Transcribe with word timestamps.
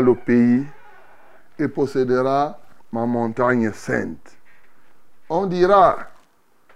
Le 0.00 0.14
pays 0.14 0.64
et 1.58 1.68
possédera 1.68 2.58
ma 2.92 3.06
montagne 3.06 3.70
sainte. 3.72 4.36
On 5.28 5.46
dira, 5.46 5.98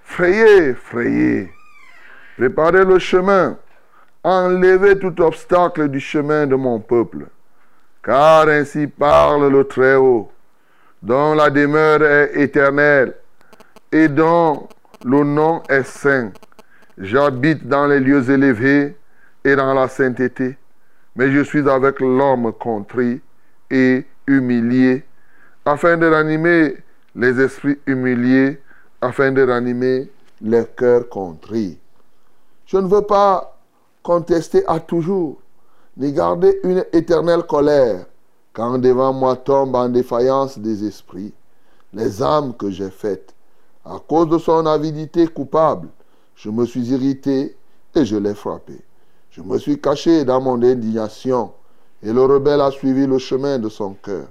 frayez, 0.03 0.75
frayez, 0.75 1.53
préparez 2.37 2.85
le 2.85 2.99
chemin, 2.99 3.57
enlevez 4.23 4.99
tout 4.99 5.21
obstacle 5.21 5.89
du 5.89 6.01
chemin 6.01 6.47
de 6.47 6.55
mon 6.55 6.81
peuple. 6.81 7.27
Car 8.03 8.49
ainsi 8.49 8.87
parle 8.87 9.51
le 9.51 9.65
Très-Haut, 9.65 10.31
dont 11.03 11.35
la 11.35 11.51
demeure 11.51 12.03
est 12.03 12.37
éternelle 12.37 13.15
et 13.91 14.09
dont 14.09 14.69
le 15.05 15.25
nom 15.25 15.63
est 15.69 15.85
saint. 15.85 16.33
J'habite 16.99 17.67
dans 17.67 17.87
les 17.87 18.01
lieux 18.01 18.31
élevés 18.31 18.97
et 19.45 19.57
dans 19.57 19.75
la 19.75 19.89
sainteté, 19.89 20.57
mais 21.17 21.31
je 21.31 21.41
suis 21.41 21.69
avec 21.69 22.01
l'homme 22.01 22.53
contrit 22.53 23.21
et 23.71 24.05
humilié, 24.27 25.05
afin 25.65 25.97
de 25.97 26.07
ranimer 26.07 26.77
les 27.15 27.41
esprits 27.41 27.79
humiliés, 27.87 28.61
afin 29.01 29.33
de 29.33 29.43
ranimer 29.43 30.11
les 30.41 30.65
cœurs 30.77 31.09
contrits. 31.09 31.79
Je 32.67 32.79
ne 32.79 32.89
veux 32.89 33.03
pas 33.03 33.59
contester 34.03 34.67
à 34.67 34.81
toujours, 34.81 35.41
ni 35.97 36.13
garder 36.13 36.59
une 36.65 36.85
éternelle 36.93 37.45
colère, 37.45 38.07
quand 38.53 38.79
devant 38.79 39.13
moi 39.13 39.37
tombent 39.37 39.77
en 39.77 39.89
défaillance 39.89 40.59
des 40.59 40.87
esprits, 40.87 41.33
les 41.93 42.23
âmes 42.23 42.55
que 42.57 42.71
j'ai 42.71 42.91
faites. 42.91 43.35
À 43.85 43.99
cause 44.07 44.29
de 44.29 44.39
son 44.39 44.67
avidité 44.67 45.27
coupable, 45.27 45.89
je 46.35 46.51
me 46.51 46.65
suis 46.65 46.87
irrité 46.87 47.57
et 47.95 48.05
je 48.05 48.17
l'ai 48.17 48.35
frappé. 48.35 48.81
Je 49.35 49.43
me 49.43 49.59
suis 49.59 49.81
caché 49.81 50.25
dans 50.25 50.41
mon 50.41 50.63
indignation 50.63 51.53
et 52.01 52.13
le 52.13 52.23
rebelle 52.23 52.61
a 52.61 52.71
suivi 52.71 53.05
le 53.05 53.19
chemin 53.19 53.59
de 53.59 53.69
son 53.69 53.95
cœur. 53.95 54.29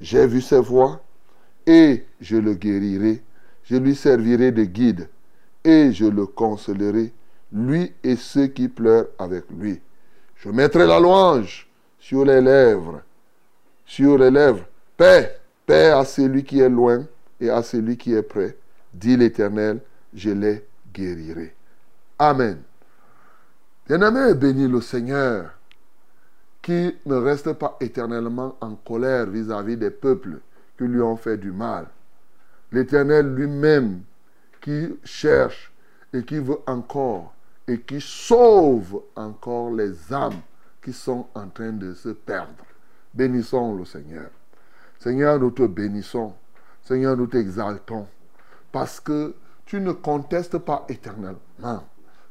J'ai 0.00 0.26
vu 0.26 0.40
ses 0.40 0.60
voies 0.60 1.02
et 1.66 2.06
je 2.18 2.36
le 2.36 2.54
guérirai. 2.54 3.22
Je 3.64 3.76
lui 3.76 3.94
servirai 3.94 4.50
de 4.50 4.64
guide 4.64 5.10
et 5.62 5.92
je 5.92 6.06
le 6.06 6.24
consolerai, 6.24 7.12
lui 7.52 7.92
et 8.02 8.16
ceux 8.16 8.46
qui 8.46 8.68
pleurent 8.68 9.08
avec 9.18 9.44
lui. 9.50 9.82
Je 10.36 10.48
mettrai 10.48 10.86
la 10.86 10.98
louange 10.98 11.68
sur 11.98 12.24
les 12.24 12.40
lèvres, 12.40 13.02
sur 13.84 14.16
les 14.16 14.30
lèvres. 14.30 14.64
Paix, 14.96 15.38
paix 15.66 15.90
à 15.90 16.06
celui 16.06 16.42
qui 16.42 16.60
est 16.60 16.70
loin 16.70 17.04
et 17.38 17.50
à 17.50 17.62
celui 17.62 17.98
qui 17.98 18.14
est 18.14 18.22
près, 18.22 18.56
dit 18.94 19.18
l'Éternel, 19.18 19.80
je 20.14 20.30
les 20.30 20.64
guérirai. 20.94 21.54
Amen. 22.18 22.62
Bien-aimé, 23.88 24.34
bénis 24.34 24.68
le 24.68 24.82
Seigneur, 24.82 25.50
qui 26.60 26.94
ne 27.06 27.14
reste 27.14 27.54
pas 27.54 27.78
éternellement 27.80 28.54
en 28.60 28.74
colère 28.74 29.24
vis-à-vis 29.26 29.78
des 29.78 29.90
peuples 29.90 30.40
qui 30.76 30.84
lui 30.84 31.00
ont 31.00 31.16
fait 31.16 31.38
du 31.38 31.52
mal. 31.52 31.86
L'Éternel 32.70 33.34
lui-même, 33.34 34.02
qui 34.60 34.94
cherche 35.04 35.72
et 36.12 36.22
qui 36.22 36.38
veut 36.38 36.58
encore 36.66 37.32
et 37.66 37.80
qui 37.80 38.00
sauve 38.00 39.02
encore 39.16 39.70
les 39.70 40.12
âmes 40.12 40.40
qui 40.82 40.92
sont 40.92 41.26
en 41.34 41.48
train 41.48 41.72
de 41.72 41.94
se 41.94 42.10
perdre. 42.10 42.64
Bénissons 43.14 43.74
le 43.74 43.86
Seigneur. 43.86 44.28
Seigneur, 44.98 45.38
nous 45.38 45.50
te 45.50 45.66
bénissons. 45.66 46.34
Seigneur, 46.82 47.16
nous 47.16 47.26
t'exaltons. 47.26 48.06
Parce 48.70 49.00
que 49.00 49.34
tu 49.64 49.80
ne 49.80 49.92
contestes 49.92 50.58
pas 50.58 50.84
éternellement. 50.88 51.84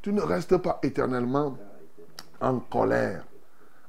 Tu 0.07 0.13
ne 0.13 0.21
restes 0.21 0.55
pas 0.55 0.79
éternellement 0.83 1.57
en 2.39 2.59
colère. 2.59 3.25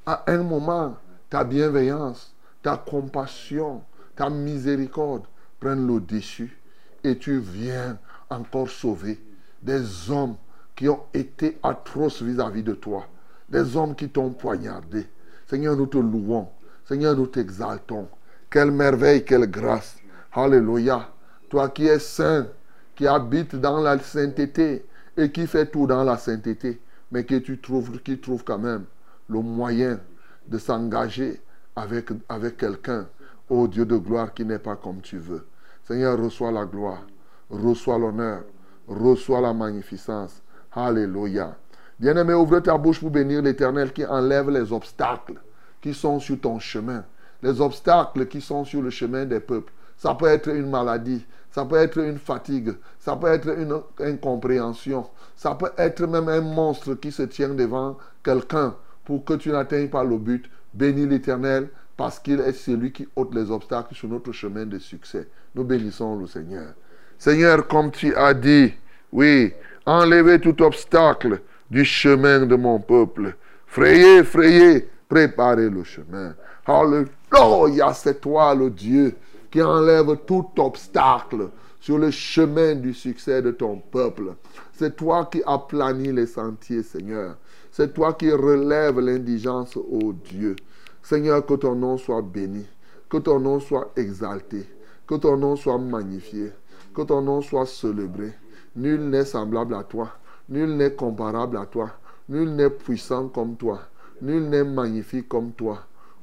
À 0.04 0.24
un 0.26 0.42
moment, 0.42 0.96
ta 1.30 1.44
bienveillance, 1.44 2.34
ta 2.60 2.76
compassion, 2.76 3.84
ta 4.16 4.28
miséricorde 4.28 5.22
prennent 5.60 5.86
le 5.86 6.00
dessus 6.00 6.60
et 7.04 7.18
tu 7.18 7.38
viens 7.38 8.00
encore 8.30 8.68
sauver 8.68 9.20
des 9.62 10.10
hommes 10.10 10.34
qui 10.74 10.88
ont 10.88 11.04
été 11.14 11.56
atroces 11.62 12.20
vis-à-vis 12.20 12.64
de 12.64 12.74
toi, 12.74 13.06
des 13.48 13.76
hommes 13.76 13.94
qui 13.94 14.08
t'ont 14.08 14.30
poignardé. 14.30 15.06
Seigneur, 15.46 15.76
nous 15.76 15.86
te 15.86 15.98
louons. 15.98 16.48
Seigneur, 16.84 17.14
nous 17.14 17.28
t'exaltons. 17.28 18.08
Quelle 18.50 18.72
merveille, 18.72 19.24
quelle 19.24 19.48
grâce. 19.48 19.94
Alléluia. 20.32 21.10
Toi 21.48 21.68
qui 21.68 21.86
es 21.86 22.00
saint, 22.00 22.48
qui 22.96 23.06
habites 23.06 23.54
dans 23.54 23.80
la 23.80 24.00
sainteté 24.00 24.84
et 25.18 25.32
qui 25.32 25.46
fait 25.46 25.66
tout 25.66 25.86
dans 25.86 26.04
la 26.04 26.16
sainteté, 26.16 26.80
mais 27.10 27.24
qui 27.24 27.42
trouve 27.60 28.44
quand 28.44 28.58
même 28.58 28.84
le 29.28 29.40
moyen 29.40 29.98
de 30.46 30.58
s'engager 30.58 31.42
avec, 31.76 32.10
avec 32.28 32.56
quelqu'un, 32.56 33.08
ô 33.50 33.66
Dieu 33.66 33.84
de 33.84 33.96
gloire, 33.96 34.32
qui 34.32 34.44
n'est 34.44 34.60
pas 34.60 34.76
comme 34.76 35.00
tu 35.00 35.18
veux. 35.18 35.44
Seigneur, 35.82 36.18
reçois 36.18 36.52
la 36.52 36.64
gloire, 36.64 37.02
reçois 37.50 37.98
l'honneur, 37.98 38.42
reçois 38.86 39.40
la 39.40 39.52
magnificence. 39.52 40.40
Alléluia. 40.72 41.56
Bien-aimé, 41.98 42.34
ouvre 42.34 42.60
ta 42.60 42.78
bouche 42.78 43.00
pour 43.00 43.10
bénir 43.10 43.42
l'Éternel 43.42 43.92
qui 43.92 44.06
enlève 44.06 44.50
les 44.50 44.72
obstacles 44.72 45.40
qui 45.80 45.94
sont 45.94 46.20
sur 46.20 46.40
ton 46.40 46.58
chemin, 46.60 47.04
les 47.42 47.60
obstacles 47.60 48.26
qui 48.26 48.40
sont 48.40 48.64
sur 48.64 48.82
le 48.82 48.90
chemin 48.90 49.24
des 49.24 49.40
peuples. 49.40 49.72
Ça 49.96 50.14
peut 50.14 50.26
être 50.26 50.48
une 50.48 50.70
maladie. 50.70 51.26
Ça 51.50 51.64
peut 51.64 51.76
être 51.76 51.98
une 51.98 52.18
fatigue. 52.18 52.74
Ça 52.98 53.16
peut 53.16 53.28
être 53.28 53.48
une 53.48 53.80
incompréhension. 54.00 55.06
Ça 55.36 55.54
peut 55.54 55.72
être 55.76 56.06
même 56.06 56.28
un 56.28 56.40
monstre 56.40 56.94
qui 56.94 57.10
se 57.10 57.22
tient 57.22 57.50
devant 57.50 57.96
quelqu'un 58.22 58.74
pour 59.04 59.24
que 59.24 59.34
tu 59.34 59.50
n'atteignes 59.50 59.88
pas 59.88 60.04
le 60.04 60.18
but. 60.18 60.50
Bénis 60.74 61.06
l'Éternel 61.06 61.70
parce 61.96 62.18
qu'il 62.18 62.40
est 62.40 62.52
celui 62.52 62.92
qui 62.92 63.08
ôte 63.16 63.34
les 63.34 63.50
obstacles 63.50 63.94
sur 63.94 64.08
notre 64.08 64.32
chemin 64.32 64.66
de 64.66 64.78
succès. 64.78 65.26
Nous 65.54 65.64
bénissons 65.64 66.16
le 66.16 66.26
Seigneur. 66.26 66.74
Seigneur, 67.18 67.66
comme 67.66 67.90
tu 67.90 68.14
as 68.14 68.34
dit, 68.34 68.72
oui, 69.10 69.52
enlevez 69.86 70.40
tout 70.40 70.62
obstacle 70.62 71.40
du 71.70 71.84
chemin 71.84 72.46
de 72.46 72.54
mon 72.54 72.78
peuple. 72.78 73.34
Frayez, 73.66 74.22
frayez, 74.22 74.88
préparez 75.08 75.68
le 75.68 75.82
chemin. 75.82 76.34
Alléluia, 76.66 77.92
c'est 77.94 78.20
toi 78.20 78.54
le 78.54 78.70
Dieu 78.70 79.16
qui 79.50 79.62
enlève 79.62 80.16
tout 80.26 80.46
obstacle 80.58 81.50
sur 81.80 81.98
le 81.98 82.10
chemin 82.10 82.74
du 82.74 82.92
succès 82.92 83.40
de 83.42 83.50
ton 83.50 83.78
peuple. 83.78 84.34
C'est 84.72 84.96
toi 84.96 85.26
qui 85.26 85.42
aplanis 85.46 86.12
les 86.12 86.26
sentiers, 86.26 86.82
Seigneur. 86.82 87.36
C'est 87.70 87.94
toi 87.94 88.14
qui 88.14 88.30
relèves 88.30 89.00
l'indigence, 89.00 89.76
ô 89.76 90.12
Dieu. 90.12 90.56
Seigneur, 91.02 91.46
que 91.46 91.54
ton 91.54 91.74
nom 91.74 91.96
soit 91.96 92.22
béni, 92.22 92.66
que 93.08 93.18
ton 93.18 93.40
nom 93.40 93.60
soit 93.60 93.92
exalté, 93.96 94.66
que 95.06 95.14
ton 95.14 95.36
nom 95.36 95.56
soit 95.56 95.78
magnifié, 95.78 96.52
que 96.94 97.02
ton 97.02 97.22
nom 97.22 97.40
soit 97.40 97.66
célébré. 97.66 98.32
Nul 98.76 99.08
n'est 99.08 99.24
semblable 99.24 99.74
à 99.74 99.84
toi, 99.84 100.10
nul 100.48 100.76
n'est 100.76 100.92
comparable 100.92 101.56
à 101.56 101.66
toi, 101.66 101.90
nul 102.28 102.54
n'est 102.54 102.70
puissant 102.70 103.28
comme 103.28 103.56
toi, 103.56 103.80
nul 104.20 104.48
n'est 104.48 104.64
magnifique 104.64 105.28
comme 105.28 105.52
toi. 105.52 105.78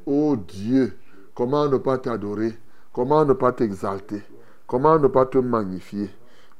Ô 0.05 0.35
Dieu, 0.35 0.95
comment 1.33 1.67
ne 1.67 1.77
pas 1.77 1.97
t'adorer, 1.97 2.53
comment 2.95 3.25
ne 3.25 3.33
pas 3.33 3.51
t'exalter, 3.51 4.23
comment 4.65 4.97
ne 4.97 5.07
pas 5.07 5.25
te 5.25 5.37
magnifier? 5.37 6.09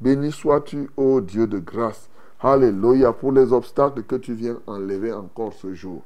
Béni 0.02 0.34
sois-tu, 0.34 0.90
ô 0.98 1.22
Dieu 1.22 1.48
de 1.48 1.60
grâce. 1.60 2.10
Alléluia 2.42 3.14
pour 3.14 3.32
les 3.32 3.54
obstacles 3.54 4.04
que 4.04 4.18
tu 4.18 4.34
viens 4.34 4.58
enlever 4.68 5.14
encore 5.14 5.54
ce 5.54 5.74
jour. 5.74 6.04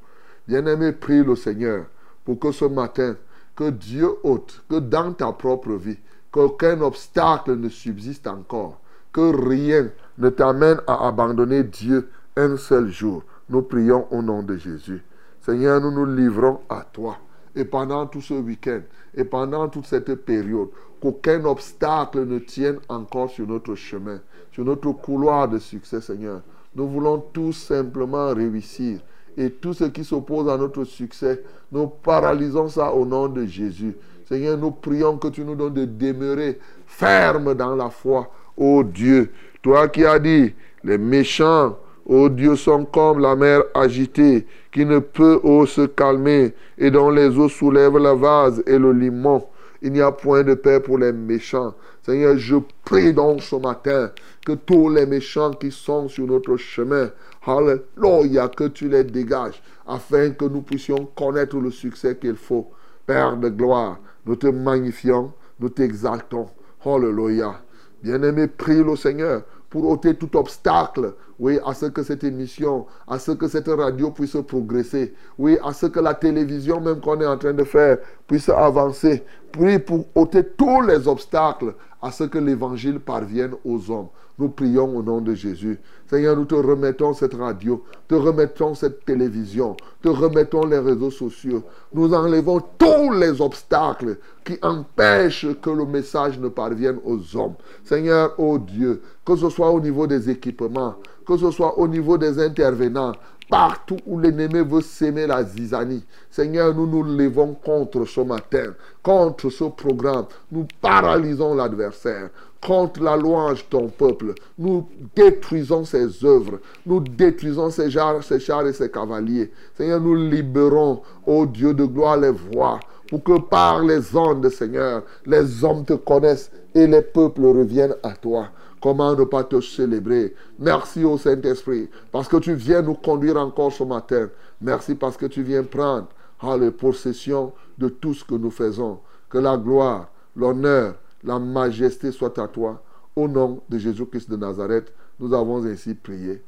Bien-aimé, 0.48 0.92
prie 0.92 1.24
le 1.24 1.36
Seigneur 1.36 1.86
pour 2.24 2.38
que 2.38 2.52
ce 2.52 2.66
matin, 2.66 3.16
que 3.56 3.72
Dieu 3.72 4.08
ôte, 4.22 4.62
que 4.70 4.76
dans 4.76 5.14
ta 5.14 5.32
propre 5.32 5.72
vie, 5.72 5.98
qu'aucun 6.32 6.80
obstacle 6.82 7.56
ne 7.56 7.68
subsiste 7.68 8.28
encore, 8.28 8.80
que 9.12 9.36
rien 9.50 9.90
ne 10.20 10.30
t'amène 10.30 10.80
à 10.86 11.08
abandonner 11.08 11.64
Dieu 11.64 12.08
un 12.38 12.56
seul 12.56 12.90
jour. 12.90 13.24
Nous 13.50 13.64
prions 13.64 14.06
au 14.12 14.22
nom 14.22 14.44
de 14.44 14.56
Jésus. 14.58 15.04
Seigneur, 15.42 15.82
nous 15.82 15.92
nous 15.92 16.06
livrons 16.06 16.60
à 16.70 16.86
toi. 16.94 17.18
Et 17.60 17.66
pendant 17.66 18.08
tout 18.08 18.22
ce 18.22 18.36
week-end, 18.36 18.80
et 19.14 19.26
pendant 19.26 19.68
toute 19.68 19.86
cette 19.86 20.16
période, 20.16 20.70
qu'aucun 21.02 21.44
obstacle 21.44 22.26
ne 22.26 22.40
tienne 22.40 22.80
encore 22.88 23.30
sur 23.30 23.46
notre 23.46 23.76
chemin, 23.76 24.22
sur 24.54 24.64
notre 24.64 24.94
couloir 24.94 25.50
de 25.50 25.60
succès, 25.60 26.00
Seigneur. 26.00 26.42
Nous 26.74 26.88
voulons 26.88 27.18
tout 27.34 27.52
simplement 27.52 28.34
réussir. 28.34 29.00
Et 29.36 29.50
tout 29.50 29.74
ce 29.74 29.84
qui 29.84 30.06
s'oppose 30.06 30.48
à 30.48 30.56
notre 30.58 30.86
succès, 30.86 31.44
nous 31.70 31.88
paralysons 31.88 32.70
ça 32.70 32.94
au 32.94 33.06
nom 33.06 33.28
de 33.28 33.46
Jésus. 33.46 33.94
Seigneur, 34.26 34.58
nous 34.58 34.72
prions 34.72 35.18
que 35.18 35.28
tu 35.28 35.42
nous 35.44 35.56
donnes 35.56 35.74
de 35.74 35.84
demeurer 35.84 36.60
fermes 36.88 37.56
dans 37.56 37.76
la 37.76 37.90
foi. 37.90 38.32
Ô 38.56 38.84
Dieu, 38.84 39.34
toi 39.62 39.90
qui 39.90 40.06
as 40.06 40.20
dit, 40.20 40.54
les 40.86 40.98
méchants, 40.98 41.78
ô 42.10 42.28
Dieu, 42.28 42.56
sont 42.56 42.86
comme 42.86 43.20
la 43.20 43.36
mer 43.36 43.62
agitée, 43.74 44.48
qui 44.72 44.84
ne 44.86 45.00
peut 45.00 45.40
se 45.68 45.86
calmer, 45.86 46.54
et 46.78 46.90
dont 46.90 47.12
les 47.12 47.38
eaux 47.38 47.50
soulèvent 47.50 48.00
la 48.00 48.16
vase 48.16 48.64
et 48.66 48.78
le 48.78 48.92
limon. 48.92 49.46
Il 49.82 49.94
n'y 49.94 50.02
a 50.02 50.12
point 50.12 50.44
de 50.44 50.56
paix 50.56 50.80
pour 50.80 50.98
les 50.98 51.14
méchants. 51.14 51.74
Seigneur, 52.02 52.38
je 52.38 52.58
prie 52.84 53.14
donc 53.14 53.42
ce 53.42 53.56
matin 53.56 54.12
que 54.46 54.54
tous 54.54 54.90
les 54.90 55.06
méchants 55.06 55.52
qui 55.52 55.72
sont 55.72 56.10
sur 56.10 56.26
notre 56.26 56.58
chemin, 56.58 57.12
Alléluia, 57.46 58.50
que 58.50 58.68
tu 58.68 58.90
les 58.90 59.04
dégages, 59.04 59.62
afin 59.88 60.32
que 60.32 60.46
nous 60.46 60.62
puissions 60.62 61.08
connaître 61.16 61.58
le 61.58 61.72
succès 61.72 62.18
qu'il 62.18 62.36
faut. 62.36 62.70
Père 63.06 63.38
de 63.38 63.50
gloire, 63.50 64.00
nous 64.26 64.36
te 64.36 64.48
magnifions, 64.48 65.32
nous 65.60 65.70
t'exaltons. 65.70 66.48
Alléluia. 66.84 67.62
Bien-aimé, 68.02 68.48
prie 68.48 68.84
le 68.84 68.96
Seigneur 68.96 69.44
pour 69.70 69.88
ôter 69.88 70.16
tout 70.16 70.36
obstacle, 70.36 71.14
oui, 71.40 71.60
à 71.66 71.74
ce 71.74 71.86
que 71.86 72.04
cette 72.04 72.24
émission, 72.24 72.86
à 73.08 73.20
ce 73.20 73.32
que 73.32 73.48
cette 73.48 73.68
radio 73.68 74.12
puisse 74.12 74.36
progresser, 74.48 75.14
oui, 75.38 75.58
à 75.64 75.72
ce 75.74 75.86
que 75.86 76.00
la 76.00 76.14
télévision 76.14 76.82
même 76.82 77.00
qu'on 77.00 77.22
est 77.22 77.26
en 77.26 77.38
train 77.38 77.54
de 77.54 77.64
faire 77.64 77.98
puisse 78.28 78.50
avancer. 78.50 79.24
Prie 79.52 79.80
pour 79.80 80.06
ôter 80.16 80.44
tous 80.44 80.82
les 80.82 81.08
obstacles 81.08 81.76
à 82.02 82.12
ce 82.12 82.26
que 82.26 82.38
l'évangile 82.38 83.00
parvienne 83.00 83.54
aux 83.64 83.90
hommes. 83.92 84.10
Nous 84.40 84.48
prions 84.48 84.96
au 84.96 85.04
nom 85.04 85.20
de 85.20 85.34
Jésus. 85.34 85.78
Seigneur, 86.10 86.38
nous 86.38 86.46
te 86.46 86.56
remettons 86.56 87.14
cette 87.14 87.34
radio, 87.34 87.84
te 88.08 88.16
remettons 88.16 88.74
cette 88.74 89.04
télévision, 89.04 89.76
te 90.02 90.08
remettons 90.08 90.66
les 90.66 90.80
réseaux 90.80 91.12
sociaux. 91.12 91.62
Nous 91.94 92.14
enlevons 92.14 92.62
tous 92.78 93.12
les 93.12 93.42
obstacles 93.42 94.18
qui 94.46 94.58
empêchent 94.62 95.48
que 95.62 95.70
le 95.70 95.86
message 95.86 96.40
ne 96.40 96.48
parvienne 96.48 97.00
aux 97.04 97.20
hommes. 97.36 97.56
Seigneur, 97.84 98.34
oh 98.38 98.58
Dieu, 98.58 99.02
que 99.26 99.36
ce 99.36 99.50
soit 99.50 99.72
au 99.72 99.82
niveau 99.82 100.08
des 100.08 100.30
équipements, 100.30 100.96
que 101.28 101.36
ce 101.36 101.52
soit 101.52 101.78
au 101.78 101.90
niveau 101.90 102.18
des 102.18 102.40
intervenants, 102.40 103.12
partout 103.50 103.98
où 104.06 104.20
l'ennemi 104.20 104.62
veut 104.66 104.82
s'aimer 104.82 105.28
la 105.28 105.44
zizanie. 105.44 106.06
Seigneur, 106.30 106.74
nous 106.74 106.88
nous 106.88 107.04
levons 107.04 107.56
contre 107.56 108.06
ce 108.06 108.22
matin, 108.22 108.74
contre 109.04 109.50
ce 109.50 109.66
programme. 109.66 110.28
Nous 110.52 110.66
paralysons 110.82 111.56
l'adversaire 111.56 112.30
contre 112.62 113.02
la 113.02 113.16
louange 113.16 113.66
ton 113.70 113.88
peuple. 113.88 114.34
Nous 114.58 114.88
détruisons 115.16 115.86
ses 115.86 116.26
œuvres. 116.26 116.60
Nous 116.86 117.00
détruisons 117.00 117.70
ses 117.70 117.90
chars, 117.90 118.24
ses 118.24 118.40
chars 118.40 118.68
et 118.68 118.74
ses 118.74 118.92
cavaliers. 118.92 119.52
Seigneur, 119.76 120.02
nous 120.02 120.16
libérons, 120.16 121.02
ô 121.26 121.46
Dieu 121.46 121.74
de 121.74 121.86
gloire, 121.86 122.18
les 122.18 122.32
voix 122.32 122.80
pour 123.10 123.24
que 123.24 123.40
par 123.40 123.82
les 123.82 124.16
ondes, 124.16 124.48
Seigneur, 124.50 125.04
les 125.26 125.64
hommes 125.64 125.84
te 125.84 125.94
connaissent 125.94 126.52
et 126.76 126.86
les 126.86 127.02
peuples 127.02 127.46
reviennent 127.46 127.96
à 128.04 128.12
toi. 128.12 128.50
Comment 128.82 129.16
ne 129.16 129.24
pas 129.24 129.44
te 129.44 129.60
célébrer? 129.60 130.36
Merci 130.60 131.04
au 131.04 131.18
Saint-Esprit 131.18 131.90
parce 132.12 132.28
que 132.28 132.38
tu 132.38 132.54
viens 132.54 132.82
nous 132.82 132.94
conduire 132.94 133.38
encore 133.38 133.74
ce 133.74 133.84
matin. 133.84 134.30
Merci 134.62 134.96
parce 134.96 135.18
que 135.18 135.26
tu 135.26 135.42
viens 135.42 135.64
prendre 135.64 136.08
ah, 136.42 136.56
la 136.56 136.72
possession 136.72 137.52
de 137.78 137.90
tout 137.90 138.14
ce 138.14 138.24
que 138.24 138.36
nous 138.36 138.52
faisons. 138.52 139.00
Que 139.30 139.40
la 139.40 139.58
gloire, 139.58 140.08
l'honneur, 140.36 140.96
la 141.24 141.40
majesté 141.40 142.12
soit 142.12 142.38
à 142.40 142.48
toi. 142.48 142.84
Au 143.16 143.28
nom 143.28 143.62
de 143.70 143.78
Jésus-Christ 143.78 144.30
de 144.30 144.38
Nazareth, 144.38 144.94
nous 145.20 145.34
avons 145.34 145.66
ainsi 145.66 145.94
prié. 145.94 146.42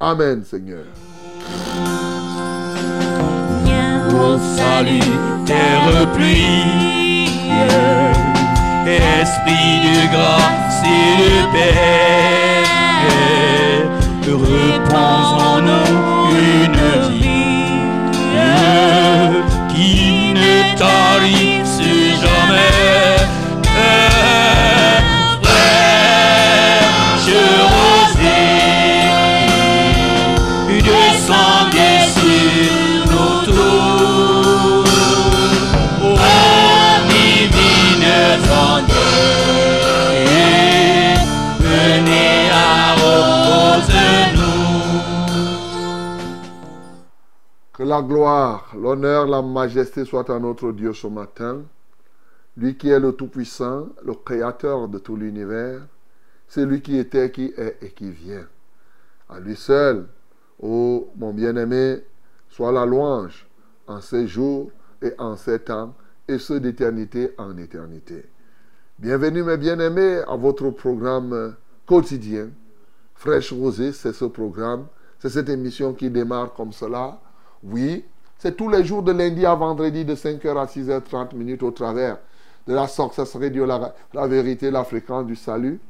Amen, 0.00 0.44
Seigneur. 0.44 0.84
Au 4.10 4.38
salut, 4.56 5.00
terre 5.44 6.12
pluie, 6.12 7.34
Esprit 8.86 9.80
de 9.82 10.12
grâce 10.12 10.82
et 10.84 11.16
de 11.20 11.52
paix, 11.52 12.64
en 14.94 15.60
nous 15.60 16.13
la 47.94 48.02
gloire, 48.02 48.74
l'honneur, 48.76 49.24
la 49.26 49.40
majesté 49.40 50.04
soient 50.04 50.28
à 50.28 50.40
notre 50.40 50.72
Dieu 50.72 50.92
ce 50.92 51.06
matin. 51.06 51.62
Lui 52.56 52.76
qui 52.76 52.88
est 52.88 52.98
le 52.98 53.12
Tout-Puissant, 53.12 53.86
le 54.04 54.14
Créateur 54.14 54.88
de 54.88 54.98
tout 54.98 55.14
l'univers, 55.14 55.80
c'est 56.48 56.66
lui 56.66 56.82
qui 56.82 56.98
était, 56.98 57.30
qui 57.30 57.52
est 57.56 57.78
et 57.82 57.90
qui 57.90 58.10
vient. 58.10 58.46
À 59.28 59.38
lui 59.38 59.54
seul, 59.54 60.08
ô 60.60 61.08
mon 61.16 61.32
bien-aimé, 61.32 62.02
soit 62.48 62.72
la 62.72 62.84
louange 62.84 63.46
en 63.86 64.00
ces 64.00 64.26
jours 64.26 64.72
et 65.00 65.12
en 65.18 65.36
ces 65.36 65.60
temps, 65.60 65.94
et 66.26 66.38
ce 66.38 66.54
d'éternité 66.54 67.32
en 67.38 67.56
éternité. 67.58 68.24
Bienvenue 68.98 69.44
mes 69.44 69.56
bien-aimés 69.56 70.20
à 70.26 70.34
votre 70.34 70.70
programme 70.70 71.54
quotidien. 71.86 72.48
Fraîche 73.14 73.52
Rosée, 73.52 73.92
c'est 73.92 74.12
ce 74.12 74.24
programme, 74.24 74.86
c'est 75.20 75.28
cette 75.28 75.48
émission 75.48 75.94
qui 75.94 76.10
démarre 76.10 76.54
comme 76.54 76.72
cela. 76.72 77.20
Oui, 77.64 78.04
c'est 78.38 78.56
tous 78.56 78.68
les 78.68 78.84
jours 78.84 79.02
de 79.02 79.12
lundi 79.12 79.46
à 79.46 79.54
vendredi 79.54 80.04
de 80.04 80.14
5h 80.14 80.56
à 80.58 80.66
6h30 80.66 81.34
minutes 81.34 81.62
au 81.62 81.70
travers 81.70 82.18
de 82.66 82.74
la 82.74 82.86
Success 82.86 83.34
Radio, 83.36 83.64
la, 83.64 83.94
la 84.12 84.26
vérité, 84.26 84.70
la 84.70 84.84
fréquence 84.84 85.24
du 85.26 85.34
salut, 85.34 85.80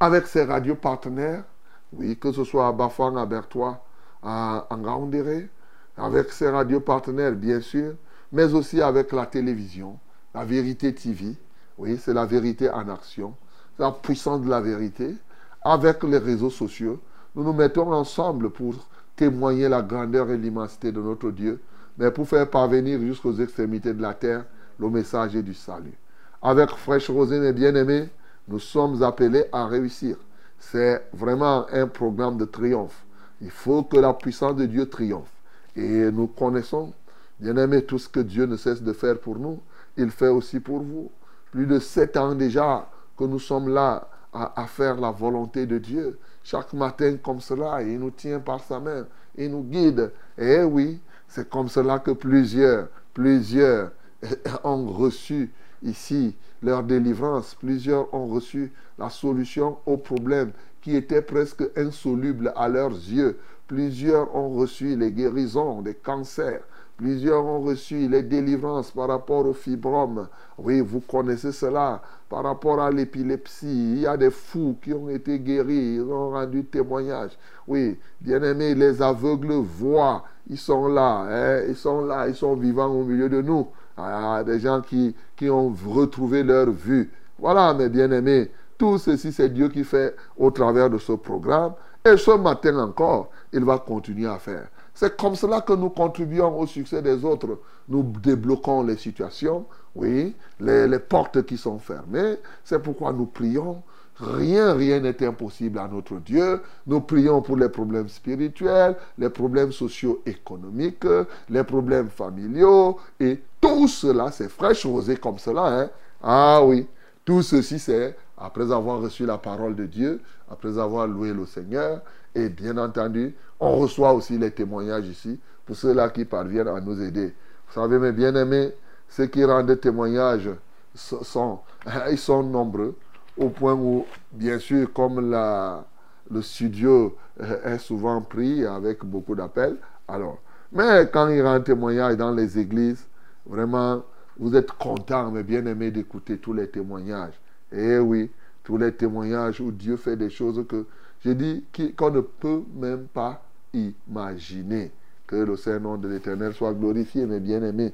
avec 0.00 0.26
ses 0.26 0.44
radios 0.44 0.74
partenaires, 0.74 1.44
oui, 1.92 2.16
que 2.16 2.32
ce 2.32 2.42
soit 2.42 2.66
à 2.66 2.72
Bafang, 2.72 3.16
à 3.16 3.26
Bertois, 3.26 3.84
à 4.22 4.66
Ngaoundéré, 4.76 5.48
avec 5.96 6.32
ses 6.32 6.48
radios 6.48 6.80
partenaires, 6.80 7.32
bien 7.32 7.60
sûr, 7.60 7.94
mais 8.32 8.52
aussi 8.52 8.82
avec 8.82 9.12
la 9.12 9.26
télévision, 9.26 9.98
la 10.34 10.44
vérité 10.44 10.92
TV, 10.94 11.36
oui, 11.78 11.96
c'est 11.96 12.14
la 12.14 12.26
vérité 12.26 12.68
en 12.70 12.88
action, 12.88 13.34
la 13.78 13.92
puissance 13.92 14.42
de 14.42 14.48
la 14.50 14.60
vérité, 14.60 15.14
avec 15.62 16.02
les 16.02 16.18
réseaux 16.18 16.50
sociaux. 16.50 17.00
Nous 17.36 17.44
nous 17.44 17.52
mettons 17.52 17.92
ensemble 17.92 18.50
pour 18.50 18.74
témoigner 19.20 19.68
la 19.68 19.82
grandeur 19.82 20.30
et 20.30 20.38
l'immensité 20.38 20.92
de 20.92 21.00
notre 21.02 21.30
Dieu, 21.30 21.60
mais 21.98 22.10
pour 22.10 22.26
faire 22.26 22.48
parvenir 22.48 22.98
jusqu'aux 23.00 23.34
extrémités 23.34 23.92
de 23.92 24.00
la 24.00 24.14
terre 24.14 24.46
le 24.78 24.88
message 24.88 25.34
du 25.34 25.52
salut. 25.52 25.92
Avec 26.40 26.70
Fraîche 26.70 27.10
Rosée, 27.10 27.38
mes 27.38 27.52
bien-aimés, 27.52 28.08
nous 28.48 28.58
sommes 28.58 29.02
appelés 29.02 29.44
à 29.52 29.66
réussir. 29.66 30.16
C'est 30.58 31.04
vraiment 31.12 31.66
un 31.70 31.86
programme 31.86 32.38
de 32.38 32.46
triomphe. 32.46 33.04
Il 33.42 33.50
faut 33.50 33.82
que 33.82 33.98
la 33.98 34.14
puissance 34.14 34.56
de 34.56 34.64
Dieu 34.64 34.86
triomphe. 34.86 35.30
Et 35.76 36.10
nous 36.10 36.26
connaissons, 36.26 36.94
bien-aimés, 37.38 37.84
tout 37.84 37.98
ce 37.98 38.08
que 38.08 38.20
Dieu 38.20 38.46
ne 38.46 38.56
cesse 38.56 38.82
de 38.82 38.94
faire 38.94 39.18
pour 39.18 39.38
nous, 39.38 39.60
il 39.98 40.10
fait 40.10 40.28
aussi 40.28 40.60
pour 40.60 40.78
vous. 40.80 41.10
Plus 41.50 41.66
de 41.66 41.78
sept 41.78 42.16
ans 42.16 42.34
déjà 42.34 42.88
que 43.18 43.24
nous 43.24 43.38
sommes 43.38 43.68
là 43.68 44.08
à, 44.32 44.62
à 44.62 44.66
faire 44.66 44.96
la 44.96 45.10
volonté 45.10 45.66
de 45.66 45.76
Dieu. 45.76 46.18
Chaque 46.50 46.72
matin 46.72 47.16
comme 47.22 47.40
cela, 47.40 47.80
il 47.80 48.00
nous 48.00 48.10
tient 48.10 48.40
par 48.40 48.58
sa 48.60 48.80
main, 48.80 49.06
il 49.36 49.52
nous 49.52 49.62
guide. 49.62 50.10
Et 50.36 50.64
oui, 50.64 50.98
c'est 51.28 51.48
comme 51.48 51.68
cela 51.68 52.00
que 52.00 52.10
plusieurs, 52.10 52.88
plusieurs 53.14 53.92
ont 54.64 54.86
reçu 54.86 55.52
ici 55.80 56.34
leur 56.60 56.82
délivrance. 56.82 57.54
Plusieurs 57.54 58.12
ont 58.12 58.26
reçu 58.26 58.72
la 58.98 59.10
solution 59.10 59.78
aux 59.86 59.96
problèmes 59.96 60.50
qui 60.82 60.96
étaient 60.96 61.22
presque 61.22 61.62
insolubles 61.76 62.52
à 62.56 62.66
leurs 62.66 62.90
yeux. 62.90 63.38
Plusieurs 63.68 64.34
ont 64.34 64.50
reçu 64.50 64.96
les 64.96 65.12
guérisons 65.12 65.82
des 65.82 65.94
cancers. 65.94 66.62
Plusieurs 67.00 67.46
ont 67.46 67.62
reçu 67.62 68.08
les 68.08 68.22
délivrances 68.22 68.90
par 68.90 69.08
rapport 69.08 69.46
au 69.46 69.54
fibrome. 69.54 70.28
Oui, 70.58 70.82
vous 70.82 71.00
connaissez 71.00 71.50
cela. 71.50 72.02
Par 72.28 72.44
rapport 72.44 72.78
à 72.78 72.90
l'épilepsie, 72.90 73.92
il 73.94 74.00
y 74.00 74.06
a 74.06 74.18
des 74.18 74.28
fous 74.28 74.76
qui 74.82 74.92
ont 74.92 75.08
été 75.08 75.38
guéris, 75.38 75.94
ils 75.94 76.02
ont 76.02 76.32
rendu 76.32 76.62
témoignage. 76.62 77.30
Oui, 77.66 77.98
bien 78.20 78.42
aimés, 78.42 78.74
les 78.74 79.00
aveugles 79.00 79.54
voient. 79.54 80.24
Ils 80.50 80.58
sont 80.58 80.88
là, 80.88 81.24
hein, 81.26 81.62
ils 81.66 81.74
sont 81.74 82.04
là, 82.04 82.28
ils 82.28 82.34
sont 82.34 82.54
vivants 82.54 82.92
au 82.92 83.02
milieu 83.02 83.30
de 83.30 83.40
nous. 83.40 83.68
Ah, 83.96 84.44
des 84.44 84.60
gens 84.60 84.82
qui, 84.82 85.16
qui 85.36 85.48
ont 85.48 85.74
retrouvé 85.86 86.42
leur 86.42 86.68
vue. 86.70 87.10
Voilà, 87.38 87.72
mes 87.72 87.88
bien-aimés, 87.88 88.50
tout 88.76 88.98
ceci, 88.98 89.32
c'est 89.32 89.48
Dieu 89.48 89.70
qui 89.70 89.84
fait 89.84 90.14
au 90.36 90.50
travers 90.50 90.90
de 90.90 90.98
ce 90.98 91.12
programme. 91.12 91.72
Et 92.04 92.18
ce 92.18 92.32
matin 92.32 92.78
encore, 92.78 93.30
il 93.54 93.64
va 93.64 93.78
continuer 93.78 94.28
à 94.28 94.38
faire. 94.38 94.68
C'est 94.94 95.16
comme 95.16 95.34
cela 95.34 95.60
que 95.60 95.72
nous 95.72 95.90
contribuons 95.90 96.58
au 96.58 96.66
succès 96.66 97.02
des 97.02 97.24
autres. 97.24 97.58
Nous 97.88 98.02
débloquons 98.02 98.82
les 98.82 98.96
situations, 98.96 99.66
oui, 99.94 100.34
les, 100.60 100.98
portes 100.98 101.44
qui 101.44 101.56
sont 101.56 101.78
fermées. 101.78 102.36
C'est 102.64 102.82
pourquoi 102.82 103.12
nous 103.12 103.26
prions. 103.26 103.82
Rien, 104.16 104.74
rien 104.74 105.00
n'est 105.00 105.24
impossible 105.24 105.78
à 105.78 105.88
notre 105.88 106.16
Dieu. 106.16 106.60
Nous 106.86 107.00
prions 107.00 107.40
pour 107.40 107.56
les 107.56 107.70
problèmes 107.70 108.08
spirituels, 108.08 108.96
les 109.16 109.30
problèmes 109.30 109.72
socio-économiques, 109.72 111.06
les 111.48 111.64
problèmes 111.64 112.10
familiaux. 112.10 112.98
Et 113.18 113.40
tout 113.60 113.88
cela, 113.88 114.30
c'est 114.30 114.50
fraîche 114.50 114.84
rosée 114.84 115.16
comme 115.16 115.38
cela. 115.38 115.80
Hein? 115.80 115.90
Ah 116.22 116.60
oui, 116.62 116.86
tout 117.24 117.42
ceci, 117.42 117.78
c'est 117.78 118.14
après 118.36 118.72
avoir 118.72 119.00
reçu 119.00 119.24
la 119.26 119.38
parole 119.38 119.74
de 119.74 119.86
Dieu, 119.86 120.20
après 120.50 120.78
avoir 120.78 121.06
loué 121.06 121.32
le 121.32 121.46
Seigneur. 121.46 122.00
Et 122.34 122.48
bien 122.48 122.76
entendu, 122.78 123.34
on 123.58 123.76
reçoit 123.76 124.12
aussi 124.12 124.38
les 124.38 124.50
témoignages 124.50 125.06
ici 125.06 125.38
pour 125.64 125.76
ceux-là 125.76 126.10
qui 126.10 126.24
parviennent 126.24 126.68
à 126.68 126.80
nous 126.80 127.00
aider. 127.02 127.34
Vous 127.68 127.74
savez, 127.74 127.98
mes 127.98 128.12
bien-aimés, 128.12 128.72
ceux 129.08 129.26
qui 129.26 129.44
rendent 129.44 129.78
témoignages 129.80 130.50
sont, 130.94 131.60
ils 132.10 132.18
sont 132.18 132.42
nombreux 132.42 132.96
au 133.36 133.48
point 133.48 133.74
où, 133.74 134.06
bien 134.32 134.58
sûr, 134.58 134.92
comme 134.92 135.30
la, 135.30 135.84
le 136.30 136.42
studio 136.42 137.16
est 137.64 137.78
souvent 137.78 138.20
pris 138.20 138.64
avec 138.66 139.04
beaucoup 139.04 139.34
d'appels, 139.34 139.76
alors, 140.06 140.38
mais 140.72 141.08
quand 141.12 141.28
ils 141.28 141.42
rendent 141.42 141.64
témoignage 141.64 142.16
dans 142.16 142.32
les 142.32 142.58
églises, 142.58 143.06
vraiment, 143.46 144.02
vous 144.38 144.54
êtes 144.54 144.72
contents, 144.72 145.30
mais 145.30 145.42
bien 145.42 145.64
aimés 145.66 145.90
d'écouter 145.90 146.38
tous 146.38 146.52
les 146.52 146.68
témoignages. 146.68 147.34
Et 147.72 147.98
oui, 147.98 148.30
tous 148.62 148.76
les 148.76 148.92
témoignages 148.92 149.60
où 149.60 149.70
Dieu 149.72 149.96
fait 149.96 150.16
des 150.16 150.30
choses 150.30 150.64
que, 150.68 150.86
j'ai 151.24 151.34
dit, 151.34 151.64
qu'on 151.96 152.10
ne 152.10 152.20
peut 152.20 152.62
même 152.74 153.06
pas 153.12 153.42
imaginer. 153.72 154.90
Que 155.26 155.36
le 155.36 155.56
Saint-Nom 155.56 155.96
de 155.96 156.08
l'Éternel 156.08 156.54
soit 156.54 156.72
glorifié, 156.72 157.26
mes 157.26 157.40
bien-aimés. 157.40 157.92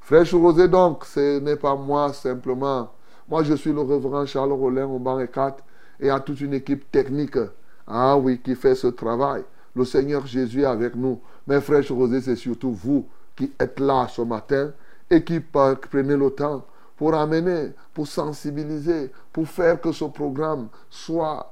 Frère 0.00 0.24
Rosé, 0.32 0.68
donc, 0.68 1.04
ce 1.04 1.38
n'est 1.40 1.56
pas 1.56 1.74
moi 1.74 2.12
simplement. 2.12 2.92
Moi, 3.28 3.42
je 3.42 3.54
suis 3.54 3.72
le 3.72 3.80
reverend 3.80 4.24
Charles 4.24 4.52
Rollin 4.52 4.86
au 4.86 4.98
banc 4.98 5.18
4 5.26 5.62
et 6.00 6.04
il 6.04 6.06
y 6.06 6.10
a 6.10 6.20
toute 6.20 6.40
une 6.40 6.54
équipe 6.54 6.90
technique, 6.90 7.38
ah 7.86 8.16
oui, 8.16 8.40
qui 8.40 8.54
fait 8.54 8.74
ce 8.74 8.86
travail. 8.86 9.42
Le 9.74 9.84
Seigneur 9.84 10.26
Jésus 10.26 10.62
est 10.62 10.66
avec 10.66 10.94
nous. 10.94 11.20
Mais 11.46 11.60
frère 11.60 11.82
Rosé, 11.90 12.20
c'est 12.20 12.36
surtout 12.36 12.72
vous 12.72 13.06
qui 13.36 13.52
êtes 13.58 13.80
là 13.80 14.06
ce 14.08 14.22
matin 14.22 14.72
et 15.10 15.22
qui 15.24 15.40
prenez 15.40 16.16
le 16.16 16.30
temps 16.30 16.64
pour 16.96 17.14
amener, 17.14 17.72
pour 17.94 18.06
sensibiliser, 18.06 19.12
pour 19.32 19.46
faire 19.46 19.80
que 19.80 19.92
ce 19.92 20.04
programme 20.04 20.68
soit 20.90 21.50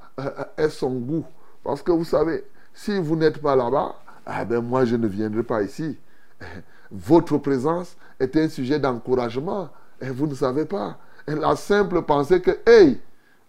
ait 0.56 0.68
son 0.68 0.94
goût. 0.94 1.24
Parce 1.62 1.82
que 1.82 1.92
vous 1.92 2.04
savez, 2.04 2.44
si 2.72 2.98
vous 2.98 3.16
n'êtes 3.16 3.40
pas 3.40 3.56
là-bas, 3.56 3.96
eh 4.40 4.44
ben 4.44 4.60
moi 4.60 4.84
je 4.84 4.96
ne 4.96 5.06
viendrai 5.06 5.42
pas 5.42 5.62
ici. 5.62 5.98
Votre 6.90 7.38
présence 7.38 7.96
est 8.20 8.36
un 8.36 8.48
sujet 8.48 8.78
d'encouragement 8.78 9.68
et 10.00 10.10
vous 10.10 10.26
ne 10.26 10.34
savez 10.34 10.64
pas. 10.64 10.98
Et 11.26 11.34
la 11.34 11.56
simple 11.56 12.02
pensée 12.02 12.40
que, 12.40 12.58
hey, 12.66 13.00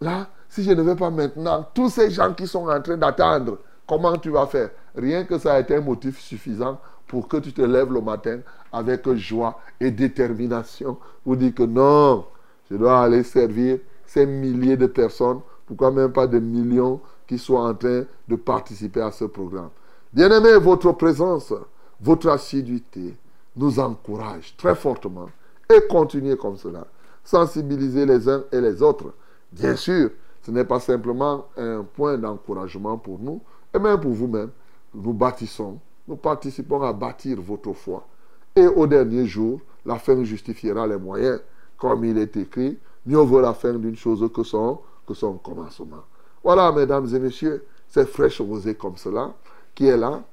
là, 0.02 0.28
si 0.50 0.64
je 0.64 0.72
ne 0.72 0.82
vais 0.82 0.96
pas 0.96 1.10
maintenant, 1.10 1.68
tous 1.74 1.90
ces 1.90 2.10
gens 2.10 2.34
qui 2.34 2.48
sont 2.48 2.68
en 2.68 2.82
train 2.82 2.98
d'attendre, 2.98 3.60
comment 3.88 4.18
tu 4.18 4.30
vas 4.30 4.48
faire? 4.48 4.72
Rien 4.96 5.24
que 5.26 5.38
ça 5.38 5.54
a 5.54 5.60
été 5.60 5.76
un 5.76 5.82
motif 5.82 6.20
suffisant 6.20 6.80
pour 7.08 7.28
que 7.28 7.38
tu 7.38 7.54
te 7.54 7.62
lèves 7.62 7.94
le 7.94 8.02
matin 8.02 8.40
avec 8.72 9.08
joie 9.14 9.60
et 9.80 9.92
détermination 9.92 10.98
pour 11.24 11.38
dire 11.38 11.54
que 11.54 11.64
non, 11.64 12.26
je 12.70 12.76
dois 12.76 13.02
aller 13.02 13.24
servir 13.24 13.80
ces 14.06 14.26
milliers 14.26 14.78
de 14.78 14.88
personnes, 14.88 15.42
pourquoi 15.68 15.92
même 15.92 16.12
pas 16.12 16.26
des 16.26 16.40
millions 16.40 17.00
qui 17.28 17.38
sont 17.38 17.56
en 17.56 17.76
train 17.76 18.06
de 18.28 18.36
participer 18.36 19.02
à 19.02 19.12
ce 19.12 19.26
programme. 19.26 19.70
Bien-aimé, 20.14 20.58
votre 20.58 20.94
présence, 20.94 21.54
votre 22.02 22.30
assiduité 22.30 23.16
nous 23.56 23.80
encourage 23.80 24.56
très 24.58 24.76
fortement 24.76 25.30
et 25.70 25.86
continuez 25.88 26.38
comme 26.38 26.58
cela. 26.58 26.88
Sensibiliser 27.24 28.06
les 28.06 28.30
uns 28.30 28.44
et 28.52 28.62
les 28.62 28.82
autres. 28.82 29.14
Bien 29.52 29.76
sûr, 29.76 30.12
ce 30.42 30.52
n'est 30.52 30.64
pas 30.64 30.80
simplement 30.80 31.48
un 31.58 31.84
point 31.84 32.18
d'encouragement 32.18 32.98
pour 32.98 33.20
nous, 33.20 33.42
et 33.76 33.80
même 33.80 34.00
pour 34.00 34.14
vous-même. 34.14 34.50
Nous 34.96 35.12
bâtissons, 35.12 35.78
nous 36.08 36.16
participons 36.16 36.82
à 36.82 36.94
bâtir 36.94 37.42
votre 37.42 37.74
foi. 37.74 38.08
Et 38.56 38.66
au 38.66 38.88
dernier 38.88 39.26
jour, 39.26 39.60
la 39.86 40.00
fin 40.00 40.24
justifiera 40.24 40.88
les 40.88 40.98
moyens. 40.98 41.42
Comme 41.78 42.06
il 42.06 42.18
est 42.18 42.38
écrit, 42.38 42.78
mieux 43.06 43.18
vaut 43.18 43.42
la 43.42 43.54
fin 43.54 43.74
d'une 43.74 43.98
chose 43.98 44.28
que 44.34 44.44
son, 44.44 44.80
que 45.08 45.14
son 45.14 45.34
commencement. 45.38 46.04
Voilà, 46.44 46.72
mesdames 46.72 47.08
et 47.16 47.20
messieurs, 47.20 47.66
c'est 47.88 48.08
fraîche 48.08 48.42
rosée 48.42 48.76
comme 48.76 48.98
cela 48.98 49.34
qui 49.74 49.88
est 49.88 49.98
là. 49.98 50.24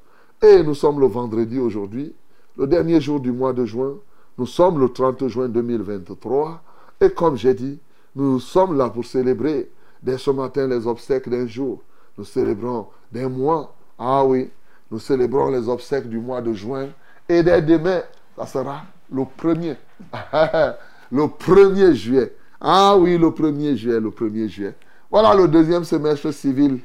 Et 0.43 0.63
nous 0.63 0.75
sommes 0.75 1.01
le 1.01 1.07
vendredi 1.07 1.59
aujourd'hui, 1.59 2.15
le 2.59 2.67
dernier 2.67 3.01
jour 3.01 3.21
du 3.21 3.33
mois 3.33 3.53
de 3.53 3.65
juin. 3.65 3.95
Nous 4.37 4.47
sommes 4.47 4.81
le 4.81 4.89
30 4.89 5.29
juin 5.29 5.49
2023. 5.49 6.61
Et 7.01 7.11
comme 7.11 7.37
j'ai 7.37 7.55
dit, 7.55 7.79
nous 8.17 8.41
sommes 8.41 8.77
là 8.77 8.91
pour 8.91 9.05
célébrer 9.05 9.71
dès 10.03 10.19
ce 10.19 10.31
matin 10.31 10.67
les 10.67 10.87
obsèques 10.87 11.29
d'un 11.29 11.47
jour. 11.47 11.81
Nous 12.19 12.25
célébrons 12.25 12.89
d'un 13.11 13.29
mois. 13.29 13.75
Ah 13.99 14.25
oui, 14.25 14.51
nous 14.91 14.99
célébrons 14.99 15.51
les 15.51 15.69
obsèques 15.69 16.09
du 16.09 16.19
mois 16.19 16.41
de 16.41 16.53
juin. 16.53 16.89
Et 17.29 17.43
dès 17.43 17.63
demain, 17.63 18.03
ça 18.37 18.47
sera 18.47 18.83
le 19.11 19.25
premier. 19.37 19.77
le 21.13 21.29
premier 21.29 21.95
juillet. 21.95 22.35
Ah 22.61 22.97
oui, 22.97 23.19
le 23.19 23.31
premier 23.31 23.77
juillet, 23.77 24.01
le 24.01 24.11
premier 24.11 24.49
juillet. 24.49 24.75
Voilà 25.11 25.35
le 25.35 25.49
deuxième 25.49 25.85
semestre 25.85 26.33
civil 26.33 26.81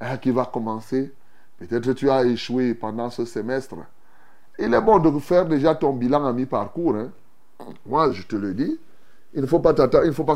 hein, 0.00 0.16
qui 0.16 0.30
va 0.30 0.44
commencer. 0.44 1.12
Peut-être 1.58 1.86
que 1.86 1.90
tu 1.90 2.10
as 2.10 2.24
échoué 2.24 2.74
pendant 2.74 3.10
ce 3.10 3.24
semestre. 3.24 3.76
Il 4.58 4.72
est 4.72 4.80
bon 4.80 4.98
de 4.98 5.18
faire 5.18 5.46
déjà 5.46 5.74
ton 5.74 5.92
bilan 5.92 6.24
à 6.24 6.32
mi-parcours. 6.32 6.96
Hein. 6.96 7.10
Moi, 7.86 8.12
je 8.12 8.22
te 8.22 8.36
le 8.36 8.54
dis. 8.54 8.78
Il 9.34 9.42
ne 9.42 9.46
faut 9.46 9.60
pas 9.60 9.74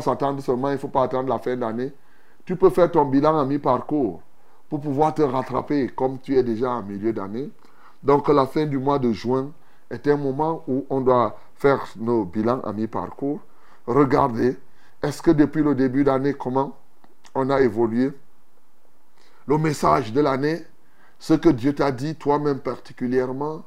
s'attendre 0.01 0.41
seulement, 0.41 0.69
il 0.69 0.73
ne 0.73 0.77
faut 0.77 0.87
pas 0.87 1.03
attendre 1.03 1.27
la 1.29 1.39
fin 1.39 1.55
d'année. 1.57 1.91
Tu 2.45 2.55
peux 2.55 2.69
faire 2.69 2.91
ton 2.91 3.05
bilan 3.05 3.39
à 3.39 3.45
mi-parcours 3.45 4.21
pour 4.69 4.81
pouvoir 4.81 5.13
te 5.13 5.21
rattraper 5.21 5.87
comme 5.89 6.19
tu 6.19 6.37
es 6.37 6.43
déjà 6.43 6.71
en 6.71 6.83
milieu 6.83 7.13
d'année. 7.13 7.49
Donc 8.03 8.27
la 8.27 8.45
fin 8.45 8.65
du 8.65 8.77
mois 8.77 8.99
de 8.99 9.11
juin 9.11 9.51
est 9.89 10.07
un 10.07 10.17
moment 10.17 10.63
où 10.67 10.85
on 10.89 11.01
doit 11.01 11.37
faire 11.55 11.85
nos 11.97 12.25
bilans 12.25 12.59
à 12.61 12.73
mi-parcours. 12.73 13.39
Regarder, 13.87 14.57
est-ce 15.03 15.21
que 15.21 15.31
depuis 15.31 15.61
le 15.61 15.75
début 15.75 16.05
d'année, 16.05 16.33
comment 16.33 16.77
on 17.35 17.49
a 17.49 17.59
évolué? 17.59 18.13
Le 19.45 19.57
message 19.57 20.13
de 20.13 20.21
l'année, 20.21 20.65
ce 21.19 21.33
que 21.33 21.49
Dieu 21.49 21.75
t'a 21.75 21.91
dit, 21.91 22.15
toi-même 22.15 22.59
particulièrement, 22.59 23.63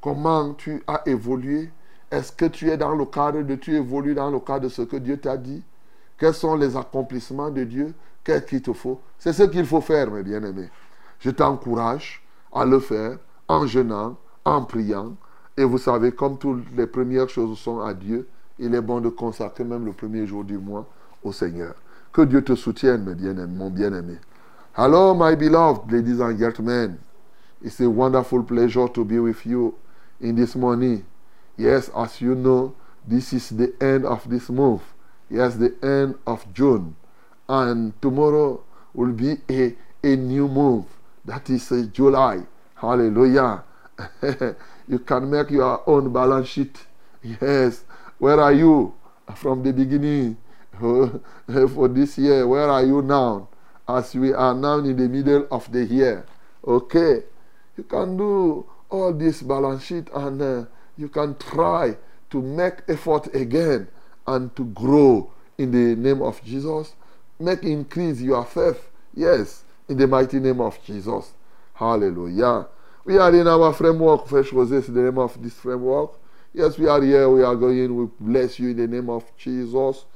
comment 0.00 0.54
tu 0.54 0.82
as 0.86 1.02
évolué? 1.06 1.70
Est-ce 2.10 2.32
que 2.32 2.46
tu 2.46 2.70
es 2.70 2.78
dans 2.78 2.94
le 2.94 3.04
cadre 3.04 3.42
de, 3.42 3.54
tu 3.54 3.76
évolues 3.76 4.14
dans 4.14 4.30
le 4.30 4.40
cadre 4.40 4.64
de 4.64 4.68
ce 4.70 4.80
que 4.80 4.96
Dieu 4.96 5.18
t'a 5.18 5.36
dit? 5.36 5.62
Quels 6.16 6.32
sont 6.32 6.56
les 6.56 6.74
accomplissements 6.74 7.50
de 7.50 7.64
Dieu? 7.64 7.94
Qu'est-ce 8.24 8.46
qu'il 8.46 8.62
te 8.62 8.72
faut? 8.72 8.98
C'est 9.18 9.34
ce 9.34 9.42
qu'il 9.42 9.66
faut 9.66 9.82
faire, 9.82 10.10
mes 10.10 10.22
bien-aimés. 10.22 10.70
Je 11.20 11.30
t'encourage 11.30 12.24
à 12.50 12.64
le 12.64 12.80
faire 12.80 13.18
en 13.46 13.66
jeûnant, 13.66 14.16
en 14.46 14.64
priant. 14.64 15.14
Et 15.56 15.64
vous 15.64 15.78
savez, 15.78 16.12
comme 16.12 16.38
toutes 16.38 16.64
les 16.74 16.86
premières 16.86 17.28
choses 17.28 17.58
sont 17.58 17.80
à 17.80 17.92
Dieu, 17.92 18.26
il 18.58 18.74
est 18.74 18.80
bon 18.80 19.00
de 19.00 19.08
consacrer 19.08 19.64
même 19.64 19.84
le 19.84 19.92
premier 19.92 20.26
jour 20.26 20.44
du 20.44 20.58
mois 20.58 20.86
au 21.22 21.32
Seigneur. 21.32 21.74
Que 22.12 22.22
Dieu 22.22 22.42
te 22.42 22.54
soutienne, 22.54 23.04
bien-aimés, 23.14 23.46
mon 23.46 23.70
bien-aimé. 23.70 24.16
Hello, 24.76 25.14
my 25.14 25.36
beloved 25.36 25.90
ladies 25.90 26.20
and 26.20 26.38
gentlemen. 26.38 26.98
It's 27.62 27.80
a 27.80 27.88
wonderful 27.88 28.42
pleasure 28.44 28.88
to 28.88 29.04
be 29.04 29.18
with 29.18 29.44
you 29.44 29.74
in 30.20 30.36
this 30.36 30.54
morning. 30.54 31.04
Yes, 31.56 31.90
as 31.96 32.20
you 32.20 32.34
know, 32.34 32.74
this 33.06 33.32
is 33.32 33.50
the 33.50 33.74
end 33.80 34.04
of 34.06 34.28
this 34.28 34.48
month. 34.48 34.82
Yes, 35.28 35.56
the 35.56 35.74
end 35.82 36.14
of 36.26 36.46
June. 36.54 36.94
And 37.48 38.00
tomorrow 38.00 38.62
will 38.94 39.12
be 39.12 39.36
a, 39.50 39.74
a 40.02 40.16
new 40.16 40.48
month. 40.48 40.86
That 41.24 41.50
is 41.50 41.70
uh, 41.72 41.86
July. 41.92 42.42
Hallelujah. 42.74 43.64
you 44.88 44.98
can 45.00 45.28
make 45.30 45.50
your 45.50 45.82
own 45.88 46.12
balance 46.12 46.48
sheet. 46.48 46.78
Yes. 47.22 47.84
Where 48.18 48.40
are 48.40 48.52
you 48.52 48.94
from 49.36 49.62
the 49.62 49.72
beginning 49.72 50.36
for 50.78 51.88
this 51.88 52.18
year? 52.18 52.46
Where 52.46 52.68
are 52.68 52.84
you 52.84 53.02
now? 53.02 53.48
As 53.88 54.14
we 54.14 54.32
are 54.34 54.54
now 54.54 54.78
in 54.78 54.96
the 54.96 55.08
middle 55.08 55.46
of 55.50 55.70
the 55.72 55.84
year. 55.84 56.26
Okay. 56.66 57.22
You 57.76 57.84
can 57.84 58.16
do 58.16 58.66
all 58.90 59.12
this 59.12 59.42
balance 59.42 59.84
sheet 59.84 60.08
and 60.12 60.42
uh, 60.42 60.64
you 60.96 61.08
can 61.08 61.36
try 61.36 61.96
to 62.30 62.42
make 62.42 62.82
effort 62.88 63.34
again 63.34 63.88
and 64.26 64.54
to 64.56 64.64
grow 64.66 65.30
in 65.56 65.70
the 65.70 65.96
name 65.96 66.20
of 66.22 66.42
Jesus. 66.44 66.94
Make 67.38 67.62
increase 67.62 68.20
your 68.20 68.44
faith. 68.44 68.90
Yes, 69.14 69.64
in 69.88 69.96
the 69.96 70.06
mighty 70.06 70.40
name 70.40 70.60
of 70.60 70.82
Jesus. 70.84 71.32
Hallelujah. 71.74 72.66
We 73.04 73.16
are 73.16 73.34
in 73.34 73.46
our 73.46 73.72
framework, 73.72 74.26
Fresh 74.26 74.52
Roses, 74.52 74.86
the 74.88 75.00
name 75.00 75.18
of 75.18 75.40
this 75.42 75.54
framework. 75.54 76.10
Yes, 76.58 76.76
we 76.76 76.88
are 76.88 77.00
here. 77.00 77.30
We 77.30 77.44
are 77.44 77.54
going. 77.54 77.94
We 77.94 78.08
bless 78.18 78.58
you 78.58 78.70
in 78.70 78.78
the 78.78 78.88
name 78.88 79.08
of 79.10 79.24
Jesus. 79.36 80.06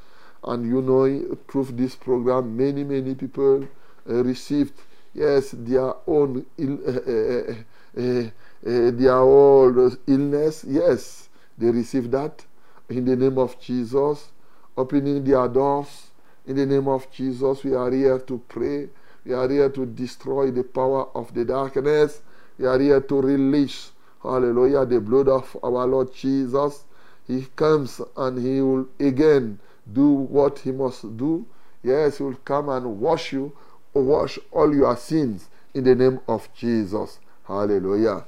And 0.43 0.67
you 0.67 0.83
know, 0.83 1.37
through 1.47 1.67
this 1.67 1.95
program, 1.95 2.57
many, 2.57 2.83
many 2.83 3.15
people 3.15 3.69
uh, 4.11 4.25
received, 4.25 4.75
yes, 5.15 5.55
their 5.57 5.95
own 6.05 6.45
Ill, 6.59 6.81
uh, 6.85 7.53
uh, 7.97 8.31
their 8.61 9.19
own 9.19 9.97
illness. 10.09 10.65
Yes, 10.67 11.29
they 11.57 11.71
received 11.71 12.11
that 12.11 12.45
in 12.89 13.05
the 13.05 13.15
name 13.15 13.39
of 13.39 13.61
Jesus. 13.61 14.33
Opening 14.77 15.23
their 15.23 15.47
doors 15.47 16.11
in 16.49 16.57
the 16.57 16.67
name 16.67 16.89
of 16.89 17.09
Jesus. 17.13 17.63
We 17.63 17.77
are 17.77 17.93
here 17.93 18.19
to 18.19 18.39
pray. 18.49 18.89
We 19.25 19.33
are 19.33 19.49
here 19.49 19.69
to 19.69 19.87
destroy 19.87 20.51
the 20.51 20.65
power 20.65 21.07
of 21.15 21.33
the 21.35 21.45
darkness. 21.45 22.21
We 22.59 22.67
are 22.67 22.81
here 22.81 23.01
to 23.01 23.21
release, 23.21 23.92
hallelujah, 24.23 24.87
the 24.87 25.01
blood 25.01 25.29
of 25.29 25.57
our 25.63 25.87
Lord 25.87 26.13
Jesus. 26.15 26.85
He 27.27 27.47
comes 27.57 28.01
and 28.17 28.39
he 28.39 28.61
will 28.61 28.87
again 28.99 29.59
do 29.93 30.09
what 30.09 30.59
he 30.61 30.73
must 30.73 31.17
do. 31.17 31.47
Yes, 31.83 32.19
he 32.19 32.25
will 32.25 32.37
come 32.45 32.69
and 32.69 33.01
wash 33.01 33.33
you, 33.33 33.53
wash 33.95 34.39
all 34.51 34.75
your 34.75 34.97
sins 34.97 35.49
in 35.75 35.85
the 35.85 35.95
name 35.95 36.21
of 36.29 36.49
Jesus. 36.55 37.19
Hallelujah. 37.45 38.25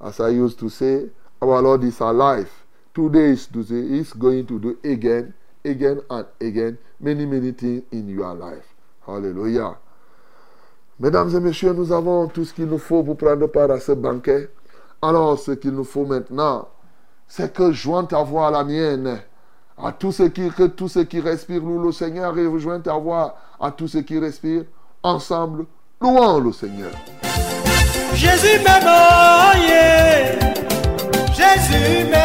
As 0.00 0.20
I 0.20 0.30
used 0.30 0.58
to 0.60 0.68
say, 0.68 1.08
our 1.40 1.60
Lord 1.62 1.84
is 1.84 2.00
alive. 2.00 2.50
Today 2.94 3.30
is 3.30 3.46
to 3.46 3.64
say, 3.64 3.88
He's 3.88 4.12
going 4.12 4.46
to 4.46 4.58
do 4.58 4.78
again, 4.84 5.34
again 5.64 6.00
and 6.10 6.26
again, 6.40 6.78
many, 7.00 7.24
many 7.26 7.52
things 7.52 7.82
in 7.90 8.08
your 8.08 8.34
life. 8.34 8.74
Hallelujah. 9.06 9.76
Mesdames 11.00 11.34
et 11.34 11.40
messieurs, 11.40 11.72
nous 11.72 11.90
avons 11.90 12.28
tout 12.28 12.44
ce 12.44 12.52
qu'il 12.52 12.66
nous 12.66 12.78
faut 12.78 13.02
pour 13.02 13.16
prendre 13.16 13.46
part 13.48 13.70
à 13.70 13.80
ce 13.80 13.92
banquet. 13.92 14.48
Alors, 15.04 15.36
ce 15.36 15.50
qu'il 15.50 15.72
nous 15.72 15.82
faut 15.82 16.04
maintenant, 16.06 16.68
c'est 17.26 17.52
que 17.52 17.72
joins 17.72 18.04
ta 18.04 18.22
voix 18.22 18.46
à 18.46 18.50
la 18.52 18.62
mienne. 18.62 19.18
À 19.76 19.90
tous 19.90 20.12
ceux 20.12 20.28
qui, 20.28 20.48
que 20.50 20.68
tous 20.68 20.86
ceux 20.86 21.02
qui 21.02 21.18
respirent, 21.18 21.64
louent 21.64 21.82
le 21.82 21.90
Seigneur 21.90 22.38
et 22.38 22.46
rejoins 22.46 22.78
ta 22.78 22.92
voix 22.94 23.36
à 23.60 23.72
tous 23.72 23.88
ceux 23.88 24.02
qui 24.02 24.20
respirent. 24.20 24.66
Ensemble, 25.02 25.66
louons 26.00 26.38
le 26.38 26.52
Seigneur. 26.52 26.92
Jésus 28.14 28.60
m'aime, 28.62 28.86
oh. 28.86 29.52
Jésus 31.34 32.04
m'aime, 32.08 32.21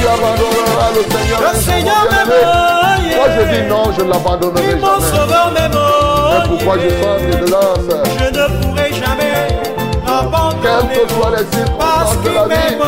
tu 0.00 0.06
abandonneras 0.06 0.90
le 0.94 1.02
Seigneur 1.12 1.40
Le 1.40 1.58
Seigneur 1.60 2.02
m'aime. 2.10 2.34
Moi 3.16 3.26
je 3.36 3.42
dis 3.56 3.62
non, 3.68 3.84
je 3.96 4.02
ne 4.04 4.10
l'abandonnerai 4.10 4.62
Oui, 4.66 4.74
mon 4.80 4.86
jamais. 4.86 5.06
sauveur 5.06 5.46
m'aime, 5.52 5.78
C'est 6.32 6.48
pourquoi 6.48 6.74
je 6.78 6.88
sens 6.88 7.20
de 7.22 7.50
grâce. 7.50 7.88
Je 8.18 8.26
ne 8.30 8.44
pourrai 8.62 8.90
jamais 8.92 9.48
Quelles 9.50 10.06
l'abandonner. 10.06 10.94
que 10.94 11.12
soient 11.14 11.30
les 11.36 11.44
Parce 11.78 12.10
circonstances 12.10 12.16
de 12.16 12.28
qu'il 12.28 12.34
la 12.34 12.46
m'aime, 12.46 12.82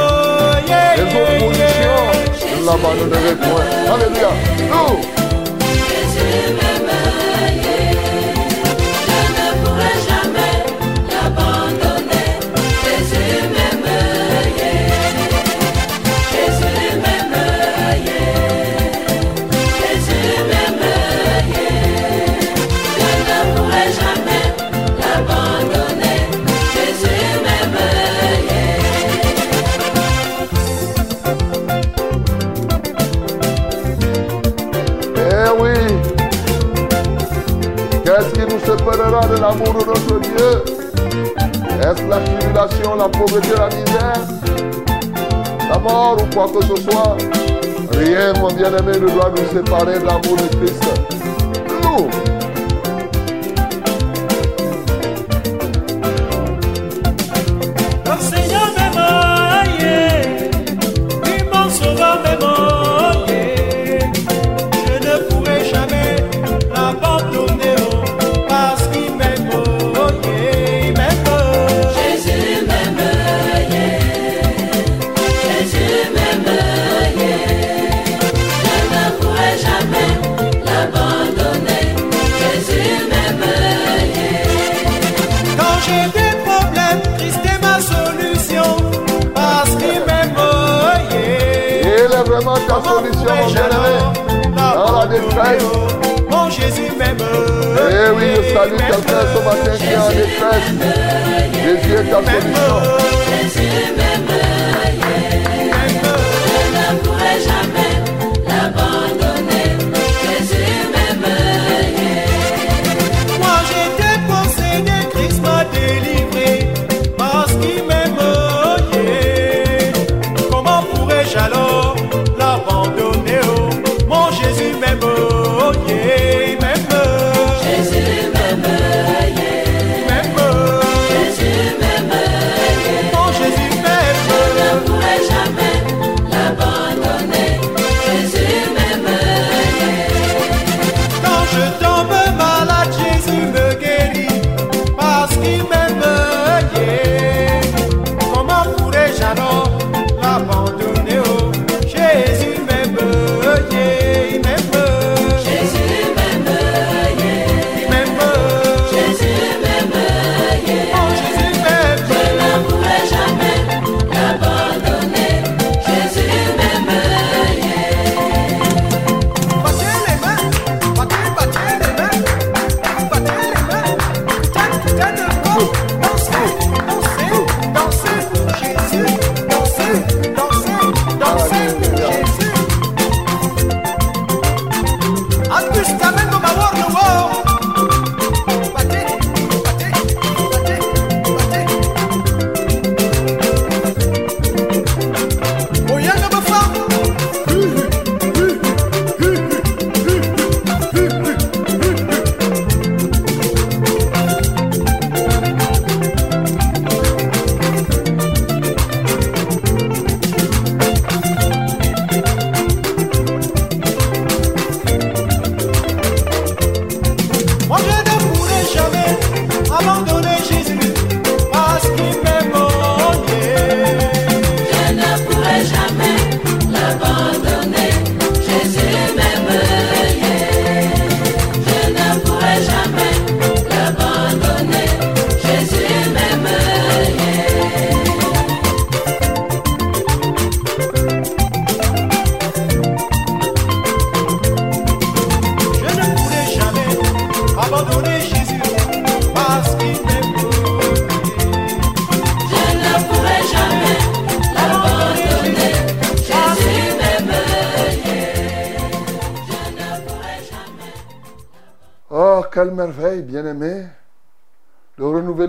vie, 0.66 0.72
les 0.96 1.02
oppositions, 1.02 2.04
je 2.38 2.60
ne 2.60 2.66
l'abandonnerai 2.66 3.34
point. 3.36 3.66
Alléluia. 3.94 4.30
Nous, 4.70 4.92
l'amour 39.50 39.74
de 39.74 39.86
notre 39.86 40.20
Dieu. 40.20 40.62
Est-ce 41.80 42.06
la 42.06 42.18
tribulation, 42.20 42.94
la 42.94 43.08
pauvreté, 43.08 43.48
la 43.56 43.66
misère, 43.66 44.22
la 45.68 45.78
mort 45.78 46.16
ou 46.22 46.34
quoi 46.34 46.46
que 46.46 46.64
ce 46.64 46.82
soit? 46.82 47.16
Rien, 47.92 48.32
mon 48.34 48.48
bien-aimé, 48.48 48.98
ne 49.00 49.08
doit 49.08 49.32
nous 49.36 49.58
séparer 49.58 49.98
de 49.98 50.04
l'amour 50.04 50.36
de 50.36 50.56
Christ. 50.56 51.09
Vraiment 92.50 92.66
ta 92.66 92.88
solution, 92.88 93.34
mon 93.36 93.46
bien-aimé. 93.52 93.94
Dans 94.56 95.00
la 95.00 95.06
détresse. 95.06 95.62
Mon 96.30 96.50
Jésus 96.50 96.92
m'aime. 96.98 97.16
Eh 97.20 98.10
oui, 98.16 98.26
je 98.36 98.42
salue 98.54 98.76
quelqu'un 98.76 99.22
ce 99.34 99.38
matin 99.44 99.74
qui 99.76 99.84
est 99.84 99.96
en 99.96 100.08
détresse. 100.08 100.68
Jésus 101.62 101.94
est 101.94 102.10
ta 102.10 102.18
solution. 102.18 102.74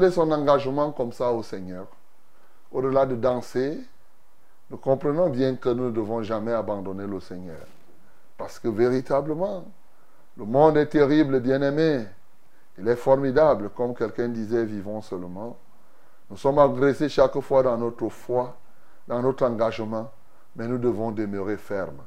Son 0.09 0.31
engagement 0.31 0.91
comme 0.91 1.11
ça 1.11 1.31
au 1.31 1.43
Seigneur. 1.43 1.85
Au-delà 2.71 3.05
de 3.05 3.15
danser, 3.15 3.77
nous 4.69 4.77
comprenons 4.77 5.29
bien 5.29 5.55
que 5.55 5.69
nous 5.69 5.85
ne 5.85 5.91
devons 5.91 6.23
jamais 6.23 6.53
abandonner 6.53 7.05
le 7.05 7.19
Seigneur. 7.19 7.67
Parce 8.37 8.57
que 8.57 8.69
véritablement, 8.69 9.65
le 10.37 10.45
monde 10.45 10.77
est 10.77 10.87
terrible, 10.87 11.41
bien-aimé. 11.41 12.05
Il 12.77 12.87
est 12.87 12.95
formidable, 12.95 13.69
comme 13.75 13.93
quelqu'un 13.93 14.29
disait, 14.29 14.63
vivons 14.63 15.01
seulement. 15.01 15.57
Nous 16.29 16.37
sommes 16.37 16.59
agressés 16.59 17.09
chaque 17.09 17.37
fois 17.41 17.61
dans 17.61 17.77
notre 17.77 18.07
foi, 18.07 18.55
dans 19.07 19.21
notre 19.21 19.45
engagement, 19.45 20.09
mais 20.55 20.67
nous 20.67 20.77
devons 20.77 21.11
demeurer 21.11 21.57
fermes. 21.57 22.01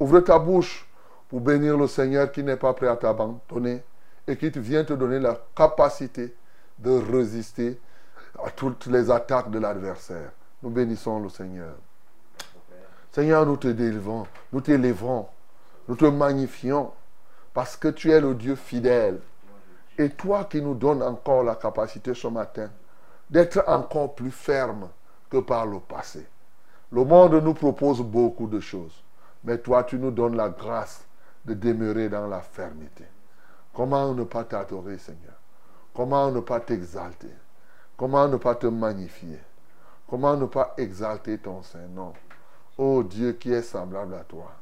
Ouvre 0.00 0.20
ta 0.20 0.38
bouche 0.38 0.88
pour 1.28 1.40
bénir 1.40 1.78
le 1.78 1.86
Seigneur 1.86 2.32
qui 2.32 2.42
n'est 2.42 2.56
pas 2.56 2.74
prêt 2.74 2.88
à 2.88 2.96
t'abandonner 2.96 3.82
et 4.26 4.36
qui 4.36 4.50
vient 4.50 4.84
te 4.84 4.92
donner 4.92 5.20
la 5.20 5.38
capacité 5.54 6.34
de 6.82 6.90
résister 6.90 7.80
à 8.44 8.50
toutes 8.50 8.86
les 8.86 9.10
attaques 9.10 9.50
de 9.50 9.58
l'adversaire. 9.58 10.32
Nous 10.62 10.70
bénissons 10.70 11.20
le 11.20 11.28
Seigneur. 11.28 11.74
Seigneur, 13.12 13.46
nous 13.46 13.56
te 13.56 13.68
délivrons, 13.68 14.26
nous 14.52 14.60
t'élèverons, 14.60 15.26
nous 15.88 15.96
te 15.96 16.06
magnifions 16.06 16.92
parce 17.52 17.76
que 17.76 17.88
tu 17.88 18.10
es 18.10 18.20
le 18.20 18.34
Dieu 18.34 18.56
fidèle. 18.56 19.20
Et 19.98 20.08
toi 20.10 20.44
qui 20.44 20.62
nous 20.62 20.74
donnes 20.74 21.02
encore 21.02 21.42
la 21.42 21.54
capacité 21.54 22.14
ce 22.14 22.26
matin 22.28 22.70
d'être 23.28 23.62
encore 23.66 24.14
plus 24.14 24.30
ferme 24.30 24.88
que 25.28 25.38
par 25.38 25.66
le 25.66 25.80
passé. 25.80 26.26
Le 26.90 27.04
monde 27.04 27.34
nous 27.34 27.54
propose 27.54 28.00
beaucoup 28.00 28.46
de 28.46 28.60
choses, 28.60 29.02
mais 29.44 29.58
toi 29.58 29.84
tu 29.84 29.98
nous 29.98 30.10
donnes 30.10 30.36
la 30.36 30.48
grâce 30.48 31.04
de 31.44 31.54
demeurer 31.54 32.08
dans 32.08 32.26
la 32.26 32.40
fermeté. 32.40 33.04
Comment 33.74 34.14
ne 34.14 34.24
pas 34.24 34.44
t'adorer, 34.44 34.98
Seigneur? 34.98 35.41
Comment 35.94 36.30
ne 36.30 36.40
pas 36.40 36.60
t'exalter? 36.60 37.34
Comment 37.96 38.28
ne 38.28 38.36
pas 38.36 38.54
te 38.54 38.66
magnifier? 38.66 39.38
Comment 40.08 40.36
ne 40.36 40.46
pas 40.46 40.74
exalter 40.76 41.38
ton 41.38 41.62
Saint-Nom 41.62 42.12
Ô 42.78 43.02
Dieu 43.02 43.32
qui 43.34 43.52
est 43.52 43.62
semblable 43.62 44.14
à 44.14 44.24
toi. 44.24 44.52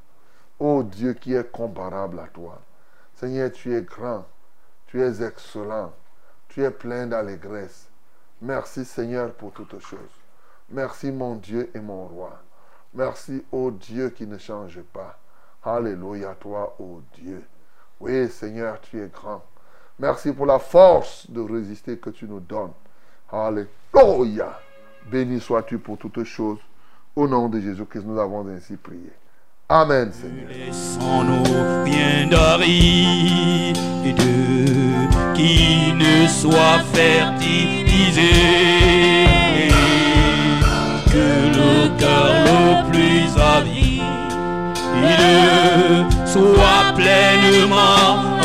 Ô 0.59 0.83
Dieu 0.83 1.14
qui 1.14 1.35
est 1.35 1.51
comparable 1.51 2.19
à 2.19 2.27
toi. 2.27 2.59
Seigneur, 3.14 3.53
tu 3.53 3.75
es 3.75 3.83
grand, 3.83 4.27
tu 4.87 5.03
es 5.03 5.23
excellent, 5.23 5.93
tu 6.49 6.64
es 6.64 6.71
plein 6.71 7.07
d'allégresse, 7.07 7.90
Merci 8.43 8.87
Seigneur 8.87 9.35
pour 9.35 9.53
toutes 9.53 9.79
choses. 9.81 9.99
Merci 10.71 11.12
mon 11.12 11.35
Dieu 11.35 11.71
et 11.75 11.81
mon 11.81 12.07
roi. 12.07 12.40
Merci 12.95 13.45
ô 13.53 13.71
Dieu 13.71 14.09
qui 14.09 14.27
ne 14.27 14.38
change 14.38 14.81
pas. 14.81 15.19
Alléluia 15.62 16.35
toi 16.40 16.75
ô 16.79 17.03
Dieu. 17.12 17.45
Oui 18.01 18.31
Seigneur, 18.31 18.81
tu 18.81 18.99
es 18.99 19.09
grand. 19.09 19.43
Merci 20.01 20.33
pour 20.33 20.47
la 20.47 20.59
force 20.59 21.31
de 21.31 21.43
résister 21.43 21.99
que 21.99 22.09
tu 22.09 22.25
nous 22.25 22.41
donnes. 22.41 22.73
Alléluia. 23.31 24.59
Béni 25.11 25.39
sois-tu 25.41 25.79
pour 25.79 25.99
toutes 25.99 26.25
choses. 26.25 26.59
Au 27.15 27.29
nom 27.29 27.51
de 27.51 27.61
Jésus-Christ, 27.61 28.05
nous 28.07 28.19
avons 28.19 28.49
ainsi 28.49 28.77
prié. 28.77 29.13
Amen, 29.69 30.11
Seigneur. 30.11 30.49
Laissons-nous 30.49 31.43
ne 35.95 36.27
soit 36.27 36.79
fertilisé. 36.95 38.31
Que 41.13 41.29
le 41.59 41.99
cœur 41.99 42.33
le 42.47 42.91
plus 42.91 43.29
avide 43.39 44.01
soit 46.27 46.95
pleinement 46.95 48.39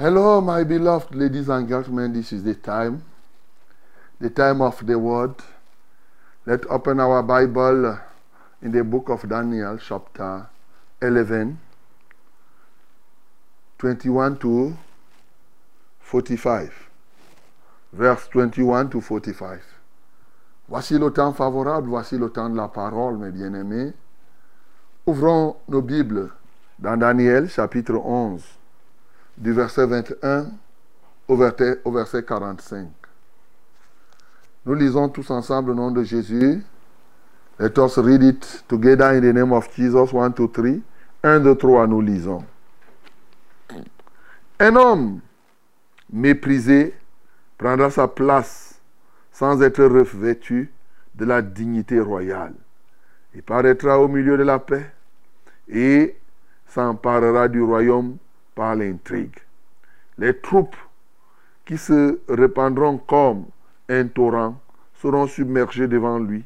Hello, 0.00 0.40
my 0.40 0.64
beloved 0.64 1.14
ladies 1.14 1.48
and 1.48 1.68
gentlemen. 1.68 2.12
This 2.14 2.32
is 2.32 2.42
the 2.42 2.54
time, 2.54 3.04
the 4.20 4.28
time 4.30 4.60
of 4.60 4.86
the 4.86 4.98
word. 4.98 5.34
Let's 6.46 6.66
open 6.68 7.00
our 7.00 7.22
Bible 7.22 7.98
in 8.62 8.72
the 8.72 8.84
book 8.84 9.08
of 9.08 9.28
Daniel, 9.28 9.78
chapter 9.78 10.46
11, 11.00 11.58
21 13.78 14.38
to 14.38 14.76
45. 16.00 16.88
Verse 17.92 18.28
21 18.28 18.90
to 18.90 19.00
45. 19.00 19.62
Voici 20.68 20.98
le 20.98 21.10
temps 21.10 21.32
favorable, 21.32 21.88
voici 21.88 22.16
le 22.16 22.28
temps 22.28 22.48
de 22.48 22.56
la 22.56 22.68
parole, 22.68 23.18
mes 23.18 23.32
bien-aimés. 23.32 23.92
Ouvrons 25.06 25.56
nos 25.68 25.82
Bibles 25.82 26.30
dans 26.78 26.96
Daniel, 26.96 27.48
chapitre 27.48 27.94
11 27.94 28.44
du 29.36 29.52
verset 29.52 29.86
21 29.86 30.52
au 31.26 31.36
verset, 31.36 31.80
au 31.84 31.90
verset 31.90 32.22
45. 32.22 32.99
Nous 34.66 34.74
lisons 34.74 35.08
tous 35.08 35.30
ensemble 35.30 35.70
au 35.70 35.74
nom 35.74 35.90
de 35.90 36.02
Jésus. 36.02 36.62
Let 37.58 37.78
us 37.78 37.96
read 37.98 38.22
it 38.22 38.64
together 38.68 39.16
in 39.16 39.22
the 39.22 39.32
name 39.32 39.52
of 39.52 39.74
Jesus. 39.74 40.12
1, 40.12 40.30
2, 40.30 40.48
3. 40.48 40.82
1, 41.22 41.40
2, 41.40 41.54
3, 41.54 41.86
nous 41.86 42.02
lisons. 42.02 42.44
Un 44.58 44.76
homme 44.76 45.20
méprisé 46.12 46.94
prendra 47.56 47.90
sa 47.90 48.06
place 48.06 48.78
sans 49.32 49.62
être 49.62 49.82
revêtu 49.82 50.70
de 51.14 51.24
la 51.24 51.40
dignité 51.40 51.98
royale. 51.98 52.54
Il 53.34 53.42
paraîtra 53.42 53.98
au 53.98 54.08
milieu 54.08 54.36
de 54.36 54.42
la 54.42 54.58
paix 54.58 54.90
et 55.68 56.16
s'emparera 56.66 57.48
du 57.48 57.62
royaume 57.62 58.18
par 58.54 58.74
l'intrigue. 58.74 59.38
Les 60.18 60.38
troupes 60.38 60.76
qui 61.64 61.78
se 61.78 62.20
répandront 62.28 62.98
comme 62.98 63.46
un 63.90 64.06
torrent 64.06 64.58
seront 64.94 65.26
submergées 65.26 65.88
devant 65.88 66.18
lui 66.18 66.44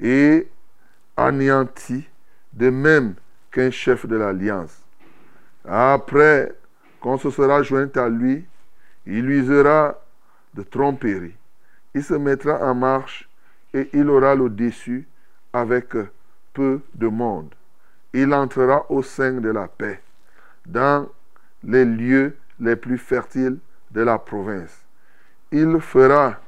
et 0.00 0.48
anéanties 1.16 2.06
de 2.52 2.70
même 2.70 3.14
qu'un 3.50 3.70
chef 3.70 4.06
de 4.06 4.16
l'alliance. 4.16 4.82
Après 5.64 6.52
qu'on 7.00 7.16
se 7.18 7.30
sera 7.30 7.62
joint 7.62 7.90
à 7.94 8.08
lui, 8.08 8.44
il 9.06 9.30
usera 9.30 9.98
de 10.54 10.62
tromperie. 10.62 11.34
Il 11.94 12.02
se 12.02 12.14
mettra 12.14 12.58
en 12.68 12.74
marche 12.74 13.28
et 13.72 13.88
il 13.92 14.08
aura 14.08 14.34
le 14.34 14.48
dessus 14.48 15.06
avec 15.52 15.94
peu 16.52 16.80
de 16.94 17.06
monde. 17.06 17.54
Il 18.12 18.34
entrera 18.34 18.86
au 18.90 19.02
sein 19.02 19.34
de 19.34 19.50
la 19.50 19.68
paix, 19.68 20.00
dans 20.66 21.08
les 21.62 21.84
lieux 21.84 22.36
les 22.60 22.76
plus 22.76 22.98
fertiles 22.98 23.58
de 23.90 24.02
la 24.02 24.18
province. 24.18 24.84
Il 25.50 25.80
fera 25.80 26.41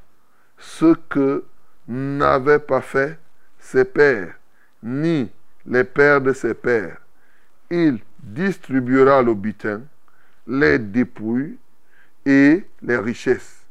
ce 0.65 0.95
que 1.09 1.45
n'avaient 1.87 2.59
pas 2.59 2.81
fait 2.81 3.19
ses 3.59 3.85
pères, 3.85 4.35
ni 4.83 5.31
les 5.67 5.85
pères 5.85 6.21
de 6.21 6.33
ses 6.33 6.55
pères. 6.55 6.99
Il 7.71 8.01
distribuera 8.19 9.23
le 9.23 9.35
butin, 9.35 9.83
les 10.47 10.79
dépouilles 10.79 11.59
et 12.25 12.65
les 12.83 12.97
richesses. 12.97 13.65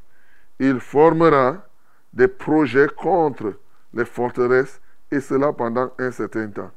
Il 0.60 0.80
formera 0.80 1.66
des 2.14 2.28
projets 2.28 2.88
contre 2.96 3.56
les 3.94 4.06
forteresses 4.06 4.80
et 5.12 5.20
cela 5.20 5.52
pendant 5.52 5.92
un 5.98 6.12
certain 6.12 6.48
temps. 6.48 6.72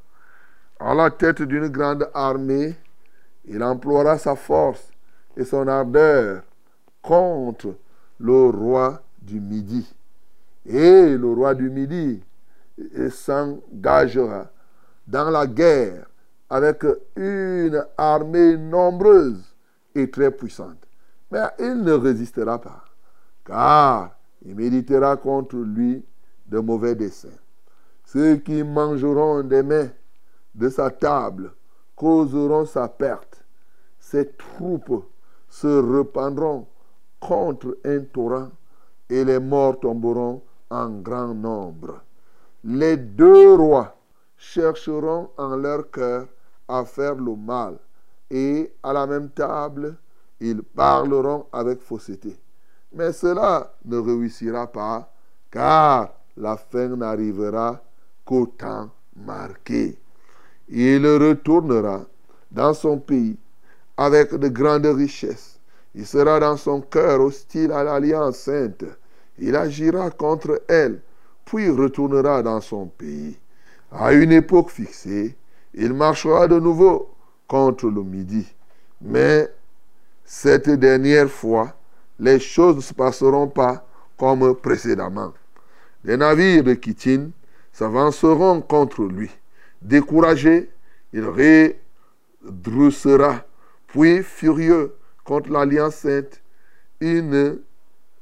À 0.81 0.95
la 0.95 1.11
tête 1.11 1.43
d'une 1.43 1.69
grande 1.69 2.09
armée, 2.15 2.75
il 3.45 3.63
emploiera 3.63 4.19
sa 4.19 4.35
force 4.35 4.91
et 5.37 5.45
son 5.45 5.69
ardeur 5.69 6.43
contre 7.03 7.77
le 8.19 8.49
roi 8.49 9.03
du 9.23 9.41
Midi. 9.41 9.96
Et 10.69 11.17
le 11.17 11.33
roi 11.33 11.55
du 11.55 11.71
Midi 11.71 12.23
s'engagera 13.11 14.51
dans 15.07 15.31
la 15.31 15.47
guerre 15.47 16.07
avec 16.51 16.85
une 17.17 17.85
armée 17.97 18.57
nombreuse 18.57 19.55
et 19.95 20.11
très 20.11 20.31
puissante. 20.31 20.87
Mais 21.31 21.43
il 21.59 21.83
ne 21.83 21.93
résistera 21.93 22.61
pas, 22.61 22.85
car 23.45 24.17
il 24.45 24.55
méditera 24.55 25.17
contre 25.17 25.57
lui 25.57 26.05
de 26.47 26.59
mauvais 26.59 26.95
desseins. 26.95 27.29
Ceux 28.05 28.37
qui 28.37 28.63
mangeront 28.63 29.43
des 29.43 29.63
mets 29.63 29.91
de 30.55 30.69
sa 30.69 30.91
table 30.91 31.53
causeront 31.97 32.65
sa 32.65 32.89
perte. 32.89 33.43
Ses 33.99 34.31
troupes 34.33 35.05
se 35.49 35.67
répandront 35.67 36.67
contre 37.19 37.79
un 37.85 38.01
torrent 38.01 38.51
et 39.09 39.25
les 39.25 39.41
morts 39.41 39.81
tomberont 39.81 40.43
en 40.71 40.91
grand 40.91 41.35
nombre. 41.35 42.01
Les 42.65 42.97
deux 42.97 43.55
rois 43.55 43.97
chercheront 44.37 45.31
en 45.37 45.57
leur 45.57 45.91
cœur 45.91 46.27
à 46.69 46.85
faire 46.85 47.15
le 47.15 47.37
mal 47.37 47.79
et 48.31 48.73
à 48.83 48.93
la 48.93 49.07
même 49.07 49.31
table, 49.31 49.97
ils 50.41 50.63
parleront 50.63 51.47
avec 51.53 51.81
fausseté. 51.81 52.37
Mais 52.93 53.13
cela 53.13 53.73
ne 53.85 53.99
réussira 53.99 54.67
pas 54.67 55.11
car 55.51 56.13
la 56.37 56.57
fin 56.57 56.89
n'arrivera 56.89 57.81
qu'au 58.25 58.47
temps 58.47 58.91
marqué. 59.15 59.99
Il 60.69 61.07
retournera 61.07 62.01
dans 62.51 62.75
son 62.75 62.99
pays 62.99 63.37
avec 63.97 64.35
de 64.35 64.49
grandes 64.49 64.87
richesses. 64.87 65.59
Il 65.95 66.07
sera 66.07 66.41
dans 66.41 66.57
son 66.57 66.81
cœur 66.83 67.21
hostile 67.21 67.73
à 67.73 67.85
l'alliance 67.85 68.39
sainte. 68.39 68.85
Il 69.39 69.55
agira 69.57 70.11
contre 70.11 70.63
elle, 70.69 71.01
puis 71.45 71.69
retournera 71.71 72.43
dans 72.43 72.61
son 72.61 72.87
pays. 72.87 73.39
À 73.93 74.13
une 74.13 74.33
époque 74.33 74.71
fixée, 74.71 75.37
il 75.75 75.93
marchera 75.93 76.49
de 76.49 76.59
nouveau 76.59 77.11
contre 77.47 77.87
le 77.89 78.03
midi. 78.03 78.47
Mais 79.01 79.49
cette 80.25 80.71
dernière 80.71 81.31
fois, 81.31 81.75
les 82.19 82.41
choses 82.41 82.77
ne 82.77 82.81
se 82.81 82.95
passeront 82.95 83.49
pas 83.49 83.87
comme 84.17 84.55
précédemment. 84.57 85.33
Les 86.03 86.17
navires 86.17 86.65
de 86.65 86.75
Kitine 86.75 87.31
s'avanceront 87.73 88.61
contre 88.63 89.03
lui. 89.03 89.31
Découragé, 89.83 90.71
il 91.13 91.25
redressera, 92.45 93.45
puis 93.87 94.23
furieux 94.23 94.95
contre 95.25 95.51
l'alliance 95.51 95.97
sainte, 95.97 96.41
il 97.01 97.29
ne 97.29 97.57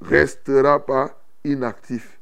restera 0.04 0.84
pas 0.84 1.18
inactif. 1.44 2.18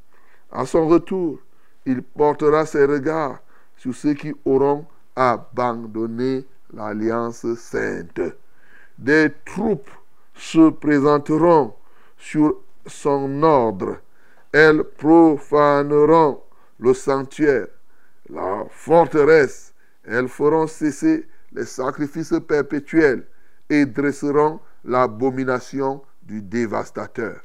À 0.51 0.67
son 0.67 0.89
retour, 0.89 1.39
il 1.87 2.03
portera 2.03 2.67
ses 2.67 2.85
regards 2.85 3.39
sur 3.77 3.95
ceux 3.95 4.15
qui 4.15 4.33
auront 4.45 4.87
abandonné 5.17 6.45
l'alliance 6.73 7.47
sainte. 7.55 8.21
Des 8.99 9.33
troupes 9.45 9.91
se 10.35 10.71
présenteront 10.71 11.75
sur 12.17 12.57
son 12.87 13.43
ordre. 13.43 13.99
Elles 14.53 14.85
profaneront 14.85 16.43
le 16.79 16.95
sanctuaire, 16.95 17.69
la 18.29 18.65
forteresse. 18.71 19.75
Elles 20.05 20.29
feront 20.29 20.67
cesser 20.67 21.27
les 21.53 21.65
sacrifices 21.65 22.35
perpétuels 22.47 23.27
et 23.69 23.87
dresseront 23.87 24.61
l'abomination 24.85 26.03
du 26.23 26.43
dévastateur. 26.43 27.41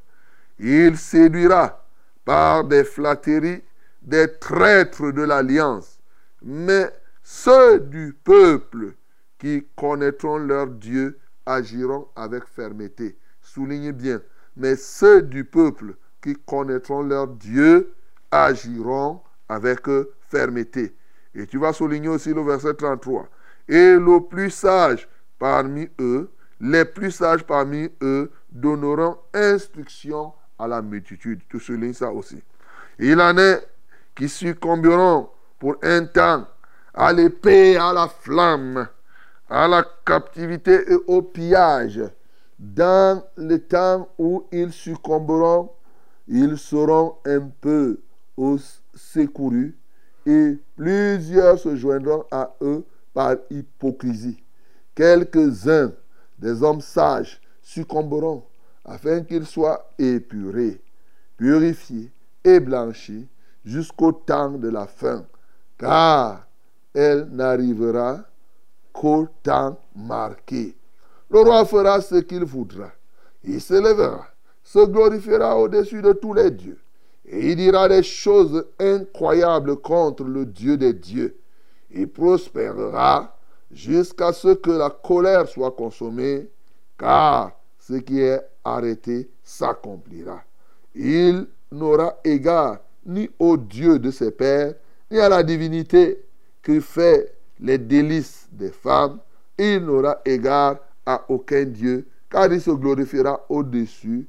Il 0.59 0.97
séduira 0.97 1.85
par 2.25 2.63
des 2.63 2.83
flatteries 2.83 3.63
des 4.01 4.27
traîtres 4.39 5.11
de 5.11 5.21
l'alliance, 5.21 5.99
mais 6.41 6.89
ceux 7.23 7.79
du 7.79 8.17
peuple 8.23 8.93
qui 9.37 9.67
connaîtront 9.75 10.37
leur 10.37 10.67
Dieu 10.67 11.19
agiront 11.45 12.07
avec 12.15 12.45
fermeté. 12.45 13.17
Soulignez 13.41 13.91
bien, 13.91 14.21
mais 14.55 14.75
ceux 14.75 15.21
du 15.21 15.43
peuple 15.43 15.95
qui 16.21 16.35
connaîtront 16.45 17.03
leur 17.03 17.27
Dieu 17.27 17.93
agiront 18.31 19.21
avec 19.47 19.87
fermeté. 20.29 20.95
Et 21.35 21.45
tu 21.45 21.59
vas 21.59 21.73
souligner 21.73 22.09
aussi 22.09 22.33
le 22.33 22.41
verset 22.41 22.73
33. 22.73 23.29
Et 23.67 23.93
le 23.93 24.19
plus 24.27 24.49
sage 24.49 25.07
parmi 25.37 25.87
eux, 25.99 26.31
les 26.59 26.85
plus 26.85 27.11
sages 27.11 27.43
parmi 27.43 27.89
eux 28.01 28.31
donneront 28.51 29.17
instruction 29.33 30.33
à 30.59 30.67
la 30.67 30.81
multitude. 30.81 31.41
Tu 31.49 31.59
soulignes 31.59 31.93
ça 31.93 32.11
aussi. 32.11 32.41
Il 32.99 33.19
en 33.21 33.37
est 33.37 33.67
qui 34.15 34.27
succomberont 34.27 35.29
pour 35.59 35.75
un 35.83 36.05
temps 36.05 36.47
à 36.93 37.13
l'épée, 37.13 37.77
à 37.77 37.93
la 37.93 38.07
flamme, 38.07 38.87
à 39.49 39.67
la 39.67 39.85
captivité 40.05 40.91
et 40.91 40.97
au 41.07 41.21
pillage. 41.21 42.01
Dans 42.57 43.23
le 43.35 43.57
temps 43.59 44.09
où 44.17 44.45
ils 44.51 44.71
succomberont, 44.71 45.69
ils 46.27 46.57
seront 46.57 47.17
un 47.25 47.41
peu 47.61 47.99
secourus 48.95 49.77
et 50.25 50.57
plusieurs 50.75 51.57
se 51.57 51.75
joindront 51.75 52.25
à 52.31 52.53
eux 52.61 52.83
par 53.13 53.35
hypocrisie. 53.49 54.43
Quelques-uns 54.93 55.93
des 56.37 56.61
hommes 56.63 56.81
sages 56.81 57.39
succomberont 57.61 58.43
afin 58.87 59.21
qu'ils 59.21 59.45
soient 59.45 59.91
épurés, 59.99 60.81
purifiés 61.35 62.11
et 62.43 62.59
blanchis 62.59 63.27
jusqu'au 63.65 64.13
temps 64.13 64.51
de 64.51 64.69
la 64.69 64.87
fin, 64.87 65.25
car 65.77 66.47
elle 66.93 67.27
n'arrivera 67.31 68.21
qu'au 68.93 69.27
temps 69.43 69.77
marqué. 69.95 70.75
Le 71.29 71.41
roi 71.41 71.65
fera 71.65 72.01
ce 72.01 72.15
qu'il 72.15 72.45
voudra. 72.45 72.89
Il 73.43 73.61
se 73.61 73.73
lèvera, 73.73 74.25
se 74.63 74.85
glorifiera 74.85 75.57
au-dessus 75.57 76.01
de 76.01 76.13
tous 76.13 76.33
les 76.33 76.49
dieux, 76.49 76.79
et 77.25 77.51
il 77.51 77.57
dira 77.57 77.89
des 77.89 78.03
choses 78.03 78.65
incroyables 78.79 79.77
contre 79.77 80.23
le 80.23 80.45
Dieu 80.45 80.77
des 80.77 80.93
dieux. 80.93 81.37
Il 81.91 82.07
prospérera 82.07 83.37
jusqu'à 83.69 84.31
ce 84.31 84.53
que 84.53 84.71
la 84.71 84.89
colère 84.89 85.47
soit 85.47 85.71
consommée, 85.71 86.49
car 86.97 87.51
ce 87.79 87.93
qui 87.95 88.21
est 88.21 88.41
arrêté 88.75 89.29
s'accomplira. 89.43 90.43
Il 90.95 91.47
n'aura 91.71 92.17
égard 92.23 92.79
ni 93.05 93.29
au 93.39 93.57
Dieu 93.57 93.99
de 93.99 94.11
ses 94.11 94.31
pères, 94.31 94.73
ni 95.09 95.19
à 95.19 95.29
la 95.29 95.43
divinité 95.43 96.23
qui 96.63 96.81
fait 96.81 97.33
les 97.59 97.77
délices 97.77 98.47
des 98.51 98.71
femmes. 98.71 99.19
Il 99.57 99.79
n'aura 99.79 100.21
égard 100.25 100.79
à 101.05 101.23
aucun 101.29 101.63
Dieu, 101.63 102.07
car 102.29 102.51
il 102.51 102.61
se 102.61 102.71
glorifiera 102.71 103.45
au-dessus 103.49 104.27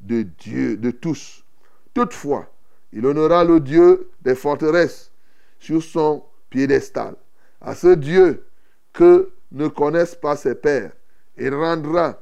de 0.00 0.22
Dieu, 0.22 0.76
de 0.76 0.90
tous. 0.90 1.44
Toutefois, 1.92 2.46
il 2.92 3.04
honorera 3.06 3.44
le 3.44 3.60
Dieu 3.60 4.10
des 4.22 4.34
forteresses 4.34 5.10
sur 5.58 5.82
son 5.82 6.24
piédestal. 6.48 7.14
À 7.60 7.74
ce 7.74 7.94
Dieu 7.94 8.46
que 8.92 9.30
ne 9.52 9.68
connaissent 9.68 10.14
pas 10.14 10.36
ses 10.36 10.54
pères, 10.54 10.92
il 11.36 11.54
rendra 11.54 12.18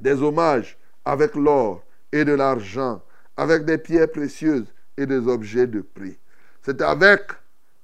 des 0.00 0.22
hommages 0.22 0.78
avec 1.04 1.34
l'or 1.34 1.82
et 2.12 2.24
de 2.24 2.32
l'argent, 2.32 3.02
avec 3.36 3.64
des 3.64 3.78
pierres 3.78 4.10
précieuses 4.10 4.72
et 4.96 5.06
des 5.06 5.28
objets 5.28 5.66
de 5.66 5.80
prix. 5.80 6.18
C'est 6.62 6.80
avec 6.82 7.22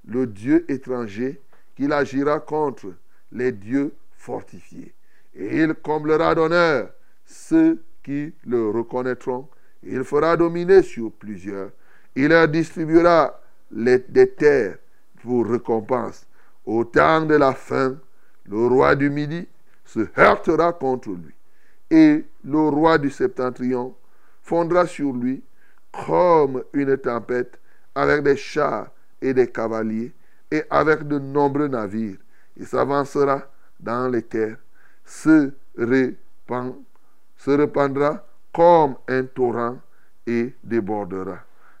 le 0.07 0.27
Dieu 0.27 0.65
étranger 0.69 1.41
qu'il 1.75 1.93
agira 1.93 2.39
contre 2.39 2.93
les 3.31 3.51
dieux 3.51 3.93
fortifiés. 4.17 4.93
Et 5.35 5.63
il 5.63 5.73
comblera 5.75 6.33
d'honneur 6.35 6.89
ceux 7.25 7.81
qui 8.03 8.33
le 8.45 8.69
reconnaîtront. 8.69 9.47
Il 9.83 10.03
fera 10.03 10.35
dominer 10.35 10.81
sur 10.81 11.11
plusieurs. 11.11 11.71
Il 12.15 12.29
leur 12.29 12.47
distribuera 12.47 13.39
des 13.71 14.29
terres 14.31 14.77
pour 15.21 15.47
récompense. 15.47 16.25
Au 16.65 16.83
temps 16.83 17.25
de 17.25 17.35
la 17.35 17.53
fin, 17.53 17.97
le 18.45 18.67
roi 18.67 18.95
du 18.95 19.09
Midi 19.09 19.47
se 19.85 20.07
heurtera 20.17 20.73
contre 20.73 21.09
lui. 21.09 21.36
Et 21.89 22.25
le 22.43 22.59
roi 22.59 22.97
du 22.97 23.09
Septentrion 23.09 23.95
fondra 24.41 24.85
sur 24.85 25.13
lui 25.13 25.43
comme 25.91 26.63
une 26.73 26.97
tempête 26.97 27.59
avec 27.95 28.23
des 28.23 28.35
chars 28.35 28.89
et 29.21 29.33
des 29.33 29.47
cavaliers 29.47 30.13
et 30.51 30.63
avec 30.69 31.07
de 31.07 31.19
nombreux 31.19 31.67
navires. 31.67 32.17
Il 32.55 32.65
s'avancera 32.65 33.41
dans 33.79 34.07
les 34.07 34.21
terres, 34.21 34.57
se, 35.05 35.51
répand, 35.77 36.75
se 37.37 37.51
répandra 37.51 38.25
comme 38.53 38.95
un 39.07 39.23
torrent 39.23 39.77
et 40.25 40.53
débordera. 40.63 41.39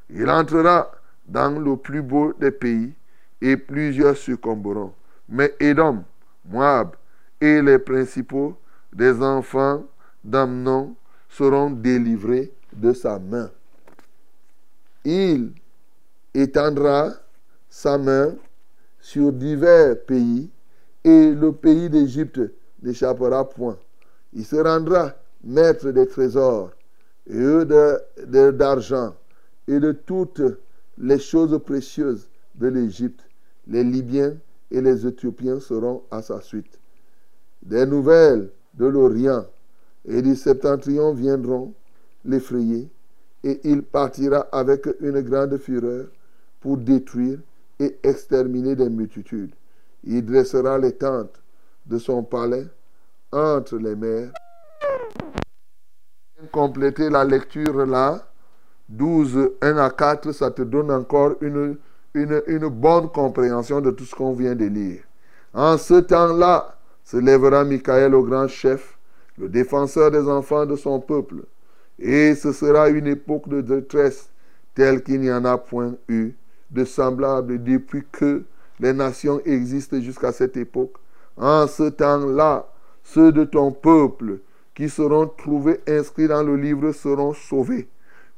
Il 0.09 0.29
entrera 0.29 0.91
dans 1.27 1.59
le 1.59 1.75
plus 1.75 2.01
beau 2.01 2.33
des 2.33 2.51
pays 2.51 2.93
et 3.41 3.57
plusieurs 3.57 4.15
succomberont. 4.15 4.93
Mais 5.27 5.53
Édom, 5.59 6.03
Moab 6.45 6.95
et 7.41 7.61
les 7.61 7.79
principaux 7.79 8.57
des 8.93 9.21
enfants 9.21 9.83
d'Amnon 10.27 10.95
seront 11.29 11.71
délivrés 11.71 12.51
de 12.73 12.93
sa 12.93 13.17
main. 13.17 13.49
Il 15.05 15.53
étendra 16.33 17.13
sa 17.69 17.97
main 17.97 18.35
sur 18.99 19.31
divers 19.31 20.03
pays 20.05 20.49
et 21.03 21.31
le 21.31 21.53
pays 21.53 21.89
d'Égypte 21.89 22.41
n'échappera 22.83 23.47
point. 23.49 23.77
Il 24.33 24.45
se 24.45 24.57
rendra 24.57 25.15
maître 25.43 25.91
des 25.91 26.07
trésors 26.07 26.71
et 27.25 27.37
eux 27.37 27.65
d'argent 28.51 29.15
et 29.67 29.79
de 29.79 29.93
toutes 29.93 30.41
les 30.97 31.19
choses 31.19 31.57
précieuses 31.63 32.27
de 32.55 32.67
l'Égypte. 32.67 33.21
Les 33.67 33.83
Libyens 33.83 34.35
et 34.71 34.81
les 34.81 35.07
Éthiopiens 35.07 35.59
seront 35.59 36.03
à 36.11 36.21
sa 36.21 36.41
suite. 36.41 36.79
Des 37.61 37.85
nouvelles 37.85 38.49
de 38.73 38.85
l'Orient 38.85 39.45
et 40.07 40.21
du 40.21 40.35
septentrion 40.35 41.13
viendront 41.13 41.73
l'effrayer, 42.25 42.89
et 43.43 43.59
il 43.63 43.83
partira 43.83 44.47
avec 44.51 44.87
une 45.01 45.21
grande 45.21 45.57
fureur 45.57 46.07
pour 46.59 46.77
détruire 46.77 47.39
et 47.79 47.97
exterminer 48.03 48.75
des 48.75 48.89
multitudes. 48.89 49.53
Il 50.03 50.25
dressera 50.25 50.77
les 50.77 50.93
tentes 50.93 51.41
de 51.85 51.97
son 51.97 52.23
palais 52.23 52.65
entre 53.31 53.77
les 53.77 53.95
mers. 53.95 54.31
Compléter 56.51 57.09
la 57.09 57.23
lecture 57.23 57.85
là, 57.85 58.27
12, 58.89 59.51
1 59.61 59.77
à 59.77 59.89
4, 59.89 60.31
ça 60.31 60.51
te 60.51 60.61
donne 60.61 60.91
encore 60.91 61.35
une, 61.41 61.77
une, 62.13 62.41
une 62.47 62.67
bonne 62.69 63.09
compréhension 63.09 63.81
de 63.81 63.91
tout 63.91 64.05
ce 64.05 64.15
qu'on 64.15 64.33
vient 64.33 64.55
de 64.55 64.65
lire. 64.65 65.01
En 65.53 65.77
ce 65.77 65.95
temps-là, 65.95 66.77
se 67.03 67.17
lèvera 67.17 67.63
Michael 67.63 68.15
au 68.15 68.23
grand 68.23 68.47
chef, 68.47 68.96
le 69.37 69.49
défenseur 69.49 70.11
des 70.11 70.27
enfants 70.27 70.65
de 70.65 70.75
son 70.75 70.99
peuple. 70.99 71.43
Et 71.99 72.35
ce 72.35 72.51
sera 72.51 72.89
une 72.89 73.07
époque 73.07 73.49
de 73.49 73.61
détresse 73.61 74.29
telle 74.75 75.03
qu'il 75.03 75.21
n'y 75.21 75.31
en 75.31 75.45
a 75.45 75.57
point 75.57 75.95
eu 76.07 76.33
de 76.69 76.85
semblable 76.85 77.63
depuis 77.63 78.03
que 78.11 78.43
les 78.79 78.93
nations 78.93 79.41
existent 79.45 79.99
jusqu'à 79.99 80.31
cette 80.31 80.57
époque. 80.57 80.93
En 81.35 81.67
ce 81.67 81.83
temps-là, 81.83 82.67
ceux 83.03 83.31
de 83.31 83.43
ton 83.43 83.71
peuple 83.71 84.39
qui 84.75 84.89
seront 84.89 85.27
trouvés 85.27 85.79
inscrits 85.87 86.27
dans 86.27 86.43
le 86.43 86.55
livre 86.55 86.91
seront 86.91 87.33
sauvés. 87.33 87.87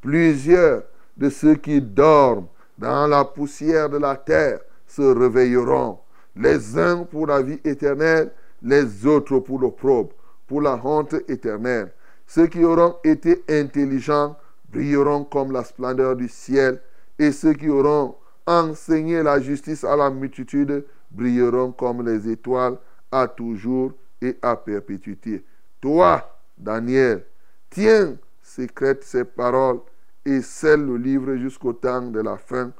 Plusieurs 0.02 0.84
de 1.18 1.30
ceux 1.30 1.56
qui 1.56 1.82
dorment 1.82 2.47
dans 2.78 3.08
la 3.08 3.26
poussière 3.26 3.89
de 3.89 3.97
la 3.97 4.16
terre 4.16 4.60
se 4.88 5.02
réveilleront, 5.02 6.00
les 6.36 6.78
uns 6.78 7.04
pour 7.04 7.28
la 7.28 7.41
vie 7.41 7.60
éternelle, 7.66 8.32
les 8.62 9.06
autres 9.06 9.39
pour 9.39 9.60
l'opprobre, 9.60 10.12
pour 10.50 10.62
la 10.62 10.82
honte 10.84 11.14
éternelle. 11.30 11.93
Ceux 12.26 12.47
qui 12.47 12.64
auront 12.64 12.95
été 13.04 13.43
intelligents 13.47 14.36
brilleront 14.70 15.24
comme 15.24 15.52
la 15.52 15.64
splendeur 15.64 16.16
du 16.16 16.28
ciel, 16.28 16.82
et 17.20 17.32
ceux 17.32 17.54
qui 17.54 17.70
auront 17.70 18.16
enseigné 18.47 19.22
la 19.22 19.39
justice 19.39 19.84
à 19.84 19.95
la 19.95 20.10
multitude 20.10 20.84
brilleront 21.12 21.72
comme 21.72 22.04
les 22.04 22.28
étoiles 22.28 22.78
à 23.12 23.28
toujours 23.28 23.93
et 24.22 24.38
à 24.41 24.56
perpétuité. 24.56 25.45
Toi, 25.80 26.28
Daniel, 26.58 27.26
tiens 27.70 28.16
secrète 28.41 29.04
ces 29.04 29.26
paroles 29.26 29.82
et 30.26 30.41
scelle 30.41 30.84
le 30.84 30.97
livre 30.97 31.36
jusqu'au 31.36 31.74
temps 31.74 32.02
de 32.02 32.22
la 32.22 32.38
fin. 32.38 32.72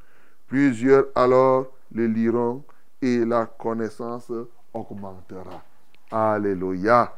Plusieurs 0.48 1.06
alors 1.14 1.68
le 1.94 2.08
liront 2.08 2.64
et 3.02 3.24
la 3.24 3.46
connaissance 3.46 4.32
augmentera. 4.74 5.64
Alléluia. 6.12 7.14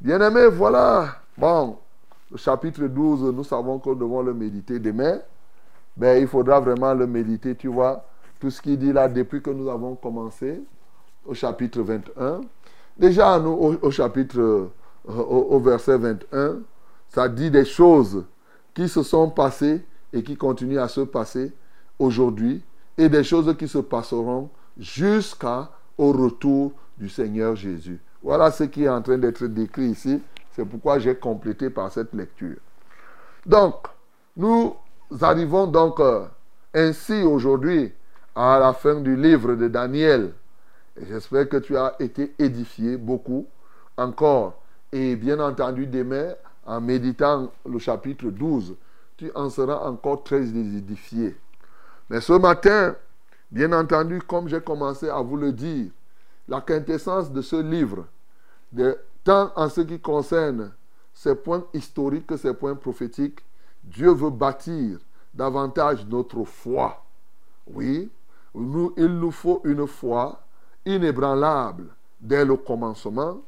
Bien-aimés, 0.00 0.48
voilà. 0.48 1.16
Bon, 1.36 1.78
le 2.30 2.36
chapitre 2.36 2.84
12, 2.84 3.32
nous 3.34 3.44
savons 3.44 3.78
que 3.78 3.88
nous 3.90 3.94
devons 3.94 4.22
le 4.22 4.34
méditer 4.34 4.78
demain. 4.78 5.18
Mais 5.96 6.20
il 6.20 6.26
faudra 6.26 6.60
vraiment 6.60 6.94
le 6.94 7.06
méditer, 7.06 7.54
tu 7.54 7.68
vois. 7.68 8.04
Tout 8.40 8.50
ce 8.50 8.60
qu'il 8.60 8.78
dit 8.78 8.92
là 8.92 9.08
depuis 9.08 9.40
que 9.40 9.50
nous 9.50 9.68
avons 9.68 9.94
commencé 9.94 10.60
au 11.24 11.34
chapitre 11.34 11.80
21. 11.82 12.40
Déjà, 12.96 13.38
nous, 13.38 13.50
au, 13.50 13.74
au 13.80 13.90
chapitre, 13.90 14.38
euh, 14.38 14.70
au, 15.06 15.46
au 15.50 15.60
verset 15.60 15.96
21, 15.96 16.58
ça 17.08 17.28
dit 17.28 17.50
des 17.50 17.64
choses 17.64 18.24
qui 18.74 18.88
se 18.88 19.02
sont 19.02 19.30
passées 19.30 19.84
et 20.12 20.22
qui 20.22 20.36
continuent 20.36 20.78
à 20.78 20.88
se 20.88 21.00
passer 21.02 21.52
aujourd'hui 21.98 22.62
et 22.98 23.08
des 23.08 23.24
choses 23.24 23.56
qui 23.56 23.68
se 23.68 23.78
passeront 23.78 24.50
jusqu'au 24.78 25.66
retour 25.98 26.72
du 26.98 27.08
Seigneur 27.08 27.56
Jésus. 27.56 28.00
Voilà 28.24 28.50
ce 28.50 28.64
qui 28.64 28.84
est 28.84 28.88
en 28.88 29.02
train 29.02 29.18
d'être 29.18 29.44
décrit 29.44 29.88
ici. 29.88 30.20
C'est 30.52 30.64
pourquoi 30.64 30.98
j'ai 30.98 31.14
complété 31.14 31.68
par 31.68 31.92
cette 31.92 32.14
lecture. 32.14 32.56
Donc, 33.44 33.86
nous 34.34 34.74
arrivons 35.20 35.66
donc 35.66 36.00
euh, 36.00 36.24
ainsi 36.72 37.22
aujourd'hui 37.22 37.92
à 38.34 38.58
la 38.58 38.72
fin 38.72 38.94
du 38.94 39.14
livre 39.14 39.54
de 39.56 39.68
Daniel. 39.68 40.32
J'espère 41.06 41.50
que 41.50 41.58
tu 41.58 41.76
as 41.76 41.96
été 41.98 42.34
édifié 42.38 42.96
beaucoup 42.96 43.46
encore. 43.98 44.54
Et 44.90 45.16
bien 45.16 45.38
entendu, 45.38 45.86
demain, 45.86 46.32
en 46.64 46.80
méditant 46.80 47.52
le 47.68 47.78
chapitre 47.78 48.30
12, 48.30 48.74
tu 49.18 49.30
en 49.34 49.50
seras 49.50 49.86
encore 49.86 50.24
très 50.24 50.42
édifié. 50.44 51.36
Mais 52.08 52.22
ce 52.22 52.32
matin, 52.32 52.96
bien 53.50 53.72
entendu, 53.72 54.22
comme 54.22 54.48
j'ai 54.48 54.62
commencé 54.62 55.10
à 55.10 55.20
vous 55.20 55.36
le 55.36 55.52
dire, 55.52 55.90
la 56.48 56.62
quintessence 56.62 57.30
de 57.30 57.42
ce 57.42 57.56
livre, 57.56 58.06
tant 59.22 59.52
en 59.56 59.68
ce 59.68 59.80
qui 59.80 60.00
concerne 60.00 60.72
ces 61.12 61.34
points 61.34 61.64
historiques 61.72 62.26
que 62.26 62.36
ces 62.36 62.54
points 62.54 62.74
prophétiques, 62.74 63.40
Dieu 63.82 64.12
veut 64.12 64.30
bâtir 64.30 64.98
davantage 65.32 66.06
notre 66.06 66.44
foi. 66.44 67.04
Oui, 67.66 68.10
il 68.54 69.18
nous 69.18 69.30
faut 69.30 69.60
une 69.64 69.86
foi 69.86 70.40
inébranlable 70.84 71.94
dès 72.20 72.44
le 72.44 72.56
commencement, 72.56 73.40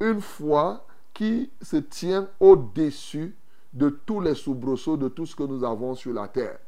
une 0.00 0.20
foi 0.20 0.84
qui 1.12 1.50
se 1.60 1.76
tient 1.76 2.28
au-dessus 2.38 3.36
de 3.72 3.88
tous 3.88 4.20
les 4.20 4.34
soubresauts 4.34 4.96
de 4.96 5.08
tout 5.08 5.26
ce 5.26 5.36
que 5.36 5.42
nous 5.42 5.62
avons 5.64 5.94
sur 5.94 6.12
la 6.12 6.28
terre. 6.28 6.58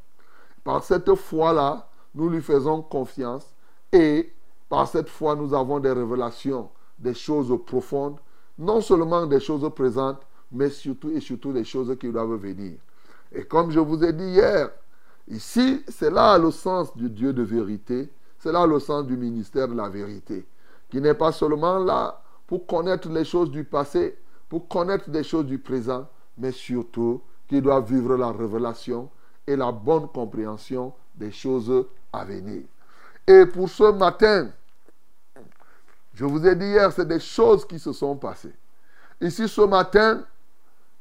Par 0.63 0.83
cette 0.83 1.13
foi-là, 1.15 1.89
nous 2.15 2.29
lui 2.29 2.41
faisons 2.41 2.81
confiance 2.81 3.53
et 3.91 4.33
par 4.69 4.87
cette 4.87 5.09
foi, 5.09 5.35
nous 5.35 5.53
avons 5.53 5.79
des 5.79 5.91
révélations, 5.91 6.69
des 7.03 7.13
choses 7.13 7.53
profondes, 7.65 8.17
non 8.57 8.81
seulement 8.81 9.25
des 9.25 9.39
choses 9.39 9.69
présentes, 9.75 10.21
mais 10.51 10.69
surtout 10.69 11.11
et 11.11 11.19
surtout 11.19 11.51
des 11.51 11.65
choses 11.65 11.95
qui 11.99 12.11
doivent 12.11 12.35
venir. 12.35 12.77
Et 13.31 13.43
comme 13.43 13.71
je 13.71 13.79
vous 13.79 14.03
ai 14.03 14.13
dit 14.13 14.23
hier, 14.23 14.69
ici, 15.27 15.83
c'est 15.89 16.11
là 16.11 16.37
le 16.37 16.51
sens 16.51 16.95
du 16.95 17.09
Dieu 17.09 17.33
de 17.33 17.43
vérité, 17.43 18.09
c'est 18.39 18.51
là 18.51 18.65
le 18.65 18.79
sens 18.79 19.05
du 19.05 19.17
ministère 19.17 19.67
de 19.67 19.73
la 19.73 19.89
vérité, 19.89 20.45
qui 20.89 21.01
n'est 21.01 21.13
pas 21.13 21.31
seulement 21.31 21.79
là 21.79 22.21
pour 22.47 22.65
connaître 22.65 23.09
les 23.09 23.25
choses 23.25 23.51
du 23.51 23.63
passé, 23.63 24.17
pour 24.47 24.67
connaître 24.67 25.09
des 25.09 25.23
choses 25.23 25.45
du 25.45 25.57
présent, 25.57 26.07
mais 26.37 26.51
surtout 26.51 27.21
qui 27.47 27.61
doit 27.61 27.81
vivre 27.81 28.15
la 28.15 28.31
révélation 28.31 29.09
et 29.45 29.55
la 29.55 29.71
bonne 29.71 30.07
compréhension 30.07 30.93
des 31.15 31.31
choses 31.31 31.85
à 32.13 32.23
venir. 32.23 32.63
Et 33.27 33.45
pour 33.45 33.69
ce 33.69 33.91
matin, 33.91 34.49
je 36.13 36.25
vous 36.25 36.45
ai 36.45 36.55
dit 36.55 36.65
hier, 36.65 36.91
c'est 36.91 37.07
des 37.07 37.19
choses 37.19 37.65
qui 37.65 37.79
se 37.79 37.91
sont 37.91 38.15
passées. 38.15 38.53
Ici, 39.19 39.47
ce 39.47 39.61
matin, 39.61 40.23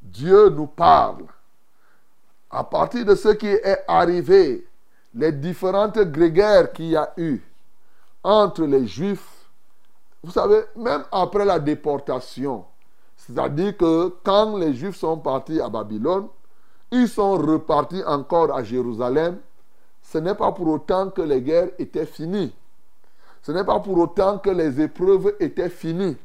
Dieu 0.00 0.48
nous 0.48 0.66
parle. 0.66 1.24
À 2.50 2.64
partir 2.64 3.04
de 3.04 3.14
ce 3.14 3.28
qui 3.28 3.46
est 3.46 3.84
arrivé, 3.88 4.66
les 5.14 5.32
différentes 5.32 5.98
grégaires 5.98 6.72
qu'il 6.72 6.86
y 6.86 6.96
a 6.96 7.12
eu 7.16 7.40
entre 8.22 8.64
les 8.64 8.86
Juifs, 8.86 9.46
vous 10.22 10.30
savez, 10.30 10.62
même 10.76 11.04
après 11.10 11.44
la 11.44 11.58
déportation, 11.58 12.64
c'est-à-dire 13.16 13.76
que 13.76 14.14
quand 14.22 14.56
les 14.56 14.74
Juifs 14.74 14.96
sont 14.96 15.18
partis 15.18 15.60
à 15.60 15.68
Babylone, 15.68 16.28
ils 16.90 17.08
sont 17.08 17.32
repartis 17.36 18.02
encore 18.04 18.54
à 18.54 18.62
Jérusalem. 18.62 19.38
Ce 20.02 20.18
n'est 20.18 20.34
pas 20.34 20.52
pour 20.52 20.68
autant 20.68 21.10
que 21.10 21.22
les 21.22 21.40
guerres 21.40 21.70
étaient 21.78 22.06
finies. 22.06 22.52
Ce 23.43 23.51
n'est 23.53 23.64
pas 23.64 23.80
pour 23.80 23.99
autant 23.99 24.38
que 24.38 24.51
les 24.51 24.80
épreuves 24.80 25.34
étaient 25.40 25.68
finies. 25.68 26.16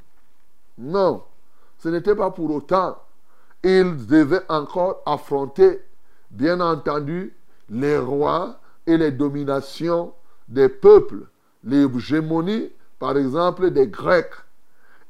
Non, 0.78 1.24
ce 1.80 1.89
n'était 1.89 2.15
pas 2.15 2.32
pour 2.32 2.51
autant. 2.51 2.97
Ils 3.63 4.05
devaient 4.05 4.43
encore 4.49 5.01
affronter, 5.05 5.82
bien 6.30 6.59
entendu, 6.59 7.36
les 7.70 7.97
rois 7.97 8.59
et 8.86 8.97
les 8.97 9.11
dominations 9.11 10.13
des 10.47 10.70
peuples, 10.70 11.28
l'hégémonie, 11.63 12.70
par 12.99 13.18
exemple, 13.18 13.72
des 13.72 13.88
Grecs. 13.88 14.34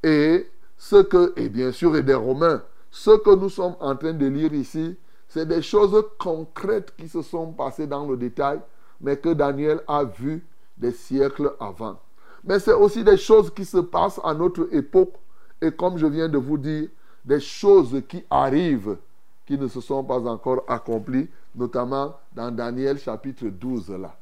Et 0.02 0.50
ce 0.78 1.02
que, 1.02 1.34
et 1.36 1.50
bien 1.50 1.72
sûr, 1.72 1.96
et 1.96 2.04
des 2.04 2.14
Romains. 2.14 2.62
Ce 2.90 3.12
que 3.18 3.36
nous 3.36 3.50
sommes 3.50 3.76
en 3.80 3.96
train 3.96 4.14
de 4.14 4.26
lire 4.26 4.54
ici, 4.54 4.98
c'est 5.28 5.46
des 5.46 5.62
choses 5.62 6.04
concrètes 6.18 6.94
qui 6.98 7.10
se 7.10 7.22
sont 7.22 7.52
passées 7.52 7.86
dans 7.86 8.08
le 8.08 8.16
détail, 8.16 8.60
mais 9.02 9.18
que 9.18 9.30
Daniel 9.34 9.82
a 9.88 10.06
vues 10.06 10.46
des 10.78 10.92
siècles 10.92 11.54
avant. 11.60 12.00
Mais 12.44 12.60
c'est 12.60 12.74
aussi 12.74 13.04
des 13.04 13.18
choses 13.18 13.54
qui 13.54 13.66
se 13.66 13.78
passent 13.78 14.22
à 14.24 14.34
notre 14.34 14.74
époque, 14.74 15.14
et 15.62 15.72
comme 15.72 15.98
je 15.98 16.06
viens 16.06 16.30
de 16.30 16.38
vous 16.38 16.58
dire, 16.58 16.90
des 17.26 17.40
choses 17.40 18.02
qui 18.08 18.24
arrivent, 18.30 18.98
qui 19.46 19.58
ne 19.58 19.68
se 19.68 19.82
sont 19.82 20.04
pas 20.04 20.20
encore 20.28 20.64
accomplies, 20.68 21.30
notamment 21.56 22.16
dans 22.34 22.52
Daniel 22.52 23.00
chapitre 23.00 23.46
12 23.48 23.90
là. 23.92 24.16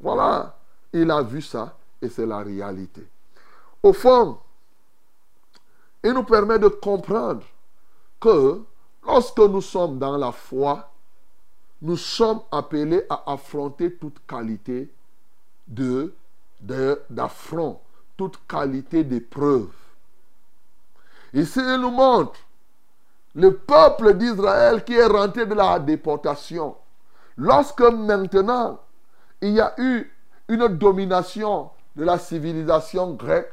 Voilà, 0.00 0.56
il 0.92 1.10
a 1.10 1.22
vu 1.22 1.42
ça, 1.42 1.76
et 2.00 2.08
c'est 2.08 2.26
la 2.26 2.38
réalité. 2.38 3.06
Au 3.82 3.92
fond, 3.92 4.38
il 6.02 6.12
nous 6.12 6.22
permet 6.22 6.58
de 6.58 6.68
comprendre 6.68 7.42
que 8.20 8.62
lorsque 9.04 9.38
nous 9.38 9.60
sommes 9.60 9.98
dans 9.98 10.16
la 10.16 10.32
foi, 10.32 10.90
nous 11.82 11.96
sommes 11.96 12.40
appelés 12.50 13.02
à 13.08 13.32
affronter 13.32 13.94
toute 13.94 14.24
qualité 14.26 14.90
de, 15.68 16.12
d'affront, 17.10 17.80
toute 18.16 18.38
qualité 18.48 19.04
d'épreuve. 19.04 19.68
Ici, 21.32 21.60
il 21.60 21.80
nous 21.80 21.90
montre 21.90 22.38
le 23.34 23.54
peuple 23.54 24.14
d'Israël 24.14 24.82
qui 24.82 24.94
est 24.94 25.06
rentré 25.06 25.46
de 25.46 25.54
la 25.54 25.78
déportation. 25.78 26.74
Lorsque 27.36 27.82
maintenant, 27.82 28.80
il 29.40 29.50
y 29.50 29.60
a 29.60 29.74
eu 29.78 30.10
une 30.48 30.66
domination 30.68 31.70
de 31.94 32.04
la 32.04 32.18
civilisation 32.18 33.12
grecque, 33.12 33.52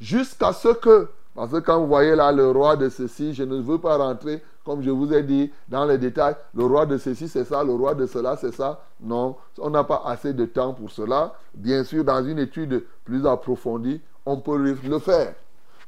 jusqu'à 0.00 0.52
ce 0.52 0.68
que 0.68 1.08
parce 1.34 1.50
que 1.50 1.58
quand 1.58 1.80
vous 1.80 1.86
voyez 1.86 2.14
là 2.14 2.30
le 2.30 2.50
roi 2.50 2.76
de 2.76 2.88
ceci, 2.88 3.32
je 3.32 3.42
ne 3.42 3.60
veux 3.60 3.78
pas 3.78 3.96
rentrer, 3.96 4.42
comme 4.64 4.82
je 4.82 4.90
vous 4.90 5.12
ai 5.12 5.22
dit, 5.22 5.50
dans 5.68 5.84
les 5.84 5.98
détails. 5.98 6.36
Le 6.54 6.64
roi 6.64 6.86
de 6.86 6.98
ceci, 6.98 7.28
c'est 7.28 7.44
ça, 7.44 7.64
le 7.64 7.72
roi 7.72 7.94
de 7.94 8.06
cela, 8.06 8.36
c'est 8.36 8.54
ça. 8.54 8.80
Non, 9.00 9.36
on 9.58 9.70
n'a 9.70 9.84
pas 9.84 10.02
assez 10.06 10.32
de 10.32 10.44
temps 10.44 10.72
pour 10.72 10.90
cela. 10.90 11.34
Bien 11.54 11.84
sûr, 11.84 12.04
dans 12.04 12.24
une 12.24 12.38
étude 12.38 12.84
plus 13.04 13.26
approfondie, 13.26 14.00
on 14.24 14.38
peut 14.38 14.56
le 14.56 14.98
faire. 14.98 15.34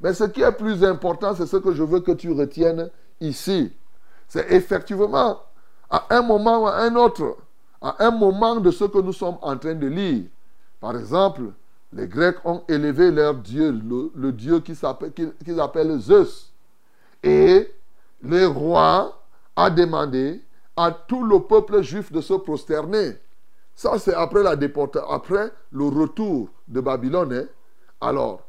Mais 0.01 0.12
ce 0.12 0.25
qui 0.25 0.43
est 0.43 0.53
plus 0.53 0.85
important, 0.85 1.35
c'est 1.35 1.47
ce 1.47 1.57
que 1.57 1.72
je 1.72 1.83
veux 1.83 2.01
que 2.01 2.12
tu 2.12 2.33
retiennes 2.33 2.91
ici. 3.20 3.72
C'est 4.29 4.51
effectivement, 4.53 5.41
à 5.91 6.05
un 6.11 6.22
moment 6.22 6.64
ou 6.64 6.66
à 6.66 6.77
un 6.77 6.95
autre, 6.97 7.37
à 7.81 8.07
un 8.07 8.11
moment 8.11 8.57
de 8.57 8.70
ce 8.70 8.85
que 8.85 8.99
nous 8.99 9.12
sommes 9.12 9.39
en 9.43 9.57
train 9.57 9.75
de 9.75 9.87
lire. 9.87 10.25
Par 10.81 10.97
exemple, 10.97 11.43
les 11.93 12.09
Grecs 12.09 12.37
ont 12.45 12.62
élevé 12.68 13.11
leur 13.11 13.35
dieu, 13.35 13.70
le, 14.14 14.33
dieu 14.33 14.61
qu'ils 14.61 14.85
appellent, 15.61 15.99
Zeus. 16.01 16.53
Et 17.22 17.72
le 18.25 18.47
roi 18.47 19.20
a 19.57 19.70
demandé 19.70 20.41
à 20.77 20.91
tout 20.91 21.25
le 21.25 21.41
peuple 21.41 21.83
juif 21.83 22.11
de 22.11 22.20
se 22.20 22.35
prosterner. 22.35 23.16
Ça, 23.75 23.99
c'est 23.99 24.14
après 24.14 24.45
après 24.47 25.53
le 25.72 25.85
retour 25.85 26.49
de 26.68 26.81
Babylone. 26.81 27.49
Alors, 28.01 28.43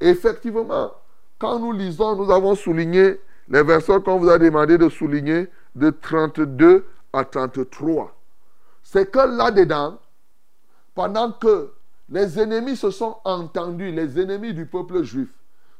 effectivement, 0.00 0.92
quand 1.38 1.58
nous 1.58 1.72
lisons, 1.72 2.16
nous 2.16 2.30
avons 2.30 2.54
souligné 2.54 3.20
les 3.48 3.62
versets 3.62 4.00
qu'on 4.00 4.18
vous 4.18 4.28
a 4.28 4.38
demandé 4.38 4.78
de 4.78 4.88
souligner 4.88 5.48
de 5.74 5.90
32 5.90 6.86
à 7.12 7.24
33. 7.24 8.14
C'est 8.82 9.10
que 9.10 9.18
là-dedans, 9.18 9.98
pendant 10.94 11.32
que 11.32 11.72
les 12.08 12.38
ennemis 12.38 12.76
se 12.76 12.90
sont 12.90 13.16
entendus, 13.24 13.90
les 13.92 14.20
ennemis 14.20 14.52
du 14.52 14.66
peuple 14.66 15.02
juif 15.02 15.28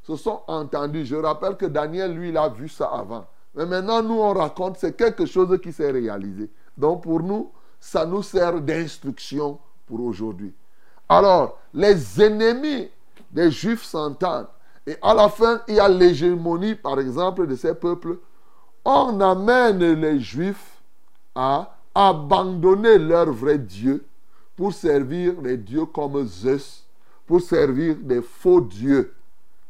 se 0.02 0.16
sont 0.16 0.42
entendus. 0.46 1.06
Je 1.06 1.16
rappelle 1.16 1.56
que 1.56 1.66
Daniel, 1.66 2.14
lui, 2.14 2.30
il 2.30 2.36
a 2.36 2.48
vu 2.48 2.68
ça 2.68 2.86
avant. 2.86 3.26
Mais 3.54 3.66
maintenant, 3.66 4.02
nous, 4.02 4.18
on 4.18 4.32
raconte, 4.32 4.78
c'est 4.78 4.96
quelque 4.96 5.26
chose 5.26 5.58
qui 5.62 5.72
s'est 5.72 5.90
réalisé. 5.90 6.50
Donc, 6.76 7.02
pour 7.02 7.20
nous, 7.20 7.50
ça 7.78 8.06
nous 8.06 8.22
sert 8.22 8.60
d'instruction 8.60 9.58
pour 9.86 10.00
aujourd'hui. 10.00 10.54
Alors, 11.08 11.58
les 11.74 12.22
ennemis 12.22 12.88
des 13.30 13.50
Juifs 13.50 13.82
s'entendent. 13.82 14.48
Et 14.86 14.96
à 15.02 15.14
la 15.14 15.28
fin, 15.28 15.60
il 15.68 15.74
y 15.74 15.80
a 15.80 15.88
l'hégémonie, 15.88 16.74
par 16.74 16.98
exemple, 16.98 17.46
de 17.46 17.54
ces 17.54 17.74
peuples. 17.74 18.18
On 18.84 19.20
amène 19.20 19.78
les 19.78 20.18
Juifs 20.18 20.82
à 21.34 21.76
abandonner 21.94 22.98
leur 22.98 23.30
vrai 23.30 23.58
Dieu 23.58 24.04
pour 24.56 24.72
servir 24.72 25.34
les 25.42 25.56
dieux 25.56 25.86
comme 25.86 26.26
Zeus, 26.26 26.84
pour 27.26 27.40
servir 27.40 27.96
des 27.96 28.22
faux 28.22 28.60
dieux. 28.60 29.14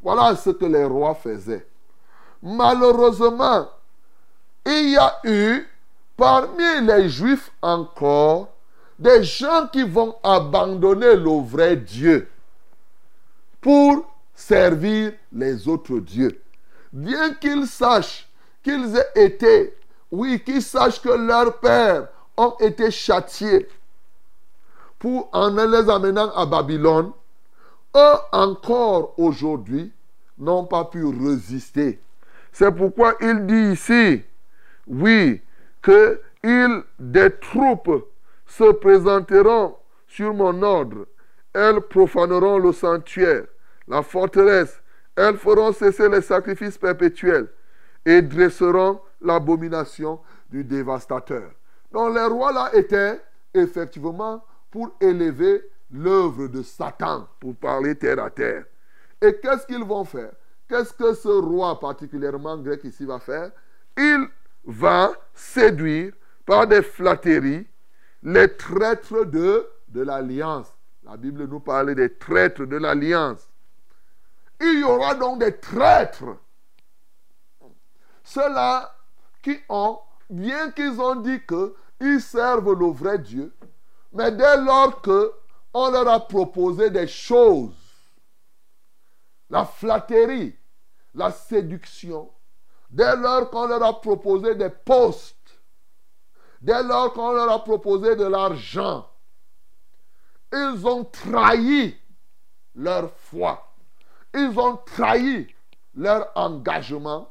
Voilà 0.01 0.35
ce 0.35 0.49
que 0.51 0.65
les 0.65 0.85
rois 0.85 1.15
faisaient. 1.15 1.65
Malheureusement, 2.43 3.69
il 4.65 4.89
y 4.89 4.97
a 4.97 5.17
eu 5.23 5.65
parmi 6.17 6.81
les 6.81 7.07
Juifs 7.07 7.49
encore 7.61 8.49
des 8.99 9.23
gens 9.23 9.67
qui 9.71 9.83
vont 9.83 10.15
abandonner 10.21 11.15
le 11.15 11.41
vrai 11.41 11.77
Dieu 11.77 12.29
pour 13.61 14.05
servir 14.35 15.13
les 15.31 15.69
autres 15.69 15.99
dieux. 15.99 16.41
Bien 16.91 17.33
qu'ils 17.33 17.65
sachent 17.65 18.29
qu'ils 18.61 18.97
aient 18.97 19.25
été, 19.25 19.77
oui, 20.11 20.43
qu'ils 20.43 20.61
sachent 20.61 21.01
que 21.01 21.09
leurs 21.09 21.59
pères 21.59 22.09
ont 22.35 22.55
été 22.59 22.91
châtiés 22.91 23.69
pour 24.99 25.29
en 25.31 25.49
les 25.49 25.89
amenant 25.89 26.29
à 26.33 26.45
Babylone, 26.45 27.11
eux 27.95 28.15
encore 28.33 29.13
aujourd'hui 29.17 29.93
n'ont 30.37 30.65
pas 30.65 30.85
pu 30.85 31.05
résister. 31.05 31.99
C'est 32.53 32.71
pourquoi 32.71 33.15
il 33.19 33.45
dit 33.47 33.71
ici, 33.73 34.23
oui, 34.87 35.41
que 35.81 36.21
des 36.99 37.31
troupes 37.41 38.09
se 38.45 38.71
présenteront 38.73 39.75
sur 40.07 40.33
mon 40.33 40.61
ordre. 40.61 41.07
Elles 41.51 41.81
profaneront 41.81 42.59
le 42.59 42.71
sanctuaire, 42.71 43.45
la 43.87 44.03
forteresse. 44.03 44.79
Elles 45.15 45.37
feront 45.37 45.71
cesser 45.73 46.07
les 46.09 46.21
sacrifices 46.21 46.77
perpétuels 46.77 47.47
et 48.05 48.21
dresseront 48.21 49.01
l'abomination 49.21 50.19
du 50.49 50.63
dévastateur. 50.63 51.51
Donc 51.91 52.15
les 52.15 52.25
rois 52.25 52.51
là 52.51 52.69
étaient 52.73 53.19
effectivement 53.53 54.43
pour 54.69 54.95
élever 54.99 55.63
l'œuvre 55.91 56.47
de 56.47 56.61
Satan, 56.61 57.27
pour 57.39 57.55
parler 57.55 57.95
terre 57.95 58.23
à 58.23 58.29
terre. 58.29 58.65
Et 59.21 59.35
qu'est-ce 59.35 59.65
qu'ils 59.65 59.83
vont 59.83 60.03
faire? 60.03 60.33
Qu'est-ce 60.67 60.93
que 60.93 61.13
ce 61.13 61.27
roi 61.27 61.79
particulièrement 61.79 62.57
grec 62.57 62.83
ici 62.83 63.05
va 63.05 63.19
faire? 63.19 63.51
Il 63.97 64.27
va 64.65 65.13
séduire 65.33 66.13
par 66.45 66.67
des 66.67 66.81
flatteries 66.81 67.67
les 68.23 68.55
traîtres 68.55 69.25
de, 69.25 69.69
l'alliance. 69.93 70.67
La 71.03 71.17
Bible 71.17 71.45
nous 71.45 71.59
parle 71.59 71.93
des 71.95 72.13
traîtres 72.15 72.65
de 72.65 72.77
l'alliance. 72.77 73.49
Il 74.61 74.79
y 74.79 74.83
aura 74.83 75.13
donc 75.15 75.39
des 75.39 75.57
traîtres. 75.57 76.37
Ceux-là 78.23 78.95
qui 79.41 79.59
ont, 79.67 79.99
bien 80.29 80.71
qu'ils 80.71 81.01
ont 81.01 81.15
dit 81.15 81.41
qu'ils 81.45 82.21
servent 82.21 82.73
le 82.73 82.87
vrai 82.87 83.19
Dieu, 83.19 83.53
mais 84.13 84.31
dès 84.31 84.61
lors 84.61 85.01
qu'on 85.01 85.91
leur 85.91 86.07
a 86.07 86.25
proposé 86.25 86.89
des 86.89 87.07
choses, 87.07 87.82
la 89.53 89.65
flatterie, 89.65 90.55
la 91.13 91.29
séduction, 91.29 92.27
dès 92.89 93.15
lors 93.15 93.51
qu'on 93.51 93.67
leur 93.67 93.83
a 93.83 94.01
proposé 94.01 94.55
des 94.55 94.71
postes, 94.71 95.61
dès 96.59 96.81
lors 96.81 97.13
qu'on 97.13 97.33
leur 97.33 97.51
a 97.51 97.63
proposé 97.63 98.15
de 98.15 98.23
l'argent, 98.23 99.07
ils 100.51 100.87
ont 100.87 101.05
trahi 101.05 101.95
leur 102.73 103.11
foi. 103.11 103.75
Ils 104.33 104.57
ont 104.57 104.77
trahi 104.77 105.53
leur 105.93 106.31
engagement 106.33 107.29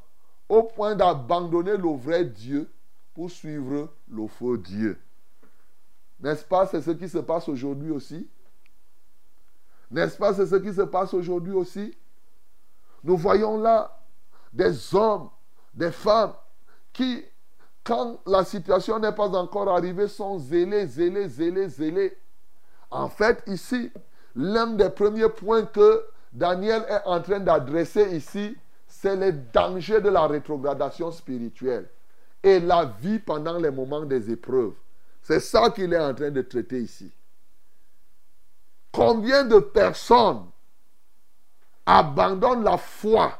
au 0.49 0.63
point 0.63 0.95
d'abandonner 0.95 1.77
le 1.77 1.97
vrai 1.97 2.25
Dieu 2.25 2.73
pour 3.15 3.33
suivre 3.33 3.93
le 4.09 4.29
faux 4.29 4.57
Dieu. 4.57 4.97
N'est-ce 6.21 6.45
pas, 6.45 6.69
c'est 6.69 6.83
ce 6.83 6.93
qui 6.93 7.09
se 7.09 7.19
passe 7.19 7.49
aujourd'hui 7.49 7.91
aussi. 7.91 8.31
N'est-ce 9.91 10.17
pas, 10.17 10.33
c'est 10.35 10.47
ce 10.47 10.55
qui 10.55 10.73
se 10.73 10.83
passe 10.83 11.15
aujourd'hui 11.15 11.53
aussi 11.53 11.97
Nous 13.05 13.17
voyons 13.17 13.59
là 13.59 13.99
des 14.53 14.95
hommes, 14.95 15.29
des 15.75 15.91
femmes 15.91 16.35
qui, 16.93 17.25
quand 17.83 18.21
la 18.27 18.45
situation 18.45 18.99
n'est 18.99 19.13
pas 19.13 19.29
encore 19.29 19.69
arrivée, 19.69 20.09
sont 20.09 20.39
zélés, 20.39 20.87
zélés, 20.87 21.29
zélés, 21.29 21.69
zélés. 21.69 22.17
En 22.91 23.09
fait, 23.09 23.43
ici, 23.47 23.91
l'un 24.37 24.69
des 24.69 24.91
premiers 24.91 25.29
points 25.29 25.65
que 25.65 26.05
Daniel 26.33 26.85
est 26.89 27.03
en 27.07 27.21
train 27.21 27.41
d'adresser 27.41 28.17
ici, 28.17 28.57
c'est 28.87 29.17
les 29.17 29.33
dangers 29.33 30.01
de 30.01 30.11
la 30.11 30.27
rétrogradation 30.27 31.11
spirituelle 31.11 31.89
et 32.43 32.61
la 32.61 32.85
vie 32.85 33.19
pendant 33.19 33.59
les 33.59 33.71
moments 33.71 34.05
des 34.05 34.31
épreuves. 34.31 34.75
C'est 35.23 35.41
ça 35.41 35.71
qu'il 35.71 35.93
est 35.93 35.99
en 35.99 36.15
train 36.15 36.31
de 36.31 36.43
traiter 36.43 36.81
ici. 36.81 37.11
Combien 38.93 39.45
de 39.45 39.59
personnes 39.59 40.45
abandonnent 41.87 42.65
la 42.65 42.79
foi 42.79 43.39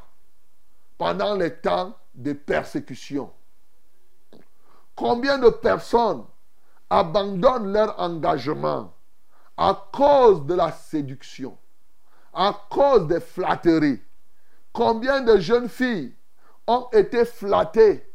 pendant 0.97 1.35
les 1.35 1.55
temps 1.55 1.95
de 2.13 2.33
persécution 2.33 3.31
Combien 4.95 5.39
de 5.39 5.49
personnes 5.49 6.23
abandonnent 6.89 7.71
leur 7.73 7.99
engagement 7.99 8.93
à 9.57 9.87
cause 9.91 10.45
de 10.45 10.53
la 10.53 10.71
séduction, 10.71 11.57
à 12.33 12.55
cause 12.69 13.07
des 13.07 13.19
flatteries? 13.19 14.01
Combien 14.71 15.21
de 15.21 15.37
jeunes 15.37 15.69
filles 15.69 16.15
ont 16.67 16.87
été 16.91 17.25
flattées? 17.25 18.07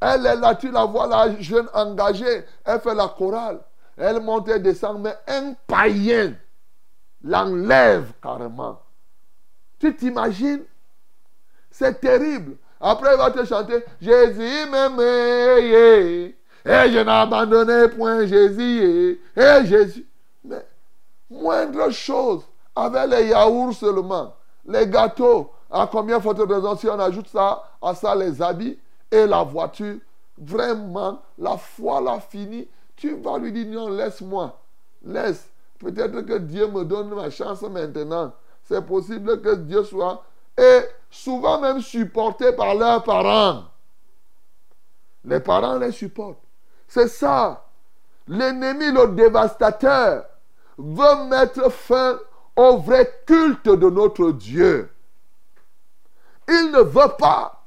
Elle 0.00 0.26
est 0.26 0.36
là, 0.36 0.54
tu 0.54 0.70
la 0.70 0.84
vois, 0.84 1.06
la 1.06 1.38
jeune 1.40 1.68
engagée, 1.72 2.44
elle 2.64 2.80
fait 2.80 2.94
la 2.94 3.08
chorale. 3.08 3.62
Elle 3.96 4.20
monte 4.20 4.48
et 4.48 4.58
descend, 4.58 5.00
mais 5.00 5.16
un 5.28 5.54
païen 5.66 6.34
l'enlève 7.22 8.12
carrément. 8.22 8.80
Tu 9.78 9.94
t'imagines? 9.94 10.64
C'est 11.70 12.00
terrible. 12.00 12.56
Après, 12.80 13.14
il 13.14 13.18
va 13.18 13.30
te 13.30 13.44
chanter 13.44 13.84
Jésus 14.00 14.70
m'aime, 14.70 15.00
et 15.00 16.34
je 16.66 16.98
n'ai 16.98 17.10
abandonné 17.10 17.88
point 17.88 18.26
Jésus, 18.26 19.20
et 19.36 19.66
Jésus. 19.66 20.06
Mais 20.44 20.66
moindre 21.30 21.90
chose, 21.90 22.42
avec 22.74 23.10
les 23.10 23.28
yaourts 23.28 23.74
seulement, 23.74 24.34
les 24.66 24.86
gâteaux, 24.86 25.50
à 25.70 25.88
combien 25.90 26.20
faut 26.20 26.32
raison 26.32 26.76
si 26.76 26.88
on 26.88 26.98
ajoute 26.98 27.28
ça 27.28 27.62
à 27.82 27.94
ça 27.94 28.14
les 28.14 28.40
habits 28.40 28.78
et 29.10 29.26
la 29.26 29.42
voiture, 29.42 29.96
vraiment, 30.38 31.20
la 31.38 31.56
foi 31.56 32.00
l'a 32.00 32.20
fini. 32.20 32.68
Tu 32.96 33.14
vas 33.16 33.38
lui 33.38 33.52
dire 33.52 33.66
non, 33.66 33.88
laisse-moi, 33.88 34.58
laisse. 35.04 35.48
Peut-être 35.78 36.20
que 36.22 36.38
Dieu 36.38 36.68
me 36.68 36.84
donne 36.84 37.14
ma 37.14 37.28
chance 37.30 37.62
maintenant. 37.62 38.32
C'est 38.64 38.84
possible 38.84 39.40
que 39.42 39.54
Dieu 39.56 39.84
soit, 39.84 40.24
et 40.56 40.80
souvent 41.10 41.60
même 41.60 41.80
supporté 41.80 42.52
par 42.52 42.74
leurs 42.74 43.02
parents. 43.04 43.64
Les 45.24 45.40
parents 45.40 45.78
les 45.78 45.92
supportent. 45.92 46.42
C'est 46.88 47.08
ça. 47.08 47.66
L'ennemi, 48.26 48.90
le 48.90 49.08
dévastateur, 49.08 50.24
veut 50.78 51.24
mettre 51.28 51.70
fin 51.70 52.18
au 52.56 52.78
vrai 52.78 53.22
culte 53.26 53.68
de 53.68 53.90
notre 53.90 54.30
Dieu. 54.32 54.90
Il 56.48 56.70
ne 56.72 56.80
veut 56.80 57.16
pas 57.18 57.64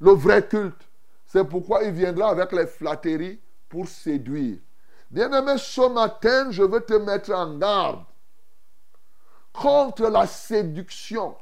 le 0.00 0.12
vrai 0.12 0.46
culte. 0.46 0.88
C'est 1.26 1.44
pourquoi 1.44 1.82
il 1.84 1.92
viendra 1.92 2.30
avec 2.30 2.52
les 2.52 2.66
flatteries 2.66 3.40
pour 3.68 3.88
séduire. 3.88 4.58
Bien-aimé, 5.10 5.54
ce 5.58 5.88
matin, 5.92 6.50
je 6.50 6.62
veux 6.62 6.80
te 6.80 6.94
mettre 6.94 7.32
en 7.32 7.56
garde 7.56 8.04
contre 9.52 10.08
la 10.08 10.26
séduction 10.26 11.36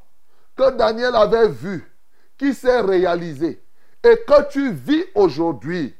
que 0.57 0.71
Daniel 0.77 1.15
avait 1.15 1.49
vue, 1.49 1.91
qui 2.37 2.55
s'est 2.55 2.81
réalisée 2.81 3.63
et 4.03 4.17
que 4.27 4.49
tu 4.51 4.73
vis 4.73 5.05
aujourd'hui 5.15 5.95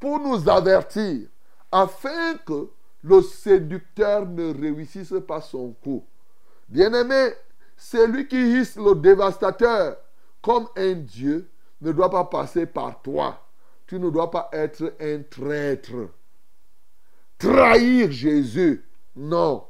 pour 0.00 0.18
nous 0.18 0.48
avertir 0.48 1.28
afin 1.70 2.36
que 2.46 2.70
le 3.02 3.22
séducteur 3.22 4.26
ne 4.26 4.52
réussisse 4.52 5.14
pas 5.26 5.40
son 5.40 5.72
coup. 5.72 6.04
Bien-aimé, 6.68 7.30
celui 7.76 8.28
qui 8.28 8.58
hisse 8.58 8.76
le 8.76 8.94
dévastateur 8.94 9.96
comme 10.40 10.68
un 10.76 10.94
Dieu 10.94 11.48
ne 11.80 11.92
doit 11.92 12.10
pas 12.10 12.24
passer 12.24 12.66
par 12.66 13.02
toi. 13.02 13.38
Tu 13.86 13.98
ne 13.98 14.08
dois 14.08 14.30
pas 14.30 14.48
être 14.52 14.94
un 15.00 15.22
traître. 15.22 16.08
Trahir 17.38 18.10
Jésus, 18.10 18.84
non. 19.16 19.64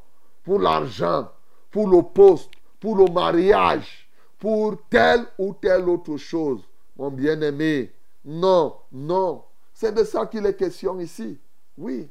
Pour 0.44 0.60
l'argent, 0.60 1.30
pour 1.72 1.88
le 1.88 2.02
poste, 2.02 2.50
pour 2.78 2.96
le 2.96 3.06
mariage, 3.06 4.08
pour 4.38 4.76
telle 4.88 5.24
ou 5.38 5.54
telle 5.54 5.88
autre 5.88 6.16
chose. 6.16 6.60
Mon 6.96 7.10
bien-aimé, 7.10 7.92
non, 8.24 8.76
non. 8.92 9.42
C'est 9.72 9.92
de 9.92 10.04
ça 10.04 10.26
qu'il 10.26 10.46
est 10.46 10.56
question 10.56 11.00
ici. 11.00 11.40
Oui. 11.76 12.08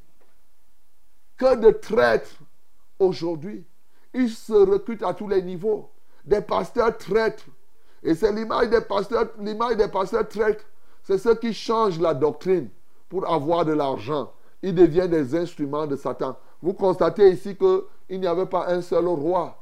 Que 1.38 1.55
de 1.55 1.72
traîtres 1.72 2.36
aujourd'hui, 2.99 3.66
ils 4.14 4.30
se 4.30 4.53
recrutent 4.53 5.03
à 5.03 5.14
tous 5.14 5.28
les 5.28 5.41
niveaux. 5.41 5.89
Des 6.26 6.41
pasteurs 6.41 6.97
traîtres. 6.97 7.45
Et 8.03 8.16
c'est 8.16 8.32
l'image 8.32 8.70
des 8.70 8.82
pasteurs, 8.82 9.30
l'image 9.39 9.78
des 9.78 9.88
pasteurs 9.88 10.28
traîtres. 10.28 10.66
C'est 11.03 11.18
ceux 11.18 11.36
qui 11.36 11.53
changent 11.53 11.99
la 11.99 12.14
doctrine 12.14 12.70
pour 13.09 13.32
avoir 13.32 13.64
de 13.66 13.74
l'argent. 13.74 14.32
Ils 14.62 14.76
deviennent 14.76 15.12
des 15.12 15.36
instruments 15.36 15.88
de 15.88 15.95
Satan. 15.95 16.38
Vous 16.62 16.74
constatez 16.74 17.32
ici 17.32 17.55
qu'il 18.12 18.20
n'y 18.20 18.28
avait 18.28 18.45
pas 18.45 18.68
un 18.68 18.82
seul 18.82 19.07
roi. 19.07 19.57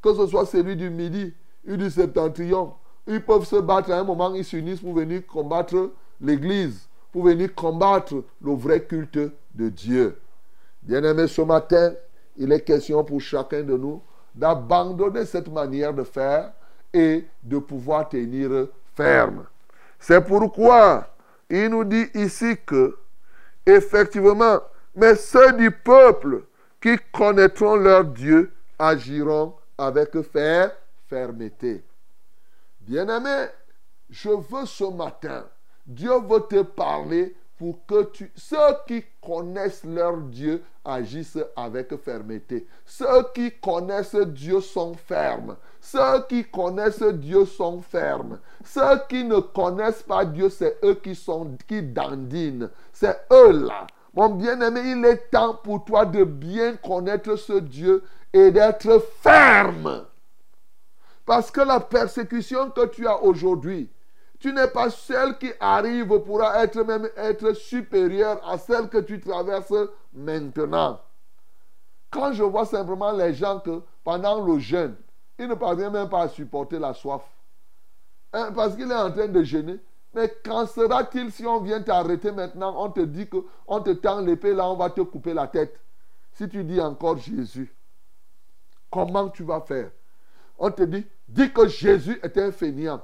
Que 0.00 0.14
ce 0.14 0.24
soit 0.28 0.46
celui 0.46 0.76
du 0.76 0.88
Midi 0.88 1.34
ou 1.66 1.76
du 1.76 1.90
Septentrion. 1.90 2.74
Ils 3.08 3.20
peuvent 3.20 3.44
se 3.44 3.56
battre 3.56 3.90
à 3.90 3.98
un 3.98 4.04
moment, 4.04 4.32
ils 4.34 4.44
s'unissent 4.44 4.78
pour 4.78 4.94
venir 4.94 5.26
combattre 5.26 5.90
l'Église, 6.20 6.88
pour 7.10 7.24
venir 7.24 7.52
combattre 7.56 8.22
le 8.40 8.54
vrai 8.54 8.84
culte 8.84 9.18
de 9.52 9.68
Dieu. 9.68 10.16
Bien-aimés, 10.80 11.26
ce 11.26 11.42
matin, 11.42 11.92
il 12.36 12.52
est 12.52 12.60
question 12.60 13.02
pour 13.02 13.20
chacun 13.20 13.64
de 13.64 13.76
nous 13.76 14.00
d'abandonner 14.32 15.24
cette 15.24 15.48
manière 15.48 15.92
de 15.92 16.04
faire 16.04 16.52
et 16.94 17.24
de 17.42 17.58
pouvoir 17.58 18.08
tenir 18.08 18.68
ferme. 18.94 19.44
C'est 19.98 20.20
pourquoi 20.20 21.08
il 21.50 21.70
nous 21.70 21.84
dit 21.84 22.06
ici 22.14 22.56
que, 22.64 22.96
effectivement, 23.64 24.60
mais 24.94 25.16
ceux 25.16 25.52
du 25.54 25.72
peuple 25.72 26.44
connaîtront 27.12 27.76
leur 27.76 28.04
Dieu 28.04 28.52
agiront 28.78 29.54
avec 29.78 30.20
fer, 30.22 30.70
fermeté. 31.08 31.84
Bien-aimé, 32.80 33.46
je 34.08 34.30
veux 34.30 34.66
ce 34.66 34.84
matin, 34.84 35.44
Dieu 35.86 36.12
veut 36.20 36.46
te 36.48 36.62
parler 36.62 37.34
pour 37.58 37.84
que 37.86 38.04
tu, 38.04 38.30
ceux 38.36 38.56
qui 38.86 39.02
connaissent 39.22 39.84
leur 39.84 40.18
Dieu 40.18 40.62
agissent 40.84 41.38
avec 41.56 41.96
fermeté. 41.96 42.66
Ceux 42.84 43.32
qui 43.34 43.50
connaissent 43.52 44.14
Dieu 44.14 44.60
sont 44.60 44.94
fermes. 44.94 45.56
Ceux 45.80 46.22
qui 46.28 46.44
connaissent 46.44 47.02
Dieu 47.02 47.46
sont 47.46 47.80
fermes. 47.80 48.38
Ceux 48.64 49.00
qui 49.08 49.24
ne 49.24 49.38
connaissent 49.38 50.02
pas 50.02 50.24
Dieu, 50.24 50.50
c'est 50.50 50.78
eux 50.84 50.94
qui 50.94 51.14
sont 51.14 51.56
qui 51.66 51.82
dandinent. 51.82 52.70
C'est 52.92 53.18
eux 53.32 53.52
là. 53.66 53.86
Mon 54.16 54.30
bien-aimé, 54.30 54.80
il 54.86 55.04
est 55.04 55.30
temps 55.30 55.54
pour 55.54 55.84
toi 55.84 56.06
de 56.06 56.24
bien 56.24 56.76
connaître 56.76 57.36
ce 57.36 57.52
Dieu 57.52 58.02
et 58.32 58.50
d'être 58.50 58.98
ferme. 59.20 60.06
Parce 61.26 61.50
que 61.50 61.60
la 61.60 61.80
persécution 61.80 62.70
que 62.70 62.86
tu 62.86 63.06
as 63.06 63.22
aujourd'hui, 63.22 63.90
tu 64.38 64.54
n'es 64.54 64.68
pas 64.68 64.88
celle 64.88 65.36
qui 65.36 65.52
arrive 65.60 66.18
pourra 66.20 66.64
être 66.64 66.82
même 66.82 67.10
être 67.16 67.52
supérieure 67.52 68.40
à 68.48 68.56
celle 68.56 68.88
que 68.88 68.98
tu 68.98 69.20
traverses 69.20 69.74
maintenant. 70.14 70.98
Quand 72.10 72.32
je 72.32 72.42
vois 72.42 72.64
simplement 72.64 73.12
les 73.12 73.34
gens 73.34 73.60
que 73.60 73.82
pendant 74.02 74.42
le 74.42 74.58
jeûne, 74.58 74.96
ils 75.38 75.48
ne 75.48 75.54
parviennent 75.54 75.92
même 75.92 76.08
pas 76.08 76.22
à 76.22 76.28
supporter 76.28 76.78
la 76.78 76.94
soif. 76.94 77.22
Hein, 78.32 78.50
parce 78.54 78.76
qu'il 78.76 78.90
est 78.90 78.94
en 78.94 79.10
train 79.10 79.28
de 79.28 79.42
jeûner. 79.42 79.78
Mais 80.16 80.34
qu'en 80.42 80.66
sera-t-il 80.66 81.30
si 81.30 81.44
on 81.44 81.60
vient 81.60 81.82
t'arrêter 81.82 82.32
maintenant, 82.32 82.74
on 82.82 82.90
te 82.90 83.00
dit 83.00 83.28
que 83.28 83.36
on 83.66 83.80
te 83.80 83.90
tend 83.90 84.22
l'épée 84.22 84.54
là, 84.54 84.66
on 84.66 84.74
va 84.74 84.88
te 84.88 85.02
couper 85.02 85.34
la 85.34 85.46
tête. 85.46 85.78
Si 86.32 86.48
tu 86.48 86.64
dis 86.64 86.80
encore 86.80 87.18
Jésus, 87.18 87.76
comment 88.90 89.28
tu 89.28 89.42
vas 89.42 89.60
faire? 89.60 89.90
On 90.58 90.70
te 90.70 90.84
dit, 90.84 91.06
dis 91.28 91.52
que 91.52 91.68
Jésus 91.68 92.18
est 92.22 92.38
un 92.38 92.50
fainéant. 92.50 93.02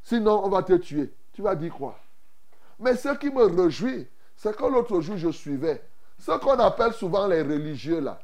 Sinon, 0.00 0.44
on 0.44 0.48
va 0.48 0.62
te 0.62 0.74
tuer. 0.74 1.12
Tu 1.32 1.42
vas 1.42 1.56
dire 1.56 1.74
quoi? 1.74 1.98
Mais 2.78 2.94
ce 2.94 3.16
qui 3.16 3.30
me 3.30 3.42
réjouit, 3.42 4.06
c'est 4.36 4.56
que 4.56 4.64
l'autre 4.64 5.00
jour, 5.00 5.16
je 5.16 5.30
suivais 5.30 5.82
ce 6.20 6.30
qu'on 6.38 6.60
appelle 6.60 6.92
souvent 6.92 7.26
les 7.26 7.42
religieux 7.42 7.98
là. 7.98 8.20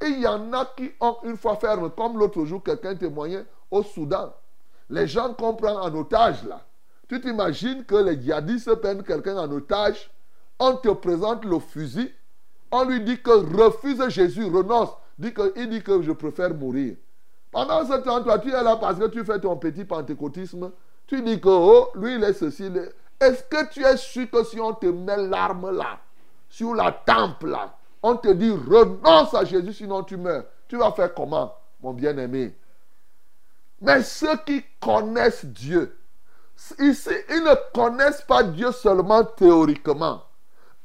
Et 0.00 0.06
il 0.06 0.22
y 0.22 0.26
en 0.26 0.52
a 0.52 0.64
qui 0.76 0.90
ont 0.98 1.18
une 1.22 1.36
fois 1.36 1.54
ferme, 1.54 1.88
comme 1.90 2.18
l'autre 2.18 2.44
jour, 2.46 2.64
quelqu'un 2.64 2.96
témoignait 2.96 3.46
au 3.70 3.84
Soudan. 3.84 4.34
Les 4.90 5.06
gens 5.06 5.32
qu'on 5.34 5.54
prend 5.54 5.80
en 5.80 5.94
otage 5.94 6.42
là. 6.42 6.60
Tu 7.08 7.20
t'imagines 7.20 7.84
que 7.84 7.96
les 7.96 8.20
djihadistes 8.20 8.74
prennent 8.76 9.02
quelqu'un 9.02 9.36
en 9.36 9.50
otage, 9.50 10.10
on 10.58 10.76
te 10.76 10.88
présente 10.88 11.44
le 11.44 11.58
fusil, 11.58 12.12
on 12.70 12.84
lui 12.84 13.00
dit 13.00 13.20
que 13.20 13.30
refuse 13.30 14.08
Jésus, 14.08 14.44
renonce. 14.44 14.90
Dit 15.18 15.32
que, 15.32 15.52
il 15.56 15.68
dit 15.68 15.82
que 15.82 16.02
je 16.02 16.12
préfère 16.12 16.52
mourir. 16.54 16.96
Pendant 17.52 17.86
ce 17.86 17.94
temps, 18.02 18.22
toi, 18.22 18.40
tu 18.40 18.48
es 18.48 18.62
là 18.62 18.76
parce 18.76 18.98
que 18.98 19.06
tu 19.06 19.24
fais 19.24 19.38
ton 19.38 19.56
petit 19.56 19.84
pentecôtisme. 19.84 20.72
Tu 21.06 21.22
dis 21.22 21.40
que, 21.40 21.48
oh, 21.48 21.90
lui, 21.94 22.16
il 22.16 22.24
est 22.24 22.32
ceci. 22.32 22.68
Est-ce 23.20 23.44
que 23.44 23.70
tu 23.70 23.84
es 23.84 23.96
sûr 23.96 24.28
que 24.28 24.42
si 24.42 24.58
on 24.58 24.72
te 24.74 24.86
met 24.86 25.16
l'arme 25.16 25.70
là, 25.70 26.00
sur 26.48 26.74
la 26.74 26.90
temple 26.90 27.50
là, 27.50 27.76
on 28.02 28.16
te 28.16 28.28
dit 28.28 28.50
renonce 28.50 29.34
à 29.34 29.44
Jésus, 29.44 29.72
sinon 29.72 30.02
tu 30.02 30.16
meurs. 30.16 30.44
Tu 30.66 30.76
vas 30.76 30.90
faire 30.92 31.14
comment, 31.14 31.54
mon 31.80 31.92
bien-aimé? 31.92 32.56
Mais 33.80 34.02
ceux 34.02 34.36
qui 34.44 34.64
connaissent 34.80 35.44
Dieu, 35.44 35.96
ici, 36.78 37.10
ils 37.30 37.42
ne 37.42 37.54
connaissent 37.72 38.22
pas 38.22 38.42
Dieu 38.42 38.72
seulement 38.72 39.24
théoriquement. 39.24 40.22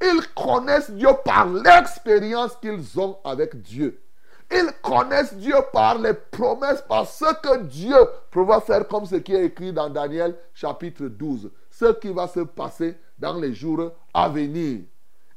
Ils 0.00 0.22
connaissent 0.34 0.90
Dieu 0.90 1.08
par 1.24 1.46
l'expérience 1.46 2.56
qu'ils 2.56 2.98
ont 2.98 3.18
avec 3.24 3.60
Dieu. 3.62 4.02
Ils 4.50 4.70
connaissent 4.82 5.34
Dieu 5.34 5.54
par 5.72 5.98
les 5.98 6.14
promesses, 6.14 6.82
par 6.82 7.06
ce 7.06 7.32
que 7.40 7.62
Dieu 7.62 7.96
prévoit 8.30 8.60
faire, 8.60 8.88
comme 8.88 9.06
ce 9.06 9.16
qui 9.16 9.34
est 9.34 9.44
écrit 9.44 9.72
dans 9.72 9.88
Daniel 9.88 10.36
chapitre 10.54 11.04
12. 11.04 11.50
Ce 11.70 11.92
qui 11.92 12.12
va 12.12 12.26
se 12.26 12.40
passer 12.40 12.98
dans 13.18 13.34
les 13.34 13.54
jours 13.54 13.92
à 14.12 14.28
venir. 14.28 14.80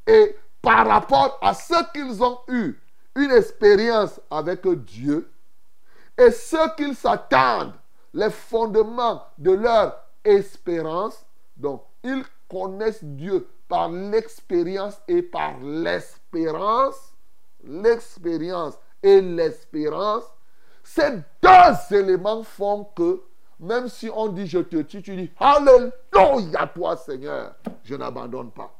Et 0.07 0.35
par 0.61 0.87
rapport 0.87 1.37
à 1.41 1.53
ce 1.53 1.91
qu'ils 1.91 2.23
ont 2.23 2.39
eu, 2.47 2.79
une 3.15 3.31
expérience 3.31 4.19
avec 4.31 4.67
Dieu, 4.67 5.29
et 6.17 6.31
ce 6.31 6.75
qu'ils 6.75 6.95
s'attendent, 6.95 7.73
les 8.13 8.29
fondements 8.29 9.23
de 9.37 9.51
leur 9.51 10.02
espérance, 10.23 11.25
donc 11.57 11.83
ils 12.03 12.23
connaissent 12.49 13.03
Dieu 13.03 13.47
par 13.67 13.89
l'expérience 13.89 15.01
et 15.07 15.21
par 15.21 15.59
l'espérance, 15.59 17.13
l'expérience 17.63 18.77
et 19.01 19.21
l'espérance, 19.21 20.23
ces 20.83 21.11
deux 21.41 21.97
éléments 21.97 22.43
font 22.43 22.85
que 22.95 23.21
même 23.59 23.87
si 23.87 24.09
on 24.13 24.27
dit 24.27 24.45
je 24.47 24.59
te 24.59 24.81
tue, 24.81 25.01
tu 25.01 25.15
dis 25.15 25.31
Alléluia 25.39 26.67
toi 26.73 26.97
Seigneur, 26.97 27.55
je 27.83 27.95
n'abandonne 27.95 28.51
pas. 28.51 28.73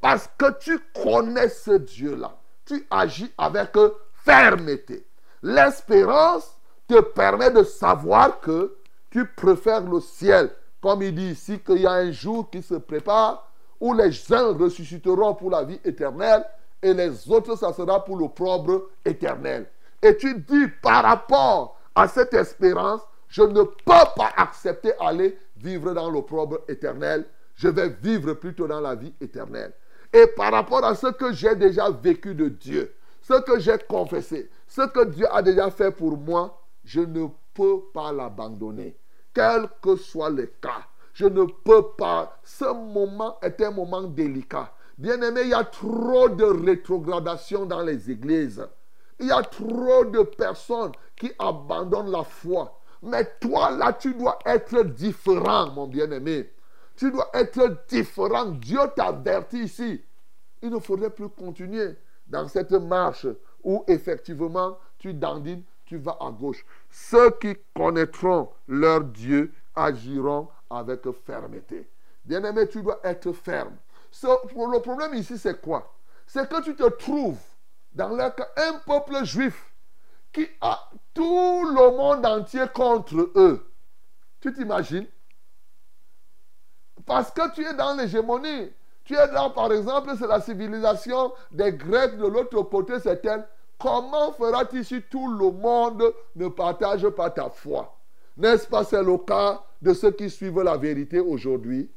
Parce 0.00 0.28
que 0.38 0.58
tu 0.58 0.78
connais 0.94 1.48
ce 1.48 1.72
Dieu-là. 1.72 2.34
Tu 2.64 2.86
agis 2.90 3.30
avec 3.36 3.76
fermeté. 4.24 5.06
L'espérance 5.42 6.56
te 6.88 7.00
permet 7.00 7.50
de 7.50 7.62
savoir 7.62 8.40
que 8.40 8.76
tu 9.10 9.26
préfères 9.26 9.82
le 9.82 10.00
ciel. 10.00 10.50
Comme 10.80 11.02
il 11.02 11.14
dit 11.14 11.30
ici 11.30 11.60
qu'il 11.60 11.82
y 11.82 11.86
a 11.86 11.92
un 11.92 12.10
jour 12.10 12.48
qui 12.50 12.62
se 12.62 12.74
prépare 12.74 13.50
où 13.80 13.94
les 13.94 14.32
uns 14.32 14.52
ressusciteront 14.52 15.34
pour 15.34 15.50
la 15.50 15.64
vie 15.64 15.80
éternelle 15.84 16.44
et 16.82 16.94
les 16.94 17.30
autres, 17.30 17.56
ça 17.56 17.72
sera 17.72 18.04
pour 18.04 18.16
l'opprobre 18.16 18.88
éternel. 19.04 19.66
Et 20.02 20.16
tu 20.16 20.34
dis 20.34 20.66
par 20.82 21.04
rapport 21.04 21.78
à 21.94 22.08
cette 22.08 22.32
espérance, 22.34 23.02
je 23.28 23.42
ne 23.42 23.62
peux 23.62 23.74
pas 23.84 24.32
accepter 24.36 24.92
aller 24.98 25.38
vivre 25.56 25.92
dans 25.92 26.10
l'opprobre 26.10 26.60
éternel. 26.68 27.26
Je 27.54 27.68
vais 27.68 27.90
vivre 28.02 28.32
plutôt 28.34 28.66
dans 28.66 28.80
la 28.80 28.94
vie 28.94 29.12
éternelle. 29.20 29.72
Et 30.12 30.26
par 30.26 30.52
rapport 30.52 30.84
à 30.84 30.94
ce 30.94 31.08
que 31.08 31.32
j'ai 31.32 31.54
déjà 31.54 31.90
vécu 31.90 32.34
de 32.34 32.48
Dieu, 32.48 32.94
ce 33.20 33.40
que 33.42 33.60
j'ai 33.60 33.76
confessé, 33.88 34.50
ce 34.66 34.82
que 34.82 35.04
Dieu 35.04 35.26
a 35.30 35.42
déjà 35.42 35.70
fait 35.70 35.92
pour 35.92 36.16
moi, 36.16 36.60
je 36.84 37.00
ne 37.00 37.26
peux 37.54 37.80
pas 37.92 38.12
l'abandonner. 38.12 38.96
Quel 39.34 39.68
que 39.82 39.96
soit 39.96 40.30
le 40.30 40.46
cas, 40.46 40.86
je 41.12 41.26
ne 41.26 41.44
peux 41.44 41.88
pas. 41.96 42.38
Ce 42.42 42.64
moment 42.64 43.38
est 43.42 43.60
un 43.60 43.70
moment 43.70 44.02
délicat. 44.02 44.72
Bien 44.98 45.20
aimé, 45.22 45.42
il 45.44 45.50
y 45.50 45.54
a 45.54 45.64
trop 45.64 46.28
de 46.28 46.44
rétrogradation 46.44 47.64
dans 47.64 47.82
les 47.82 48.10
églises. 48.10 48.66
Il 49.18 49.26
y 49.26 49.32
a 49.32 49.42
trop 49.42 50.04
de 50.04 50.22
personnes 50.22 50.92
qui 51.16 51.30
abandonnent 51.38 52.10
la 52.10 52.24
foi. 52.24 52.80
Mais 53.02 53.24
toi, 53.40 53.70
là, 53.70 53.92
tu 53.92 54.14
dois 54.14 54.38
être 54.44 54.82
différent, 54.82 55.70
mon 55.70 55.86
bien-aimé. 55.86 56.50
Tu 56.96 57.10
dois 57.10 57.30
être 57.32 57.84
différent. 57.88 58.46
Dieu 58.46 58.80
t'avertit 58.94 59.64
ici. 59.64 60.02
Il 60.62 60.70
ne 60.70 60.78
faudrait 60.78 61.10
plus 61.10 61.30
continuer 61.30 61.96
dans 62.26 62.46
cette 62.46 62.72
marche 62.72 63.26
où 63.64 63.84
effectivement 63.88 64.78
tu 64.98 65.14
dandines, 65.14 65.62
tu 65.86 65.96
vas 65.96 66.18
à 66.20 66.30
gauche. 66.30 66.64
Ceux 66.90 67.30
qui 67.38 67.56
connaîtront 67.74 68.50
leur 68.66 69.02
Dieu 69.04 69.54
agiront 69.74 70.48
avec 70.68 71.02
fermeté. 71.24 71.88
Bien-aimé, 72.24 72.68
tu 72.68 72.82
dois 72.82 73.00
être 73.04 73.32
ferme. 73.32 73.76
le 74.22 74.80
problème 74.80 75.14
ici, 75.14 75.38
c'est 75.38 75.60
quoi? 75.60 75.92
C'est 76.26 76.48
que 76.48 76.62
tu 76.62 76.74
te 76.74 76.88
trouves 76.90 77.40
dans 77.92 78.16
un 78.18 78.72
peuple 78.86 79.24
juif 79.24 79.72
qui 80.32 80.46
a 80.60 80.90
tout 81.14 81.64
le 81.64 81.96
monde 81.96 82.24
entier 82.24 82.66
contre 82.72 83.30
eux. 83.34 83.72
Tu 84.40 84.52
t'imagines? 84.52 85.06
Parce 87.04 87.30
que 87.30 87.52
tu 87.52 87.64
es 87.64 87.74
dans 87.74 87.94
l'hégémonie. 87.96 88.70
Tu 89.04 89.14
es 89.14 89.26
là, 89.32 89.50
par 89.50 89.72
exemple, 89.72 90.12
c'est 90.18 90.26
la 90.26 90.40
civilisation 90.40 91.32
des 91.50 91.72
Grecs, 91.72 92.16
de 92.16 92.26
l'autre 92.26 92.62
côté, 92.62 93.00
c'est 93.00 93.24
elle. 93.24 93.46
Comment 93.80 94.32
feras-tu 94.32 94.84
si 94.84 95.02
tout 95.02 95.26
le 95.26 95.50
monde 95.50 96.12
ne 96.36 96.48
partage 96.48 97.08
pas 97.08 97.30
ta 97.30 97.48
foi? 97.48 97.96
N'est-ce 98.36 98.66
pas, 98.66 98.84
c'est 98.84 99.02
le 99.02 99.18
cas 99.18 99.62
de 99.82 99.92
ceux 99.92 100.12
qui 100.12 100.30
suivent 100.30 100.62
la 100.62 100.76
vérité 100.76 101.18
aujourd'hui? 101.18 101.90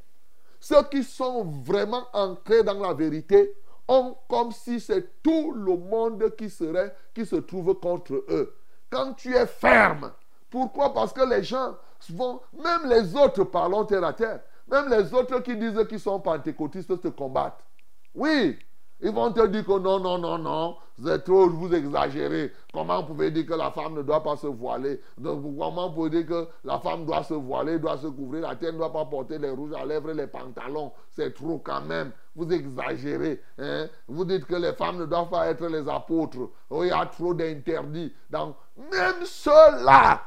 Ceux 0.60 0.84
qui 0.84 1.04
sont 1.04 1.44
vraiment 1.44 2.06
ancrés 2.14 2.64
dans 2.64 2.80
la 2.80 2.94
vérité 2.94 3.54
ont 3.88 4.16
comme 4.30 4.52
si 4.52 4.80
c'est 4.80 5.22
tout 5.22 5.52
le 5.52 5.76
monde 5.76 6.34
qui 6.38 6.50
serait, 6.50 6.96
qui 7.14 7.26
se 7.26 7.36
trouve 7.36 7.76
contre 7.76 8.14
eux. 8.30 8.56
Quand 8.90 9.14
tu 9.14 9.36
es 9.36 9.46
ferme, 9.46 10.12
pourquoi? 10.50 10.94
Parce 10.94 11.12
que 11.12 11.28
les 11.28 11.44
gens 11.44 11.76
vont, 12.10 12.40
même 12.54 12.90
les 12.90 13.16
autres 13.16 13.44
parlons 13.44 13.86
terre 13.86 14.04
à 14.04 14.14
terre, 14.14 14.42
même 14.68 14.90
les 14.90 15.14
autres 15.14 15.40
qui 15.40 15.56
disent 15.58 15.86
qu'ils 15.90 16.00
sont 16.00 16.20
pentecôtistes 16.20 17.02
te 17.02 17.08
combattent. 17.10 17.64
Oui, 18.16 18.58
ils 19.04 19.12
vont 19.12 19.34
te 19.34 19.46
dire 19.48 19.66
que 19.66 19.80
non, 19.80 20.00
non, 20.00 20.18
non, 20.18 20.38
non, 20.38 20.78
c'est 21.04 21.26
trop, 21.26 21.50
vous 21.50 21.74
exagérez. 21.76 22.54
Comment 22.74 23.02
vous 23.02 23.08
pouvez 23.08 23.32
dire 23.32 23.46
que 23.46 23.54
la 23.54 23.70
femme 23.72 23.96
ne 23.96 24.02
doit 24.02 24.24
pas 24.24 24.38
se 24.38 24.48
voiler? 24.48 25.02
Donc, 25.18 25.44
Comment 25.58 25.90
vous 25.90 25.96
pouvez 25.96 26.10
dire 26.10 26.26
que 26.26 26.48
la 26.64 26.80
femme 26.80 27.06
doit 27.06 27.24
se 27.24 27.34
voiler, 27.34 27.80
doit 27.80 27.98
se 27.98 28.08
couvrir 28.08 28.44
la 28.44 28.56
tête, 28.56 28.74
ne 28.74 28.78
doit 28.78 28.94
pas 28.94 29.04
porter 29.04 29.38
les 29.40 29.50
rouges 29.50 29.74
à 29.74 29.86
lèvres 29.86 30.12
et 30.12 30.14
les 30.14 30.28
pantalons? 30.28 30.94
C'est 31.12 31.34
trop 31.34 31.58
quand 31.58 31.82
même. 31.82 32.12
Vous 32.34 32.50
exagérez. 32.50 33.42
Hein? 33.60 33.88
Vous 34.08 34.24
dites 34.24 34.46
que 34.46 34.56
les 34.56 34.72
femmes 34.72 35.00
ne 35.00 35.06
doivent 35.06 35.30
pas 35.30 35.48
être 35.48 35.68
les 35.68 35.88
apôtres. 35.90 36.50
Oh, 36.70 36.84
il 36.84 36.88
y 36.88 36.92
a 36.92 37.06
trop 37.06 37.34
d'interdits. 37.34 38.14
Donc, 38.30 38.56
même 38.78 39.26
ceux-là, 39.26 40.22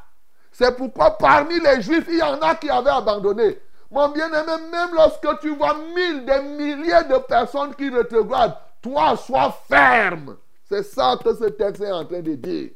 c'est 0.53 0.77
pourquoi 0.77 1.13
parmi 1.13 1.59
les 1.61 1.81
juifs, 1.81 2.07
il 2.09 2.19
y 2.19 2.23
en 2.23 2.41
a 2.41 2.55
qui 2.57 2.69
avaient 2.69 2.91
abandonné. 2.91 3.59
Mon 3.91 4.09
bien-aimé, 4.09 4.53
même 4.71 4.95
lorsque 4.95 5.39
tu 5.41 5.55
vois 5.57 5.77
mille, 5.95 6.25
des 6.25 6.43
milliers 6.43 7.05
de 7.09 7.19
personnes 7.27 7.75
qui 7.75 7.89
rétrogradent, 7.89 8.57
toi, 8.87 9.17
sois 9.17 9.51
ferme. 9.69 10.37
C'est 10.65 10.83
ça 10.83 11.19
que 11.23 11.35
ce 11.35 11.45
texte 11.45 11.83
est 11.83 11.91
en 11.91 12.05
train 12.05 12.21
de 12.21 12.35
dire. 12.35 12.71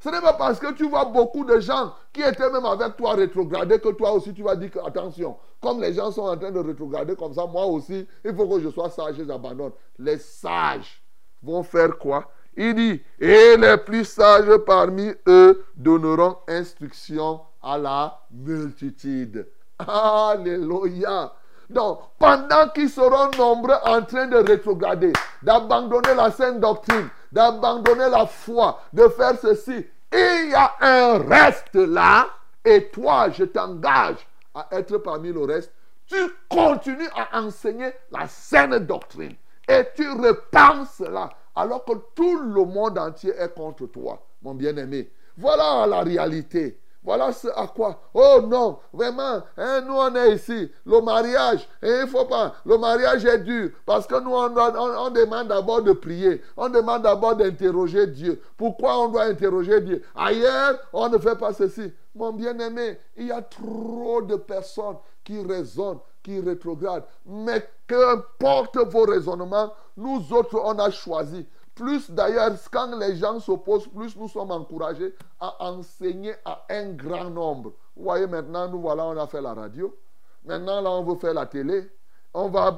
Ce 0.00 0.08
n'est 0.08 0.20
pas 0.20 0.34
parce 0.34 0.60
que 0.60 0.72
tu 0.74 0.88
vois 0.88 1.06
beaucoup 1.06 1.44
de 1.44 1.58
gens 1.58 1.92
qui 2.12 2.22
étaient 2.22 2.50
même 2.50 2.64
avec 2.64 2.96
toi 2.96 3.14
rétrograder 3.14 3.80
que 3.80 3.88
toi 3.88 4.12
aussi 4.12 4.32
tu 4.32 4.44
vas 4.44 4.54
dire 4.54 4.70
que, 4.70 4.78
attention, 4.78 5.36
comme 5.60 5.80
les 5.80 5.92
gens 5.92 6.12
sont 6.12 6.22
en 6.22 6.36
train 6.36 6.52
de 6.52 6.60
rétrograder 6.60 7.16
comme 7.16 7.34
ça, 7.34 7.46
moi 7.46 7.66
aussi, 7.66 8.06
il 8.24 8.34
faut 8.34 8.46
que 8.46 8.60
je 8.60 8.68
sois 8.68 8.90
sage 8.90 9.18
et 9.18 9.26
j'abandonne. 9.26 9.72
Les 9.98 10.18
sages 10.18 11.02
vont 11.42 11.64
faire 11.64 11.98
quoi? 11.98 12.30
Il 12.56 12.74
dit, 12.74 13.02
et 13.18 13.56
les 13.56 13.76
plus 13.78 14.04
sages 14.04 14.56
parmi 14.58 15.12
eux 15.26 15.64
donneront 15.76 16.38
instruction 16.46 17.40
à 17.60 17.76
la 17.78 18.20
multitude. 18.30 19.48
Alléluia. 19.78 21.32
Donc, 21.70 22.00
pendant 22.18 22.68
qu'ils 22.70 22.88
seront 22.88 23.30
nombreux 23.36 23.76
en 23.84 24.02
train 24.02 24.26
de 24.26 24.36
rétrograder, 24.36 25.12
d'abandonner 25.42 26.14
la 26.14 26.30
sainte 26.30 26.60
doctrine, 26.60 27.08
d'abandonner 27.30 28.08
la 28.08 28.26
foi, 28.26 28.80
de 28.92 29.06
faire 29.08 29.38
ceci, 29.40 29.86
il 30.12 30.50
y 30.50 30.54
a 30.54 30.72
un 30.80 31.18
reste 31.18 31.74
là, 31.74 32.28
et 32.64 32.88
toi, 32.88 33.28
je 33.30 33.44
t'engage 33.44 34.26
à 34.54 34.66
être 34.72 34.98
parmi 34.98 35.32
le 35.32 35.44
reste. 35.44 35.72
Tu 36.06 36.16
continues 36.48 37.08
à 37.14 37.40
enseigner 37.40 37.90
la 38.10 38.26
saine 38.26 38.78
doctrine 38.78 39.34
et 39.68 39.84
tu 39.94 40.10
repenses 40.10 40.94
cela 40.96 41.28
alors 41.54 41.84
que 41.84 41.92
tout 42.14 42.38
le 42.38 42.64
monde 42.64 42.98
entier 42.98 43.34
est 43.38 43.54
contre 43.54 43.86
toi, 43.86 44.18
mon 44.42 44.54
bien-aimé. 44.54 45.10
Voilà 45.36 45.86
la 45.86 46.00
réalité. 46.00 46.80
Voilà 47.02 47.32
ce 47.32 47.48
à 47.48 47.66
quoi. 47.68 48.00
Oh 48.12 48.40
non, 48.44 48.80
vraiment, 48.92 49.42
hein, 49.56 49.80
nous 49.82 49.94
on 49.94 50.14
est 50.16 50.34
ici. 50.34 50.70
Le 50.84 51.00
mariage, 51.00 51.68
hein, 51.82 51.88
il 51.88 52.00
ne 52.02 52.06
faut 52.06 52.24
pas. 52.24 52.54
Le 52.66 52.76
mariage 52.76 53.24
est 53.24 53.38
dur 53.38 53.70
parce 53.86 54.06
que 54.06 54.20
nous 54.20 54.32
on, 54.34 54.54
on 54.54 55.10
demande 55.10 55.48
d'abord 55.48 55.82
de 55.82 55.92
prier. 55.92 56.42
On 56.56 56.68
demande 56.68 57.02
d'abord 57.02 57.36
d'interroger 57.36 58.08
Dieu. 58.08 58.42
Pourquoi 58.56 58.98
on 58.98 59.08
doit 59.08 59.24
interroger 59.24 59.80
Dieu? 59.80 60.02
Ailleurs, 60.14 60.78
on 60.92 61.08
ne 61.08 61.18
fait 61.18 61.36
pas 61.36 61.52
ceci. 61.52 61.92
Mon 62.14 62.32
bien-aimé, 62.32 62.98
il 63.16 63.28
y 63.28 63.32
a 63.32 63.42
trop 63.42 64.20
de 64.22 64.34
personnes 64.34 64.96
qui 65.22 65.40
raisonnent, 65.40 66.00
qui 66.22 66.40
rétrogradent. 66.40 67.06
Mais 67.24 67.64
qu'importe 67.86 68.76
vos 68.76 69.04
raisonnements, 69.04 69.72
nous 69.96 70.32
autres, 70.32 70.60
on 70.62 70.78
a 70.78 70.90
choisi 70.90 71.46
plus 71.78 72.10
d'ailleurs, 72.10 72.52
quand 72.70 72.98
les 72.98 73.16
gens 73.16 73.38
s'opposent, 73.38 73.86
plus 73.88 74.16
nous 74.16 74.28
sommes 74.28 74.50
encouragés 74.50 75.14
à 75.38 75.64
enseigner 75.70 76.34
à 76.44 76.66
un 76.68 76.92
grand 76.92 77.30
nombre. 77.30 77.72
Vous 77.96 78.02
voyez, 78.02 78.26
maintenant, 78.26 78.68
nous 78.68 78.80
voilà, 78.80 79.06
on 79.06 79.16
a 79.16 79.26
fait 79.26 79.40
la 79.40 79.54
radio. 79.54 79.96
Maintenant, 80.44 80.80
là, 80.80 80.90
on 80.90 81.04
veut 81.04 81.18
faire 81.18 81.34
la 81.34 81.46
télé. 81.46 81.88
On 82.34 82.48
va, 82.48 82.72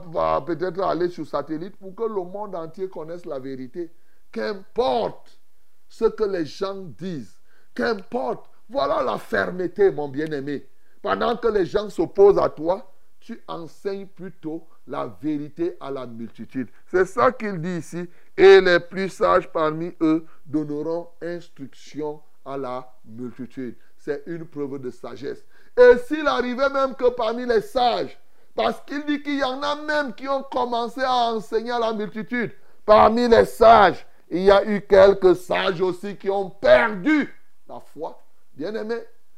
peut-être 0.46 0.80
aller 0.82 1.08
sur 1.08 1.26
satellite 1.26 1.76
pour 1.76 1.94
que 1.94 2.04
le 2.04 2.22
monde 2.22 2.54
entier 2.54 2.88
connaisse 2.88 3.24
la 3.26 3.38
vérité. 3.38 3.90
Qu'importe 4.30 5.40
ce 5.88 6.04
que 6.04 6.24
les 6.24 6.44
gens 6.44 6.76
disent. 6.76 7.38
Qu'importe. 7.74 8.46
Voilà 8.68 9.02
la 9.02 9.18
fermeté, 9.18 9.90
mon 9.90 10.08
bien-aimé. 10.08 10.68
Pendant 11.02 11.36
que 11.36 11.48
les 11.48 11.66
gens 11.66 11.90
s'opposent 11.90 12.38
à 12.38 12.48
toi, 12.48 12.92
tu 13.18 13.42
enseignes 13.48 14.06
plutôt 14.06 14.66
la 14.86 15.06
vérité 15.20 15.76
à 15.80 15.90
la 15.90 16.06
multitude. 16.06 16.68
C'est 16.86 17.04
ça 17.04 17.32
qu'il 17.32 17.60
dit 17.60 17.78
ici. 17.78 18.08
Et 18.40 18.58
les 18.62 18.80
plus 18.80 19.10
sages 19.10 19.52
parmi 19.52 19.94
eux 20.00 20.24
donneront 20.46 21.10
instruction 21.20 22.22
à 22.42 22.56
la 22.56 22.90
multitude. 23.04 23.76
C'est 23.98 24.22
une 24.24 24.46
preuve 24.46 24.78
de 24.78 24.88
sagesse. 24.90 25.44
Et 25.76 25.98
s'il 25.98 26.26
arrivait 26.26 26.70
même 26.70 26.94
que 26.94 27.10
parmi 27.10 27.44
les 27.44 27.60
sages, 27.60 28.18
parce 28.54 28.80
qu'il 28.86 29.04
dit 29.04 29.22
qu'il 29.22 29.38
y 29.38 29.44
en 29.44 29.62
a 29.62 29.76
même 29.76 30.14
qui 30.14 30.26
ont 30.26 30.42
commencé 30.42 31.02
à 31.02 31.34
enseigner 31.34 31.70
à 31.70 31.78
la 31.78 31.92
multitude, 31.92 32.52
parmi 32.86 33.28
les 33.28 33.44
sages, 33.44 34.06
il 34.30 34.44
y 34.44 34.50
a 34.50 34.64
eu 34.64 34.80
quelques 34.80 35.36
sages 35.36 35.82
aussi 35.82 36.16
qui 36.16 36.30
ont 36.30 36.48
perdu 36.48 37.30
la 37.68 37.78
foi. 37.78 38.22
Bien 38.54 38.74
aimé, 38.74 38.96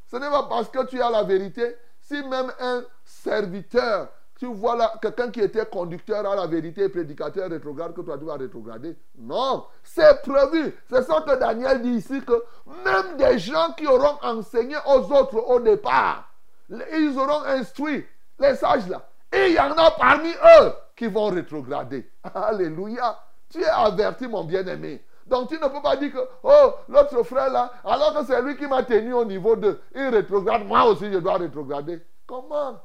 ce 0.09 0.15
n'est 0.15 0.29
pas 0.29 0.43
parce 0.43 0.69
que 0.69 0.85
tu 0.85 1.01
as 1.01 1.09
la 1.09 1.23
vérité, 1.23 1.75
si 1.99 2.23
même 2.23 2.53
un 2.57 2.85
serviteur 3.03 4.07
tu 4.43 4.53
vois 4.53 4.75
là, 4.75 4.91
quelqu'un 5.01 5.31
qui 5.31 5.39
était 5.39 5.65
conducteur 5.65 6.29
à 6.29 6.35
la 6.35 6.47
vérité, 6.47 6.89
prédicateur 6.89 7.49
rétrograde, 7.49 7.93
que 7.93 8.01
toi 8.01 8.17
tu 8.17 8.25
vas 8.25 8.35
rétrograder. 8.35 8.97
Non, 9.17 9.67
c'est 9.81 10.21
prévu. 10.21 10.75
C'est 10.89 11.03
ça 11.03 11.21
que 11.21 11.39
Daniel 11.39 11.81
dit 11.81 11.91
ici, 11.91 12.21
que 12.21 12.43
même 12.83 13.15
des 13.15 13.39
gens 13.39 13.71
qui 13.77 13.87
auront 13.87 14.17
enseigné 14.21 14.75
aux 14.85 15.09
autres 15.13 15.37
au 15.37 15.61
départ, 15.61 16.29
ils 16.69 17.17
auront 17.17 17.45
instruit 17.45 18.05
les 18.37 18.55
sages 18.55 18.89
là. 18.89 19.07
Et 19.31 19.47
il 19.47 19.53
y 19.53 19.59
en 19.61 19.77
a 19.77 19.91
parmi 19.91 20.31
eux 20.31 20.73
qui 20.93 21.07
vont 21.07 21.27
rétrograder. 21.27 22.11
Alléluia. 22.35 23.17
Tu 23.49 23.61
es 23.61 23.65
averti, 23.65 24.27
mon 24.27 24.43
bien-aimé. 24.43 25.05
Donc 25.25 25.47
tu 25.47 25.55
ne 25.55 25.69
peux 25.69 25.81
pas 25.81 25.95
dire 25.95 26.11
que, 26.11 26.19
oh, 26.43 26.73
l'autre 26.89 27.23
frère 27.23 27.49
là, 27.49 27.71
alors 27.85 28.13
que 28.13 28.25
c'est 28.25 28.41
lui 28.41 28.57
qui 28.57 28.67
m'a 28.67 28.83
tenu 28.83 29.13
au 29.13 29.23
niveau 29.23 29.55
2, 29.55 29.79
il 29.95 30.09
rétrograde, 30.09 30.65
moi 30.65 30.83
aussi 30.87 31.09
je 31.09 31.19
dois 31.19 31.37
rétrograder. 31.37 32.01
Comment? 32.27 32.81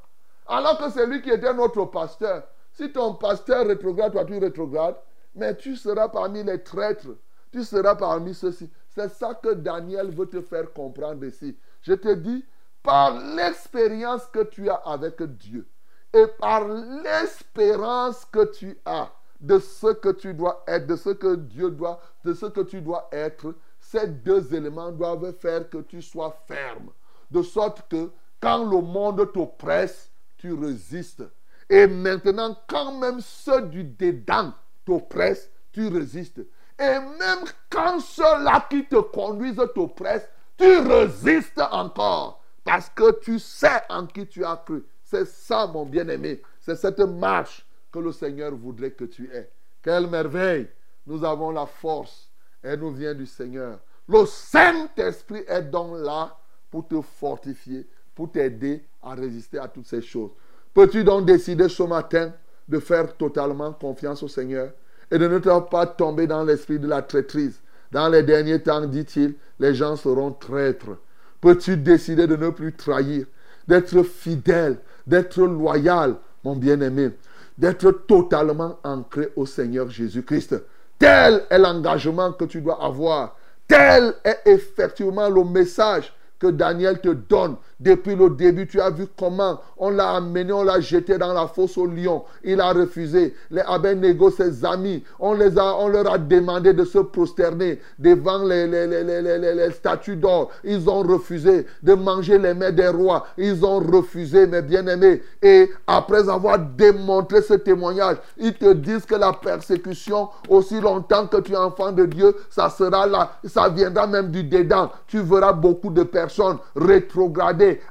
Alors 0.49 0.79
que 0.79 0.91
c'est 0.91 1.07
lui 1.07 1.21
qui 1.23 1.31
était 1.31 1.53
notre 1.55 1.85
pasteur. 1.85 2.45
Si 2.73 2.91
ton 2.91 3.15
pasteur 3.15 3.67
rétrograde, 3.67 4.13
toi 4.13 4.25
tu 4.25 4.39
rétrogrades, 4.39 4.97
mais 5.35 5.57
tu 5.57 5.77
seras 5.77 6.09
parmi 6.09 6.43
les 6.43 6.63
traîtres. 6.63 7.17
Tu 7.53 7.65
seras 7.65 7.95
parmi 7.95 8.35
ceux-ci. 8.35 8.71
C'est 8.89 9.09
ça 9.09 9.35
que 9.35 9.55
Daniel 9.55 10.11
veut 10.11 10.27
te 10.27 10.41
faire 10.41 10.73
comprendre 10.73 11.25
ici. 11.25 11.57
Je 11.83 11.95
te 11.95 12.15
dis, 12.15 12.45
par 12.83 13.19
l'expérience 13.19 14.27
que 14.27 14.43
tu 14.45 14.69
as 14.71 14.81
avec 14.85 15.23
Dieu 15.23 15.67
et 16.13 16.27
par 16.39 16.67
l'espérance 16.67 18.25
que 18.25 18.45
tu 18.47 18.79
as 18.85 19.11
de 19.41 19.59
ce 19.59 19.93
que 19.93 20.09
tu 20.09 20.35
dois 20.35 20.65
être, 20.67 20.87
de 20.87 20.97
ce 20.97 21.11
que 21.11 21.37
Dieu 21.37 21.71
doit, 21.71 22.01
de 22.25 22.33
ce 22.33 22.47
que 22.47 22.61
tu 22.63 22.81
dois 22.81 23.09
être, 23.13 23.55
ces 23.79 24.07
deux 24.07 24.55
éléments 24.55 24.91
doivent 24.91 25.33
faire 25.35 25.69
que 25.69 25.79
tu 25.79 26.03
sois 26.03 26.37
ferme. 26.47 26.91
De 27.31 27.43
sorte 27.43 27.89
que 27.89 28.11
quand 28.41 28.65
le 28.65 28.81
monde 28.81 29.31
t'oppresse, 29.33 30.08
tu 30.39 30.53
résistes. 30.55 31.24
Et 31.68 31.86
maintenant, 31.86 32.57
quand 32.66 32.99
même 32.99 33.20
ceux 33.20 33.62
du 33.62 33.84
dedans 33.84 34.55
t'oppressent, 34.84 35.51
tu 35.72 35.89
résistes. 35.89 36.41
Et 36.78 36.99
même 37.18 37.45
quand 37.68 38.01
ceux-là 38.01 38.66
qui 38.70 38.86
te 38.86 38.97
conduisent 38.97 39.61
t'oppressent, 39.74 40.28
tu 40.57 40.78
résistes 40.78 41.61
encore. 41.70 42.43
Parce 42.64 42.89
que 42.91 43.18
tu 43.20 43.39
sais 43.39 43.82
en 43.89 44.07
qui 44.07 44.26
tu 44.26 44.45
as 44.45 44.57
cru. 44.57 44.84
C'est 45.03 45.26
ça, 45.26 45.66
mon 45.66 45.84
bien-aimé. 45.84 46.43
C'est 46.61 46.76
cette 46.76 47.01
marche 47.01 47.66
que 47.91 47.99
le 47.99 48.12
Seigneur 48.12 48.55
voudrait 48.55 48.93
que 48.93 49.05
tu 49.05 49.30
aies. 49.32 49.51
Quelle 49.82 50.07
merveille. 50.07 50.68
Nous 51.07 51.24
avons 51.24 51.51
la 51.51 51.66
force. 51.66 52.30
Elle 52.62 52.80
nous 52.80 52.93
vient 52.93 53.14
du 53.14 53.26
Seigneur. 53.26 53.78
Le 54.07 54.26
Saint-Esprit 54.26 55.45
est 55.47 55.62
donc 55.62 55.97
là 55.99 56.36
pour 56.70 56.86
te 56.86 57.01
fortifier, 57.01 57.89
pour 58.14 58.30
t'aider 58.30 58.84
à 59.03 59.15
résister 59.15 59.59
à 59.59 59.69
toutes 59.69 59.87
ces 59.87 60.03
choses. 60.03 60.31
Peux-tu 60.75 61.05
donc 61.05 61.27
décider 61.27 61.69
ce 61.69 61.83
matin 61.83 62.33
de 62.69 62.79
faire 62.79 63.17
totalement 63.17 63.73
confiance 63.73 64.23
au 64.23 64.29
Seigneur 64.29 64.71
et 65.11 65.19
de 65.19 65.27
ne 65.27 65.39
pas 65.39 65.87
tomber 65.87 66.27
dans 66.27 66.45
l'esprit 66.45 66.79
de 66.79 66.87
la 66.87 67.03
traîtrise? 67.03 67.61
Dans 67.91 68.09
les 68.09 68.23
derniers 68.23 68.63
temps, 68.63 68.85
dit-il, 68.85 69.35
les 69.59 69.75
gens 69.75 69.97
seront 69.97 70.33
traîtres. 70.33 70.99
Peux-tu 71.41 71.77
décider 71.77 72.27
de 72.27 72.37
ne 72.37 72.51
plus 72.51 72.75
trahir, 72.75 73.27
d'être 73.67 74.03
fidèle, 74.03 74.79
d'être 75.07 75.41
loyal, 75.41 76.17
mon 76.45 76.57
bien-aimé, 76.57 77.11
d'être 77.57 77.91
totalement 78.07 78.79
ancré 78.85 79.33
au 79.37 79.47
Seigneur 79.47 79.89
Jésus-Christ? 79.89 80.57
Tel 80.99 81.45
est 81.49 81.59
l'engagement 81.59 82.33
que 82.33 82.45
tu 82.45 82.61
dois 82.61 82.85
avoir. 82.85 83.37
Tel 83.67 84.15
est 84.25 84.41
effectivement 84.47 85.29
le 85.29 85.45
message 85.45 86.13
que 86.39 86.49
Daniel 86.49 87.01
te 87.01 87.09
donne. 87.09 87.57
Depuis 87.81 88.16
le 88.16 88.31
début, 88.31 88.66
tu 88.66 88.81
as 88.81 88.91
vu 88.91 89.07
comment 89.16 89.61
on 89.76 89.91
l'a 89.91 90.11
amené, 90.16 90.53
on 90.53 90.64
l'a 90.64 90.81
jeté 90.81 91.16
dans 91.16 91.33
la 91.33 91.47
fosse 91.47 91.79
au 91.79 91.87
lion. 91.87 92.24
Il 92.43 92.61
a 92.61 92.72
refusé. 92.72 93.37
Les 93.53 93.61
Abednego, 93.61 94.31
ses 94.31 94.64
amis, 94.64 95.05
on, 95.20 95.35
les 95.35 95.57
a, 95.57 95.76
on 95.76 95.87
leur 95.87 96.12
a 96.12 96.18
demandé 96.18 96.72
de 96.72 96.85
se 96.85 96.99
prosterner 96.99 97.79
devant 97.97 98.43
les, 98.43 99.70
statues 99.70 100.16
d'or. 100.16 100.51
Ils 100.64 100.91
ont 100.91 101.03
refusé 101.03 101.66
de 101.85 101.95
manger 101.95 102.39
les 102.39 102.53
mets 102.53 102.72
des 102.72 102.89
rois. 102.89 103.26
Ils 103.37 103.64
ont 103.64 103.79
refusé, 103.79 104.49
mes 104.49 104.62
bien-aimés. 104.62 105.22
Et 105.41 105.70
après 105.87 106.29
avoir 106.29 106.59
démontré 106.59 107.43
ce 107.43 107.55
témoignage, 107.55 108.16
ils 108.39 108.55
te 108.55 108.72
disent 108.72 109.07
que 109.07 109.14
la 109.14 109.33
persécution, 109.33 110.31
aussi 110.49 110.81
longtemps 110.81 111.29
que 111.29 111.37
tu 111.37 111.53
es 111.53 111.57
enfant 111.57 111.93
de 111.93 112.07
Dieu, 112.07 112.35
ça 112.51 112.70
sera 112.70 113.07
là. 113.07 113.39
Ça 113.45 113.68
viendra 113.68 114.09
même 114.09 114.33
du 114.33 114.43
dedans. 114.43 114.91
Tu 115.07 115.20
verras 115.20 115.53
beaucoup 115.53 115.91
de 115.91 116.03
personnes 116.03 116.59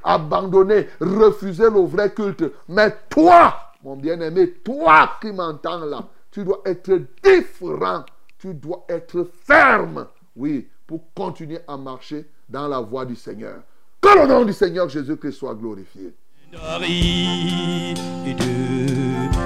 abandonner, 0.04 0.88
refuser 1.00 1.70
le 1.70 1.82
vrai 1.86 2.14
culte. 2.14 2.44
Mais 2.68 2.96
toi, 3.10 3.56
mon 3.84 3.96
bien-aimé, 3.96 4.52
toi 4.64 5.12
qui 5.22 5.32
m'entends 5.32 5.86
là, 5.86 6.08
tu 6.32 6.44
dois 6.44 6.62
être 6.66 7.00
différent. 7.24 8.04
Tu 8.40 8.54
dois 8.54 8.86
être 8.88 9.28
ferme. 9.46 10.08
Oui, 10.36 10.68
pour 10.86 11.02
continuer 11.16 11.60
à 11.68 11.76
marcher 11.78 12.26
dans 12.48 12.68
la 12.68 12.80
voie 12.80 13.06
du 13.06 13.16
Seigneur. 13.16 13.62
Que 14.00 14.20
le 14.20 14.28
nom 14.28 14.46
du 14.46 14.54
Seigneur 14.54 14.88
Jésus-Christ 14.88 15.34
soit 15.34 15.56
glorifié. 15.56 16.14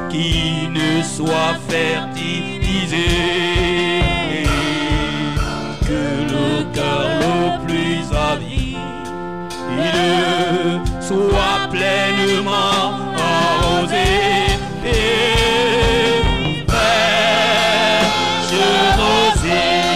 Qui 0.10 0.68
ne 0.70 1.02
soit 1.02 1.56
fertilisé 1.70 3.08
que 5.88 6.02
le 6.34 6.74
cœur 6.74 7.66
soit 11.00 11.70
pleinement 11.70 12.92
arrosé 13.18 14.10
et 14.86 16.22
fraîche 16.68 18.12
rosée 18.98 19.92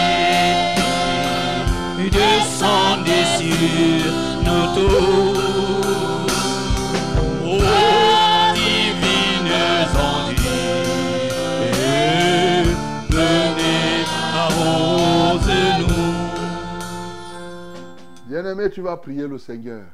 descendez 2.10 3.26
sur 3.38 4.12
nos 4.44 4.66
tours. 4.74 5.15
Tu 18.70 18.80
vas 18.80 18.96
prier 18.96 19.28
le 19.28 19.38
Seigneur 19.38 19.84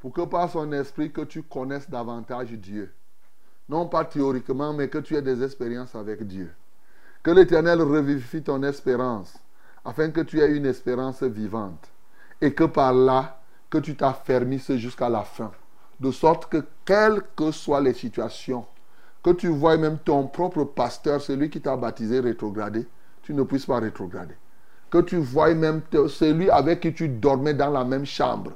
pour 0.00 0.12
que 0.12 0.22
par 0.22 0.50
son 0.50 0.72
esprit 0.72 1.12
que 1.12 1.20
tu 1.20 1.42
connaisses 1.42 1.88
davantage 1.88 2.50
Dieu. 2.52 2.92
Non 3.68 3.86
pas 3.86 4.04
théoriquement, 4.04 4.72
mais 4.72 4.88
que 4.88 4.98
tu 4.98 5.14
aies 5.14 5.22
des 5.22 5.44
expériences 5.44 5.94
avec 5.94 6.26
Dieu. 6.26 6.50
Que 7.22 7.30
l'Éternel 7.30 7.82
revivifie 7.82 8.42
ton 8.42 8.62
espérance, 8.62 9.38
afin 9.84 10.10
que 10.10 10.22
tu 10.22 10.40
aies 10.40 10.56
une 10.56 10.66
espérance 10.66 11.22
vivante. 11.22 11.90
Et 12.40 12.54
que 12.54 12.64
par 12.64 12.94
là, 12.94 13.40
que 13.68 13.78
tu 13.78 13.94
t'affermisses 13.94 14.72
jusqu'à 14.76 15.08
la 15.10 15.22
fin. 15.22 15.52
De 16.00 16.10
sorte 16.10 16.50
que, 16.50 16.64
quelles 16.84 17.22
que 17.36 17.52
soient 17.52 17.82
les 17.82 17.92
situations, 17.92 18.66
que 19.22 19.30
tu 19.30 19.48
vois 19.48 19.76
même 19.76 19.98
ton 19.98 20.26
propre 20.26 20.64
pasteur, 20.64 21.20
celui 21.20 21.50
qui 21.50 21.60
t'a 21.60 21.76
baptisé 21.76 22.20
rétrogradé, 22.20 22.88
tu 23.22 23.34
ne 23.34 23.42
puisses 23.42 23.66
pas 23.66 23.78
rétrograder. 23.78 24.34
Que 24.90 24.98
tu 24.98 25.16
vois 25.16 25.54
même 25.54 25.82
celui 26.08 26.50
avec 26.50 26.80
qui 26.80 26.92
tu 26.92 27.08
dormais 27.08 27.54
dans 27.54 27.70
la 27.70 27.84
même 27.84 28.04
chambre, 28.04 28.50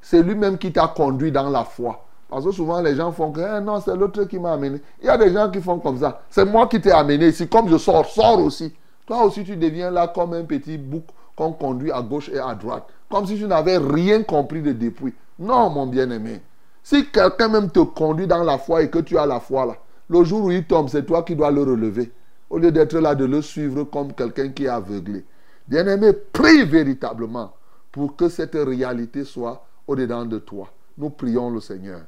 c'est 0.00 0.22
lui-même 0.22 0.56
qui 0.56 0.72
t'a 0.72 0.88
conduit 0.88 1.32
dans 1.32 1.50
la 1.50 1.64
foi. 1.64 2.06
Parce 2.28 2.44
que 2.44 2.52
souvent 2.52 2.80
les 2.80 2.94
gens 2.94 3.10
font 3.10 3.32
que 3.32 3.40
Eh 3.40 3.60
non, 3.60 3.80
c'est 3.80 3.96
l'autre 3.96 4.24
qui 4.24 4.38
m'a 4.38 4.52
amené. 4.52 4.80
Il 5.02 5.06
y 5.06 5.08
a 5.08 5.18
des 5.18 5.32
gens 5.32 5.50
qui 5.50 5.60
font 5.60 5.80
comme 5.80 5.98
ça. 5.98 6.22
C'est 6.30 6.44
moi 6.44 6.68
qui 6.68 6.80
t'ai 6.80 6.92
amené 6.92 7.28
ici. 7.28 7.48
Comme 7.48 7.68
je 7.68 7.76
sors, 7.76 8.06
sors 8.06 8.38
aussi. 8.38 8.72
Toi 9.04 9.24
aussi, 9.24 9.42
tu 9.42 9.56
deviens 9.56 9.90
là 9.90 10.06
comme 10.06 10.34
un 10.34 10.44
petit 10.44 10.78
bouc 10.78 11.02
qu'on 11.34 11.52
conduit 11.52 11.90
à 11.90 12.00
gauche 12.00 12.30
et 12.32 12.38
à 12.38 12.54
droite. 12.54 12.84
Comme 13.10 13.26
si 13.26 13.36
tu 13.36 13.46
n'avais 13.46 13.78
rien 13.78 14.22
compris 14.22 14.62
de 14.62 14.72
depuis. 14.72 15.12
Non, 15.40 15.70
mon 15.70 15.88
bien-aimé. 15.88 16.40
Si 16.84 17.06
quelqu'un 17.06 17.48
même 17.48 17.70
te 17.70 17.80
conduit 17.80 18.28
dans 18.28 18.44
la 18.44 18.58
foi 18.58 18.82
et 18.82 18.90
que 18.90 19.00
tu 19.00 19.18
as 19.18 19.26
la 19.26 19.40
foi 19.40 19.66
là, 19.66 19.74
le 20.08 20.22
jour 20.22 20.44
où 20.44 20.50
il 20.52 20.64
tombe, 20.64 20.88
c'est 20.88 21.04
toi 21.04 21.24
qui 21.24 21.34
dois 21.34 21.50
le 21.50 21.62
relever. 21.62 22.12
Au 22.48 22.58
lieu 22.58 22.70
d'être 22.70 22.98
là 22.98 23.14
de 23.14 23.24
le 23.24 23.42
suivre 23.42 23.84
comme 23.84 24.12
quelqu'un 24.12 24.50
qui 24.50 24.64
est 24.64 24.68
aveuglé. 24.68 25.24
Bien-aimé, 25.70 26.12
prie 26.12 26.64
véritablement 26.64 27.52
pour 27.92 28.16
que 28.16 28.28
cette 28.28 28.56
réalité 28.56 29.24
soit 29.24 29.64
au-dedans 29.86 30.24
de 30.24 30.40
toi. 30.40 30.68
Nous 30.98 31.10
prions 31.10 31.48
le 31.48 31.60
Seigneur. 31.60 32.00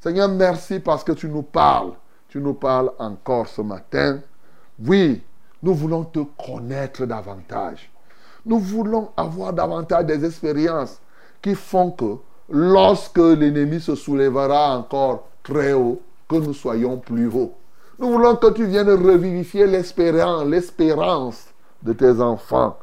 Seigneur, 0.00 0.30
merci 0.30 0.80
parce 0.80 1.04
que 1.04 1.12
tu 1.12 1.28
nous 1.28 1.42
parles. 1.42 1.92
Tu 2.30 2.40
nous 2.40 2.54
parles 2.54 2.90
encore 2.98 3.46
ce 3.46 3.60
matin. 3.60 4.20
Oui, 4.82 5.22
nous 5.62 5.74
voulons 5.74 6.04
te 6.04 6.20
connaître 6.20 7.04
davantage. 7.04 7.90
Nous 8.46 8.58
voulons 8.58 9.10
avoir 9.18 9.52
davantage 9.52 10.06
des 10.06 10.24
expériences 10.24 10.98
qui 11.42 11.54
font 11.54 11.90
que 11.90 12.16
lorsque 12.48 13.18
l'ennemi 13.18 13.80
se 13.80 13.96
soulèvera 13.96 14.78
encore 14.78 15.28
très 15.42 15.74
haut, 15.74 16.00
que 16.26 16.36
nous 16.36 16.54
soyons 16.54 16.96
plus 16.96 17.26
hauts. 17.26 17.52
Nous 17.98 18.10
voulons 18.10 18.36
que 18.36 18.50
tu 18.52 18.64
viennes 18.64 18.88
revivifier 18.88 19.66
l'espérance, 19.66 20.46
l'espérance 20.46 21.48
de 21.82 21.92
tes 21.92 22.18
enfants. 22.22 22.78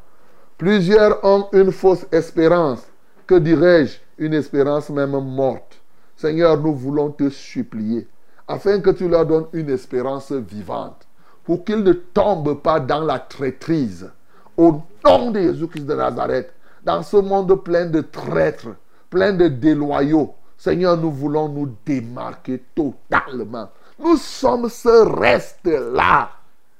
Plusieurs 0.58 1.24
ont 1.24 1.46
une 1.52 1.70
fausse 1.70 2.04
espérance. 2.10 2.82
Que 3.28 3.36
dirais-je? 3.36 3.98
Une 4.18 4.34
espérance 4.34 4.90
même 4.90 5.18
morte. 5.20 5.80
Seigneur, 6.16 6.58
nous 6.58 6.74
voulons 6.74 7.10
te 7.10 7.30
supplier 7.30 8.08
afin 8.48 8.80
que 8.80 8.90
tu 8.90 9.08
leur 9.08 9.24
donnes 9.24 9.46
une 9.52 9.70
espérance 9.70 10.32
vivante 10.32 11.06
pour 11.44 11.64
qu'ils 11.64 11.84
ne 11.84 11.92
tombent 11.92 12.60
pas 12.60 12.80
dans 12.80 13.04
la 13.04 13.20
traîtrise. 13.20 14.10
Au 14.56 14.82
nom 15.04 15.30
de 15.30 15.40
Jésus-Christ 15.40 15.86
de 15.86 15.94
Nazareth, 15.94 16.52
dans 16.82 17.02
ce 17.02 17.18
monde 17.18 17.54
plein 17.62 17.86
de 17.86 18.00
traîtres, 18.00 18.74
plein 19.10 19.32
de 19.32 19.46
déloyaux, 19.46 20.34
Seigneur, 20.56 20.96
nous 20.96 21.12
voulons 21.12 21.48
nous 21.48 21.72
démarquer 21.86 22.64
totalement. 22.74 23.68
Nous 24.00 24.16
sommes 24.16 24.68
ce 24.68 25.06
reste-là. 25.20 26.30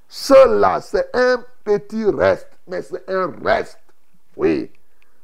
Cela, 0.09 0.81
c'est 0.81 1.09
un 1.13 1.37
petit 1.63 2.05
reste, 2.05 2.48
mais 2.69 2.81
c'est 2.81 3.09
un 3.09 3.31
reste. 3.43 3.79
Oui. 4.37 4.71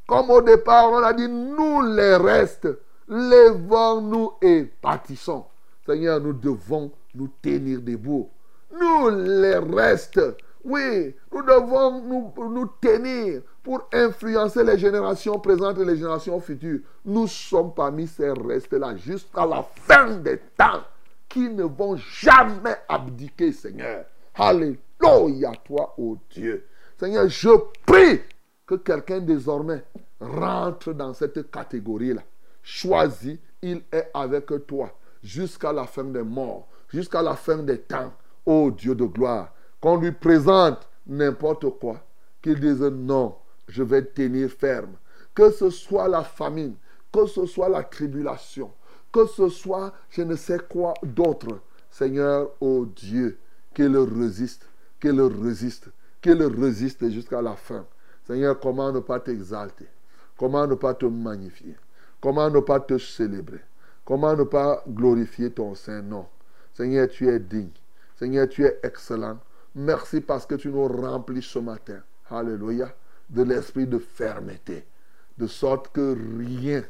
Comme 0.07 0.29
au 0.29 0.41
départ, 0.41 0.91
on 0.91 1.03
a 1.03 1.13
dit, 1.13 1.27
nous 1.27 1.81
les 1.81 2.15
restes, 2.15 2.67
levons-nous 3.07 4.33
et 4.41 4.71
bâtissons. 4.81 5.45
Seigneur, 5.85 6.19
nous 6.19 6.33
devons 6.33 6.91
nous 7.13 7.29
tenir 7.41 7.81
debout. 7.81 8.29
Nous 8.71 9.09
les 9.09 9.57
restes, 9.57 10.19
oui, 10.65 11.15
nous 11.31 11.43
devons 11.43 12.33
nous, 12.49 12.69
tenir 12.81 13.41
pour 13.63 13.87
influencer 13.93 14.63
les 14.63 14.77
générations 14.77 15.39
présentes 15.39 15.77
et 15.77 15.85
les 15.85 15.95
générations 15.95 16.39
futures. 16.39 16.79
Nous 17.05 17.27
sommes 17.27 17.73
parmi 17.73 18.07
ces 18.07 18.31
restes-là 18.31 18.95
jusqu'à 18.97 19.45
la 19.45 19.63
fin 19.63 20.17
des 20.17 20.39
temps 20.57 20.83
qui 21.29 21.49
ne 21.49 21.63
vont 21.63 21.95
jamais 21.97 22.75
abdiquer, 22.89 23.51
Seigneur. 23.51 24.05
Alléluia, 24.33 25.51
toi, 25.63 25.93
ô 25.97 26.17
Dieu. 26.31 26.65
Seigneur, 26.97 27.27
je 27.27 27.49
prie 27.85 28.21
que 28.65 28.75
quelqu'un 28.75 29.19
désormais 29.19 29.83
rentre 30.19 30.93
dans 30.93 31.13
cette 31.13 31.51
catégorie-là. 31.51 32.23
Choisis, 32.63 33.37
il 33.61 33.83
est 33.91 34.09
avec 34.13 34.45
toi 34.65 34.97
jusqu'à 35.21 35.73
la 35.73 35.85
fin 35.85 36.05
des 36.05 36.23
morts, 36.23 36.67
jusqu'à 36.89 37.21
la 37.21 37.35
fin 37.35 37.57
des 37.57 37.79
temps. 37.79 38.13
Ô 38.45 38.71
Dieu 38.71 38.95
de 38.95 39.05
gloire, 39.05 39.53
qu'on 39.81 39.97
lui 39.97 40.11
présente 40.11 40.87
n'importe 41.05 41.69
quoi, 41.79 41.99
qu'il 42.41 42.59
dise 42.59 42.81
non, 42.81 43.35
je 43.67 43.83
vais 43.83 44.03
tenir 44.03 44.49
ferme. 44.49 44.95
Que 45.33 45.51
ce 45.51 45.69
soit 45.69 46.07
la 46.07 46.23
famine, 46.23 46.75
que 47.11 47.25
ce 47.25 47.45
soit 47.45 47.67
la 47.67 47.83
tribulation, 47.83 48.71
que 49.11 49.25
ce 49.25 49.49
soit 49.49 49.93
je 50.09 50.21
ne 50.21 50.35
sais 50.35 50.59
quoi 50.69 50.93
d'autre. 51.03 51.59
Seigneur, 51.91 52.51
ô 52.61 52.85
Dieu, 52.85 53.37
qu'il 53.73 53.97
résiste, 53.97 54.65
qu'il 55.01 55.21
résiste, 55.21 55.89
qu'il 56.25 56.41
résiste 56.41 57.07
jusqu'à 57.11 57.39
la 57.39 57.55
fin. 57.55 57.85
Seigneur, 58.25 58.59
comment 58.59 58.91
ne 58.91 58.99
pas 58.99 59.19
t'exalter? 59.19 59.87
Comment 60.35 60.65
ne 60.65 60.73
pas 60.73 60.95
te 60.95 61.05
magnifier? 61.05 61.75
Comment 62.19 62.49
ne 62.49 62.59
pas 62.61 62.79
te 62.79 62.97
célébrer? 62.97 63.61
Comment 64.03 64.35
ne 64.35 64.43
pas 64.43 64.83
glorifier 64.87 65.51
ton 65.51 65.75
Saint-Nom 65.75 66.25
Seigneur, 66.73 67.07
tu 67.09 67.29
es 67.29 67.39
digne. 67.39 67.69
Seigneur, 68.15 68.49
tu 68.49 68.65
es 68.65 68.79
excellent. 68.81 69.37
Merci 69.75 70.19
parce 70.19 70.47
que 70.47 70.55
tu 70.55 70.69
nous 70.69 70.87
remplis 70.87 71.43
ce 71.43 71.59
matin. 71.59 71.99
Alléluia. 72.31 72.91
De 73.29 73.43
l'esprit 73.43 73.85
de 73.85 73.99
fermeté. 73.99 74.83
De 75.37 75.45
sorte 75.45 75.89
que 75.89 76.17
rien, 76.39 76.83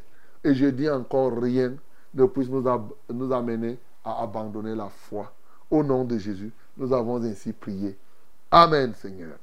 et 0.46 0.54
je 0.54 0.68
dis 0.68 0.90
encore 0.90 1.42
rien, 1.42 1.74
ne 2.14 2.26
puisse 2.26 2.50
nous, 2.50 3.34
amener 3.34 3.80
à 4.06 4.24
abandonner 4.24 4.76
la 4.76 4.88
foi. 4.88 5.34
Au 5.70 5.84
nom 5.84 6.06
de 6.06 6.18
Jésus, 6.18 6.54
nous 6.78 6.94
avons 6.94 7.22
ainsi 7.22 7.52
prié. 7.52 7.98
Amen, 8.52 8.94
Seigneur. 8.94 9.38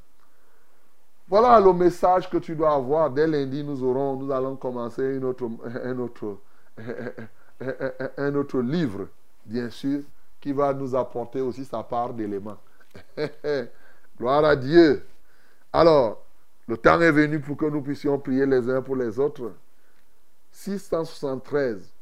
Voilà 1.29 1.61
le 1.61 1.73
message 1.73 2.29
que 2.29 2.37
tu 2.39 2.55
dois 2.55 2.75
avoir. 2.75 3.11
Dès 3.11 3.27
lundi, 3.27 3.65
nous 3.65 3.83
aurons, 3.83 4.17
nous 4.17 4.31
allons 4.31 4.57
commencer 4.57 5.19
autre, 5.19 5.49
un, 5.85 5.99
autre, 5.99 6.39
un 8.19 8.35
autre 8.35 8.61
livre, 8.61 9.09
bien 9.47 9.71
sûr, 9.71 10.03
qui 10.41 10.53
va 10.53 10.75
nous 10.75 10.95
apporter 10.95 11.41
aussi 11.41 11.65
sa 11.65 11.83
part 11.83 12.13
d'éléments. 12.13 12.59
Gloire 14.19 14.45
à 14.45 14.57
Dieu. 14.57 15.05
Alors, 15.73 16.23
le 16.69 16.77
temps 16.77 17.01
est 17.01 17.11
venu 17.13 17.41
pour 17.41 17.57
que 17.57 17.67
nous 17.67 17.81
puissions 17.81 18.19
prier 18.19 18.45
les 18.47 18.69
uns 18.69 18.83
pour 18.83 18.97
les 18.97 19.19
autres. 19.19 19.53
673 20.51 21.93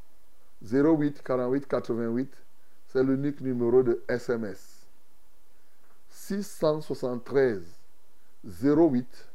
08 0.62 1.22
48 1.22 1.66
88, 1.66 2.34
c'est 2.88 3.02
l'unique 3.02 3.40
numéro 3.40 3.82
de 3.82 4.02
SMS. 4.08 4.69
673 6.30 7.60
08 8.44 9.28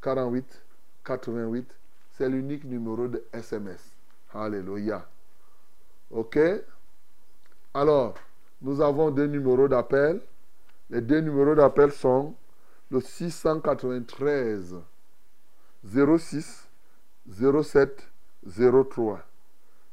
48 0.00 0.64
88, 1.04 1.76
c'est 2.12 2.28
l'unique 2.28 2.64
numéro 2.64 3.06
de 3.06 3.22
SMS. 3.34 3.92
Alléluia. 4.32 5.06
OK? 6.10 6.38
Alors, 7.74 8.14
nous 8.62 8.80
avons 8.80 9.10
deux 9.10 9.26
numéros 9.26 9.68
d'appel. 9.68 10.22
Les 10.88 11.02
deux 11.02 11.20
numéros 11.20 11.54
d'appel 11.54 11.92
sont 11.92 12.34
le 12.90 13.00
693 13.02 14.76
06 15.84 16.68
07 17.30 18.08
03. 18.46 19.20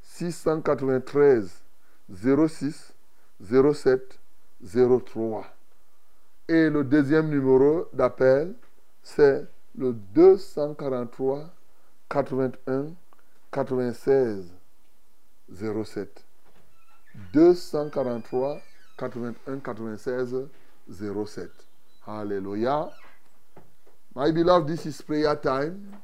693 0.03 1.63
06 2.09 2.93
07 3.41 4.19
03. 4.63 5.54
Et 6.47 6.69
le 6.69 6.83
deuxième 6.83 7.29
numéro 7.29 7.87
d'appel, 7.91 8.53
c'est 9.01 9.47
le 9.75 9.93
243 9.93 11.49
81 12.07 12.93
96 13.51 14.53
07. 15.51 16.23
243 17.33 18.61
81 18.97 19.59
96 19.59 20.35
07. 20.87 21.49
Hallelujah. 22.05 22.91
My 24.13 24.31
beloved, 24.31 24.67
this 24.67 24.85
is 24.85 25.01
prayer 25.01 25.35
time. 25.35 25.97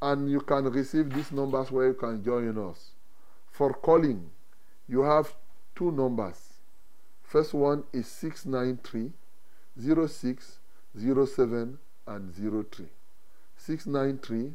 And 0.00 0.30
you 0.30 0.40
can 0.40 0.70
receive 0.70 1.12
these 1.12 1.32
numbers 1.32 1.72
where 1.72 1.88
you 1.88 1.94
can 1.94 2.22
join 2.22 2.56
us. 2.56 2.92
For 3.50 3.74
calling, 3.74 4.30
you 4.86 5.02
have 5.02 5.34
two 5.74 5.90
numbers. 5.90 6.47
First 7.28 7.52
one 7.52 7.84
is 7.92 8.06
693 8.06 9.12
06 10.08 10.58
07 10.96 11.78
and 12.06 12.34
03. 12.34 12.86
693 13.58 14.54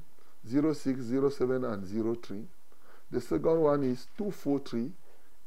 06 0.73 1.35
07 1.37 1.63
and 1.65 2.17
03. 2.23 2.47
The 3.11 3.21
second 3.21 3.61
one 3.61 3.83
is 3.83 4.07
243 4.17 4.91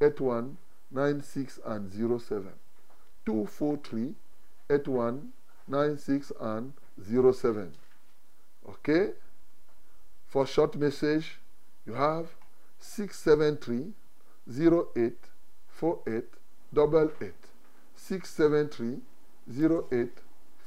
81 0.00 0.56
96 0.92 1.58
and 1.66 1.90
07. 1.92 2.52
243 3.24 4.14
81 4.70 5.32
96 5.66 6.32
and 6.40 6.72
07. 7.02 7.72
Okay? 8.68 9.10
For 10.28 10.46
short 10.46 10.76
message, 10.76 11.40
you 11.84 11.94
have 11.94 12.28
673 12.78 13.94
08 14.94 15.12
48 15.66 16.24
double 16.72 17.10
8. 17.20 17.32
673 17.96 19.00
08 19.48 20.10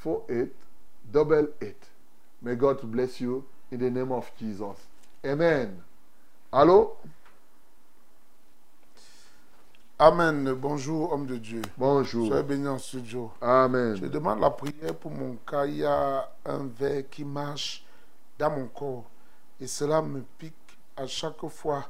48 0.02 0.52
double 1.12 1.48
8. 1.62 1.76
May 2.42 2.56
God 2.56 2.82
bless 2.92 3.20
you 3.22 3.46
in 3.72 3.80
the 3.80 3.90
name 3.90 4.12
of 4.12 4.32
Jesus. 4.38 4.78
Amen. 5.26 5.82
Allô? 6.52 6.96
Amen. 10.00 10.54
Bonjour, 10.54 11.12
homme 11.12 11.26
de 11.26 11.38
Dieu. 11.38 11.62
Bonjour. 11.78 12.28
Soyez 12.28 12.44
béni 12.44 12.68
en 12.68 12.80
studio. 12.80 13.32
Amen. 13.42 13.96
Je 13.98 14.06
demande 14.06 14.40
la 14.40 14.50
prière 14.50 14.96
pour 14.96 15.12
mon 15.12 15.36
cas. 15.46 15.66
Il 15.66 15.78
y 15.78 15.86
a 15.86 16.32
un 16.46 16.68
verre 16.68 17.10
qui 17.10 17.26
marche 17.26 17.84
dans 18.38 18.50
mon 18.50 18.68
corps 18.68 19.10
et 19.60 19.68
cela 19.68 20.02
me 20.02 20.22
pique 20.38 20.54
à 20.96 21.06
chaque 21.06 21.46
fois 21.50 21.90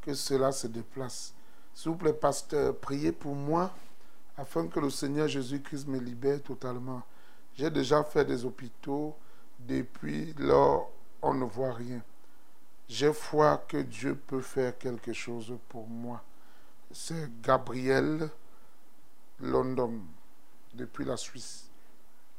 que 0.00 0.14
cela 0.14 0.52
se 0.52 0.66
déplace. 0.68 1.34
S'il 1.74 1.92
vous 1.92 1.96
plaît, 1.96 2.12
pasteur, 2.12 2.76
priez 2.76 3.12
pour 3.12 3.34
moi 3.34 3.70
afin 4.36 4.66
que 4.68 4.80
le 4.80 4.90
Seigneur 4.90 5.28
Jésus-Christ 5.28 5.86
me 5.88 5.98
libère 5.98 6.42
totalement. 6.42 7.02
J'ai 7.54 7.70
déjà 7.70 8.02
fait 8.04 8.24
des 8.24 8.44
hôpitaux. 8.44 9.14
Depuis 9.58 10.32
lors, 10.38 10.90
on 11.20 11.34
ne 11.34 11.44
voit 11.44 11.74
rien. 11.74 12.00
J'ai 12.88 13.12
foi 13.12 13.58
que 13.68 13.76
Dieu 13.76 14.14
peut 14.14 14.40
faire 14.40 14.76
quelque 14.78 15.12
chose 15.12 15.52
pour 15.68 15.86
moi. 15.86 16.22
C'est 16.90 17.30
Gabriel 17.42 18.30
London, 19.40 20.00
depuis 20.74 21.04
la 21.04 21.16
Suisse. 21.16 21.68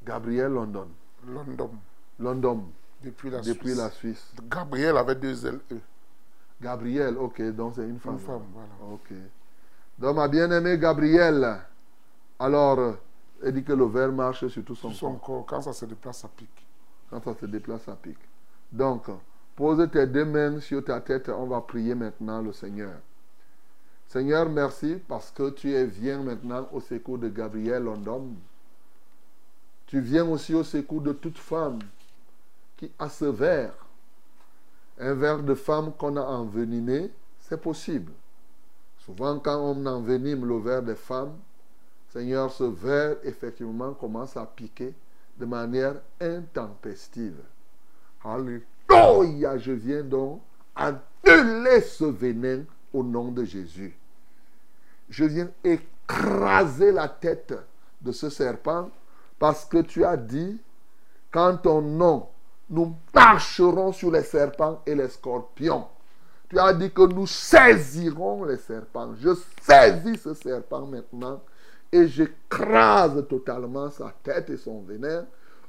Gabriel 0.03 0.51
London. 0.51 0.89
London, 1.27 1.71
London. 2.19 2.65
depuis 3.03 3.29
la 3.29 3.41
Depuis 3.41 3.69
Suisse. 3.69 3.77
la 3.77 3.89
Suisse. 3.91 4.32
Gabriel 4.49 4.97
avait 4.97 5.15
deux 5.15 5.45
L. 5.45 5.59
Gabriel, 6.62 7.18
ok, 7.18 7.41
donc 7.53 7.74
c'est 7.76 7.88
une 7.88 7.99
femme. 7.99 8.14
Une 8.14 8.20
femme, 8.20 8.43
voilà. 8.53 8.93
Ok. 8.93 9.14
Donc 9.97 10.16
ma 10.16 10.28
bien-aimée 10.28 10.78
Gabrielle, 10.78 11.59
alors, 12.39 12.95
elle 13.43 13.53
dit 13.53 13.64
que 13.64 13.74
le 13.74 13.86
verre 13.86 14.12
marche 14.12 14.47
sur 14.47 14.64
tout 14.64 14.76
son, 14.76 14.89
Sur 14.89 14.97
son 14.97 15.14
corps. 15.16 15.22
corps, 15.22 15.45
quand 15.45 15.62
ça 15.62 15.74
se 15.74 15.86
déplace, 15.86 16.20
ça 16.20 16.28
pique. 16.28 16.68
Quand 17.09 17.24
ça 17.24 17.36
se 17.39 17.45
déplace, 17.45 17.84
ça 17.84 17.95
pique. 17.95 18.18
Donc, 18.72 19.05
pose 19.55 19.88
tes 19.91 20.07
deux 20.07 20.26
mains 20.26 20.59
sur 20.59 20.84
ta 20.84 21.01
tête. 21.01 21.30
On 21.30 21.45
va 21.45 21.62
prier 21.62 21.93
maintenant 21.93 22.41
le 22.41 22.51
Seigneur. 22.51 22.93
Seigneur, 24.07 24.49
merci 24.49 24.97
parce 25.07 25.32
que 25.32 25.51
tu 25.51 25.72
es, 25.74 25.86
viens 25.86 26.22
maintenant 26.24 26.68
au 26.72 26.80
secours 26.82 27.18
de 27.18 27.30
Gabriel 27.30 27.84
London. 27.84 28.30
Tu 29.86 29.99
viens 30.01 30.28
aussi 30.28 30.53
au 30.53 30.64
secours 30.64 31.01
de 31.01 31.14
toute 31.14 31.38
femme 31.38 31.80
qui 32.78 32.91
a 32.97 33.07
ce 33.07 33.26
verre. 33.26 33.74
Un 35.02 35.16
verre 35.16 35.41
de 35.41 35.56
femme 35.56 35.91
qu'on 35.97 36.16
a 36.16 36.22
envenimé, 36.22 37.12
c'est 37.39 37.60
possible. 37.60 38.12
Souvent, 38.99 39.39
quand 39.39 39.58
on 39.58 39.86
envenime 39.88 40.45
le 40.45 40.60
verre 40.60 40.84
des 40.84 40.95
femmes, 40.95 41.34
Seigneur, 42.14 42.52
ce 42.52 42.66
verre, 42.66 43.18
effectivement, 43.24 43.93
commence 43.93 44.38
à 44.38 44.45
piquer 44.45 44.93
de 45.39 45.45
manière 45.45 45.95
intempestive. 46.20 47.41
Alléluia, 48.24 49.58
je 49.58 49.72
viens 49.72 50.04
donc 50.04 50.41
annuler 50.76 51.82
ce 51.82 52.06
venin 52.06 52.64
au 52.93 53.02
nom 53.02 53.32
de 53.32 53.43
Jésus. 53.43 53.97
Je 55.10 55.26
viens 55.26 55.49
écraser 55.64 56.91
la 56.91 57.08
tête 57.08 57.56
de 58.02 58.12
ce 58.12 58.30
serpent 58.30 58.91
parce 59.39 59.66
que 59.66 59.80
tu 59.80 60.06
as 60.06 60.18
dit, 60.18 60.62
qu'en 61.32 61.58
ton 61.58 61.82
nom, 61.82 62.28
nous 62.72 62.95
marcherons 63.13 63.91
sur 63.91 64.11
les 64.11 64.24
serpents 64.24 64.82
et 64.86 64.95
les 64.95 65.09
scorpions. 65.09 65.86
Tu 66.49 66.57
as 66.57 66.74
dit 66.74 66.91
que 66.91 67.01
nous 67.01 67.28
saisirons 67.28 68.45
les 68.45 68.57
serpents. 68.57 69.13
Je 69.19 69.30
saisis 69.61 70.17
ce 70.17 70.34
serpent 70.34 70.86
maintenant 70.88 71.41
et 71.91 72.07
j'écrase 72.07 73.26
totalement 73.28 73.89
sa 73.89 74.13
tête 74.24 74.49
et 74.49 74.57
son 74.57 74.82
venin 74.82 75.26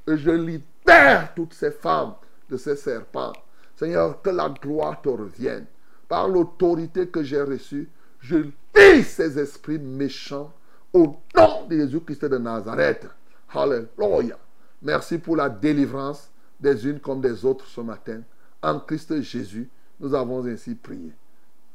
et 0.07 0.17
je 0.17 0.31
libère 0.31 1.33
toutes 1.35 1.53
ces 1.53 1.71
femmes 1.71 2.15
de 2.49 2.57
ces 2.57 2.77
serpents. 2.77 3.33
Seigneur, 3.75 4.21
que 4.21 4.29
la 4.29 4.49
gloire 4.49 5.01
te 5.01 5.09
revienne. 5.09 5.65
Par 6.07 6.27
l'autorité 6.27 7.07
que 7.07 7.23
j'ai 7.23 7.41
reçue, 7.41 7.89
je 8.19 8.37
lis 8.75 9.03
ces 9.03 9.37
esprits 9.39 9.79
méchants 9.79 10.53
au 10.93 11.17
nom 11.35 11.65
de 11.67 11.77
Jésus-Christ 11.77 12.25
de 12.25 12.37
Nazareth. 12.37 13.07
Alléluia. 13.53 14.37
Merci 14.81 15.17
pour 15.17 15.35
la 15.35 15.49
délivrance 15.49 16.29
des 16.63 16.87
unes 16.87 16.99
comme 16.99 17.19
des 17.21 17.43
autres 17.45 17.67
ce 17.67 17.81
matin. 17.81 18.21
En 18.61 18.79
Christ 18.79 19.21
Jésus, 19.21 19.69
nous 19.99 20.15
avons 20.15 20.43
ainsi 20.45 20.73
prié. 20.73 21.11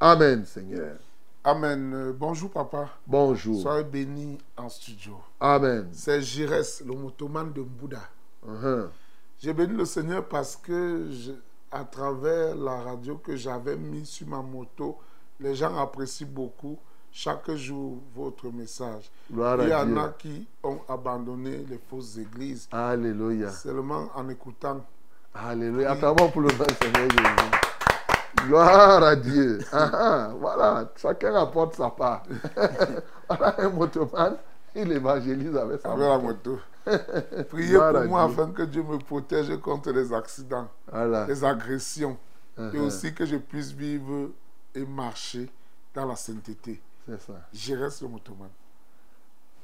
Amen, 0.00 0.44
Seigneur. 0.46 0.96
Amen. 1.44 1.92
Euh, 1.94 2.12
bonjour, 2.12 2.50
papa. 2.50 2.88
Bonjour. 3.06 3.60
Soyez 3.60 3.84
béni 3.84 4.38
en 4.56 4.68
studio. 4.70 5.18
Amen. 5.38 5.88
C'est 5.92 6.22
Jires, 6.22 6.64
le 6.86 6.94
motoman 6.94 7.52
de 7.52 7.60
Mbouda. 7.60 8.00
Uh-huh. 8.46 8.88
J'ai 9.38 9.52
béni 9.52 9.74
le 9.74 9.84
Seigneur 9.84 10.26
parce 10.26 10.56
que, 10.56 11.08
je- 11.10 11.32
à 11.70 11.84
travers 11.84 12.54
la 12.56 12.80
radio 12.82 13.16
que 13.18 13.36
j'avais 13.36 13.76
mis 13.76 14.06
sur 14.06 14.26
ma 14.26 14.40
moto, 14.40 14.96
les 15.38 15.54
gens 15.54 15.76
apprécient 15.76 16.26
beaucoup 16.30 16.78
chaque 17.12 17.50
jour 17.52 17.98
votre 18.14 18.46
message. 18.52 19.10
Gloire 19.32 19.58
Il 19.62 19.68
y 19.70 19.74
en 19.74 19.96
a 19.96 20.08
qui 20.10 20.46
ont 20.62 20.80
abandonné 20.88 21.64
les 21.68 21.78
fausses 21.90 22.16
églises 22.18 22.68
Alléluia. 22.72 23.50
seulement 23.50 24.08
en 24.14 24.28
écoutant. 24.28 24.84
Alléluia. 25.34 25.92
Acclamons 25.92 26.28
pour 26.30 26.40
le 26.42 26.48
du 26.48 26.56
Seigneur 26.80 27.10
Jésus. 27.10 28.46
Gloire 28.46 29.02
à 29.02 29.16
Dieu. 29.16 29.58
Ah, 29.72 29.90
ah, 29.92 30.30
voilà, 30.38 30.92
chacun 30.96 31.34
apporte 31.34 31.74
sa 31.74 31.90
part. 31.90 32.22
voilà 33.28 33.54
un 33.60 33.68
motoman, 33.70 34.36
il 34.74 34.92
évangélise 34.92 35.56
avec 35.56 35.80
sa 35.80 35.92
Avec 35.92 36.00
la 36.08 36.18
moto. 36.18 36.50
moto. 36.52 36.58
Priez 37.50 37.68
Gloire 37.70 37.92
pour 37.92 38.04
moi 38.04 38.26
Dieu. 38.28 38.34
afin 38.42 38.52
que 38.52 38.62
Dieu 38.62 38.82
me 38.82 38.98
protège 38.98 39.56
contre 39.60 39.90
les 39.90 40.12
accidents, 40.12 40.68
Voilà. 40.90 41.26
les 41.26 41.44
agressions. 41.44 42.16
Et 42.56 42.60
Uh-huh. 42.60 42.86
aussi 42.86 43.14
que 43.14 43.24
je 43.24 43.36
puisse 43.36 43.70
vivre 43.70 44.30
et 44.74 44.84
marcher 44.84 45.48
dans 45.94 46.06
la 46.06 46.16
sainteté. 46.16 46.80
C'est 47.08 47.20
ça. 47.20 47.32
Je 47.52 47.74
reste 47.74 48.02
le 48.02 48.08
motoman. 48.08 48.48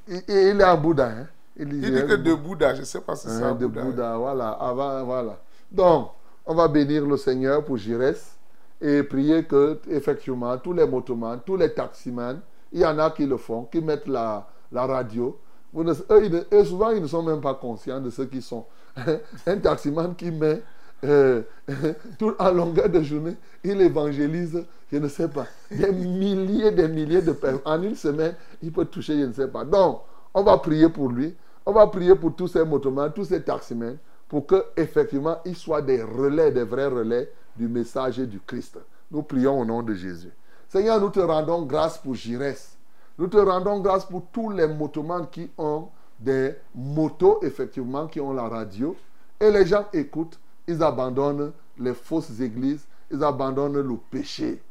Et, 0.08 0.16
et 0.28 0.50
il 0.50 0.60
est 0.60 0.64
à 0.64 0.76
Bouddha. 0.76 1.08
Hein? 1.08 1.26
Il 1.56 1.68
dit 1.68 1.90
que 1.90 2.16
de 2.16 2.34
Bouddha, 2.34 2.74
je 2.74 2.80
ne 2.80 2.84
sais 2.84 3.00
pas 3.00 3.14
si 3.16 3.28
c'est 3.28 3.42
Hein, 3.42 3.50
un 3.50 3.54
de 3.54 3.66
Bouddha. 3.66 3.82
Bouddha, 3.84 4.16
voilà, 4.16 4.50
avant, 4.50 5.04
voilà. 5.04 5.38
Donc, 5.70 6.10
on 6.46 6.54
va 6.54 6.68
bénir 6.68 7.06
le 7.06 7.16
Seigneur 7.16 7.64
pour 7.64 7.76
Girès 7.76 8.36
et 8.80 9.02
prier 9.02 9.44
que, 9.44 9.78
effectivement, 9.88 10.56
tous 10.58 10.72
les 10.72 10.86
motomans, 10.86 11.40
tous 11.44 11.56
les 11.56 11.72
taximans, 11.72 12.36
il 12.72 12.80
y 12.80 12.86
en 12.86 12.98
a 12.98 13.10
qui 13.10 13.26
le 13.26 13.36
font, 13.36 13.64
qui 13.64 13.80
mettent 13.80 14.08
la, 14.08 14.46
la 14.72 14.86
radio. 14.86 15.38
Eux, 15.76 15.84
ils 16.24 16.46
eux, 16.52 16.64
souvent, 16.64 16.90
ils 16.90 17.02
ne 17.02 17.06
sont 17.06 17.22
même 17.22 17.40
pas 17.40 17.54
conscients 17.54 18.00
de 18.00 18.10
ce 18.10 18.22
qu'ils 18.22 18.42
sont. 18.42 18.64
Un 19.46 19.58
taximan 19.58 20.14
qui 20.14 20.30
met 20.30 20.62
euh, 21.02 21.42
tout 22.18 22.34
en 22.38 22.50
longueur 22.50 22.88
de 22.88 23.02
journée, 23.02 23.36
il 23.62 23.80
évangélise, 23.80 24.64
je 24.92 24.98
ne 24.98 25.08
sais 25.08 25.28
pas, 25.28 25.46
des 25.70 25.90
milliers, 25.92 26.70
des 26.70 26.88
milliers 26.88 27.22
de 27.22 27.32
personnes. 27.32 27.60
En 27.64 27.82
une 27.82 27.96
semaine, 27.96 28.34
il 28.62 28.72
peut 28.72 28.84
toucher, 28.84 29.18
je 29.18 29.26
ne 29.26 29.32
sais 29.32 29.48
pas. 29.48 29.64
Donc, 29.64 30.02
on 30.34 30.42
va 30.42 30.58
prier 30.58 30.88
pour 30.88 31.08
lui. 31.08 31.34
On 31.66 31.72
va 31.72 31.86
prier 31.86 32.14
pour 32.14 32.34
tous 32.34 32.48
ces 32.48 32.64
motomans, 32.64 33.10
tous 33.14 33.24
ces 33.24 33.42
taximens, 33.42 33.96
pour 34.28 34.46
que 34.46 34.62
effectivement 34.76 35.38
ils 35.44 35.56
soient 35.56 35.80
des 35.80 36.02
relais, 36.02 36.50
des 36.50 36.64
vrais 36.64 36.86
relais 36.88 37.30
du 37.56 37.68
message 37.68 38.18
du 38.18 38.40
Christ. 38.40 38.78
Nous 39.10 39.22
prions 39.22 39.60
au 39.60 39.64
nom 39.64 39.82
de 39.82 39.94
Jésus. 39.94 40.32
Seigneur, 40.68 41.00
nous 41.00 41.08
te 41.10 41.20
rendons 41.20 41.62
grâce 41.62 41.96
pour 41.98 42.14
Girès. 42.14 42.76
Nous 43.16 43.28
te 43.28 43.36
rendons 43.36 43.80
grâce 43.80 44.04
pour 44.04 44.26
tous 44.32 44.50
les 44.50 44.66
motomans 44.66 45.26
qui 45.30 45.50
ont 45.56 45.88
des 46.18 46.54
motos, 46.74 47.38
effectivement, 47.42 48.08
qui 48.08 48.20
ont 48.20 48.32
la 48.32 48.48
radio. 48.48 48.96
Et 49.40 49.50
les 49.50 49.64
gens 49.66 49.84
écoutent, 49.92 50.38
ils 50.66 50.82
abandonnent 50.82 51.52
les 51.78 51.94
fausses 51.94 52.40
églises, 52.40 52.86
ils 53.10 53.22
abandonnent 53.22 53.80
le 53.80 53.96
péché. 54.10 54.62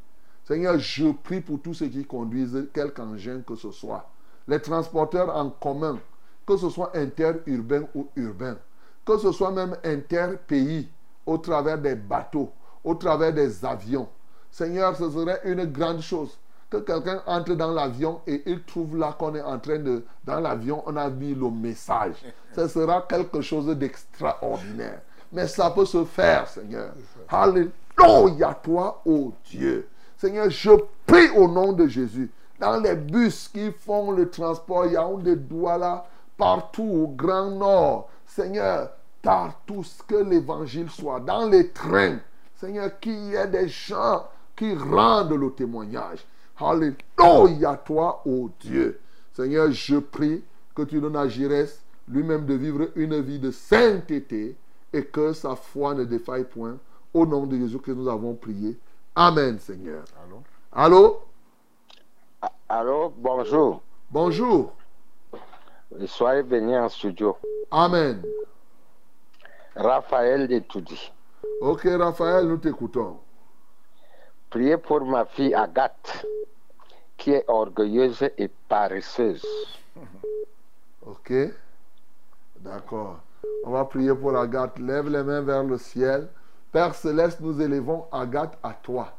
Seigneur, 0.46 0.78
je 0.78 1.12
prie 1.12 1.42
pour 1.42 1.62
tous 1.62 1.74
ceux 1.74 1.88
qui 1.88 2.06
conduisent 2.06 2.68
quelque 2.74 3.02
engin 3.02 3.42
que 3.46 3.56
ce 3.56 3.72
soit. 3.72 4.10
Les 4.48 4.60
transporteurs 4.60 5.36
en 5.36 5.50
commun, 5.50 6.00
que 6.46 6.58
ce 6.58 6.70
soit 6.70 6.96
interurbain 6.96 7.84
ou 7.96 8.08
urbain, 8.16 8.58
que 9.06 9.18
ce 9.18 9.32
soit 9.32 9.52
même 9.52 9.78
interpays, 9.84 10.88
au 11.26 11.38
travers 11.38 11.78
des 11.78 11.96
bateaux, 11.96 12.52
au 12.84 12.96
travers 12.96 13.34
des 13.34 13.64
avions. 13.64 14.10
Seigneur, 14.52 14.96
ce 14.96 15.10
serait 15.10 15.40
une 15.46 15.66
grande 15.66 16.02
chose 16.02 16.38
que 16.70 16.78
quelqu'un 16.78 17.22
entre 17.26 17.54
dans 17.54 17.72
l'avion 17.72 18.22
et 18.28 18.44
il 18.46 18.62
trouve 18.64 18.98
là 18.98 19.16
qu'on 19.18 19.36
est 19.36 19.42
en 19.42 19.60
train 19.60 19.80
de... 19.80 20.04
Dans 20.26 20.40
l'avion, 20.40 20.84
on 20.86 20.96
a 20.98 21.10
mis 21.10 21.34
le 21.34 21.50
message. 21.50 22.16
Ce 22.56 22.68
sera 22.68 23.02
quelque 23.04 23.42
chose 23.42 23.68
d'extraordinaire. 23.78 25.02
Mais 25.34 25.48
ça 25.48 25.72
peut 25.72 25.86
se 25.86 26.06
faire, 26.06 26.48
Seigneur. 26.48 26.94
Alléluia, 27.28 28.56
toi, 28.62 29.02
ô 29.04 29.34
Dieu. 29.46 29.88
Seigneur, 30.16 30.50
je 30.50 30.72
prie 31.08 31.30
au 31.36 31.48
nom 31.48 31.74
de 31.74 31.88
Jésus. 31.88 32.32
Dans 32.60 32.80
les 32.80 32.96
bus 32.96 33.50
qui 33.50 33.72
font 33.72 34.12
le 34.12 34.30
transport, 34.30 34.86
Yaoundé, 34.86 35.36
Douala, 35.36 36.06
partout 36.38 36.84
au 36.84 37.08
Grand 37.08 37.50
Nord. 37.50 38.10
Seigneur, 38.28 38.92
partout 39.24 39.84
ce 39.84 40.04
que 40.04 40.24
l'évangile 40.24 40.90
soit. 40.92 41.20
Dans 41.20 41.50
les 41.50 41.70
trains, 41.70 42.20
Seigneur, 42.56 43.00
qu'il 43.00 43.32
y 43.32 43.36
ait 43.36 43.48
des 43.48 43.68
gens 43.68 44.28
qui 44.56 44.76
rendent 44.76 45.34
le 45.34 45.52
témoignage. 45.52 46.26
Alléluia, 46.60 47.76
toi, 47.84 48.22
ô 48.26 48.52
Dieu. 48.60 49.00
Seigneur, 49.36 49.72
je 49.72 49.98
prie 49.98 50.44
que 50.76 50.84
tu 50.84 51.02
donnes 51.02 51.18
à 51.18 51.28
Girès 51.28 51.82
lui-même 52.08 52.46
de 52.46 52.54
vivre 52.54 52.90
une 52.96 53.20
vie 53.20 53.40
de 53.40 53.50
sainteté 53.50 54.56
et 54.94 55.06
que 55.06 55.34
sa 55.34 55.56
foi 55.56 55.96
ne 55.96 56.06
défaille 56.06 56.46
point. 56.46 56.78
Au 57.14 57.26
nom 57.26 57.46
de 57.46 57.58
Jésus 57.58 57.80
que 57.80 57.92
nous 57.92 58.08
avons 58.08 58.36
prié. 58.36 58.80
Amen, 59.16 59.60
Seigneur. 59.60 60.04
Allô? 60.24 60.42
Allô? 60.72 61.22
Allô, 62.70 63.14
bonjour. 63.18 63.82
Bonjour. 64.10 64.74
Soyez 66.08 66.42
venu 66.42 66.76
en 66.76 66.90
studio. 66.90 67.38
Amen. 67.70 68.24
Raphaël 69.76 70.48
de 70.48 70.60
Toudi. 70.60 71.12
Ok, 71.62 71.84
Raphaël, 71.84 72.48
nous 72.48 72.58
t'écoutons. 72.58 73.18
Priez 74.50 74.78
pour 74.78 75.06
ma 75.06 75.26
fille 75.26 75.54
Agathe, 75.54 76.26
qui 77.18 77.32
est 77.32 77.46
orgueilleuse 77.48 78.24
et 78.38 78.50
paresseuse. 78.68 79.46
Ok? 81.06 81.34
D'accord. 82.60 83.20
On 83.66 83.72
va 83.72 83.86
prier 83.86 84.14
pour 84.14 84.36
Agathe. 84.38 84.80
Lève 84.80 85.10
les 85.10 85.24
mains 85.24 85.42
vers 85.42 85.64
le 85.64 85.78
ciel. 85.78 86.28
Père 86.72 86.96
céleste, 86.96 87.40
nous 87.40 87.62
élevons 87.62 88.06
Agathe 88.12 88.58
à 88.64 88.74
toi. 88.74 89.14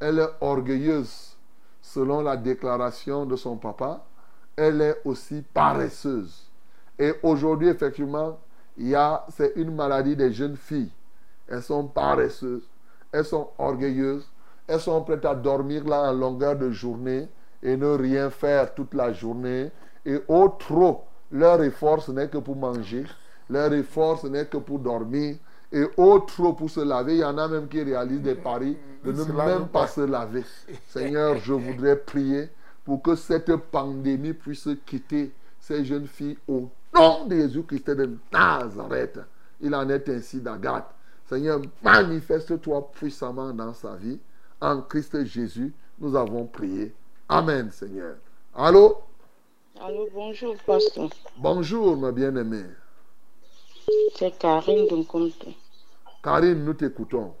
Elle 0.00 0.18
est 0.18 0.30
orgueilleuse 0.40 1.36
selon 1.82 2.22
la 2.22 2.36
déclaration 2.36 3.26
de 3.26 3.36
son 3.36 3.56
papa. 3.56 4.04
Elle 4.56 4.80
est 4.80 5.00
aussi 5.04 5.42
paresseuse. 5.42 6.50
Et 6.98 7.12
aujourd'hui, 7.22 7.68
effectivement, 7.68 8.38
c'est 9.28 9.52
une 9.56 9.74
maladie 9.74 10.16
des 10.16 10.32
jeunes 10.32 10.56
filles. 10.56 10.92
Elles 11.48 11.62
sont 11.62 11.86
paresseuses. 11.86 12.68
Elles 13.12 13.24
sont 13.24 13.50
orgueilleuses. 13.58 14.26
Elles 14.66 14.80
sont 14.80 15.02
prêtes 15.02 15.24
à 15.24 15.34
dormir 15.34 15.84
là 15.84 16.10
en 16.10 16.12
longueur 16.12 16.56
de 16.56 16.70
journée 16.70 17.28
et 17.62 17.76
ne 17.76 17.88
rien 17.88 18.30
faire 18.30 18.74
toute 18.74 18.94
la 18.94 19.12
journée. 19.12 19.70
Et 20.06 20.20
au 20.28 20.48
trop, 20.48 21.04
leur 21.30 21.62
effort, 21.62 22.02
ce 22.02 22.12
n'est 22.12 22.28
que 22.28 22.38
pour 22.38 22.56
manger. 22.56 23.04
Leur 23.50 23.72
effort, 23.72 24.20
ce 24.20 24.26
n'est 24.26 24.46
que 24.46 24.56
pour 24.56 24.78
dormir. 24.78 25.36
Et 25.72 25.84
au 25.96 26.20
trop, 26.20 26.52
pour 26.52 26.70
se 26.70 26.80
laver, 26.80 27.14
il 27.14 27.20
y 27.20 27.24
en 27.24 27.36
a 27.36 27.48
même 27.48 27.68
qui 27.68 27.82
réalisent 27.82 28.22
des 28.22 28.36
paris 28.36 28.76
de 29.04 29.12
ne 29.12 29.24
même 29.24 29.66
pas 29.66 29.80
pas. 29.82 29.86
se 29.88 30.00
laver. 30.02 30.44
Seigneur, 30.88 31.36
je 31.38 31.52
voudrais 31.52 31.96
prier 31.96 32.48
pour 32.84 33.02
que 33.02 33.16
cette 33.16 33.54
pandémie 33.56 34.34
puisse 34.34 34.68
quitter 34.86 35.32
ces 35.58 35.84
jeunes 35.84 36.06
filles 36.06 36.38
au 36.46 36.68
nom 36.94 37.24
de 37.26 37.34
Jésus-Christ 37.34 37.90
de 37.90 38.10
Nazareth. 38.32 39.18
Il 39.60 39.74
en 39.74 39.88
est 39.88 40.08
ainsi 40.08 40.40
d'Agathe. 40.40 40.90
Seigneur, 41.26 41.60
manifeste-toi 41.82 42.90
puissamment 42.92 43.52
dans 43.52 43.72
sa 43.72 43.96
vie. 43.96 44.20
En 44.60 44.80
Christ 44.82 45.24
Jésus, 45.24 45.72
nous 45.98 46.14
avons 46.14 46.46
prié. 46.46 46.94
Amen, 47.28 47.70
Seigneur. 47.72 48.16
Allô? 48.54 48.98
Allô, 49.80 50.08
bonjour, 50.14 50.54
pasteur. 50.64 51.08
Bonjour, 51.38 51.96
ma 51.96 52.12
bien-aimée. 52.12 52.66
C'est 54.16 54.38
Karine 54.38 54.86
Dunkomte. 54.86 55.46
Karine, 56.22 56.64
nous 56.64 56.74
t'écoutons. 56.74 57.32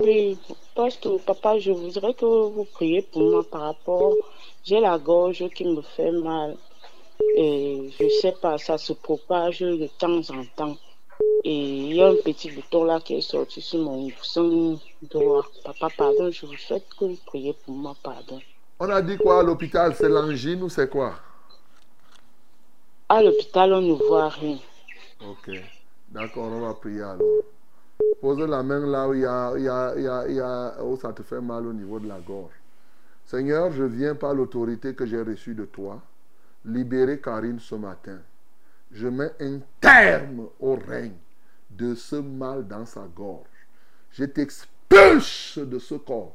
Oui, 0.00 0.36
pasteur, 0.74 1.18
papa, 1.20 1.58
je 1.58 1.72
voudrais 1.72 2.12
que 2.14 2.24
vous 2.24 2.64
priez 2.64 3.02
pour 3.02 3.22
moi 3.22 3.44
par 3.44 3.62
rapport. 3.62 4.14
J'ai 4.64 4.80
la 4.80 4.98
gorge 4.98 5.48
qui 5.54 5.64
me 5.64 5.80
fait 5.82 6.10
mal. 6.10 6.56
Et 7.36 7.90
je 7.98 8.08
sais 8.20 8.34
pas, 8.42 8.58
ça 8.58 8.76
se 8.76 8.92
propage 8.92 9.60
de 9.60 9.88
temps 9.98 10.20
en 10.30 10.44
temps. 10.56 10.76
Et 11.44 11.54
il 11.54 11.94
y 11.94 12.02
a 12.02 12.08
un 12.08 12.16
petit 12.16 12.50
bouton 12.50 12.84
là 12.84 13.00
qui 13.00 13.14
est 13.14 13.20
sorti 13.20 13.62
sur 13.62 13.78
mon 13.78 14.10
sein 14.22 14.76
droit. 15.02 15.46
Papa, 15.64 15.88
pardon, 15.96 16.30
je 16.30 16.44
vous 16.44 16.56
souhaite 16.56 16.86
que 16.98 17.06
vous 17.06 17.18
priez 17.24 17.54
pour 17.64 17.74
moi, 17.74 17.94
pardon. 18.02 18.40
On 18.78 18.90
a 18.90 19.00
dit 19.00 19.16
quoi 19.16 19.40
à 19.40 19.42
l'hôpital 19.42 19.94
C'est 19.96 20.08
l'angine 20.08 20.62
ou 20.62 20.68
c'est 20.68 20.90
quoi? 20.90 21.14
À 23.08 23.22
l'hôpital, 23.22 23.72
on 23.72 23.80
ne 23.80 23.94
voit 23.94 24.28
rien. 24.28 24.58
Ok. 25.20 25.50
D'accord, 26.08 26.52
on 26.52 26.60
va 26.60 26.74
prier 26.74 27.02
alors. 27.02 27.42
Pose 28.20 28.40
la 28.40 28.62
main 28.62 28.86
là 28.86 29.08
où, 30.84 30.96
ça 30.96 31.12
te 31.12 31.22
fait 31.22 31.40
mal 31.40 31.66
au 31.66 31.72
niveau 31.72 31.98
de 31.98 32.08
la 32.08 32.20
gorge. 32.20 32.54
Seigneur, 33.24 33.72
je 33.72 33.84
viens 33.84 34.14
par 34.14 34.34
l'autorité 34.34 34.94
que 34.94 35.04
j'ai 35.06 35.20
reçue 35.20 35.54
de 35.54 35.64
toi 35.64 36.00
libérer 36.66 37.20
Karine 37.20 37.60
ce 37.60 37.74
matin. 37.74 38.18
Je 38.92 39.08
mets 39.08 39.32
un 39.40 39.60
terme 39.80 40.48
au 40.60 40.74
règne 40.74 41.16
de 41.70 41.94
ce 41.94 42.16
mal 42.16 42.66
dans 42.66 42.84
sa 42.84 43.02
gorge. 43.14 43.46
Je 44.10 44.24
t'expulse 44.24 45.58
de 45.58 45.78
ce 45.78 45.94
corps. 45.94 46.34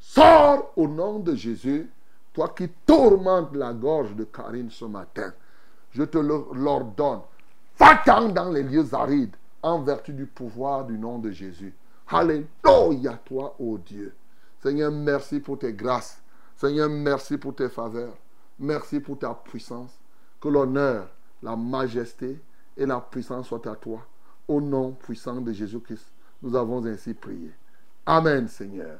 Sors 0.00 0.72
au 0.76 0.88
nom 0.88 1.18
de 1.18 1.34
Jésus, 1.34 1.88
toi 2.32 2.54
qui 2.56 2.68
tourmentes 2.86 3.54
la 3.54 3.72
gorge 3.72 4.14
de 4.14 4.24
Karine 4.24 4.70
ce 4.70 4.84
matin. 4.84 5.32
Je 5.90 6.04
te 6.04 6.18
l'ordonne. 6.18 7.20
Va-t'en 7.78 8.28
dans 8.30 8.50
les 8.50 8.62
lieux 8.62 8.92
arides 8.92 9.36
en 9.62 9.80
vertu 9.82 10.12
du 10.12 10.26
pouvoir 10.26 10.84
du 10.84 10.98
nom 10.98 11.18
de 11.18 11.30
Jésus. 11.30 11.74
Alléluia 12.08 13.18
toi, 13.24 13.54
ô 13.58 13.78
Dieu. 13.78 14.14
Seigneur, 14.60 14.90
merci 14.90 15.40
pour 15.40 15.58
tes 15.58 15.72
grâces. 15.72 16.20
Seigneur, 16.56 16.88
merci 16.88 17.38
pour 17.38 17.54
tes 17.54 17.68
faveurs. 17.68 18.16
Merci 18.58 18.98
pour 18.98 19.18
ta 19.18 19.34
puissance. 19.34 19.96
Que 20.40 20.48
l'honneur, 20.48 21.08
la 21.42 21.54
majesté 21.54 22.40
et 22.76 22.86
la 22.86 23.00
puissance 23.00 23.46
soient 23.46 23.68
à 23.68 23.76
toi. 23.76 24.00
Au 24.48 24.60
nom 24.60 24.92
puissant 24.92 25.40
de 25.40 25.52
Jésus-Christ, 25.52 26.10
nous 26.42 26.56
avons 26.56 26.84
ainsi 26.86 27.14
prié. 27.14 27.52
Amen, 28.06 28.48
Seigneur. 28.48 28.98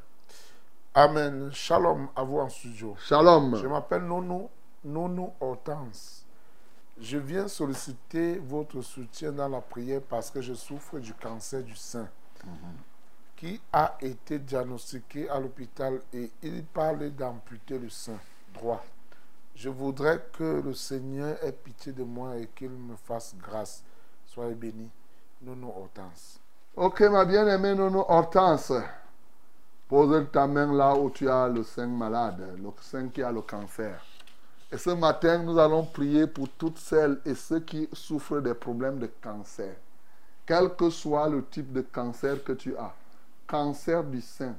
Amen. 0.95 1.51
Shalom 1.53 2.09
à 2.15 2.23
vous 2.23 2.39
en 2.39 2.49
studio. 2.49 2.95
Shalom. 2.99 3.57
Je 3.57 3.67
m'appelle 3.67 4.03
Nono, 4.03 4.51
Nono 4.85 5.33
Hortense. 5.41 6.28
Je 7.01 7.19
viens 7.19 7.47
solliciter 7.47 8.39
votre 8.39 8.83
soutien 8.83 9.33
dans 9.33 9.49
la 9.49 9.61
prière 9.61 10.01
parce 10.09 10.31
que 10.31 10.41
je 10.41 10.55
souffre 10.55 10.99
du 10.99 11.15
cancer 11.15 11.63
du 11.63 11.77
sein 11.77 12.09
qui 13.37 13.61
a 13.73 13.97
été 14.01 14.41
diagnostiqué 14.41 15.29
à 15.31 15.39
l'hôpital 15.39 16.01
et 16.13 16.31
il 16.43 16.65
parle 16.65 17.11
d'amputer 17.11 17.79
le 17.79 17.89
sein 17.89 18.19
droit. 18.53 18.85
Je 19.55 19.69
voudrais 19.69 20.25
que 20.33 20.61
le 20.61 20.75
Seigneur 20.75 21.37
ait 21.45 21.53
pitié 21.53 21.93
de 21.93 22.03
moi 22.03 22.37
et 22.37 22.49
qu'il 22.49 22.71
me 22.71 22.97
fasse 22.97 23.35
grâce. 23.41 23.85
Soyez 24.27 24.55
bénis. 24.55 24.91
Nono 25.43 25.69
Hortense. 25.69 26.41
Ok, 26.75 27.01
ma 27.03 27.25
bien-aimée 27.25 27.77
Nono 27.77 28.05
Hortense. 28.09 28.73
Pose 29.89 30.27
ta 30.33 30.47
main 30.47 30.73
là 30.73 30.95
où 30.95 31.09
tu 31.11 31.31
as 31.31 31.49
le 31.49 31.63
sein 31.63 31.87
malade, 31.87 32.57
le 32.61 32.71
sein 32.81 33.09
qui 33.09 33.23
a 33.23 33.31
le 33.31 33.43
cancer. 33.43 34.03
Et 34.71 34.77
ce 34.77 34.91
matin, 34.91 35.39
nous 35.39 35.59
allons 35.59 35.85
prier 35.85 36.27
pour 36.27 36.49
toutes 36.51 36.79
celles 36.79 37.19
et 37.25 37.35
ceux 37.35 37.61
qui 37.61 37.89
souffrent 37.93 38.41
des 38.41 38.53
problèmes 38.53 38.99
de 38.99 39.09
cancer. 39.23 39.75
Quel 40.45 40.75
que 40.75 40.91
soit 40.91 41.29
le 41.29 41.43
type 41.45 41.73
de 41.73 41.81
cancer 41.81 42.43
que 42.45 42.53
tu 42.53 42.77
as. 42.77 42.93
Cancer 43.47 44.05
du 44.05 44.21
sein, 44.21 44.55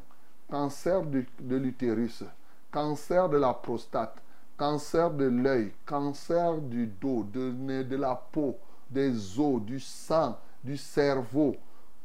cancer 0.50 1.04
de 1.04 1.56
l'utérus, 1.58 2.24
cancer 2.72 3.30
de 3.30 3.38
la 3.38 3.54
prostate, 3.54 4.16
cancer 4.58 5.12
de 5.12 5.26
l'œil, 5.26 5.72
cancer 5.86 6.58
du 6.58 6.88
dos, 6.88 7.24
de, 7.32 7.84
de 7.84 7.96
la 7.96 8.16
peau, 8.16 8.58
des 8.90 9.40
os, 9.40 9.62
du 9.62 9.80
sang, 9.80 10.40
du 10.64 10.76
cerveau. 10.76 11.56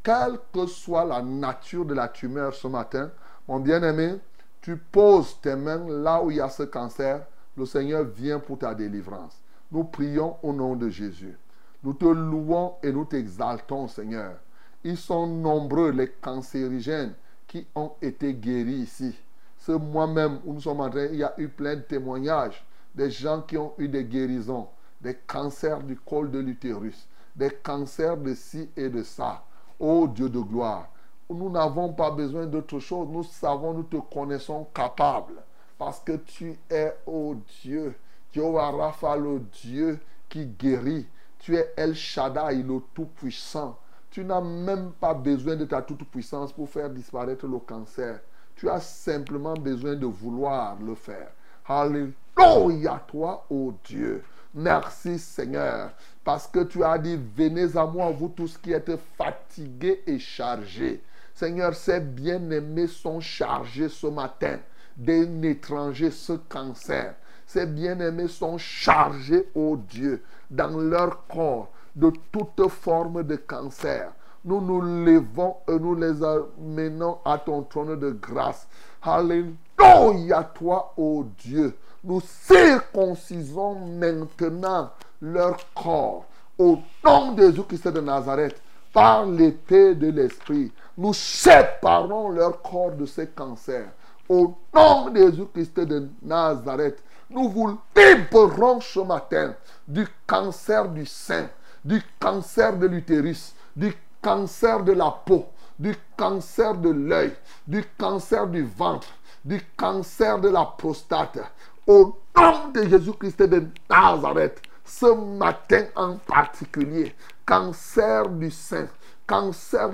Quelle 0.02 0.38
que 0.52 0.66
soit 0.66 1.06
la 1.06 1.22
nature 1.22 1.86
de 1.86 1.94
la 1.94 2.08
tumeur 2.08 2.54
ce 2.54 2.68
matin, 2.68 3.10
mon 3.48 3.60
bien-aimé, 3.60 4.18
tu 4.60 4.76
poses 4.76 5.38
tes 5.40 5.56
mains 5.56 5.86
là 5.88 6.22
où 6.22 6.30
il 6.30 6.36
y 6.36 6.40
a 6.42 6.50
ce 6.50 6.64
cancer, 6.64 7.26
le 7.56 7.66
Seigneur 7.66 8.04
vient 8.04 8.38
pour 8.38 8.58
ta 8.58 8.74
délivrance. 8.74 9.40
Nous 9.70 9.84
prions 9.84 10.36
au 10.42 10.52
nom 10.52 10.76
de 10.76 10.88
Jésus. 10.88 11.36
Nous 11.82 11.94
te 11.94 12.04
louons 12.04 12.74
et 12.82 12.92
nous 12.92 13.04
t'exaltons, 13.04 13.88
Seigneur. 13.88 14.36
Ils 14.82 14.96
sont 14.96 15.26
nombreux, 15.26 15.90
les 15.90 16.08
cancérigènes, 16.08 17.14
qui 17.46 17.66
ont 17.74 17.92
été 18.02 18.34
guéris 18.34 18.82
ici. 18.82 19.14
Ce 19.58 19.72
mois-même 19.72 20.40
où 20.44 20.54
nous 20.54 20.60
sommes 20.60 20.80
en 20.80 20.90
il 20.90 21.16
y 21.16 21.22
a 21.22 21.34
eu 21.38 21.48
plein 21.48 21.76
de 21.76 21.80
témoignages 21.80 22.64
des 22.94 23.10
gens 23.10 23.42
qui 23.42 23.56
ont 23.56 23.72
eu 23.78 23.88
des 23.88 24.04
guérisons, 24.04 24.68
des 25.00 25.14
cancers 25.26 25.82
du 25.82 25.96
col 25.96 26.30
de 26.30 26.38
l'utérus, 26.38 27.08
des 27.34 27.50
cancers 27.50 28.16
de 28.16 28.34
ci 28.34 28.68
et 28.76 28.88
de 28.88 29.02
ça. 29.02 29.42
Ô 29.78 30.06
Dieu 30.06 30.28
de 30.28 30.40
gloire, 30.40 30.88
nous 31.30 31.50
n'avons 31.50 31.92
pas 31.92 32.10
besoin 32.10 32.46
d'autre 32.46 32.78
chose. 32.78 33.08
Nous 33.10 33.24
savons, 33.24 33.74
nous 33.74 33.82
te 33.82 33.96
connaissons 33.96 34.66
capable. 34.74 35.34
Parce 35.78 36.00
que 36.00 36.16
tu 36.16 36.56
es, 36.70 36.94
ô 37.06 37.36
Dieu, 37.62 37.94
Jehovah 38.32 38.70
Rapha, 38.70 39.16
le 39.16 39.40
Dieu 39.62 39.98
qui 40.28 40.46
guérit. 40.46 41.06
Tu 41.38 41.56
es 41.56 41.72
El 41.76 41.94
Shaddai, 41.94 42.62
le 42.62 42.80
Tout-Puissant. 42.94 43.78
Tu 44.10 44.24
n'as 44.24 44.40
même 44.40 44.92
pas 44.92 45.12
besoin 45.12 45.56
de 45.56 45.64
ta 45.64 45.82
toute-puissance 45.82 46.52
pour 46.52 46.68
faire 46.68 46.88
disparaître 46.88 47.48
le 47.48 47.58
cancer. 47.58 48.20
Tu 48.54 48.70
as 48.70 48.78
simplement 48.78 49.54
besoin 49.54 49.96
de 49.96 50.06
vouloir 50.06 50.76
le 50.80 50.94
faire. 50.94 51.32
Alléluia 51.66 53.02
toi, 53.08 53.44
ô 53.50 53.74
Dieu. 53.84 54.22
Merci 54.54 55.18
Seigneur, 55.18 55.90
parce 56.22 56.46
que 56.46 56.60
tu 56.60 56.84
as 56.84 56.96
dit, 56.96 57.18
venez 57.36 57.76
à 57.76 57.84
moi, 57.86 58.10
vous 58.12 58.28
tous 58.28 58.56
qui 58.56 58.72
êtes 58.72 58.96
fatigués 59.18 60.04
et 60.06 60.20
chargés. 60.20 61.02
Seigneur, 61.34 61.74
ces 61.74 61.98
bien-aimés 61.98 62.86
sont 62.86 63.18
chargés 63.18 63.88
ce 63.88 64.06
matin 64.06 64.60
d'un 64.96 65.42
étranger, 65.42 66.10
ce 66.10 66.34
cancer. 66.34 67.14
Ces 67.46 67.66
bien-aimés 67.66 68.28
sont 68.28 68.58
chargés, 68.58 69.48
ô 69.54 69.76
Dieu, 69.76 70.22
dans 70.50 70.78
leur 70.78 71.26
corps 71.26 71.70
de 71.94 72.12
toute 72.32 72.68
forme 72.68 73.22
de 73.22 73.36
cancer. 73.36 74.12
Nous 74.44 74.60
nous 74.60 74.80
levons 74.80 75.56
et 75.68 75.78
nous 75.78 75.94
les 75.94 76.22
amenons 76.22 77.18
à 77.24 77.38
ton 77.38 77.62
trône 77.62 77.98
de 77.98 78.10
grâce. 78.10 78.66
Alléluia 79.02 80.44
toi, 80.54 80.92
ô 80.96 81.24
Dieu. 81.38 81.74
Nous 82.02 82.20
circoncisons 82.20 83.86
maintenant 83.86 84.90
leur 85.22 85.56
corps 85.74 86.26
au 86.58 86.78
nom 87.04 87.32
de 87.32 87.46
Jésus-Christ 87.46 87.88
de 87.88 88.00
Nazareth 88.00 88.60
par 88.92 89.24
l'épée 89.26 89.94
de 89.94 90.10
l'Esprit. 90.10 90.70
Nous 90.98 91.14
séparons 91.14 92.28
leur 92.28 92.60
corps 92.60 92.92
de 92.92 93.06
ces 93.06 93.28
cancers. 93.28 93.88
Au 94.28 94.56
nom 94.72 95.10
de 95.10 95.18
Jésus-Christ 95.18 95.80
de 95.80 96.08
Nazareth, 96.22 97.02
nous 97.28 97.48
vous 97.50 97.78
libérons 97.94 98.80
ce 98.80 99.00
matin 99.00 99.54
du 99.86 100.06
cancer 100.26 100.88
du 100.88 101.04
sein, 101.04 101.48
du 101.84 102.02
cancer 102.18 102.76
de 102.78 102.86
l'utérus, 102.86 103.54
du 103.76 103.94
cancer 104.22 104.82
de 104.82 104.92
la 104.92 105.10
peau, 105.10 105.46
du 105.78 105.94
cancer 106.16 106.74
de 106.74 106.88
l'œil, 106.88 107.34
du 107.66 107.84
cancer 107.98 108.46
du 108.46 108.62
ventre, 108.62 109.08
du 109.44 109.60
cancer 109.76 110.38
de 110.38 110.48
la 110.48 110.64
prostate. 110.78 111.40
Au 111.86 112.16
nom 112.34 112.68
de 112.72 112.88
Jésus-Christ 112.88 113.42
de 113.42 113.66
Nazareth, 113.90 114.62
ce 114.86 115.14
matin 115.36 115.84
en 115.96 116.16
particulier, 116.16 117.14
cancer 117.44 118.30
du 118.30 118.50
sein, 118.50 118.86
cancer, 119.26 119.90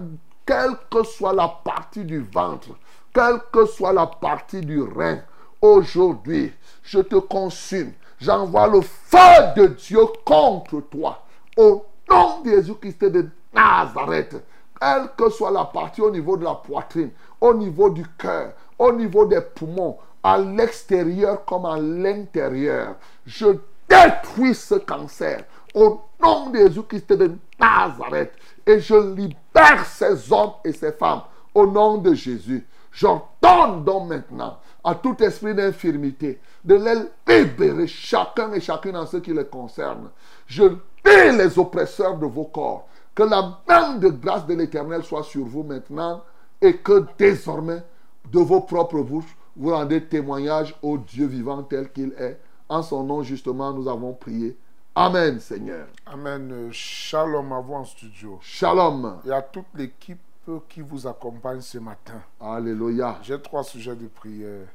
quelle 0.47 0.77
que 0.89 1.03
soit 1.03 1.33
la 1.33 1.49
partie 1.65 2.05
du 2.05 2.21
ventre, 2.21 2.71
quelle 3.13 3.41
que 3.53 3.67
soit 3.67 3.93
la 3.93 4.07
partie 4.07 4.61
du 4.61 4.83
rein, 4.83 5.19
aujourd'hui, 5.61 6.53
je 6.83 7.01
te 7.01 7.17
consume. 7.17 7.93
J'envoie 8.21 8.69
le 8.69 8.81
feu 8.81 9.19
de 9.57 9.67
Dieu 9.69 10.01
contre 10.25 10.81
toi. 10.91 11.23
Au 11.57 11.85
nom 12.09 12.41
de 12.43 12.51
Jésus-Christ 12.51 13.05
de 13.05 13.29
Nazareth, 13.55 14.37
quelle 14.81 15.09
que 15.17 15.31
soit 15.31 15.51
la 15.51 15.65
partie 15.65 16.01
au 16.01 16.11
niveau 16.11 16.37
de 16.37 16.45
la 16.45 16.55
poitrine, 16.55 17.11
au 17.41 17.55
niveau 17.55 17.91
du 17.91 18.05
cœur, 18.19 18.53
au 18.79 18.93
niveau 18.93 19.27
des 19.27 19.41
poumons, 19.41 19.99
à 20.23 20.39
l'extérieur 20.39 21.45
comme 21.45 21.65
à 21.65 21.79
l'intérieur, 21.79 22.97
je 23.27 23.47
détruis 23.89 24.55
ce 24.55 24.75
cancer 24.75 25.45
au 25.75 26.01
nom 26.21 26.51
de 26.51 26.59
Jésus-Christ 26.59 27.13
de 27.13 27.33
Nazareth 27.59 28.33
et 28.67 28.81
je 28.81 28.95
libère 28.95 29.85
ces 29.87 30.33
hommes 30.33 30.53
et 30.65 30.73
ces 30.73 30.93
femmes 30.93 31.23
au 31.55 31.67
nom 31.67 31.99
de 31.99 32.15
Jésus. 32.15 32.67
J'ordonne 32.93 33.85
donc 33.85 34.09
maintenant 34.09 34.59
à 34.83 34.95
tout 34.95 35.17
esprit 35.23 35.55
d'infirmité 35.55 36.41
de 36.65 36.75
les 36.75 37.43
libérer 37.43 37.87
chacun 37.87 38.53
et 38.53 38.61
chacune 38.61 38.97
en 38.97 39.07
ce 39.07 39.19
qui 39.19 39.33
les 39.33 39.45
concerne. 39.45 40.11
Je 40.47 40.65
lis 40.65 41.37
les 41.37 41.59
oppresseurs 41.59 42.19
de 42.19 42.27
vos 42.27 42.45
corps. 42.45 42.87
Que 43.15 43.23
la 43.23 43.59
main 43.69 43.97
de 43.97 44.09
grâce 44.09 44.47
de 44.47 44.55
l'Éternel 44.55 45.03
soit 45.03 45.23
sur 45.23 45.45
vous 45.45 45.63
maintenant 45.63 46.23
et 46.61 46.77
que 46.77 47.07
désormais, 47.19 47.83
de 48.31 48.39
vos 48.39 48.61
propres 48.61 49.03
bouches, 49.03 49.37
vous 49.57 49.71
rendez 49.71 50.05
témoignage 50.05 50.77
au 50.83 50.99
Dieu 50.99 51.27
vivant 51.27 51.63
tel 51.63 51.91
qu'il 51.91 52.13
est. 52.19 52.41
En 52.69 52.83
son 52.83 53.03
nom, 53.03 53.23
justement, 53.23 53.73
nous 53.73 53.89
avons 53.89 54.13
prié. 54.13 54.57
Amen, 54.95 55.41
Seigneur. 55.41 55.87
Amen. 56.07 56.51
Euh, 56.53 56.69
Shalom 56.71 57.53
à 57.53 57.61
vous 57.61 57.75
en 57.75 57.85
studio. 57.85 58.39
Shalom. 58.41 59.19
Et 59.27 59.33
à 59.33 59.43
toute 59.43 59.67
l'équipe 59.75 60.21
qui 60.69 60.81
vous 60.81 61.07
accompagne 61.07 61.61
ce 61.61 61.79
matin. 61.79 62.23
Alléluia. 62.41 63.19
J'ai 63.23 63.41
trois 63.41 63.63
sujets 63.63 63.97
de 63.97 64.07
prière. 64.07 64.67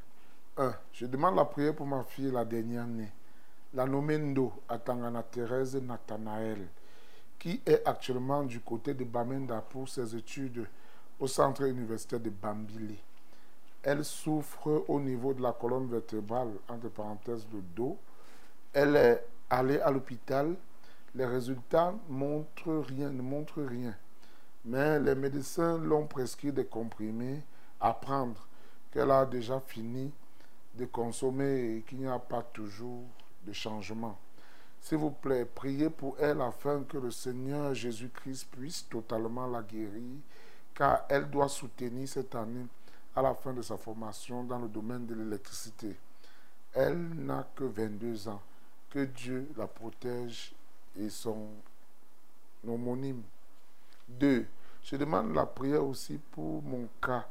Un, 0.58 0.74
je 0.94 1.06
demande 1.06 1.36
la 1.36 1.46
prière 1.46 1.76
pour 1.76 1.86
ma 1.86 2.04
fille, 2.04 2.32
la 2.32 2.46
dernière 2.46 2.88
née, 2.88 3.12
la 3.74 3.86
nommée 3.86 4.18
Ndo, 4.18 4.54
Atangana 4.70 5.22
Thérèse 5.24 5.76
Nathanaël, 5.76 6.66
qui 7.38 7.62
est 7.66 7.86
actuellement 7.86 8.44
du 8.44 8.62
côté 8.62 8.94
de 8.94 9.04
Bamenda 9.04 9.62
pour 9.70 9.90
ses 9.90 10.16
études 10.16 10.66
au 11.20 11.28
centre 11.28 11.64
universitaire 11.64 12.22
de 12.22 12.30
Bambili. 12.30 12.98
Elle 13.84 14.06
souffre 14.06 14.86
au 14.88 15.00
niveau 15.00 15.34
de 15.34 15.42
la 15.42 15.52
colonne 15.52 15.88
vertébrale, 15.88 16.52
entre 16.70 16.90
parenthèses 16.90 17.46
le 17.54 17.62
dos. 17.76 17.98
Elle 18.74 18.96
est 18.96 19.26
allée 19.50 19.80
à 19.80 19.92
l'hôpital. 19.92 20.56
Les 21.14 21.26
résultats 21.26 21.94
montrent 22.10 22.84
rien, 22.88 23.10
ne 23.10 23.22
montrent 23.22 23.62
rien. 23.62 23.94
Mais 24.66 25.00
les 25.00 25.16
médecins 25.16 25.78
l'ont 25.78 26.08
prescrit 26.08 26.52
des 26.52 26.66
comprimés 26.66 27.44
à 27.80 27.94
prendre 27.94 28.48
qu'elle 28.92 29.12
a 29.12 29.26
déjà 29.26 29.60
fini 29.60 30.12
de 30.76 30.86
consommer 30.86 31.78
et 31.78 31.82
qu'il 31.82 32.00
n'y 32.00 32.08
a 32.08 32.20
pas 32.20 32.42
toujours 32.42 33.04
de 33.46 33.54
changement. 33.54 34.18
S'il 34.82 34.98
vous 34.98 35.12
plaît, 35.12 35.46
priez 35.46 35.90
pour 35.90 36.16
elle 36.20 36.42
afin 36.42 36.84
que 36.84 36.98
le 36.98 37.12
Seigneur 37.12 37.74
Jésus-Christ 37.74 38.48
puisse 38.52 38.88
totalement 38.90 39.48
la 39.48 39.62
guérir, 39.62 40.18
car 40.74 41.06
elle 41.10 41.30
doit 41.30 41.50
soutenir 41.50 42.08
cette 42.08 42.36
année 42.36 42.66
à 43.16 43.22
la 43.22 43.34
fin 43.34 43.54
de 43.54 43.62
sa 43.62 43.78
formation 43.78 44.44
dans 44.44 44.60
le 44.60 44.68
domaine 44.68 45.06
de 45.06 45.16
l'électricité. 45.16 45.96
Elle 46.74 47.10
n'a 47.16 47.48
que 47.56 47.64
22 47.64 48.28
ans. 48.28 48.42
Que 48.90 49.06
Dieu 49.06 49.50
la 49.58 49.68
protège 49.68 50.54
et 50.98 51.10
son 51.10 51.48
homonyme. 52.68 53.24
2. 54.08 54.46
Je 54.84 54.96
demande 54.96 55.34
la 55.34 55.46
prière 55.46 55.84
aussi 55.86 56.20
pour 56.32 56.62
mon 56.62 56.88
cas. 57.02 57.26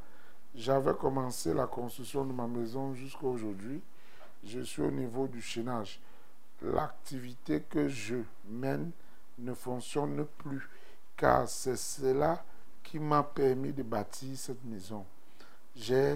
J'avais 0.53 0.93
commencé 0.93 1.53
la 1.53 1.67
construction 1.67 2.25
de 2.25 2.33
ma 2.33 2.47
maison 2.47 2.93
jusqu'à 2.93 3.25
aujourd'hui. 3.25 3.81
Je 4.43 4.61
suis 4.61 4.81
au 4.81 4.91
niveau 4.91 5.27
du 5.27 5.41
chaînage. 5.41 5.99
l'activité 6.61 7.61
que 7.61 7.89
je 7.89 8.15
mène 8.47 8.91
ne 9.39 9.53
fonctionne 9.53 10.25
plus, 10.37 10.67
car 11.17 11.47
c'est 11.47 11.75
cela 11.75 12.43
qui 12.83 12.99
m'a 12.99 13.23
permis 13.23 13.73
de 13.73 13.83
bâtir 13.83 14.37
cette 14.37 14.63
maison. 14.63 15.05
J'ai 15.75 16.15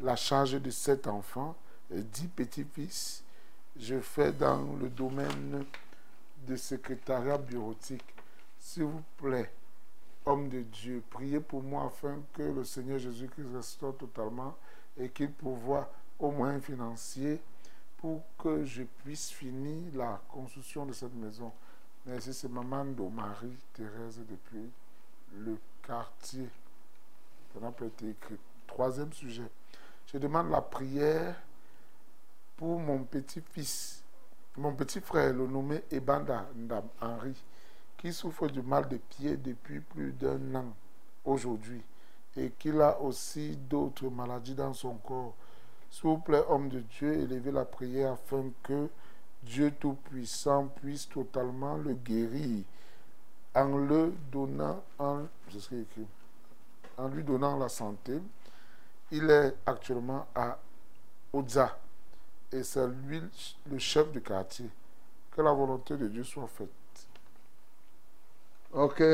la 0.00 0.16
charge 0.16 0.60
de 0.60 0.70
sept 0.70 1.06
enfants 1.06 1.54
et 1.90 2.02
dix 2.02 2.28
petits-fils. 2.28 3.22
Je 3.76 4.00
fais 4.00 4.32
dans 4.32 4.62
le 4.80 4.88
domaine 4.88 5.64
de 6.46 6.56
secrétariat 6.56 7.38
bureautique. 7.38 8.04
S'il 8.58 8.84
vous 8.84 9.02
plaît, 9.18 9.50
homme 10.26 10.48
de 10.48 10.62
Dieu, 10.62 11.02
priez 11.10 11.40
pour 11.40 11.62
moi 11.62 11.84
afin 11.84 12.22
que 12.32 12.42
le 12.42 12.64
Seigneur 12.64 12.98
Jésus-Christ 12.98 13.46
restaure 13.54 13.96
totalement 13.96 14.56
et 14.96 15.08
qu'il 15.10 15.32
pourvoie 15.32 15.90
au 16.18 16.30
moyen 16.30 16.60
financier 16.60 17.40
pour 17.98 18.22
que 18.38 18.64
je 18.64 18.82
puisse 18.82 19.30
finir 19.30 19.92
la 19.94 20.20
construction 20.28 20.86
de 20.86 20.92
cette 20.92 21.14
maison. 21.14 21.52
Merci, 22.06 22.34
c'est 22.34 22.50
maman 22.50 22.84
de 22.84 23.02
Marie-Thérèse 23.02 24.20
depuis 24.28 24.70
le 25.38 25.56
quartier. 25.82 26.48
Ça 27.52 27.60
n'a 27.60 27.70
pas 27.70 27.86
été 27.86 28.10
écrit. 28.10 28.38
Troisième 28.66 29.12
sujet. 29.12 29.50
Je 30.06 30.18
demande 30.18 30.50
la 30.50 30.60
prière 30.60 31.36
pour 32.56 32.78
mon 32.78 33.04
petit-fils, 33.04 34.02
mon 34.56 34.74
petit 34.74 35.00
frère, 35.00 35.32
le 35.32 35.46
nommé 35.46 35.82
Ebanda 35.90 36.46
Ndam 36.54 36.88
Henri, 37.00 37.34
qui 38.04 38.12
souffre 38.12 38.48
du 38.48 38.60
mal 38.60 38.86
de 38.86 38.98
pied 38.98 39.34
depuis 39.38 39.80
plus 39.80 40.12
d'un 40.12 40.54
an 40.56 40.66
aujourd'hui 41.24 41.80
et 42.36 42.50
qu'il 42.50 42.78
a 42.82 43.00
aussi 43.00 43.56
d'autres 43.56 44.10
maladies 44.10 44.54
dans 44.54 44.74
son 44.74 44.96
corps. 44.96 45.32
S'il 45.90 46.10
vous 46.10 46.18
plaît, 46.18 46.44
homme 46.50 46.68
de 46.68 46.80
Dieu, 46.80 47.14
élevez 47.14 47.50
la 47.50 47.64
prière 47.64 48.12
afin 48.12 48.50
que 48.62 48.90
Dieu 49.42 49.70
Tout-Puissant 49.80 50.66
puisse 50.82 51.08
totalement 51.08 51.78
le 51.78 51.94
guérir 51.94 52.64
en 53.54 53.78
le 53.78 54.12
donnant, 54.30 54.82
en, 54.98 55.22
en 56.98 57.08
lui 57.08 57.24
donnant 57.24 57.56
la 57.56 57.70
santé. 57.70 58.20
Il 59.12 59.30
est 59.30 59.54
actuellement 59.64 60.26
à 60.34 60.58
Oza 61.32 61.78
et 62.52 62.62
c'est 62.64 62.86
lui 62.86 63.22
le 63.70 63.78
chef 63.78 64.12
du 64.12 64.20
quartier. 64.20 64.68
Que 65.30 65.40
la 65.40 65.52
volonté 65.54 65.96
de 65.96 66.06
Dieu 66.06 66.22
soit 66.22 66.48
faite. 66.48 66.83
Ok, 68.76 69.04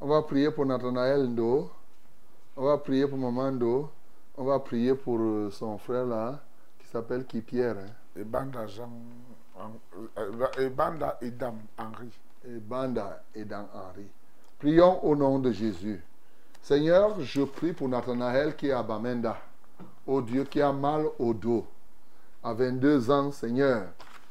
on 0.00 0.06
va 0.06 0.22
prier 0.22 0.50
pour 0.50 0.64
Nathanaël 0.64 1.28
Ndo. 1.28 1.70
On 2.56 2.64
va 2.64 2.78
prier 2.78 3.06
pour 3.06 3.18
Maman 3.18 3.52
Ndo. 3.52 3.90
On 4.34 4.44
va 4.44 4.58
prier 4.60 4.94
pour 4.94 5.18
euh, 5.20 5.50
son 5.50 5.76
frère 5.76 6.06
là, 6.06 6.40
qui 6.78 6.86
s'appelle 6.86 7.26
Kipierre. 7.26 7.76
Hein. 7.76 7.92
Et 8.18 8.24
Banda 8.24 8.66
Jean, 8.66 8.88
euh, 10.16 10.46
et 10.58 10.70
Banda 10.70 11.18
Edam 11.20 11.58
Henri. 11.76 12.18
Et 12.48 12.58
Banda 12.58 13.22
et 13.34 13.44
dans 13.44 13.68
Henri. 13.74 14.06
Prions 14.58 15.04
au 15.04 15.14
nom 15.14 15.38
de 15.38 15.52
Jésus. 15.52 16.02
Seigneur, 16.62 17.20
je 17.20 17.42
prie 17.42 17.74
pour 17.74 17.90
Nathanaël 17.90 18.56
qui 18.56 18.68
est 18.68 18.72
à 18.72 18.82
Bamenda. 18.82 19.36
Oh 20.06 20.22
Dieu, 20.22 20.44
qui 20.44 20.62
a 20.62 20.72
mal 20.72 21.04
au 21.18 21.34
dos. 21.34 21.66
À 22.42 22.54
22 22.54 23.10
ans, 23.10 23.30
Seigneur, 23.32 23.86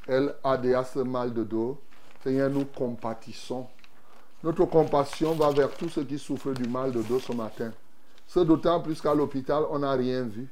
elle 0.08 0.34
a 0.44 0.58
déjà 0.58 0.84
ce 0.84 0.98
mal 0.98 1.32
de 1.32 1.44
dos. 1.44 1.80
Seigneur, 2.24 2.50
nous 2.50 2.66
compatissons. 2.66 3.68
Notre 4.44 4.65
compassion 4.65 5.34
va 5.36 5.52
vers 5.52 5.72
tous 5.72 5.88
ceux 5.88 6.03
qui 6.03 6.20
souffrent 6.20 6.52
du 6.52 6.68
mal 6.68 6.91
de 6.91 7.02
dos 7.02 7.20
ce 7.20 7.32
matin. 7.32 7.72
Ce 8.28 8.40
d'autant 8.41 8.82
plus 8.82 8.99
qu'à 8.99 9.15
l'hôpital, 9.15 9.64
on 9.70 9.80
n'a 9.80 9.94
rien 9.94 10.24
vu. 10.24 10.48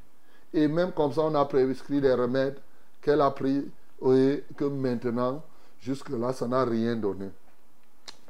Et 0.54 0.68
même 0.68 0.94
comme 0.94 1.12
ça, 1.12 1.22
on 1.22 1.36
a 1.36 1.44
prescrit 1.44 2.00
des 2.00 2.14
remèdes 2.14 2.58
qu'elle 3.02 3.20
a 3.20 3.32
pris 3.32 3.70
et 4.06 4.44
que 4.56 4.66
maintenant, 4.66 5.44
jusque-là, 5.82 6.32
ça 6.32 6.48
n'a 6.48 6.64
rien 6.64 6.96
donné. 6.96 7.30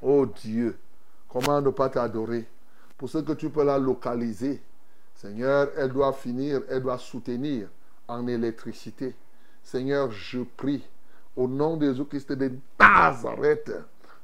Oh 0.01 0.25
Dieu, 0.25 0.77
comment 1.29 1.61
ne 1.61 1.69
pas 1.69 1.89
t'adorer? 1.89 2.47
Pour 2.97 3.09
ce 3.09 3.19
que 3.19 3.33
tu 3.33 3.49
peux 3.49 3.63
la 3.63 3.77
localiser, 3.77 4.61
Seigneur, 5.15 5.69
elle 5.77 5.91
doit 5.91 6.13
finir, 6.13 6.61
elle 6.69 6.81
doit 6.81 6.97
soutenir 6.97 7.67
en 8.07 8.25
électricité. 8.27 9.15
Seigneur, 9.63 10.11
je 10.11 10.39
prie 10.41 10.83
au 11.35 11.47
nom 11.47 11.77
de 11.77 11.85
Jésus-Christ 11.87 12.31
de 12.31 12.51
Nazareth 12.79 13.71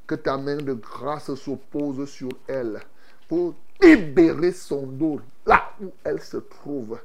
que 0.07 0.15
ta 0.15 0.37
main 0.37 0.57
de 0.57 0.73
grâce 0.73 1.33
se 1.35 2.05
sur 2.05 2.29
elle 2.47 2.79
pour 3.27 3.53
libérer 3.81 4.53
son 4.53 4.87
dos 4.87 5.19
là 5.45 5.63
où 5.81 5.91
elle 6.03 6.21
se 6.21 6.37
trouve. 6.37 6.97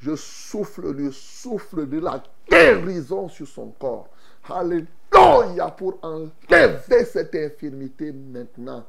Je 0.00 0.14
souffle 0.16 0.90
le 0.92 1.10
souffle 1.12 1.88
de 1.88 2.00
la 2.00 2.22
guérison 2.48 3.28
sur 3.28 3.46
son 3.46 3.68
corps. 3.78 4.08
Alléluia 4.48 5.70
pour 5.76 5.98
enlever 6.02 7.04
cette 7.04 7.34
infirmité 7.34 8.12
maintenant. 8.12 8.84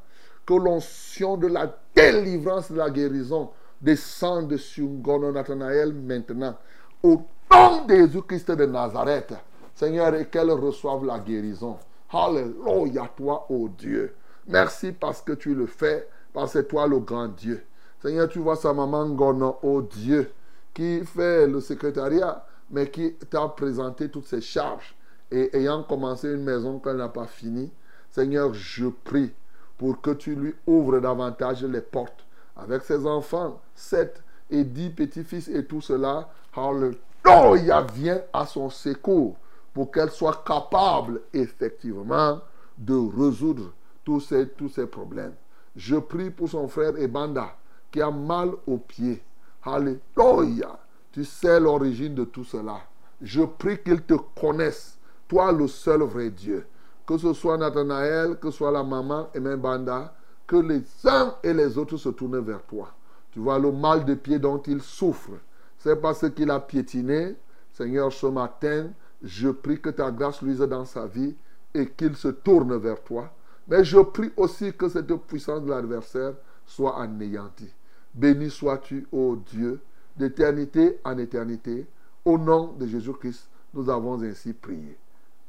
Que 0.46 0.54
l'onction 0.56 1.38
de 1.38 1.48
la 1.48 1.76
délivrance, 1.96 2.72
de 2.72 2.78
la 2.78 2.90
guérison 2.90 3.52
descende 3.80 4.58
sur 4.58 4.88
Gono 4.88 5.32
Nathanaël 5.32 5.94
maintenant. 5.94 6.58
Au 7.04 7.22
nom 7.52 7.86
de 7.86 7.96
Jésus-Christ 7.96 8.52
de 8.52 8.66
Nazareth. 8.66 9.34
Seigneur, 9.76 10.14
et 10.16 10.26
qu'elle 10.26 10.52
reçoive 10.52 11.06
la 11.06 11.20
guérison. 11.20 11.78
Alléluia, 12.12 13.08
toi, 13.16 13.46
ô 13.50 13.70
Dieu. 13.70 14.16
Merci 14.48 14.92
parce 14.92 15.22
que 15.22 15.34
tu 15.34 15.54
le 15.54 15.68
fais, 15.68 16.08
parce 16.34 16.54
que 16.54 16.60
toi 16.60 16.88
le 16.88 17.00
grand 17.00 17.28
Dieu. 17.28 17.64
Seigneur, 18.02 18.28
tu 18.28 18.40
vois 18.40 18.56
sa 18.56 18.74
maman 18.74 19.10
Gono, 19.10 19.58
ô 19.62 19.84
Dieu, 19.84 20.32
qui 20.74 21.06
fait 21.06 21.46
le 21.46 21.60
secrétariat, 21.60 22.44
mais 22.72 22.90
qui 22.90 23.14
t'a 23.14 23.48
présenté 23.50 24.10
toutes 24.10 24.26
ses 24.26 24.42
charges. 24.42 24.96
Et 25.30 25.56
ayant 25.56 25.84
commencé 25.84 26.34
une 26.34 26.44
maison 26.44 26.80
qu'elle 26.80 26.98
n'a 26.98 27.10
pas 27.10 27.28
finie, 27.28 27.72
Seigneur, 28.10 28.56
je 28.56 28.88
prie 28.88 29.32
pour 29.78 30.02
que 30.02 30.12
tu 30.12 30.34
lui 30.34 30.56
ouvres 30.66 31.00
davantage 31.00 31.64
les 31.64 31.82
portes. 31.82 32.26
Avec 32.58 32.84
ses 32.84 33.06
enfants, 33.06 33.62
sept 33.76 34.24
et 34.50 34.64
dix 34.64 34.90
petits-fils 34.90 35.48
et 35.48 35.64
tout 35.64 35.82
cela, 35.82 36.30
Alléluia, 36.56 37.86
viens 37.94 38.22
à 38.34 38.48
son 38.48 38.72
secours 38.72 39.36
pour 39.80 39.92
qu'elle 39.92 40.12
soit 40.12 40.44
capable 40.46 41.22
effectivement 41.32 42.42
de 42.78 42.96
résoudre 42.96 43.72
tous 44.04 44.20
ces, 44.20 44.50
tous 44.50 44.68
ces 44.68 44.86
problèmes. 44.86 45.32
Je 45.74 45.96
prie 45.96 46.32
pour 46.32 46.50
son 46.50 46.68
frère 46.68 46.98
Ebanda 46.98 47.56
qui 47.90 48.02
a 48.02 48.12
mal 48.12 48.52
aux 48.68 48.78
pieds. 48.78 49.24
Alléluia. 49.64 50.78
Tu 51.14 51.24
sais 51.24 51.62
l'origine 51.62 52.14
de 52.14 52.26
tout 52.26 52.44
cela. 52.44 52.82
Je 53.22 53.42
prie 53.42 53.82
qu'il 53.82 54.02
te 54.02 54.16
connaisse, 54.38 54.98
toi 55.30 55.54
le 55.54 55.66
seul 55.70 56.02
vrai 56.02 56.30
Dieu. 56.30 56.68
Que 57.08 57.18
ce 57.18 57.32
soit 57.32 57.58
Nathanaël, 57.58 58.36
que 58.36 58.52
ce 58.52 58.58
soit 58.58 58.72
la 58.72 58.84
maman 58.84 59.30
et 59.34 59.40
même 59.40 59.62
Banda, 59.62 60.14
que 60.46 60.58
les 60.58 60.84
uns 61.06 61.36
et 61.42 61.54
les 61.54 61.78
autres 61.78 61.96
se 61.96 62.10
tournent 62.10 62.42
vers 62.42 62.64
toi. 62.64 62.90
Tu 63.32 63.40
vois 63.40 63.58
le 63.58 63.72
mal 63.72 64.04
de 64.04 64.16
pied 64.16 64.40
dont 64.40 64.62
il 64.68 64.82
souffre. 64.82 65.40
C'est 65.78 66.02
parce 66.02 66.30
qu'il 66.32 66.52
a 66.52 66.60
piétiné. 66.60 67.38
Seigneur, 67.72 68.12
ce 68.12 68.28
matin, 68.28 68.90
je 69.24 69.50
prie 69.50 69.80
que 69.80 69.90
ta 69.90 70.12
grâce 70.12 70.42
luise 70.42 70.60
dans 70.60 70.86
sa 70.86 71.06
vie 71.06 71.36
et 71.74 71.88
qu'il 71.88 72.16
se 72.16 72.30
tourne 72.30 72.76
vers 72.78 73.02
toi. 73.02 73.30
Mais 73.68 73.84
je 73.84 74.00
prie 74.00 74.32
aussi 74.38 74.74
que 74.74 74.90
cette 74.90 75.14
puissance 75.28 75.64
de 75.64 75.70
l'adversaire 75.70 76.34
soit 76.66 77.00
anéantie. 77.00 77.74
Béni 78.14 78.50
sois-tu, 78.50 79.08
ô 79.12 79.36
Dieu, 79.36 79.80
d'éternité 80.18 81.00
en 81.04 81.18
éternité. 81.18 81.86
Au 82.26 82.38
nom 82.38 82.74
de 82.74 82.86
Jésus-Christ, 82.86 83.48
nous 83.74 83.90
avons 83.90 84.22
ainsi 84.22 84.54
prié. 84.54 84.98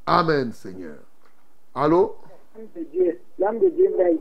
Amen, 0.05 0.51
Seigneur. 0.51 0.97
Allô? 1.73 2.15
L'âme 2.55 2.67
de 2.75 2.83
Dieu, 2.91 3.19
l'âme 3.39 3.59
de 3.59 3.69
Dieu 3.69 3.91
veille. 3.97 4.19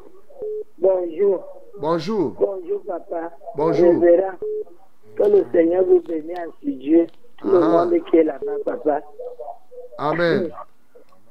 Bonjour. 0.78 1.44
Bonjour. 1.78 2.30
Bonjour, 2.38 2.82
papa. 2.84 3.32
Bonjour. 3.56 4.00
Révérend. 4.00 4.38
Que 5.16 5.22
le 5.24 5.44
Seigneur 5.52 5.84
vous 5.84 6.00
bénisse 6.00 6.38
ainsi 6.38 6.74
Dieu. 6.76 7.06
Tout 7.40 7.48
le 7.50 7.60
monde 7.60 7.94
qui 8.10 8.16
est 8.18 8.24
là-bas, 8.24 8.52
papa? 8.64 9.00
Amen. 9.98 10.50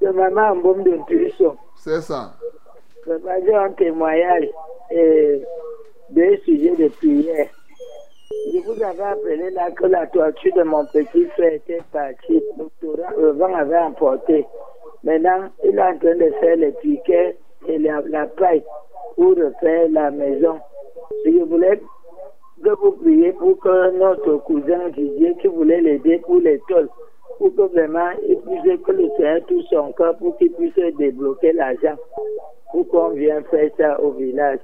C'est 0.02 0.12
maman 0.12 0.52
en 0.52 0.56
bombe 0.56 0.84
d'intuition. 0.84 1.58
C'est 1.76 2.02
ça. 2.02 2.34
Papa, 3.06 3.42
j'ai 3.46 3.54
un 3.56 3.72
témoignage 3.72 4.50
et 4.92 5.44
deux 6.10 6.38
sujets 6.46 6.76
de 6.76 6.88
prière. 6.90 7.48
Je 8.54 8.60
vous 8.66 8.84
avais 8.84 9.04
appelé 9.04 9.50
là 9.52 9.72
que 9.72 9.86
la 9.86 10.08
toiture 10.08 10.54
de 10.56 10.64
mon 10.64 10.86
petit 10.86 11.26
frère 11.36 11.54
était 11.54 11.82
partie. 11.92 12.44
Le 13.18 13.32
vent 13.32 13.54
avait 13.56 13.78
emporté. 13.78 14.46
Maintenant, 15.04 15.50
il 15.64 15.78
est 15.78 15.82
en 15.82 15.98
train 15.98 16.16
de 16.16 16.32
faire 16.40 16.58
les 16.58 16.72
piquets 16.74 17.38
et 17.68 17.78
la, 17.78 18.02
la 18.08 18.26
paille 18.28 18.64
pour 19.16 19.30
refaire 19.32 19.88
la 19.92 20.12
maison. 20.12 20.60
Je 21.26 21.44
voulais 21.44 21.82
que 22.64 22.70
vous 22.82 22.92
priez 22.94 23.32
pour 23.34 23.60
que 23.60 23.92
notre 23.98 24.38
cousin 24.44 24.90
Didier 24.90 25.36
qui 25.42 25.48
voulait 25.48 25.82
l'aider 25.82 26.20
pour 26.20 26.42
tôles, 26.68 26.90
pour 27.38 27.56
que 27.56 27.62
vraiment 27.74 28.10
il 28.28 28.38
puisse 28.38 28.82
que 28.86 28.92
le 28.92 29.10
Seigneur 29.18 29.42
touche 29.48 29.66
son 29.70 29.92
cœur 29.94 30.18
pour 30.18 30.38
qu'il 30.38 30.52
puisse 30.54 30.74
débloquer 30.98 31.54
l'argent 31.54 31.96
pour 32.72 32.88
qu'on 32.90 33.10
vienne 33.10 33.44
faire 33.46 33.72
ça 33.78 34.00
au 34.02 34.12
village. 34.12 34.60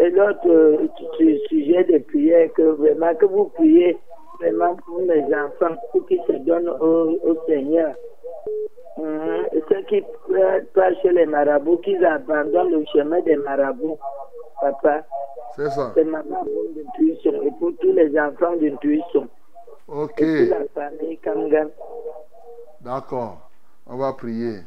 Et 0.00 0.10
l'autre 0.10 0.48
euh, 0.48 0.86
su- 1.16 1.38
sujet 1.48 1.84
de 1.84 1.98
prière, 1.98 2.52
que 2.54 2.62
vraiment 2.62 3.14
que 3.14 3.26
vous 3.26 3.46
priez 3.54 3.96
vraiment 4.40 4.76
pour 4.86 5.02
mes 5.02 5.24
enfants, 5.34 5.74
pour 5.92 6.06
qu'ils 6.06 6.22
se 6.26 6.32
donnent 6.44 6.68
au 6.70 7.36
Seigneur. 7.46 7.94
Hum, 8.98 9.46
Ceux 9.68 9.82
qui 9.82 10.02
euh, 10.30 10.60
partent 10.74 11.00
chez 11.02 11.12
les 11.12 11.26
marabouts, 11.26 11.78
qu'ils 11.78 12.04
abandonnent 12.04 12.72
le 12.72 12.84
chemin 12.92 13.20
des 13.20 13.36
marabouts, 13.36 13.98
papa. 14.60 15.04
C'est 15.54 15.70
ça. 15.70 15.92
C'est 15.94 16.04
d'intuition. 16.04 17.42
Et 17.42 17.50
pour 17.58 17.72
tous 17.80 17.92
les 17.92 18.18
enfants 18.18 18.56
d'intuition. 18.56 19.28
Ok. 19.86 20.20
Et 20.20 20.48
toute 20.48 20.58
la 20.58 20.68
famille. 20.74 21.18
D'accord. 22.80 23.48
On 23.86 23.96
va 23.96 24.12
prier. 24.12 24.60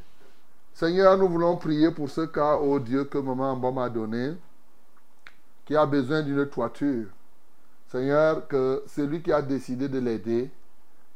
Seigneur, 0.73 1.17
nous 1.17 1.27
voulons 1.27 1.57
prier 1.57 1.91
pour 1.91 2.09
ce 2.09 2.21
cas, 2.21 2.57
oh 2.61 2.79
Dieu, 2.79 3.03
que 3.03 3.17
maman 3.17 3.51
Amba 3.51 3.71
m'a 3.71 3.89
donné, 3.89 4.31
qui 5.65 5.75
a 5.75 5.85
besoin 5.85 6.23
d'une 6.23 6.47
toiture. 6.47 7.07
Seigneur, 7.87 8.47
que 8.47 8.83
celui 8.87 9.21
qui 9.21 9.31
a 9.31 9.41
décidé 9.41 9.89
de 9.89 9.99
l'aider, 9.99 10.49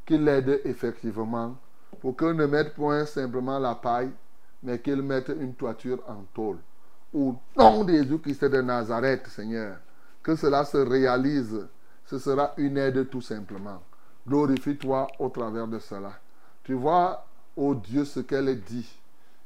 qu'il 0.04 0.24
l'aide 0.24 0.60
effectivement, 0.64 1.54
pour 2.00 2.16
qu'il 2.16 2.32
ne 2.32 2.46
mette 2.46 2.74
point 2.74 3.04
simplement 3.06 3.58
la 3.58 3.74
paille, 3.74 4.10
mais 4.62 4.80
qu'il 4.80 5.02
mette 5.02 5.28
une 5.28 5.54
toiture 5.54 6.02
en 6.08 6.24
tôle. 6.34 6.58
Au 7.14 7.34
nom 7.56 7.84
de 7.84 7.92
Jésus-Christ 7.92 8.44
de 8.44 8.60
Nazareth, 8.60 9.26
Seigneur, 9.28 9.76
que 10.22 10.34
cela 10.36 10.64
se 10.64 10.78
réalise. 10.78 11.66
Ce 12.04 12.18
sera 12.18 12.52
une 12.56 12.76
aide 12.78 13.08
tout 13.08 13.20
simplement. 13.20 13.82
Glorifie-toi 14.26 15.06
au 15.18 15.28
travers 15.28 15.66
de 15.66 15.78
cela. 15.78 16.12
Tu 16.64 16.74
vois, 16.74 17.24
oh 17.56 17.74
Dieu, 17.74 18.04
ce 18.04 18.20
qu'elle 18.20 18.60
dit. 18.60 18.88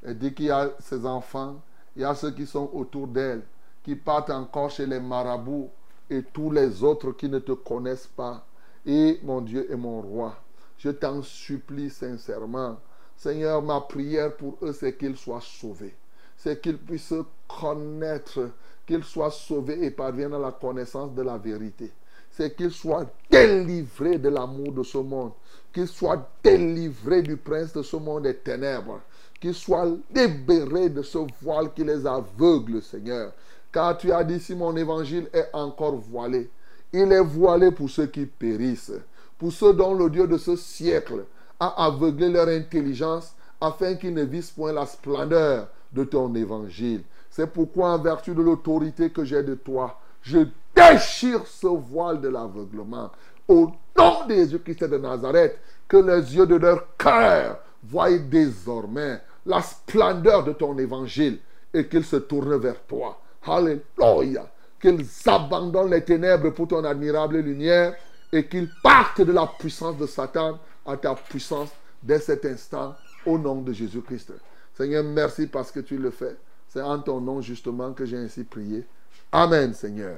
Elle 0.03 0.19
dit 0.19 0.33
qu'il 0.33 0.47
y 0.47 0.51
a 0.51 0.71
ses 0.79 1.05
enfants, 1.05 1.57
il 1.95 2.03
y 2.03 2.05
a 2.05 2.15
ceux 2.15 2.31
qui 2.31 2.47
sont 2.47 2.71
autour 2.73 3.07
d'elle, 3.07 3.43
qui 3.83 3.95
partent 3.95 4.31
encore 4.31 4.71
chez 4.71 4.87
les 4.87 5.01
marabouts 5.01 5.71
et 6.09 6.23
tous 6.23 6.51
les 6.51 6.83
autres 6.83 7.13
qui 7.13 7.29
ne 7.29 7.39
te 7.39 7.53
connaissent 7.53 8.07
pas. 8.07 8.45
Et 8.87 9.21
mon 9.23 9.43
Dieu 9.43 9.71
et 9.71 9.77
mon 9.77 10.01
roi, 10.01 10.35
je 10.83 10.91
t'en 10.91 11.23
supplie 11.23 11.91
sincèrement. 11.91 12.79
Seigneur, 13.17 13.63
ma 13.63 13.83
prière 13.83 14.35
pour 14.35 14.57
eux, 14.63 14.73
c'est 14.73 14.97
qu'ils 14.97 15.17
soient 15.17 15.43
sauvés. 15.43 15.95
C'est 16.39 16.61
qu'ils 16.61 16.79
puissent 16.79 17.13
connaître, 17.47 18.51
qu'ils 18.87 19.05
soient 19.05 19.31
sauvés 19.31 19.85
et 19.85 19.91
parviennent 19.91 20.33
à 20.33 20.39
la 20.39 20.53
connaissance 20.53 21.15
de 21.15 21.21
la 21.21 21.37
vérité. 21.37 21.93
C'est 22.31 22.57
qu'ils 22.57 22.71
soient 22.71 23.05
délivrés 23.31 24.17
de 24.17 24.31
l'amour 24.31 24.73
de 24.73 24.83
ce 24.83 24.97
monde. 24.97 25.33
Qu'ils 25.71 25.89
soient 25.89 26.31
délivrés 26.43 27.21
du 27.21 27.37
prince 27.37 27.75
de 27.75 27.83
ce 27.83 27.97
monde 27.97 28.23
des 28.23 28.37
ténèbres. 28.37 29.01
Qu'ils 29.39 29.55
soient 29.55 29.87
libérés 30.15 30.89
de 30.89 31.03
ce 31.03 31.19
voile 31.43 31.75
qui 31.75 31.85
les 31.85 32.07
aveugle, 32.07 32.81
Seigneur. 32.81 33.33
Car 33.71 33.99
tu 33.99 34.11
as 34.13 34.25
dit, 34.25 34.41
si 34.41 34.55
mon 34.55 34.75
évangile 34.77 35.29
est 35.33 35.49
encore 35.53 35.97
voilé, 35.97 36.51
il 36.93 37.13
est 37.13 37.21
voilé 37.21 37.71
pour 37.71 37.91
ceux 37.91 38.07
qui 38.07 38.27
périssent, 38.27 38.93
pour 39.41 39.53
ceux 39.53 39.73
dont 39.73 39.95
le 39.95 40.11
Dieu 40.11 40.27
de 40.27 40.37
ce 40.37 40.55
siècle 40.55 41.25
a 41.59 41.87
aveuglé 41.87 42.29
leur 42.29 42.47
intelligence 42.49 43.35
afin 43.59 43.95
qu'ils 43.95 44.13
ne 44.13 44.23
visent 44.23 44.51
point 44.51 44.71
la 44.71 44.85
splendeur 44.85 45.69
de 45.93 46.05
ton 46.05 46.35
évangile. 46.35 47.03
C'est 47.31 47.47
pourquoi, 47.47 47.93
en 47.93 47.99
vertu 47.99 48.35
de 48.35 48.43
l'autorité 48.43 49.09
que 49.09 49.25
j'ai 49.25 49.43
de 49.43 49.55
toi, 49.55 49.99
je 50.21 50.41
déchire 50.77 51.47
ce 51.47 51.69
voile 51.69 52.21
de 52.21 52.29
l'aveuglement. 52.29 53.11
Au 53.49 53.71
nom 53.97 54.27
de 54.29 54.35
Jésus-Christ 54.35 54.85
de 54.85 54.99
Nazareth, 54.99 55.59
que 55.89 55.97
les 55.97 56.37
yeux 56.37 56.47
de 56.47 56.57
leur 56.57 56.97
cœur 56.99 57.61
voient 57.83 58.11
désormais 58.19 59.23
la 59.47 59.63
splendeur 59.63 60.45
de 60.45 60.53
ton 60.53 60.77
évangile 60.77 61.39
et 61.73 61.89
qu'ils 61.89 62.05
se 62.05 62.17
tournent 62.17 62.59
vers 62.59 62.83
toi. 62.83 63.19
Alléluia. 63.47 64.47
Qu'ils 64.79 65.07
abandonnent 65.27 65.91
les 65.91 66.05
ténèbres 66.05 66.51
pour 66.51 66.69
ton 66.69 66.85
admirable 66.85 67.39
lumière 67.39 67.95
et 68.33 68.47
qu'ils 68.47 68.69
partent 68.83 69.21
de 69.21 69.33
la 69.33 69.47
puissance 69.47 69.97
de 69.99 70.07
Satan 70.07 70.59
à 70.87 70.97
ta 70.97 71.15
puissance 71.15 71.71
dès 72.03 72.19
cet 72.19 72.45
instant 72.45 72.95
au 73.27 73.39
nom 73.39 73.61
de 73.61 73.73
Jésus-Christ. 73.73 74.33
Seigneur, 74.75 75.05
merci 75.05 75.47
parce 75.47 75.71
que 75.71 75.81
tu 75.81 75.99
le 75.99 76.11
fais. 76.11 76.37
C'est 76.69 76.81
en 76.81 76.99
ton 77.01 77.21
nom 77.21 77.41
justement 77.41 77.93
que 77.93 78.05
j'ai 78.05 78.17
ainsi 78.17 78.45
prié. 78.45 78.85
Amen, 79.33 79.75
Seigneur. 79.75 80.17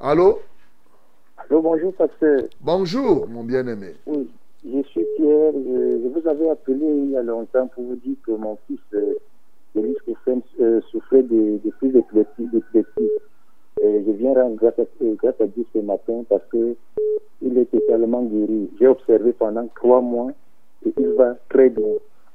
Allô? 0.00 0.40
Allô, 1.36 1.62
bonjour, 1.62 1.94
pasteur. 1.94 2.42
Bonjour, 2.60 3.28
mon 3.28 3.44
bien-aimé. 3.44 3.94
Oui, 4.06 4.30
je 4.64 4.82
suis 4.88 5.06
Pierre. 5.16 5.52
Je, 5.52 6.00
je 6.02 6.08
vous 6.08 6.28
avais 6.28 6.48
appelé 6.50 6.78
il 6.80 7.10
y 7.10 7.16
a 7.16 7.22
longtemps 7.22 7.66
pour 7.68 7.84
vous 7.84 7.96
dire 7.96 8.16
que 8.26 8.32
mon 8.32 8.58
fils, 8.66 8.80
euh, 8.94 9.14
Denis 9.74 9.96
euh, 10.60 10.80
souffrait 10.90 11.22
de, 11.22 11.58
de 11.64 11.70
plus 11.78 11.90
d'épilepsie. 11.90 13.10
Et 13.82 14.04
je 14.06 14.12
viens 14.12 14.32
rendre 14.34 14.54
grâce 14.56 14.78
à, 14.78 14.82
euh, 15.04 15.14
grâce 15.20 15.40
à 15.40 15.46
Dieu 15.46 15.64
ce 15.72 15.80
matin 15.80 16.22
parce 16.28 16.42
que 16.52 16.76
il 17.42 17.58
est 17.58 17.64
totalement 17.64 18.22
guéri. 18.22 18.70
J'ai 18.78 18.86
observé 18.86 19.32
pendant 19.32 19.66
trois 19.74 20.00
mois 20.00 20.30
et 20.86 20.94
il 20.96 21.08
va 21.18 21.34
très 21.48 21.68
bien. 21.68 21.84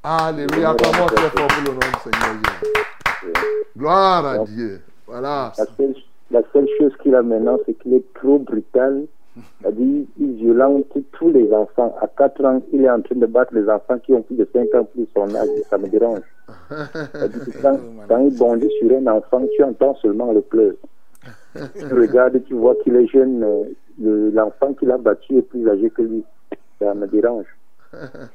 Alléluia. 0.03 0.72
Acclamons 0.72 1.06
très 1.06 1.30
fort 1.30 1.48
pour 1.48 1.64
le 1.64 1.72
nom 1.72 1.80
du 1.80 1.99
Seigneur. 2.03 3.34
Gloire 3.78 4.26
à 4.26 4.38
Dieu. 4.40 4.82
Voilà. 5.07 5.53
La 5.57 5.65
seule, 5.78 5.95
la 6.32 6.41
seule 6.52 6.68
chose 6.78 6.91
qu'il 7.02 7.15
a 7.15 7.22
maintenant, 7.22 7.57
c'est 7.65 7.76
qu'il 7.76 7.94
est 7.94 8.14
trop 8.14 8.40
brutal. 8.40 9.06
C'est-à-dire, 9.61 10.06
il 10.19 10.34
violente 10.34 10.98
tous 11.14 11.30
les 11.30 11.53
enfants. 11.53 11.95
À 12.02 12.07
4 12.07 12.44
ans, 12.44 12.61
il 12.74 12.84
est 12.84 12.90
en 12.90 13.02
train 13.02 13.15
de 13.15 13.26
battre 13.26 13.53
les 13.53 13.69
enfants 13.69 13.99
qui 13.99 14.11
ont 14.14 14.22
plus 14.22 14.36
de 14.36 14.49
5 14.52 14.74
ans 14.76 14.84
plus 14.84 15.07
son 15.15 15.34
âge. 15.34 15.48
Ça 15.69 15.78
me 15.78 15.88
dérange. 15.88 16.22
Quand, 17.61 17.78
quand 18.07 18.19
il 18.19 18.38
bondit 18.38 18.69
sur 18.80 18.98
un 18.98 19.07
enfant, 19.07 19.41
tu 19.56 19.64
entends 19.64 19.95
seulement 19.95 20.32
le 20.32 20.41
pleur. 20.41 20.74
Tu 21.77 21.93
regardes, 21.93 22.43
tu 22.45 22.53
vois 22.55 22.75
qu'il 22.84 22.95
est 22.95 23.07
jeune. 23.07 23.39
le- 24.01 24.29
L'enfant 24.31 24.73
qu'il 24.73 24.91
a 24.91 24.97
battu 24.97 25.38
est 25.38 25.41
plus 25.41 25.67
âgé 25.69 25.89
que 25.89 26.01
lui. 26.03 26.23
Ça 26.79 26.93
me 26.93 27.07
dérange. 27.07 27.45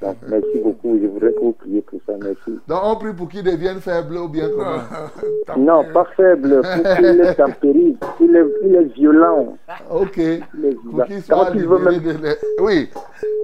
Donc, 0.01 0.17
merci 0.29 0.59
beaucoup. 0.65 0.99
Je 1.01 1.07
voudrais 1.07 1.33
que 1.33 1.39
vous 1.41 1.53
priez 1.53 1.83
pour 1.83 2.01
ça. 2.07 2.15
Merci. 2.21 2.59
Donc 2.67 2.81
on 2.83 2.97
prie 2.97 3.13
pour 3.13 3.29
qu'il 3.29 3.45
devienne 3.45 3.79
faible 3.81 4.17
ou 4.17 4.29
bien 4.29 4.49
comment? 4.49 5.57
Non, 5.59 5.85
pas 5.93 6.07
faible. 6.17 6.63
Pour 6.63 6.97
qu'il 6.97 7.05
est 7.21 7.35
tempéré. 7.35 7.95
Il 8.21 8.35
est, 8.37 8.45
il 8.65 8.75
est 8.75 8.85
violent. 8.95 9.57
Ok. 9.91 10.17
Il 10.17 10.65
est 10.65 10.75
Pour 10.91 11.05
qu'il 11.05 11.23
Quand 11.29 11.45
soit 11.45 11.51
il 11.55 11.67
veut 11.69 11.79
libéré 11.79 11.99
même- 12.01 12.23
de 12.23 12.27
l'e- 12.27 12.39
Oui. 12.63 12.89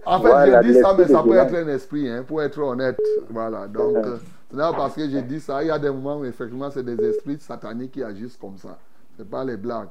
En 0.07 0.21
fait, 0.21 0.29
Voilà, 0.29 0.63
je 0.63 0.69
dis 0.73 0.75
ça, 0.81 0.95
mais 0.99 1.05
ça 1.07 1.23
peut 1.23 1.37
être 1.37 1.55
un 1.55 1.69
esprit, 1.69 2.09
hein, 2.09 2.25
pour 2.27 2.43
être 2.43 2.59
honnête. 2.61 2.99
Voilà. 3.31 3.67
Donc, 3.69 3.95
Uh-huh. 3.97 4.07
euh, 4.07 4.17
c'est 4.51 4.77
parce 4.77 4.95
que 4.97 5.09
j'ai 5.09 5.23
dit 5.23 5.39
ça. 5.41 5.63
Il 5.63 5.69
y 5.69 5.71
a 5.71 5.79
des 5.79 5.91
moments 5.91 6.19
où, 6.21 6.25
effectivement, 6.25 6.71
c'est 6.71 6.83
des 6.85 6.99
esprits 7.07 7.39
sataniques 7.39 7.93
qui 7.93 8.03
agissent 8.03 8.39
comme 8.39 8.57
ça. 8.57 8.79
Ce 9.19 9.25
pas 9.25 9.45
les 9.45 9.57
blagues. 9.57 9.91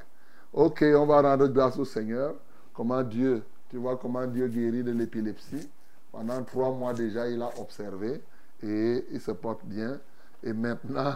Ok, 0.53 0.85
on 0.95 1.05
va 1.05 1.21
rendre 1.21 1.47
grâce 1.47 1.77
au 1.77 1.83
Seigneur. 1.83 2.33
Comment 2.73 3.03
Dieu, 3.03 3.43
tu 3.69 3.75
vois 3.75 3.97
comment 3.97 4.25
Dieu 4.25 4.47
guérit 4.47 4.83
de 4.83 4.91
l'épilepsie. 4.91 5.69
Pendant 6.13 6.41
trois 6.43 6.71
mois 6.71 6.93
déjà, 6.93 7.27
il 7.27 7.41
a 7.41 7.49
observé 7.59 8.21
et 8.63 9.05
il 9.11 9.19
se 9.19 9.31
porte 9.31 9.65
bien. 9.65 9.99
Et 10.41 10.53
maintenant, 10.53 11.15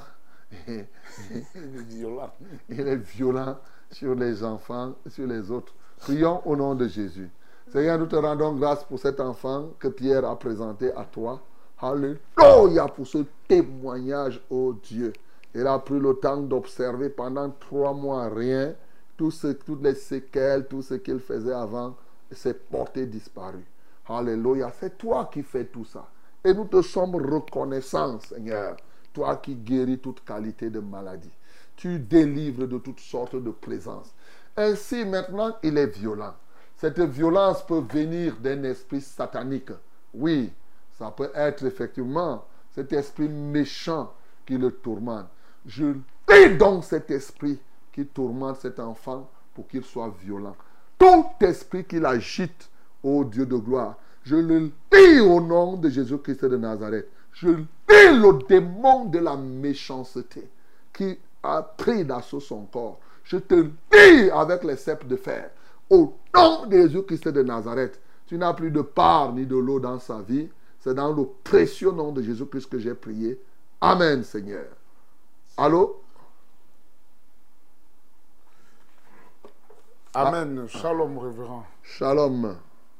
violent. 1.87 2.33
il 2.69 2.81
est 2.81 2.97
violent 2.97 3.57
sur 3.89 4.13
les 4.13 4.43
enfants, 4.43 4.93
sur 5.07 5.25
les 5.25 5.49
autres. 5.49 5.73
Prions 5.99 6.45
au 6.45 6.57
nom 6.57 6.75
de 6.75 6.89
Jésus. 6.89 7.29
Seigneur, 7.71 7.97
nous 7.97 8.07
te 8.07 8.17
rendons 8.17 8.55
grâce 8.55 8.83
pour 8.83 8.99
cet 8.99 9.21
enfant 9.21 9.69
que 9.79 9.87
Pierre 9.87 10.25
a 10.25 10.37
présenté 10.37 10.91
à 10.93 11.05
toi. 11.05 11.41
Alléluia 11.79 12.87
pour 12.93 13.07
ce 13.07 13.19
témoignage, 13.47 14.41
oh 14.49 14.75
Dieu. 14.83 15.13
Il 15.53 15.67
a 15.67 15.77
pris 15.79 15.99
le 15.99 16.13
temps 16.15 16.37
d'observer 16.37 17.09
pendant 17.09 17.49
trois 17.49 17.93
mois 17.93 18.29
rien. 18.29 18.73
Toutes 19.17 19.83
les 19.83 19.95
séquelles, 19.95 20.67
tout 20.67 20.81
ce 20.81 20.95
qu'il 20.95 21.19
faisait 21.19 21.53
avant, 21.53 21.95
s'est 22.31 22.53
porté 22.53 23.05
disparu. 23.05 23.63
Alléluia. 24.07 24.71
C'est 24.79 24.97
toi 24.97 25.29
qui 25.31 25.43
fais 25.43 25.65
tout 25.65 25.85
ça. 25.85 26.07
Et 26.43 26.53
nous 26.53 26.65
te 26.65 26.81
sommes 26.81 27.15
reconnaissants, 27.15 28.19
Seigneur. 28.19 28.77
Toi 29.13 29.35
qui 29.37 29.55
guéris 29.55 29.99
toute 29.99 30.23
qualité 30.23 30.69
de 30.69 30.79
maladie. 30.79 31.31
Tu 31.75 31.99
délivres 31.99 32.67
de 32.67 32.77
toutes 32.77 32.99
sortes 32.99 33.35
de 33.35 33.51
plaisances. 33.51 34.13
Ainsi, 34.57 35.05
maintenant, 35.05 35.55
il 35.63 35.77
est 35.77 35.87
violent. 35.87 36.33
Cette 36.77 36.99
violence 36.99 37.65
peut 37.65 37.83
venir 37.87 38.37
d'un 38.37 38.63
esprit 38.63 39.01
satanique. 39.01 39.71
Oui, 40.13 40.51
ça 40.97 41.11
peut 41.11 41.31
être 41.35 41.63
effectivement 41.65 42.45
cet 42.71 42.91
esprit 42.93 43.29
méchant 43.29 44.13
qui 44.45 44.57
le 44.57 44.71
tourmente. 44.71 45.27
Je 45.65 45.93
lis 46.29 46.57
donc 46.57 46.83
cet 46.83 47.11
esprit 47.11 47.59
qui 47.91 48.05
tourmente 48.05 48.57
cet 48.57 48.79
enfant 48.79 49.29
pour 49.53 49.67
qu'il 49.67 49.83
soit 49.83 50.13
violent. 50.23 50.55
Tout 50.97 51.25
esprit 51.41 51.83
qui 51.83 51.99
l'agite, 51.99 52.69
ô 53.03 53.23
Dieu 53.23 53.45
de 53.45 53.55
gloire, 53.55 53.97
je 54.23 54.35
le 54.35 54.71
lis 54.93 55.19
au 55.19 55.41
nom 55.41 55.77
de 55.77 55.89
Jésus-Christ 55.89 56.45
de 56.45 56.57
Nazareth. 56.57 57.07
Je 57.33 57.49
lis 57.49 57.67
le 57.89 58.47
démon 58.47 59.05
de 59.05 59.19
la 59.19 59.35
méchanceté 59.35 60.49
qui 60.93 61.17
a 61.43 61.61
pris 61.61 62.05
d'assaut 62.05 62.39
son 62.39 62.65
corps. 62.65 62.99
Je 63.23 63.37
te 63.37 63.55
lis 63.55 64.29
avec 64.31 64.63
les 64.63 64.75
cèpes 64.75 65.07
de 65.07 65.15
fer. 65.15 65.49
Au 65.89 66.13
nom 66.35 66.65
de 66.65 66.77
Jésus-Christ 66.77 67.27
de 67.29 67.43
Nazareth, 67.43 67.99
tu 68.27 68.37
n'as 68.37 68.53
plus 68.53 68.71
de 68.71 68.81
part 68.81 69.33
ni 69.33 69.45
de 69.45 69.57
l'eau 69.57 69.79
dans 69.79 69.99
sa 69.99 70.21
vie. 70.21 70.49
C'est 70.79 70.93
dans 70.93 71.13
le 71.13 71.25
précieux 71.43 71.91
nom 71.91 72.11
de 72.11 72.21
Jésus-Christ 72.21 72.69
que 72.69 72.79
j'ai 72.79 72.93
prié. 72.93 73.39
Amen, 73.81 74.23
Seigneur. 74.23 74.65
Allô? 75.57 76.01
Amen. 80.13 80.67
Shalom, 80.67 81.17
révérend. 81.17 81.65
Shalom. 81.83 82.57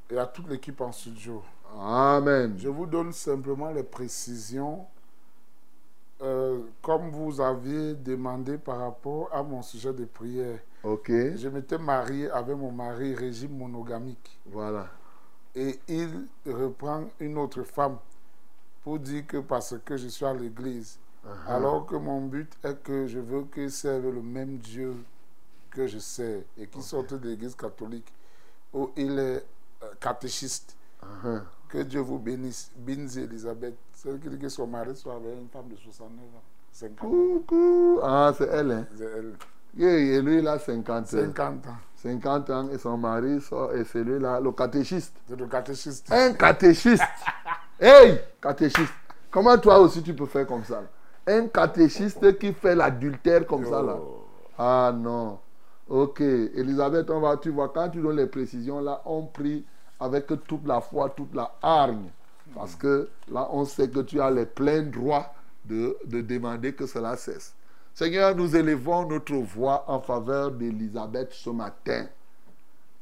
Et 0.09 0.17
à 0.17 0.25
toute 0.25 0.49
l'équipe 0.49 0.79
en 0.81 0.91
studio. 0.91 1.41
Amen. 1.79 2.55
Je 2.57 2.67
vous 2.67 2.85
donne 2.85 3.13
simplement 3.13 3.71
les 3.71 3.83
précisions 3.83 4.85
euh, 6.21 6.59
comme 6.81 7.09
vous 7.09 7.41
aviez 7.41 7.95
demandé 7.95 8.57
par 8.57 8.79
rapport 8.79 9.29
à 9.31 9.41
mon 9.41 9.61
sujet 9.61 9.93
de 9.93 10.05
prière. 10.05 10.59
Ok. 10.83 11.09
Je 11.09 11.49
m'étais 11.49 11.77
marié 11.77 12.29
avec 12.29 12.55
mon 12.55 12.71
mari 12.71 13.15
régime 13.15 13.57
monogamique. 13.57 14.39
Voilà. 14.45 14.87
Et 15.55 15.79
il 15.87 16.27
reprend 16.45 17.05
une 17.19 17.37
autre 17.37 17.63
femme 17.63 17.97
pour 18.83 18.99
dire 18.99 19.25
que 19.25 19.37
parce 19.37 19.75
que 19.83 19.97
je 19.97 20.09
suis 20.09 20.25
à 20.25 20.33
l'église. 20.33 20.99
Uh-huh. 21.25 21.49
Alors 21.51 21.85
que 21.85 21.95
mon 21.95 22.21
but 22.25 22.51
est 22.63 22.81
que 22.81 23.05
je 23.07 23.19
veux 23.19 23.43
qu'il 23.53 23.69
serve 23.71 24.09
le 24.09 24.21
même 24.21 24.57
Dieu 24.57 24.95
que 25.69 25.85
je 25.87 25.99
sers 25.99 26.41
et 26.57 26.67
qu'il 26.67 26.81
sorte 26.81 27.13
de 27.13 27.29
l'église 27.29 27.55
catholique 27.55 28.11
où 28.73 28.89
il 28.95 29.19
est 29.19 29.45
euh, 29.83 29.87
catéchiste. 29.99 30.75
Uh-huh. 31.03 31.41
Que 31.69 31.79
Dieu 31.83 31.99
vous 32.01 32.17
bénisse. 32.19 32.71
Binzi 32.75 33.21
Elisabeth, 33.21 33.75
celle 33.93 34.19
qui 34.19 34.29
dit 34.29 34.39
que 34.39 34.49
son 34.49 34.67
mari 34.67 34.95
soit 34.95 35.15
avec 35.15 35.33
une 35.39 35.47
femme 35.49 35.67
de 35.69 35.75
69 35.75 36.25
ans. 36.35 36.41
50 36.71 37.03
ans. 37.03 37.09
Coucou. 37.09 37.99
Ah, 38.03 38.33
c'est 38.37 38.47
elle, 38.47 38.71
hein? 38.71 38.85
C'est 38.97 39.03
elle. 39.05 39.33
Et 39.77 40.15
et 40.15 40.21
lui, 40.21 40.39
il 40.39 40.47
a 40.47 40.59
50 40.59 40.89
ans. 40.89 41.05
50 41.05 41.67
ans. 41.67 41.77
50 41.95 42.49
ans 42.49 42.69
et 42.69 42.77
son 42.77 42.97
mari, 42.97 43.39
sort- 43.39 43.73
et 43.73 43.83
celui-là, 43.85 44.39
le 44.41 44.51
catéchiste. 44.51 45.15
C'est 45.29 45.35
le 45.39 45.45
catéchiste. 45.47 46.11
Un 46.11 46.33
catéchiste. 46.33 47.03
hey, 47.79 48.19
catéchiste. 48.41 48.93
Comment 49.29 49.57
toi 49.59 49.79
aussi 49.79 50.01
tu 50.03 50.13
peux 50.13 50.25
faire 50.25 50.45
comme 50.47 50.63
ça? 50.65 50.81
là? 50.81 50.87
Un 51.27 51.47
catéchiste 51.47 52.37
qui 52.39 52.53
fait 52.53 52.75
l'adultère 52.75 53.45
comme 53.45 53.65
ça 53.65 53.81
là. 53.81 53.97
Ah 54.57 54.93
non. 54.95 55.39
Ok, 55.89 56.21
Elisabeth, 56.21 57.09
on 57.09 57.19
va, 57.19 57.37
tu 57.37 57.49
vois, 57.49 57.69
quand 57.69 57.89
tu 57.89 58.01
donnes 58.01 58.17
les 58.17 58.27
précisions 58.27 58.79
là, 58.79 59.01
on 59.05 59.23
prie 59.23 59.65
avec 59.99 60.27
toute 60.47 60.65
la 60.65 60.81
foi, 60.81 61.09
toute 61.09 61.33
la 61.35 61.51
hargne. 61.61 62.09
Parce 62.55 62.75
que 62.75 63.09
là, 63.31 63.47
on 63.51 63.65
sait 63.65 63.89
que 63.89 63.99
tu 63.99 64.19
as 64.19 64.31
les 64.31 64.45
pleins 64.45 64.83
droits 64.83 65.33
de, 65.65 65.97
de 66.05 66.21
demander 66.21 66.73
que 66.73 66.85
cela 66.85 67.15
cesse. 67.15 67.53
Seigneur, 67.93 68.35
nous 68.35 68.55
élevons 68.55 69.07
notre 69.07 69.35
voix 69.35 69.83
en 69.87 69.99
faveur 69.99 70.51
d'Elisabeth 70.51 71.31
ce 71.33 71.49
matin. 71.49 72.07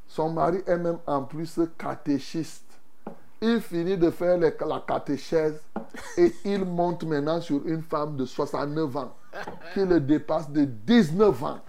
Son 0.07 0.31
mari 0.31 0.61
est 0.65 0.77
même 0.77 0.97
en 1.05 1.23
plus 1.23 1.59
catéchiste. 1.77 2.65
Il 3.41 3.61
finit 3.61 3.97
de 3.97 4.09
faire 4.09 4.37
les- 4.37 4.53
la 4.67 4.83
catéchèse 4.85 5.61
et 6.17 6.33
il 6.43 6.65
monte 6.65 7.03
maintenant 7.05 7.39
sur 7.39 7.65
une 7.65 7.81
femme 7.81 8.17
de 8.17 8.25
69 8.25 8.95
ans 8.97 9.13
qui 9.73 9.85
le 9.85 9.99
dépasse 10.01 10.49
de 10.49 10.65
19 10.65 11.41
ans. 11.43 11.59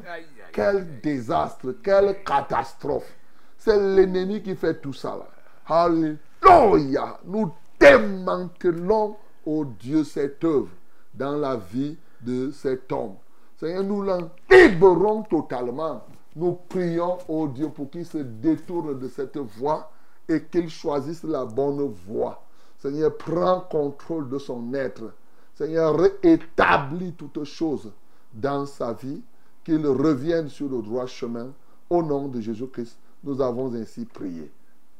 Quel 0.53 1.01
désastre, 1.01 1.73
quelle 1.83 2.25
catastrophe. 2.25 3.15
C'est 3.57 3.79
l'ennemi 3.79 4.43
qui 4.43 4.57
fait 4.57 4.81
tout 4.81 4.93
ça. 4.95 5.17
là. 5.17 5.29
Alléluia. 5.67 7.19
Nous 7.25 7.53
démantelons, 7.79 9.17
oh 9.47 9.65
Dieu, 9.79 10.05
cette 10.05 10.43
œuvre 10.45 10.69
dans 11.15 11.37
la 11.37 11.57
vie 11.57 11.97
de 12.21 12.51
cet 12.51 12.91
homme. 12.93 13.15
Seigneur, 13.59 13.85
nous 13.85 14.03
l'en 14.03 14.31
libérons 14.51 15.23
totalement. 15.23 16.03
Nous 16.35 16.53
prions, 16.69 17.19
oh 17.29 17.47
Dieu, 17.49 17.69
pour 17.69 17.91
qu'il 17.91 18.07
se 18.07 18.19
détourne 18.19 18.99
de 18.99 19.09
cette 19.09 19.37
voie 19.37 19.91
et 20.31 20.45
qu'il 20.45 20.71
choisisse 20.71 21.25
la 21.25 21.45
bonne 21.45 21.93
voie. 22.07 22.43
Seigneur, 22.79 23.17
prends 23.17 23.61
contrôle 23.61 24.29
de 24.29 24.39
son 24.39 24.73
être. 24.75 25.13
Seigneur, 25.55 25.99
rétablis 26.23 27.13
toutes 27.13 27.45
choses 27.45 27.93
dans 28.33 28.65
sa 28.65 28.93
vie, 28.93 29.21
qu'il 29.65 29.87
revienne 29.87 30.49
sur 30.49 30.69
le 30.69 30.81
droit 30.81 31.07
chemin. 31.07 31.53
Au 31.91 32.03
nom 32.03 32.29
de 32.29 32.41
Jésus-Christ, 32.41 32.97
nous 33.25 33.41
avons 33.43 33.75
ainsi 33.75 34.05
prié. 34.05 34.51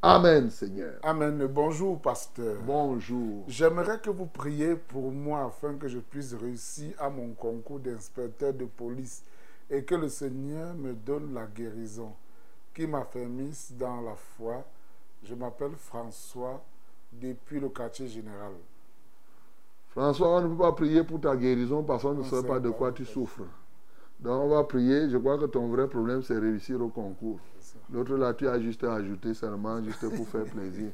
Amen, 0.01 0.49
Seigneur. 0.49 0.95
Amen. 1.03 1.47
Bonjour, 1.47 1.99
pasteur. 2.01 2.57
Bonjour. 2.65 3.45
J'aimerais 3.47 3.99
que 3.99 4.09
vous 4.09 4.25
priez 4.25 4.75
pour 4.75 5.11
moi 5.11 5.45
afin 5.45 5.75
que 5.75 5.87
je 5.87 5.99
puisse 5.99 6.33
réussir 6.33 6.93
à 6.99 7.09
mon 7.09 7.29
concours 7.33 7.79
d'inspecteur 7.79 8.53
de 8.53 8.65
police 8.65 9.23
et 9.69 9.83
que 9.83 9.95
le 9.95 10.09
Seigneur 10.09 10.73
me 10.73 10.93
donne 10.93 11.33
la 11.33 11.45
guérison 11.45 12.11
qui 12.73 12.87
m'affermisse 12.87 13.71
dans 13.77 14.01
la 14.01 14.15
foi. 14.15 14.65
Je 15.23 15.35
m'appelle 15.35 15.71
François 15.77 16.63
depuis 17.13 17.59
le 17.59 17.69
quartier 17.69 18.07
général. 18.07 18.53
François, 19.89 20.37
on 20.37 20.41
ne 20.41 20.47
peut 20.47 20.57
pas 20.57 20.71
prier 20.71 21.03
pour 21.03 21.19
ta 21.19 21.35
guérison 21.35 21.83
parce 21.83 22.03
qu'on 22.03 22.13
ne 22.13 22.23
sait 22.23 22.43
pas 22.43 22.59
de 22.59 22.69
quoi 22.69 22.91
tu 22.91 23.05
souffres. 23.05 23.43
Donc 24.19 24.41
on 24.43 24.47
va 24.49 24.63
prier. 24.63 25.09
Je 25.09 25.17
crois 25.17 25.37
que 25.37 25.45
ton 25.45 25.67
vrai 25.67 25.87
problème, 25.87 26.21
c'est 26.23 26.37
réussir 26.37 26.81
au 26.81 26.87
concours. 26.87 27.39
L'autre 27.91 28.15
là, 28.15 28.33
tu 28.33 28.47
as 28.47 28.59
juste 28.59 28.83
à 28.83 28.93
ajouter 28.95 29.33
seulement, 29.33 29.83
juste 29.83 30.07
pour 30.15 30.27
faire 30.27 30.45
plaisir. 30.45 30.91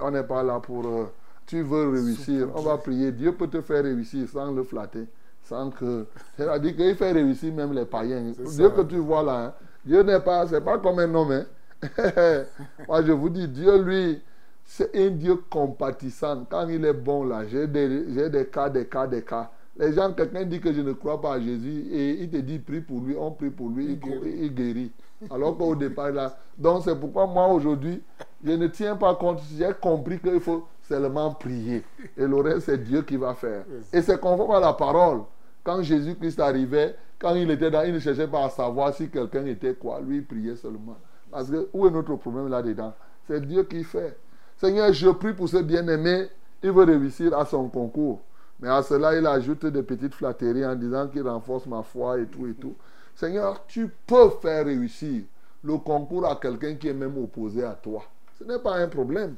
On 0.00 0.10
n'est 0.10 0.24
pas 0.24 0.42
là 0.42 0.60
pour... 0.60 0.86
euh, 0.86 1.06
tu 1.46 1.62
veux 1.62 1.88
réussir, 1.90 2.48
on 2.54 2.62
va 2.62 2.76
prier. 2.78 3.12
Dieu 3.12 3.32
peut 3.32 3.48
te 3.48 3.60
faire 3.60 3.84
réussir 3.84 4.28
sans 4.28 4.50
le 4.52 4.62
flatter. 4.64 5.06
Sans 5.42 5.70
que... 5.70 6.06
C'est-à-dire 6.36 6.74
qu'il 6.76 6.94
fait 6.96 7.12
réussir 7.12 7.54
même 7.54 7.72
les 7.72 7.84
païens. 7.84 8.32
Dieu 8.32 8.44
ça. 8.46 8.70
que 8.70 8.80
tu 8.82 8.96
vois 8.96 9.22
là, 9.22 9.46
hein, 9.46 9.54
Dieu 9.84 10.02
n'est 10.02 10.20
pas... 10.20 10.46
C'est 10.48 10.60
pas 10.60 10.78
comme 10.78 10.98
un 10.98 11.14
homme. 11.14 11.30
hein. 11.30 11.46
Moi, 12.88 13.02
je 13.04 13.12
vous 13.12 13.28
dis, 13.28 13.48
Dieu, 13.48 13.82
lui, 13.82 14.22
c'est 14.64 14.94
un 14.96 15.10
Dieu 15.10 15.36
compatissant. 15.48 16.44
Quand 16.48 16.68
il 16.68 16.84
est 16.84 16.92
bon, 16.92 17.24
là, 17.24 17.46
j'ai 17.46 17.66
des, 17.66 18.28
des 18.28 18.46
cas, 18.46 18.68
des 18.68 18.86
cas, 18.86 19.06
des 19.06 19.22
cas. 19.22 19.50
Les 19.78 19.92
gens, 19.92 20.12
quelqu'un 20.12 20.44
dit 20.44 20.58
que 20.58 20.72
je 20.72 20.80
ne 20.80 20.92
crois 20.92 21.20
pas 21.20 21.34
à 21.34 21.40
Jésus 21.40 21.86
et 21.92 22.22
il 22.22 22.30
te 22.30 22.38
dit 22.38 22.58
prie 22.58 22.80
pour 22.80 23.00
lui, 23.00 23.14
on 23.18 23.30
prie 23.30 23.50
pour 23.50 23.68
lui, 23.68 23.84
il, 23.84 24.00
guérit. 24.00 24.34
il 24.40 24.54
guérit. 24.54 24.92
Alors 25.30 25.56
qu'au 25.56 25.74
départ, 25.74 26.10
là. 26.10 26.36
Donc, 26.56 26.82
c'est 26.84 26.98
pourquoi 26.98 27.26
moi, 27.26 27.46
aujourd'hui, 27.48 28.02
je 28.42 28.52
ne 28.52 28.66
tiens 28.68 28.96
pas 28.96 29.14
compte. 29.14 29.40
J'ai 29.56 29.70
compris 29.80 30.18
qu'il 30.18 30.40
faut 30.40 30.66
seulement 30.82 31.34
prier. 31.34 31.84
Et 32.16 32.26
le 32.26 32.36
reste, 32.36 32.60
c'est 32.60 32.82
Dieu 32.82 33.02
qui 33.02 33.16
va 33.16 33.34
faire. 33.34 33.64
Et 33.92 34.00
c'est 34.00 34.18
conforme 34.18 34.52
à 34.52 34.60
la 34.60 34.72
parole. 34.72 35.22
Quand 35.62 35.82
Jésus-Christ 35.82 36.40
arrivait, 36.40 36.96
quand 37.18 37.34
il 37.34 37.50
était 37.50 37.70
dans, 37.70 37.82
il 37.82 37.92
ne 37.94 37.98
cherchait 37.98 38.28
pas 38.28 38.44
à 38.44 38.50
savoir 38.50 38.94
si 38.94 39.08
quelqu'un 39.10 39.44
était 39.46 39.74
quoi. 39.74 40.00
Lui, 40.00 40.18
il 40.18 40.24
priait 40.24 40.56
seulement. 40.56 40.96
Parce 41.30 41.50
que 41.50 41.68
où 41.72 41.86
est 41.86 41.90
notre 41.90 42.14
problème 42.16 42.48
là-dedans? 42.48 42.94
C'est 43.26 43.44
Dieu 43.46 43.64
qui 43.64 43.84
fait. 43.84 44.16
Seigneur, 44.56 44.92
je 44.92 45.10
prie 45.10 45.34
pour 45.34 45.48
ce 45.48 45.58
bien-aimé. 45.58 46.28
Il 46.62 46.72
veut 46.72 46.84
réussir 46.84 47.36
à 47.36 47.44
son 47.44 47.68
concours. 47.68 48.20
Mais 48.60 48.68
à 48.68 48.82
cela, 48.82 49.16
il 49.18 49.26
ajoute 49.26 49.66
des 49.66 49.82
petites 49.82 50.14
flatteries 50.14 50.64
en 50.64 50.74
disant 50.74 51.08
qu'il 51.08 51.28
renforce 51.28 51.66
ma 51.66 51.82
foi 51.82 52.20
et 52.20 52.26
tout 52.26 52.46
et 52.46 52.54
tout. 52.54 52.74
Seigneur, 53.14 53.66
tu 53.66 53.92
peux 54.06 54.30
faire 54.40 54.64
réussir 54.64 55.24
le 55.62 55.76
concours 55.78 56.26
à 56.26 56.36
quelqu'un 56.36 56.74
qui 56.74 56.88
est 56.88 56.94
même 56.94 57.18
opposé 57.18 57.64
à 57.64 57.72
toi. 57.72 58.02
Ce 58.38 58.44
n'est 58.44 58.58
pas 58.58 58.76
un 58.76 58.88
problème. 58.88 59.34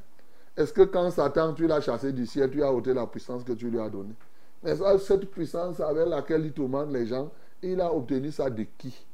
Est-ce 0.57 0.73
que 0.73 0.83
quand 0.83 1.11
Satan, 1.11 1.55
tu 1.55 1.67
l'as 1.67 1.81
chassé 1.81 2.13
du 2.13 2.27
ciel, 2.27 2.51
tu 2.51 2.63
as 2.63 2.73
ôté 2.73 2.93
la 2.93 3.07
puissance 3.07 3.45
que 3.45 3.53
tu 3.53 3.71
lui 3.71 3.81
as 3.81 3.89
donnée? 3.89 4.15
Mais 4.63 4.75
cette 4.99 5.31
puissance 5.31 5.81
avec 5.81 6.07
laquelle 6.09 6.45
il 6.47 6.53
tourmente 6.53 6.91
les 6.91 7.07
gens, 7.07 7.31
il 7.63 7.81
a 7.81 7.93
obtenu 7.93 8.31
ça 8.33 8.51
de 8.51 8.65
qui? 8.77 9.07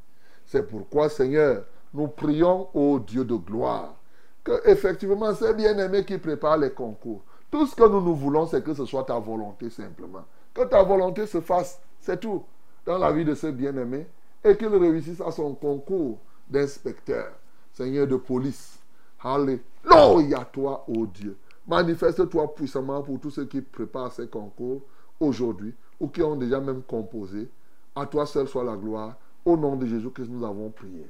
C'est 0.46 0.66
pourquoi, 0.66 1.08
Seigneur, 1.08 1.64
nous 1.94 2.08
prions 2.08 2.68
au 2.74 2.98
Dieu 2.98 3.24
de 3.24 3.36
gloire 3.36 3.94
que 4.42 4.68
effectivement 4.68 5.34
c'est 5.34 5.54
bien-aimé 5.54 6.04
qui 6.04 6.18
prépare 6.18 6.58
les 6.58 6.70
concours. 6.70 7.22
Tout 7.50 7.66
ce 7.66 7.74
que 7.74 7.88
nous 7.88 8.00
nous 8.00 8.14
voulons, 8.14 8.46
c'est 8.46 8.62
que 8.62 8.74
ce 8.74 8.84
soit 8.84 9.04
ta 9.04 9.18
volonté 9.18 9.70
simplement. 9.70 10.24
Que 10.52 10.64
ta 10.64 10.82
volonté 10.82 11.26
se 11.26 11.40
fasse, 11.40 11.80
c'est 12.00 12.20
tout, 12.20 12.42
dans 12.84 12.98
la 12.98 13.10
vie 13.12 13.24
de 13.24 13.34
ce 13.34 13.46
bien-aimé, 13.46 14.06
et 14.42 14.56
qu'il 14.56 14.68
réussisse 14.68 15.20
à 15.20 15.30
son 15.30 15.54
concours 15.54 16.18
d'inspecteur, 16.48 17.32
Seigneur 17.72 18.06
de 18.06 18.16
police. 18.16 18.78
Alléluia, 19.22 20.44
toi, 20.52 20.84
ô 20.86 21.06
Dieu. 21.06 21.38
Manifeste-toi 21.66 22.54
puissamment 22.54 23.02
pour 23.02 23.18
tous 23.20 23.30
ceux 23.30 23.46
qui 23.46 23.62
préparent 23.62 24.12
ces 24.12 24.28
concours 24.28 24.82
aujourd'hui 25.18 25.74
ou 25.98 26.08
qui 26.08 26.22
ont 26.22 26.36
déjà 26.36 26.60
même 26.60 26.82
composé. 26.82 27.48
À 27.96 28.04
toi 28.04 28.26
seul 28.26 28.46
soit 28.48 28.64
la 28.64 28.76
gloire. 28.76 29.16
Au 29.46 29.56
nom 29.56 29.76
de 29.76 29.86
Jésus-Christ, 29.86 30.28
nous 30.28 30.44
avons 30.44 30.70
prié. 30.70 31.06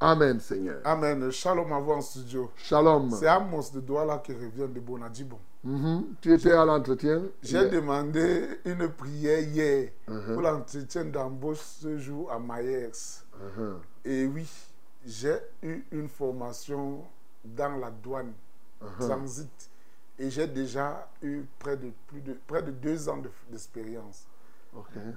Amen, 0.00 0.38
Seigneur. 0.40 0.80
Amen. 0.84 1.30
Shalom 1.30 1.72
à 1.72 1.78
vous 1.80 1.92
en 1.92 2.00
studio. 2.02 2.50
Shalom. 2.56 3.10
C'est 3.12 3.26
Amos 3.28 3.70
de 3.72 3.80
Douala 3.80 4.18
qui 4.18 4.32
revient 4.34 4.68
de 4.72 4.80
Bonadibon. 4.80 5.38
Mhm. 5.64 6.14
Tu 6.20 6.32
étais 6.34 6.52
à 6.52 6.64
l'entretien? 6.66 7.22
J'ai 7.42 7.68
demandé 7.70 8.60
une 8.66 8.88
prière 8.90 9.40
hier 9.40 9.90
Mhm. 10.06 10.34
pour 10.34 10.42
l'entretien 10.42 11.04
d'embauche 11.06 11.60
ce 11.60 11.96
jour 11.98 12.30
à 12.30 12.38
Mayex. 12.38 13.24
Mhm. 13.40 13.78
Et 14.04 14.26
oui, 14.26 14.46
j'ai 15.04 15.38
eu 15.62 15.82
une 15.90 16.08
formation 16.08 17.02
dans 17.44 17.76
la 17.78 17.90
douane, 17.90 18.32
transit. 19.00 19.70
Et 20.18 20.30
j'ai 20.30 20.46
déjà 20.46 21.08
eu 21.22 21.42
près 21.58 21.76
de, 21.76 21.90
plus 22.06 22.20
de, 22.20 22.36
près 22.46 22.62
de 22.62 22.70
deux 22.70 23.08
ans 23.08 23.18
de- 23.18 23.30
d'expérience 23.50 24.26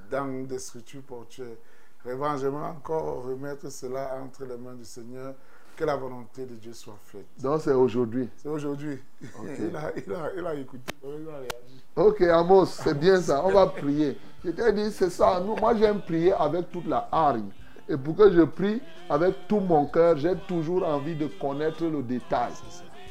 dans 0.10 0.46
des 0.48 0.60
structures 0.60 1.02
portuaires. 1.04 1.58
Vraiment, 2.04 2.38
j'aimerais 2.38 2.70
encore 2.70 3.24
remettre 3.24 3.70
cela 3.72 4.18
entre 4.24 4.46
les 4.46 4.58
mains 4.58 4.76
du 4.76 4.86
Seigneur, 4.86 5.34
que 5.76 5.84
la 5.84 5.96
volonté 5.96 6.46
de 6.46 6.56
Dieu 6.56 6.74
soit 6.74 6.98
faite. 7.06 7.26
Donc 7.42 7.62
c'est 7.62 7.74
aujourd'hui. 7.74 8.30
C'est 8.38 8.50
aujourd'hui. 8.50 9.00
Il, 9.22 9.76
a, 9.76 9.92
il, 9.96 10.14
a, 10.14 10.32
il 10.38 10.46
a 10.46 10.54
écouté, 10.56 10.94
il 11.04 11.28
a 11.30 11.38
réagi. 11.38 11.84
Ok, 11.96 12.22
Amos, 12.22 12.66
c'est 12.68 12.98
bien 12.98 13.20
ça. 13.22 13.44
On 13.46 13.52
va 13.52 13.68
prier. 13.68 14.18
Je 14.44 14.52
t'ai 14.52 14.72
dit, 14.72 14.92
c'est 14.92 15.10
ça. 15.10 15.42
Nous, 15.46 15.56
moi, 15.56 15.76
j'aime 15.76 16.02
prier 16.02 16.32
avec 16.34 16.72
toute 16.72 16.88
la 16.88 17.08
hargne. 17.12 17.50
Et 17.90 17.98
pour 17.98 18.16
que 18.16 18.32
je 18.32 18.42
prie 18.44 18.82
avec 19.10 19.48
tout 19.48 19.60
mon 19.60 19.86
cœur, 19.88 20.16
j'ai 20.18 20.36
toujours 20.48 20.86
envie 20.88 21.16
de 21.16 21.28
connaître 21.28 21.84
le 21.84 22.02
détail. 22.02 22.52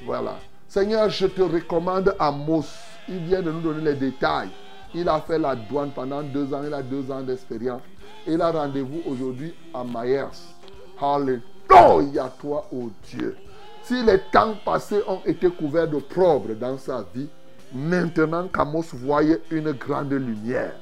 Voilà. 0.06 0.36
Seigneur, 0.66 1.10
je 1.10 1.26
te 1.26 1.42
recommande 1.42 2.14
Amos. 2.18 2.64
Il 3.08 3.18
vient 3.24 3.42
de 3.42 3.50
nous 3.50 3.60
donner 3.60 3.82
les 3.82 3.94
détails. 3.94 4.50
Il 4.94 5.08
a 5.08 5.20
fait 5.20 5.38
la 5.38 5.54
douane 5.54 5.90
pendant 5.90 6.22
deux 6.22 6.54
ans. 6.54 6.62
Il 6.66 6.72
a 6.72 6.82
deux 6.82 7.10
ans 7.10 7.22
d'expérience. 7.22 7.82
Il 8.30 8.42
a 8.42 8.50
rendez-vous 8.50 9.00
aujourd'hui 9.06 9.54
à 9.72 9.82
Myers. 9.82 10.26
Alléluia, 11.00 12.30
toi, 12.38 12.66
oh 12.70 12.90
Dieu. 13.04 13.34
Si 13.82 14.02
les 14.02 14.18
temps 14.30 14.54
passés 14.66 15.00
ont 15.08 15.22
été 15.24 15.48
couverts 15.48 15.88
de 15.88 16.54
dans 16.54 16.76
sa 16.76 17.06
vie, 17.14 17.30
maintenant 17.72 18.46
qu'Amos 18.48 18.84
voyait 18.92 19.40
une 19.50 19.72
grande 19.72 20.12
lumière, 20.12 20.74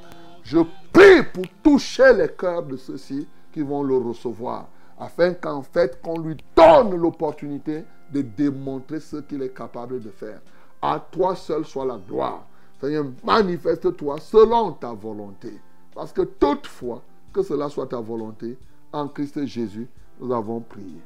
je 0.42 0.58
prie 0.92 1.22
pour 1.32 1.44
toucher 1.62 2.12
les 2.14 2.28
cœurs 2.30 2.64
de 2.64 2.76
ceux-ci 2.76 3.28
qui 3.52 3.62
vont 3.62 3.84
le 3.84 3.96
recevoir, 3.96 4.66
afin 4.98 5.32
qu'en 5.34 5.62
fait, 5.62 6.02
qu'on 6.02 6.18
lui 6.18 6.36
donne 6.56 6.96
l'opportunité 6.96 7.84
de 8.12 8.22
démontrer 8.22 8.98
ce 8.98 9.18
qu'il 9.18 9.40
est 9.42 9.56
capable 9.56 10.02
de 10.02 10.10
faire. 10.10 10.40
À 10.82 10.98
toi 11.12 11.36
seul 11.36 11.64
soit 11.64 11.86
la 11.86 11.98
gloire. 12.08 12.44
Seigneur, 12.80 13.04
manifeste-toi 13.22 14.16
selon 14.18 14.72
ta 14.72 14.92
volonté. 14.92 15.60
Parce 15.94 16.12
que 16.12 16.22
toutefois, 16.22 17.02
que 17.36 17.42
cela 17.42 17.68
soit 17.68 17.86
ta 17.86 18.00
volonté, 18.00 18.56
en 18.92 19.08
Christ 19.08 19.44
Jésus, 19.44 19.86
nous 20.18 20.32
avons 20.32 20.60
prié. 20.60 21.00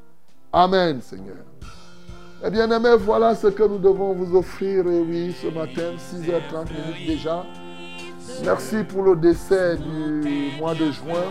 Amen, 0.52 1.01
Seigneur. 1.02 1.44
Eh 2.44 2.51
bien, 2.51 2.70
aimés, 2.70 2.97
voilà 2.98 3.35
ce 3.35 3.48
que 3.48 3.65
nous 3.65 3.78
devons 3.78 4.12
vous 4.12 4.36
offrir, 4.36 4.86
et 4.86 5.01
oui, 5.01 5.35
ce 5.43 5.48
matin, 5.48 5.97
6h30 5.98 6.70
minutes 6.70 7.07
déjà. 7.07 7.44
Merci 8.44 8.85
pour 8.85 9.02
le 9.02 9.16
décès 9.16 9.77
du 9.77 10.52
mois 10.59 10.74
de 10.74 10.93
juin. 10.93 11.27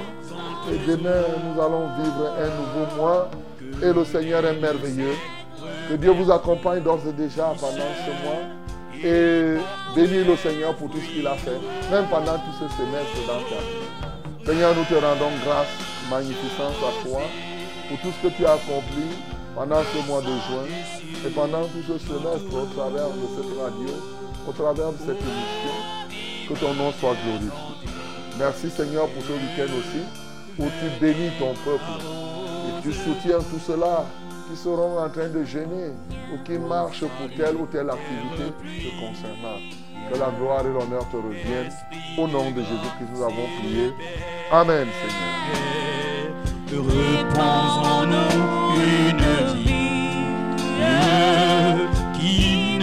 Et 0.69 0.77
demain, 0.85 1.21
nous 1.45 1.61
allons 1.61 1.87
vivre 1.95 2.33
un 2.37 2.49
nouveau 2.59 3.01
mois. 3.01 3.31
Et 3.81 3.93
le 3.93 4.03
Seigneur 4.03 4.45
est 4.45 4.59
merveilleux. 4.59 5.15
Que 5.87 5.95
Dieu 5.95 6.11
vous 6.11 6.29
accompagne 6.29 6.83
d'ores 6.83 7.07
et 7.07 7.13
déjà 7.13 7.53
pendant 7.57 7.91
ce 8.05 8.25
mois. 8.25 8.43
Et 9.01 9.55
bénis 9.95 10.25
le 10.25 10.35
Seigneur 10.35 10.75
pour 10.75 10.89
tout 10.89 10.97
ce 10.97 11.09
qu'il 11.09 11.25
a 11.25 11.35
fait, 11.35 11.57
même 11.89 12.05
pendant 12.09 12.35
tout 12.35 12.51
ce 12.59 12.67
semestre 12.75 13.27
dans 13.27 13.39
ta 13.49 13.61
vie. 13.61 14.08
Seigneur, 14.49 14.73
nous 14.75 14.83
te 14.85 14.95
rendons 14.95 15.29
grâce, 15.45 15.67
magnificence 16.09 16.73
à 16.81 17.07
toi, 17.07 17.21
pour 17.87 17.99
tout 17.99 18.11
ce 18.11 18.27
que 18.27 18.33
tu 18.33 18.47
as 18.47 18.53
accompli 18.53 19.05
pendant 19.53 19.83
ce 19.83 20.07
mois 20.07 20.21
de 20.21 20.25
juin 20.25 20.65
et 21.23 21.29
pendant 21.29 21.65
tout 21.65 21.83
ce 21.87 21.99
semestre 21.99 22.55
au 22.55 22.65
travers 22.73 23.09
de 23.09 23.27
cette 23.37 23.59
radio, 23.61 23.93
au 24.47 24.51
travers 24.51 24.91
de 24.93 24.97
cette 24.97 25.21
émission. 25.21 25.75
Que 26.49 26.59
ton 26.59 26.73
nom 26.73 26.91
soit 26.93 27.13
glorifié. 27.23 27.51
Merci 28.39 28.71
Seigneur 28.71 29.07
pour 29.09 29.21
ce 29.21 29.33
week-end 29.33 29.71
aussi, 29.77 30.01
où 30.57 30.65
tu 30.65 30.99
bénis 30.99 31.29
ton 31.37 31.53
peuple 31.63 32.01
et 32.01 32.81
tu 32.81 32.91
soutiens 32.91 33.37
tout 33.51 33.61
cela 33.67 34.03
qui 34.49 34.57
seront 34.57 34.97
en 34.97 35.09
train 35.09 35.29
de 35.29 35.43
gêner 35.43 35.93
ou 36.33 36.43
qui 36.43 36.57
marchent 36.57 37.01
pour 37.05 37.29
telle 37.37 37.55
ou 37.55 37.67
telle 37.67 37.91
activité 37.91 38.51
te 38.57 38.99
concernant. 38.99 39.88
Que 40.11 40.17
la 40.17 40.29
gloire 40.31 40.61
et 40.61 40.69
l'honneur 40.69 41.07
te 41.09 41.17
reviennent. 41.17 41.71
Au 42.17 42.27
nom 42.27 42.51
de 42.51 42.61
Jésus-Christ, 42.61 43.09
nous 43.13 43.23
avons 43.23 43.47
prié. 43.59 43.93
Amen, 44.51 44.87
Seigneur. 45.01 45.29
En 46.71 48.05
nous 48.05 48.75
une 48.75 49.23
vie 49.55 50.19
qui 52.19 52.79